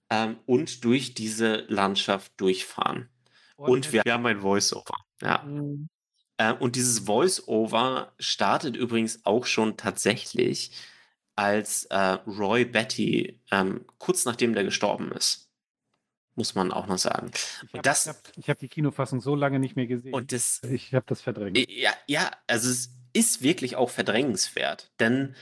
Ähm, 0.10 0.38
und 0.46 0.84
durch 0.84 1.14
diese 1.14 1.66
Landschaft 1.68 2.32
durchfahren. 2.38 3.10
Und, 3.56 3.70
und 3.70 3.94
wir, 3.94 4.04
wir, 4.04 4.14
haben 4.14 4.26
ein 4.26 4.42
Voice-Over. 4.42 4.96
Ja. 5.22 5.44
Mhm. 5.44 5.90
Äh, 6.38 6.54
und 6.54 6.76
dieses 6.76 7.00
Voice-Over 7.00 8.14
startet 8.20 8.76
übrigens 8.76 9.26
auch 9.26 9.46
schon 9.46 9.78
tatsächlich, 9.78 10.72
als 11.36 11.86
äh, 11.86 11.98
Roy 11.98 12.66
Betty 12.66 13.40
ähm, 13.52 13.86
kurz 13.98 14.26
nachdem 14.26 14.54
der 14.54 14.64
gestorben 14.64 15.12
ist. 15.12 15.50
Muss 16.36 16.56
man 16.56 16.72
auch 16.72 16.88
noch 16.88 16.98
sagen. 16.98 17.32
Ich 17.72 17.78
habe 17.78 17.90
hab, 17.90 18.48
hab 18.48 18.60
die 18.60 18.68
Kinofassung 18.68 19.22
so 19.22 19.36
lange 19.36 19.60
nicht 19.60 19.76
mehr 19.78 19.88
gesehen. 19.88 20.14
Und 20.14 20.34
das, 20.34 20.62
ich 20.64 20.94
habe 20.94 21.06
das 21.08 21.22
verdrängt. 21.22 21.58
Ja, 21.70 21.94
ja, 22.08 22.32
also 22.48 22.70
es 22.70 22.90
ist 23.14 23.42
wirklich 23.42 23.78
auch 23.78 23.90
verdrängenswert, 23.90 24.92
denn 25.00 25.36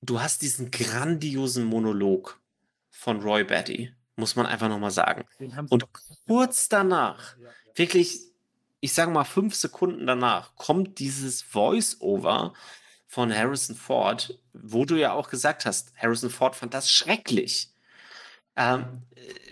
du 0.00 0.20
hast 0.20 0.42
diesen 0.42 0.70
grandiosen 0.70 1.64
Monolog 1.64 2.40
von 2.90 3.20
Roy 3.20 3.44
Betty, 3.44 3.92
muss 4.16 4.36
man 4.36 4.46
einfach 4.46 4.68
nochmal 4.68 4.90
sagen. 4.90 5.24
Und 5.70 5.86
kurz 6.26 6.68
danach, 6.68 7.36
wirklich 7.74 8.28
ich 8.80 8.92
sage 8.92 9.10
mal, 9.10 9.24
fünf 9.24 9.54
Sekunden 9.54 10.06
danach 10.06 10.54
kommt 10.54 10.98
dieses 10.98 11.42
Voice-Over 11.42 12.52
von 13.06 13.34
Harrison 13.34 13.74
Ford, 13.74 14.38
wo 14.52 14.84
du 14.84 14.96
ja 14.96 15.12
auch 15.12 15.30
gesagt 15.30 15.66
hast, 15.66 15.92
Harrison 15.96 16.30
Ford 16.30 16.54
fand 16.54 16.74
das 16.74 16.90
schrecklich. 16.90 17.72
Ähm, 18.56 19.02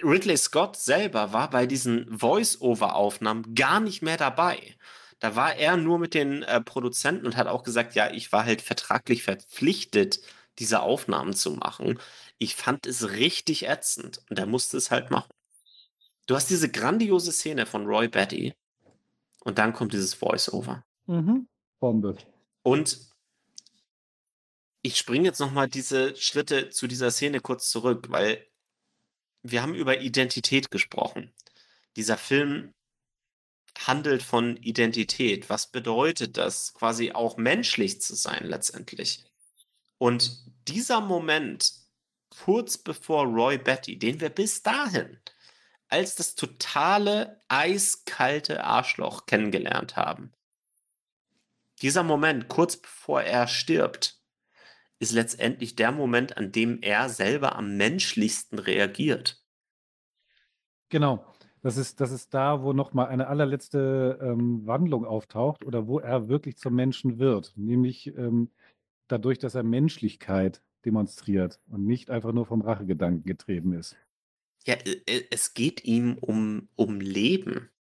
Ridley 0.03 0.37
Scott 0.37 0.77
selber 0.77 1.33
war 1.33 1.51
bei 1.51 1.67
diesen 1.67 2.19
Voice-Over-Aufnahmen 2.19 3.55
gar 3.55 3.81
nicht 3.81 4.03
mehr 4.03 4.17
dabei. 4.17 4.77
Da 5.19 5.35
war 5.35 5.55
er 5.55 5.77
nur 5.77 5.99
mit 5.99 6.13
den 6.13 6.43
äh, 6.43 6.61
Produzenten 6.61 7.27
und 7.27 7.37
hat 7.37 7.47
auch 7.47 7.63
gesagt, 7.63 7.95
ja, 7.95 8.11
ich 8.11 8.33
war 8.33 8.45
halt 8.45 8.61
vertraglich 8.61 9.23
verpflichtet, 9.23 10.21
diese 10.59 10.81
Aufnahmen 10.81 11.35
zu 11.35 11.53
machen. 11.53 11.99
Ich 12.39 12.57
fand 12.57 12.87
es 12.87 13.11
richtig 13.11 13.69
ätzend 13.69 14.21
und 14.31 14.39
er 14.39 14.47
musste 14.47 14.77
es 14.77 14.91
halt 14.91 15.11
machen. 15.11 15.31
Du 16.27 16.35
hast 16.35 16.51
diese 16.51 16.71
grandiose 16.71 17.33
Szene 17.33 17.67
von 17.67 17.87
Roy 17.87 18.09
Betty, 18.09 18.55
und 19.47 19.59
dann 19.59 19.73
kommt 19.73 19.93
dieses 19.93 20.13
Voice-Over. 20.15 20.85
Mhm. 21.07 21.47
Bombe. 21.79 22.17
Und 22.65 22.99
ich 24.83 24.99
springe 24.99 25.27
jetzt 25.27 25.39
nochmal 25.39 25.69
diese 25.69 26.17
Schritte 26.17 26.71
zu 26.71 26.89
dieser 26.89 27.13
Szene 27.13 27.39
kurz 27.39 27.71
zurück, 27.71 28.07
weil 28.11 28.45
wir 29.45 29.63
haben 29.63 29.77
über 29.77 30.01
Identität 30.01 30.73
gesprochen. 30.73 31.33
Dieser 31.95 32.17
Film 32.19 32.75
handelt 33.79 34.25
von 34.25 34.57
Identität. 34.57 35.49
Was 35.49 35.71
bedeutet 35.71 36.37
das, 36.39 36.75
quasi 36.75 37.13
auch 37.13 37.37
menschlich 37.37 38.01
zu 38.01 38.17
sein 38.17 38.47
letztendlich? 38.47 39.23
Und 39.99 40.53
dieser 40.69 41.01
Moment, 41.01 41.73
kurz 42.29 42.79
bevor 42.79 43.25
Roy 43.25 43.59
Betty, 43.59 43.99
den 43.99 44.21
wir 44.21 44.31
bis 44.31 44.63
dahin 44.63 45.19
als 45.89 46.17
das 46.17 46.35
totale 46.35 47.41
eiskalte 47.49 48.65
Arschloch 48.65 49.27
kennengelernt 49.27 49.97
haben. 49.97 50.33
Dieser 51.83 52.03
Moment, 52.03 52.49
kurz 52.49 52.77
bevor 52.77 53.23
er 53.23 53.47
stirbt, 53.47 54.21
ist 54.99 55.13
letztendlich 55.13 55.77
der 55.77 55.93
Moment, 55.93 56.37
an 56.37 56.53
dem 56.53 56.81
er 56.81 57.09
selber 57.09 57.55
am 57.55 57.77
menschlichsten 57.77 58.59
reagiert. 58.59 59.43
Genau. 60.89 61.25
Das 61.63 61.77
ist, 61.77 62.01
das 62.01 62.13
ist 62.13 62.33
da, 62.33 62.63
wo 62.63 62.73
nochmal 62.73 63.09
eine 63.09 63.27
allerletzte 63.27 64.19
ähm, 64.23 64.65
Wandlung 64.67 65.05
auftaucht 65.05 65.65
oder 65.65 65.89
wo 65.89 65.99
er 65.99 66.29
wirklich 66.29 66.57
zum 66.59 66.75
Menschen 66.75 67.19
wird. 67.19 67.53
Nämlich 67.57 68.07
ähm, 68.17 68.51
dadurch, 69.09 69.39
dass 69.39 69.55
er 69.55 69.63
Menschlichkeit 69.63 70.63
demonstriert 70.85 71.61
und 71.69 71.87
nicht 71.87 72.11
einfach 72.11 72.33
nur 72.33 72.47
vom 72.47 72.63
Rachegedanken 72.63 73.25
getrieben 73.25 73.73
ist. 73.73 73.97
Ja, 74.65 74.75
äh, 74.75 75.01
äh, 75.07 75.25
es 75.31 75.55
geht 75.55 75.85
ihm 75.85 76.17
um 76.19 76.69
um 76.77 77.01
Leben. 77.01 77.71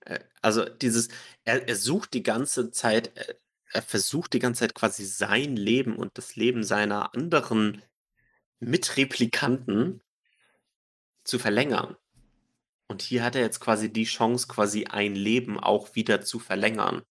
Äh, 0.00 0.20
also 0.42 0.64
dieses 0.64 1.08
er 1.44 1.68
er 1.68 1.76
sucht 1.76 2.14
die 2.14 2.22
ganze 2.22 2.70
Zeit 2.70 3.12
er 3.72 3.82
versucht 3.82 4.32
die 4.32 4.38
ganze 4.38 4.60
Zeit 4.60 4.74
quasi 4.74 5.04
sein 5.04 5.56
Leben 5.56 5.96
und 5.96 6.16
das 6.16 6.36
Leben 6.36 6.64
seiner 6.64 7.14
anderen 7.14 7.82
Mitreplikanten 8.60 10.02
zu 11.24 11.38
verlängern. 11.38 11.96
Und 12.88 13.02
hier 13.02 13.22
hat 13.22 13.36
er 13.36 13.42
jetzt 13.42 13.60
quasi 13.60 13.92
die 13.92 14.04
Chance, 14.04 14.48
quasi 14.48 14.86
ein 14.86 15.14
Leben 15.14 15.60
auch 15.60 15.94
wieder 15.94 16.22
zu 16.22 16.38
verlängern. 16.38 17.02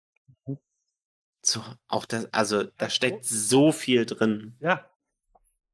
So, 1.50 1.64
auch 1.88 2.06
das 2.06 2.32
also, 2.34 2.64
da 2.64 2.90
steckt 2.90 3.24
so 3.24 3.72
viel 3.72 4.06
drin. 4.06 4.58
Ja. 4.60 4.86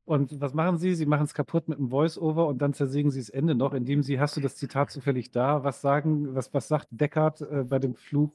Und 0.05 0.39
was 0.39 0.53
machen 0.53 0.77
sie? 0.77 0.93
Sie 0.93 1.07
machen 1.07 1.23
es 1.23 1.33
kaputt 1.33 1.67
mit 1.67 1.79
einem 1.79 1.89
Voice-Over 1.89 2.45
und 2.45 2.59
dann 2.59 2.75
zersägen 2.75 3.09
sie 3.09 3.21
das 3.21 3.29
Ende 3.29 3.55
noch, 3.55 3.73
indem 3.73 4.03
sie, 4.03 4.19
hast 4.19 4.37
du 4.37 4.41
das 4.41 4.55
Zitat 4.55 4.91
zufällig 4.91 5.31
da? 5.31 5.63
Was 5.63 5.81
sagen, 5.81 6.35
was, 6.35 6.53
was 6.53 6.67
sagt 6.67 6.89
Deckard 6.91 7.41
äh, 7.41 7.63
bei 7.63 7.79
dem 7.79 7.95
Flug? 7.95 8.33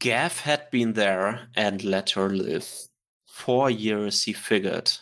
Gav 0.00 0.44
had 0.44 0.70
been 0.70 0.94
there 0.94 1.48
and 1.54 1.84
let 1.84 2.16
her 2.16 2.28
live. 2.28 2.88
Four 3.26 3.70
years 3.70 4.24
he 4.24 4.32
figured. 4.32 5.00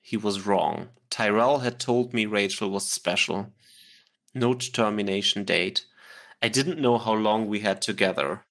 He 0.00 0.16
was 0.16 0.46
wrong. 0.46 0.88
Tyrell 1.10 1.60
had 1.62 1.78
told 1.80 2.14
me 2.14 2.24
Rachel 2.24 2.72
was 2.72 2.90
special. 2.90 3.52
No 4.32 4.54
termination 4.54 5.44
date. 5.44 5.86
I 6.40 6.48
didn't 6.48 6.80
know 6.80 6.96
how 6.96 7.14
long 7.14 7.46
we 7.46 7.60
had 7.60 7.82
together. 7.82 8.46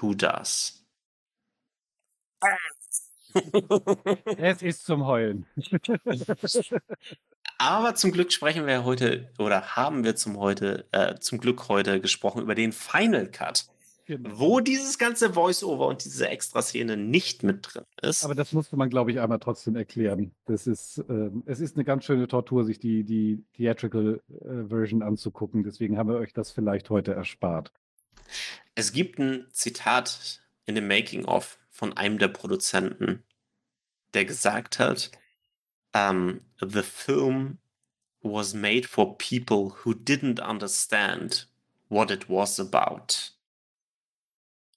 Who 0.00 0.14
does? 0.14 0.77
Es 4.38 4.62
ist 4.62 4.84
zum 4.84 5.06
Heulen. 5.06 5.46
Aber 7.58 7.94
zum 7.94 8.12
Glück 8.12 8.32
sprechen 8.32 8.66
wir 8.66 8.84
heute 8.84 9.30
oder 9.38 9.76
haben 9.76 10.04
wir 10.04 10.14
zum 10.16 10.38
heute 10.38 10.86
äh, 10.92 11.16
zum 11.18 11.38
Glück 11.38 11.68
heute 11.68 12.00
gesprochen 12.00 12.42
über 12.42 12.54
den 12.54 12.72
Final 12.72 13.30
Cut. 13.30 13.66
Genau. 14.06 14.30
Wo 14.40 14.60
dieses 14.60 14.96
ganze 14.96 15.34
Voice-Over 15.34 15.86
und 15.86 16.02
diese 16.02 16.28
Extraszene 16.28 16.96
nicht 16.96 17.42
mit 17.42 17.58
drin 17.62 17.84
ist. 18.00 18.24
Aber 18.24 18.34
das 18.34 18.54
musste 18.54 18.74
man, 18.76 18.88
glaube 18.88 19.10
ich, 19.10 19.20
einmal 19.20 19.38
trotzdem 19.38 19.76
erklären. 19.76 20.32
Das 20.46 20.66
ist, 20.66 21.04
äh, 21.10 21.30
es 21.44 21.60
ist 21.60 21.76
eine 21.76 21.84
ganz 21.84 22.06
schöne 22.06 22.26
Tortur, 22.26 22.64
sich 22.64 22.78
die, 22.78 23.04
die 23.04 23.44
Theatrical 23.52 24.22
äh, 24.30 24.66
Version 24.68 25.02
anzugucken. 25.02 25.62
Deswegen 25.62 25.98
haben 25.98 26.08
wir 26.08 26.16
euch 26.16 26.32
das 26.32 26.52
vielleicht 26.52 26.88
heute 26.88 27.12
erspart. 27.12 27.70
Es 28.74 28.92
gibt 28.92 29.18
ein 29.18 29.46
Zitat 29.52 30.40
in 30.64 30.74
dem 30.74 30.88
Making-of 30.88 31.58
von 31.78 31.96
einem 31.96 32.18
der 32.18 32.26
Produzenten, 32.26 33.22
der 34.12 34.24
gesagt 34.24 34.80
hat, 34.80 35.12
um, 35.94 36.40
the 36.60 36.82
film 36.82 37.58
was 38.20 38.52
made 38.52 38.86
for 38.86 39.16
people 39.16 39.72
who 39.84 39.92
didn't 39.92 40.40
understand 40.40 41.46
what 41.88 42.10
it 42.10 42.28
was 42.28 42.58
about. 42.58 43.30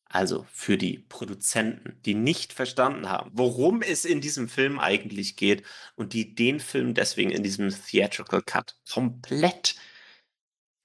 Also 0.06 0.46
für 0.52 0.78
die 0.78 1.00
Produzenten, 1.00 2.00
die 2.06 2.14
nicht 2.14 2.54
verstanden 2.54 3.10
haben, 3.10 3.32
worum 3.34 3.82
es 3.82 4.06
in 4.06 4.22
diesem 4.22 4.48
Film 4.48 4.78
eigentlich 4.78 5.38
geht 5.38 5.64
und 5.96 6.14
die 6.14 6.36
den 6.36 6.60
Film 6.60 6.94
deswegen 6.94 7.32
in 7.32 7.42
diesem 7.42 7.70
Theatrical 7.70 8.44
Cut 8.44 8.76
komplett 8.88 9.76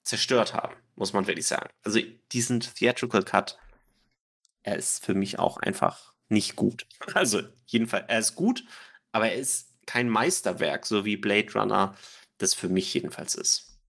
zerstört 0.02 0.54
haben, 0.54 0.76
muss 0.94 1.12
man 1.12 1.26
wirklich 1.26 1.46
sagen. 1.46 1.68
Also 1.82 2.00
diesen 2.32 2.60
Theatrical 2.60 3.22
Cut, 3.22 3.58
er 4.66 4.76
ist 4.76 5.04
für 5.04 5.14
mich 5.14 5.38
auch 5.38 5.56
einfach 5.56 6.12
nicht 6.28 6.56
gut. 6.56 6.86
Also 7.14 7.40
jedenfalls, 7.66 8.04
er 8.08 8.18
ist 8.18 8.34
gut, 8.34 8.64
aber 9.12 9.30
er 9.30 9.36
ist 9.36 9.72
kein 9.86 10.10
Meisterwerk, 10.10 10.84
so 10.84 11.04
wie 11.04 11.16
Blade 11.16 11.52
Runner 11.54 11.94
das 12.38 12.52
für 12.52 12.68
mich 12.68 12.92
jedenfalls 12.92 13.34
ist. 13.34 13.80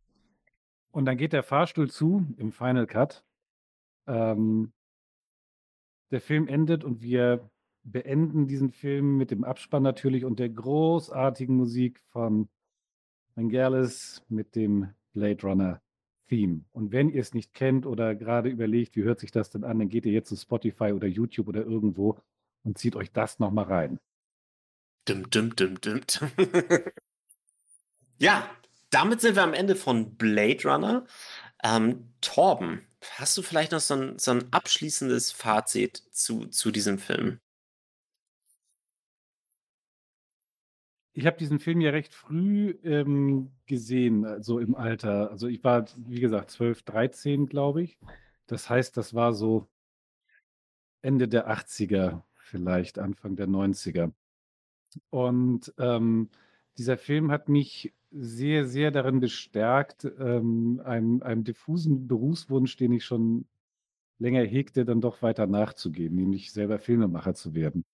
Und 0.91 1.05
dann 1.05 1.17
geht 1.17 1.33
der 1.33 1.43
Fahrstuhl 1.43 1.89
zu 1.91 2.25
im 2.37 2.51
Final 2.53 2.87
Cut. 2.87 3.23
Ähm, 4.07 4.71
der 6.11 6.21
Film 6.21 6.47
endet 6.47 6.85
und 6.85 7.01
wir 7.01 7.49
beenden 7.83 8.47
diesen 8.47 8.71
Film 8.71 9.17
mit 9.17 9.31
dem 9.31 9.43
Abspann 9.43 9.83
natürlich 9.83 10.23
und 10.23 10.39
der 10.39 10.49
großartigen 10.49 11.55
Musik 11.55 11.99
von 12.11 12.47
Vangelis 13.35 14.23
mit 14.29 14.55
dem 14.55 14.93
Blade 15.13 15.41
Runner 15.41 15.81
Theme. 16.27 16.65
Und 16.71 16.91
wenn 16.91 17.09
ihr 17.09 17.21
es 17.21 17.33
nicht 17.33 17.53
kennt 17.53 17.85
oder 17.85 18.15
gerade 18.15 18.49
überlegt, 18.49 18.95
wie 18.95 19.03
hört 19.03 19.19
sich 19.19 19.31
das 19.31 19.49
denn 19.49 19.63
an, 19.63 19.79
dann 19.79 19.89
geht 19.89 20.05
ihr 20.05 20.11
jetzt 20.11 20.29
zu 20.29 20.35
Spotify 20.35 20.91
oder 20.93 21.07
YouTube 21.07 21.47
oder 21.47 21.61
irgendwo 21.61 22.19
und 22.63 22.77
zieht 22.77 22.95
euch 22.95 23.11
das 23.11 23.39
nochmal 23.39 23.65
rein. 23.65 23.99
Dum, 25.05 25.29
dum, 25.29 25.55
dum, 25.55 25.79
dum, 25.79 26.01
ja, 28.19 28.49
damit 28.89 29.21
sind 29.21 29.35
wir 29.35 29.43
am 29.43 29.53
Ende 29.53 29.75
von 29.75 30.15
Blade 30.15 30.63
Runner. 30.65 31.05
Ähm, 31.63 32.13
Torben, 32.21 32.81
hast 33.15 33.37
du 33.37 33.41
vielleicht 33.41 33.71
noch 33.71 33.79
so 33.79 33.95
ein, 33.95 34.19
so 34.19 34.31
ein 34.31 34.51
abschließendes 34.51 35.31
Fazit 35.31 35.97
zu, 36.11 36.45
zu 36.47 36.71
diesem 36.71 36.99
Film? 36.99 37.39
Ich 41.17 41.25
habe 41.25 41.35
diesen 41.35 41.57
Film 41.57 41.81
ja 41.81 41.89
recht 41.89 42.13
früh 42.13 42.77
ähm, 42.83 43.49
gesehen, 43.65 44.21
so 44.21 44.29
also 44.29 44.59
im 44.59 44.75
Alter. 44.75 45.31
Also 45.31 45.47
ich 45.47 45.63
war, 45.63 45.85
wie 45.97 46.19
gesagt, 46.19 46.51
12, 46.51 46.83
13, 46.83 47.47
glaube 47.47 47.81
ich. 47.81 47.97
Das 48.45 48.69
heißt, 48.69 48.95
das 48.95 49.15
war 49.15 49.33
so 49.33 49.67
Ende 51.01 51.27
der 51.27 51.49
80er, 51.49 52.21
vielleicht 52.35 52.99
Anfang 52.99 53.35
der 53.35 53.47
90er. 53.47 54.11
Und 55.09 55.73
ähm, 55.79 56.29
dieser 56.77 56.99
Film 56.99 57.31
hat 57.31 57.49
mich 57.49 57.95
sehr, 58.11 58.67
sehr 58.67 58.91
darin 58.91 59.19
bestärkt, 59.19 60.05
ähm, 60.19 60.83
einem, 60.85 61.23
einem 61.23 61.43
diffusen 61.43 62.07
Berufswunsch, 62.07 62.77
den 62.77 62.91
ich 62.91 63.05
schon 63.05 63.47
länger 64.19 64.43
hegte, 64.43 64.85
dann 64.85 65.01
doch 65.01 65.23
weiter 65.23 65.47
nachzugehen, 65.47 66.13
nämlich 66.13 66.51
selber 66.51 66.77
Filmemacher 66.77 67.33
zu 67.33 67.55
werden. 67.55 67.85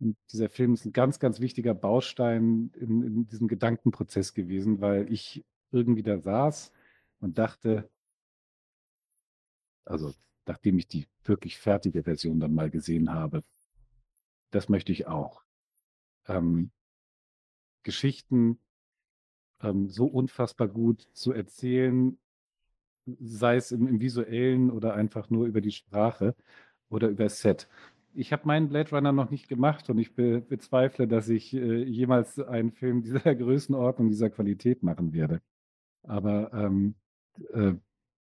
Und 0.00 0.16
dieser 0.32 0.48
Film 0.48 0.74
ist 0.74 0.84
ein 0.84 0.92
ganz, 0.92 1.18
ganz 1.18 1.40
wichtiger 1.40 1.74
Baustein 1.74 2.70
in, 2.74 3.02
in 3.02 3.26
diesem 3.26 3.48
Gedankenprozess 3.48 4.32
gewesen, 4.32 4.80
weil 4.80 5.12
ich 5.12 5.44
irgendwie 5.72 6.02
da 6.02 6.18
saß 6.18 6.72
und 7.20 7.38
dachte, 7.38 7.90
also 9.84 10.14
nachdem 10.46 10.78
ich 10.78 10.86
die 10.86 11.06
wirklich 11.24 11.58
fertige 11.58 12.04
Version 12.04 12.40
dann 12.40 12.54
mal 12.54 12.70
gesehen 12.70 13.12
habe, 13.12 13.42
das 14.50 14.68
möchte 14.68 14.92
ich 14.92 15.06
auch. 15.06 15.42
Ähm, 16.26 16.70
Geschichten 17.82 18.58
ähm, 19.62 19.88
so 19.88 20.06
unfassbar 20.06 20.68
gut 20.68 21.08
zu 21.12 21.32
erzählen, 21.32 22.18
sei 23.20 23.56
es 23.56 23.72
im, 23.72 23.86
im, 23.86 24.00
Visuellen 24.00 24.70
oder 24.70 24.94
einfach 24.94 25.30
nur 25.30 25.46
über 25.46 25.60
die 25.60 25.72
Sprache 25.72 26.34
oder 26.88 27.08
über 27.08 27.28
Set. 27.28 27.68
Ich 28.18 28.32
habe 28.32 28.48
meinen 28.48 28.68
Blade 28.68 28.90
Runner 28.90 29.12
noch 29.12 29.30
nicht 29.30 29.46
gemacht 29.46 29.88
und 29.90 29.98
ich 29.98 30.12
be 30.12 30.40
bezweifle, 30.40 31.06
dass 31.06 31.28
ich 31.28 31.54
äh, 31.54 31.84
jemals 31.84 32.40
einen 32.40 32.72
Film 32.72 33.02
dieser 33.04 33.32
Größenordnung, 33.32 34.08
dieser 34.08 34.28
Qualität 34.28 34.82
machen 34.82 35.12
werde. 35.12 35.40
Aber 36.02 36.52
ähm, 36.52 36.96
äh, 37.52 37.74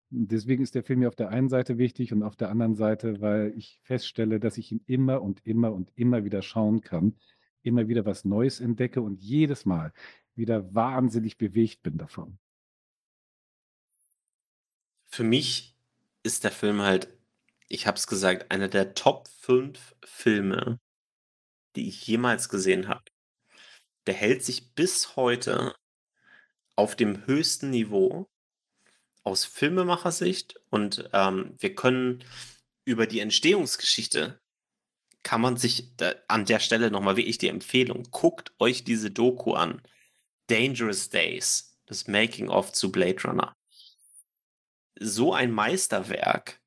deswegen 0.09 0.63
ist 0.63 0.75
der 0.75 0.83
Film 0.83 0.99
mir 0.99 1.07
auf 1.07 1.15
der 1.15 1.29
einen 1.29 1.47
Seite 1.47 1.77
wichtig 1.77 2.11
und 2.11 2.23
auf 2.23 2.35
der 2.35 2.49
anderen 2.49 2.75
Seite, 2.75 3.21
weil 3.21 3.53
ich 3.55 3.79
feststelle, 3.83 4.41
dass 4.41 4.57
ich 4.57 4.73
ihn 4.73 4.83
immer 4.85 5.21
und 5.21 5.39
immer 5.45 5.71
und 5.71 5.93
immer 5.95 6.25
wieder 6.25 6.41
schauen 6.41 6.81
kann, 6.81 7.15
immer 7.61 7.87
wieder 7.87 8.05
was 8.05 8.25
Neues 8.25 8.59
entdecke 8.59 9.01
und 9.01 9.21
jedes 9.21 9.65
Mal 9.65 9.93
wieder 10.35 10.75
wahnsinnig 10.75 11.37
bewegt 11.37 11.83
bin 11.83 11.97
davon. 11.97 12.37
Für 15.07 15.23
mich 15.23 15.77
ist 16.21 16.43
der 16.43 16.51
Film 16.51 16.81
halt, 16.81 17.15
ich 17.67 17.87
habe 17.87 17.97
es 17.97 18.07
gesagt, 18.07 18.51
einer 18.51 18.67
der 18.67 18.93
Top 18.93 19.27
5 19.41 19.95
Filme, 20.03 20.79
die 21.75 21.87
ich 21.87 22.05
jemals 22.07 22.49
gesehen 22.49 22.87
habe. 22.87 23.03
Der 24.07 24.13
hält 24.13 24.43
sich 24.43 24.73
bis 24.73 25.15
heute 25.15 25.75
auf 26.75 26.95
dem 26.95 27.25
höchsten 27.25 27.69
Niveau 27.71 28.29
aus 29.23 29.45
Filmemachersicht 29.45 30.59
und 30.69 31.09
ähm, 31.13 31.55
wir 31.57 31.73
können 31.73 32.23
über 32.83 33.07
die 33.07 33.19
Entstehungsgeschichte 33.19 34.39
kann 35.23 35.41
man 35.41 35.57
sich 35.57 35.95
da, 35.97 36.13
an 36.27 36.45
der 36.45 36.59
Stelle 36.59 36.91
nochmal 36.91 37.17
wirklich 37.17 37.39
die 37.39 37.47
Empfehlung, 37.47 38.03
guckt 38.11 38.53
euch 38.59 38.83
diese 38.83 39.09
Doku 39.09 39.53
an. 39.53 39.81
Dangerous 40.47 41.09
Days, 41.09 41.75
das 41.87 42.07
Making-of 42.07 42.71
zu 42.71 42.91
Blade 42.91 43.23
Runner. 43.23 43.55
So 44.99 45.33
ein 45.33 45.51
Meisterwerk 45.51 46.61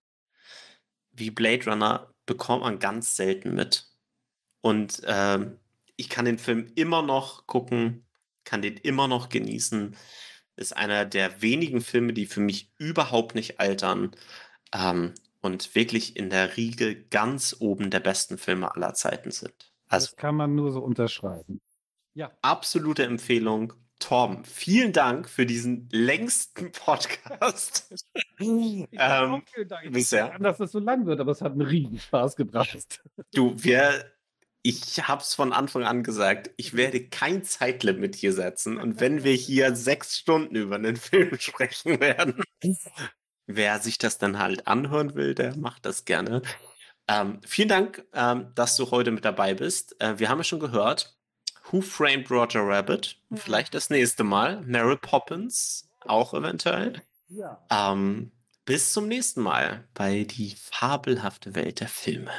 wie 1.19 1.31
Blade 1.31 1.65
Runner 1.71 2.13
bekommt 2.27 2.63
man 2.63 2.79
ganz 2.79 3.17
selten 3.17 3.55
mit. 3.55 3.87
Und 4.61 5.03
äh, 5.05 5.51
ich 5.97 6.09
kann 6.09 6.25
den 6.25 6.39
Film 6.39 6.71
immer 6.75 7.03
noch 7.03 7.47
gucken, 7.47 8.07
kann 8.45 8.63
den 8.63 8.77
immer 8.77 9.09
noch 9.09 9.29
genießen. 9.29 9.97
Ist 10.57 10.77
einer 10.77 11.05
der 11.05 11.43
wenigen 11.43 11.81
Filme, 11.81 12.13
die 12.13 12.27
für 12.27 12.41
mich 12.41 12.73
überhaupt 12.79 13.35
nicht 13.35 13.61
altern. 13.61 14.13
Ähm, 14.75 15.15
und 15.41 15.75
wirklich 15.75 16.17
in 16.17 16.31
der 16.31 16.57
Riege 16.57 17.05
ganz 17.05 17.57
oben 17.61 17.91
der 17.91 18.01
besten 18.01 18.39
Filme 18.39 18.75
aller 18.75 18.95
Zeiten 18.95 19.31
sind. 19.31 19.73
Also, 19.89 20.09
das 20.09 20.17
kann 20.17 20.35
man 20.35 20.55
nur 20.55 20.73
so 20.73 20.81
unterschreiben. 20.81 21.61
Ja. 22.15 22.33
Absolute 22.43 23.05
Empfehlung. 23.05 23.73
Torben, 23.99 24.45
vielen 24.45 24.93
Dank 24.93 25.29
für 25.29 25.45
diesen 25.45 25.89
längsten 25.91 26.73
Podcast. 26.73 27.93
Ich 28.39 28.87
ähm, 28.93 29.43
vielen 29.53 29.69
Dank. 29.69 29.85
Ich 29.85 29.93
bisher. 29.93 30.35
An, 30.35 30.43
dass 30.43 30.61
es 30.61 30.73
so 30.73 30.79
lang 30.79 31.07
wird, 31.07 31.21
aber 31.21 31.33
es 31.33 31.43
hat 31.43 31.53
einen 31.53 31.63
riesen 31.63 31.99
Spaß 31.99 32.37
gebracht. 32.37 33.03
Du, 33.35 33.55
wir, 33.57 34.13
ich 34.63 35.09
habe 35.09 35.23
es 35.23 35.35
von 35.35 35.53
Anfang 35.53 35.85
an 35.85 36.03
gesagt, 36.03 36.51
ich 36.57 36.75
werde 36.75 37.09
kein 37.09 37.43
Zeitlimit 37.43 38.15
hier 38.15 38.33
setzen. 38.33 38.79
Und 38.79 39.01
wenn 39.01 39.25
wir 39.25 39.35
hier 39.35 39.75
sechs 39.75 40.17
Stunden 40.17 40.55
über 40.55 40.77
einen 40.77 40.97
Film 40.97 41.37
sprechen 41.41 42.01
werden, 42.01 42.43
wer 43.47 43.81
sich 43.81 43.99
das 43.99 44.19
dann 44.19 44.39
halt 44.39 44.67
anhören 44.67 45.15
will, 45.15 45.35
der 45.35 45.57
macht 45.57 45.87
das 45.87 46.05
gerne. 46.05 46.43
Ähm, 47.09 47.41
vielen 47.47 47.69
Dank, 47.69 48.07
ähm, 48.13 48.53
dass 48.55 48.77
du 48.77 48.91
heute 48.91 49.11
mit 49.11 49.25
dabei 49.25 49.55
bist. 49.55 50.01
Äh, 50.01 50.19
wir 50.19 50.29
haben 50.29 50.39
ja 50.39 50.45
schon 50.45 50.61
gehört, 50.61 51.18
Who 51.71 51.81
Framed 51.81 52.31
Roger 52.31 52.67
Rabbit? 52.67 53.17
Mhm. 53.29 53.37
Vielleicht 53.37 53.75
das 53.75 53.91
nächste 53.91 54.25
Mal. 54.25 54.63
Mary 54.63 54.97
Poppins, 54.97 55.89
auch 56.07 56.35
eventuell. 56.35 57.03
Ja. 57.29 57.65
Ähm, 57.71 58.33
bis 58.65 58.93
zum 58.93 59.09
nächsten 59.09 59.43
Mal 59.43 59.89
bei 59.95 60.25
die 60.25 60.55
fabelhafte 60.57 61.55
Welt 61.55 61.81
der 61.81 61.89
Filme. 61.89 62.33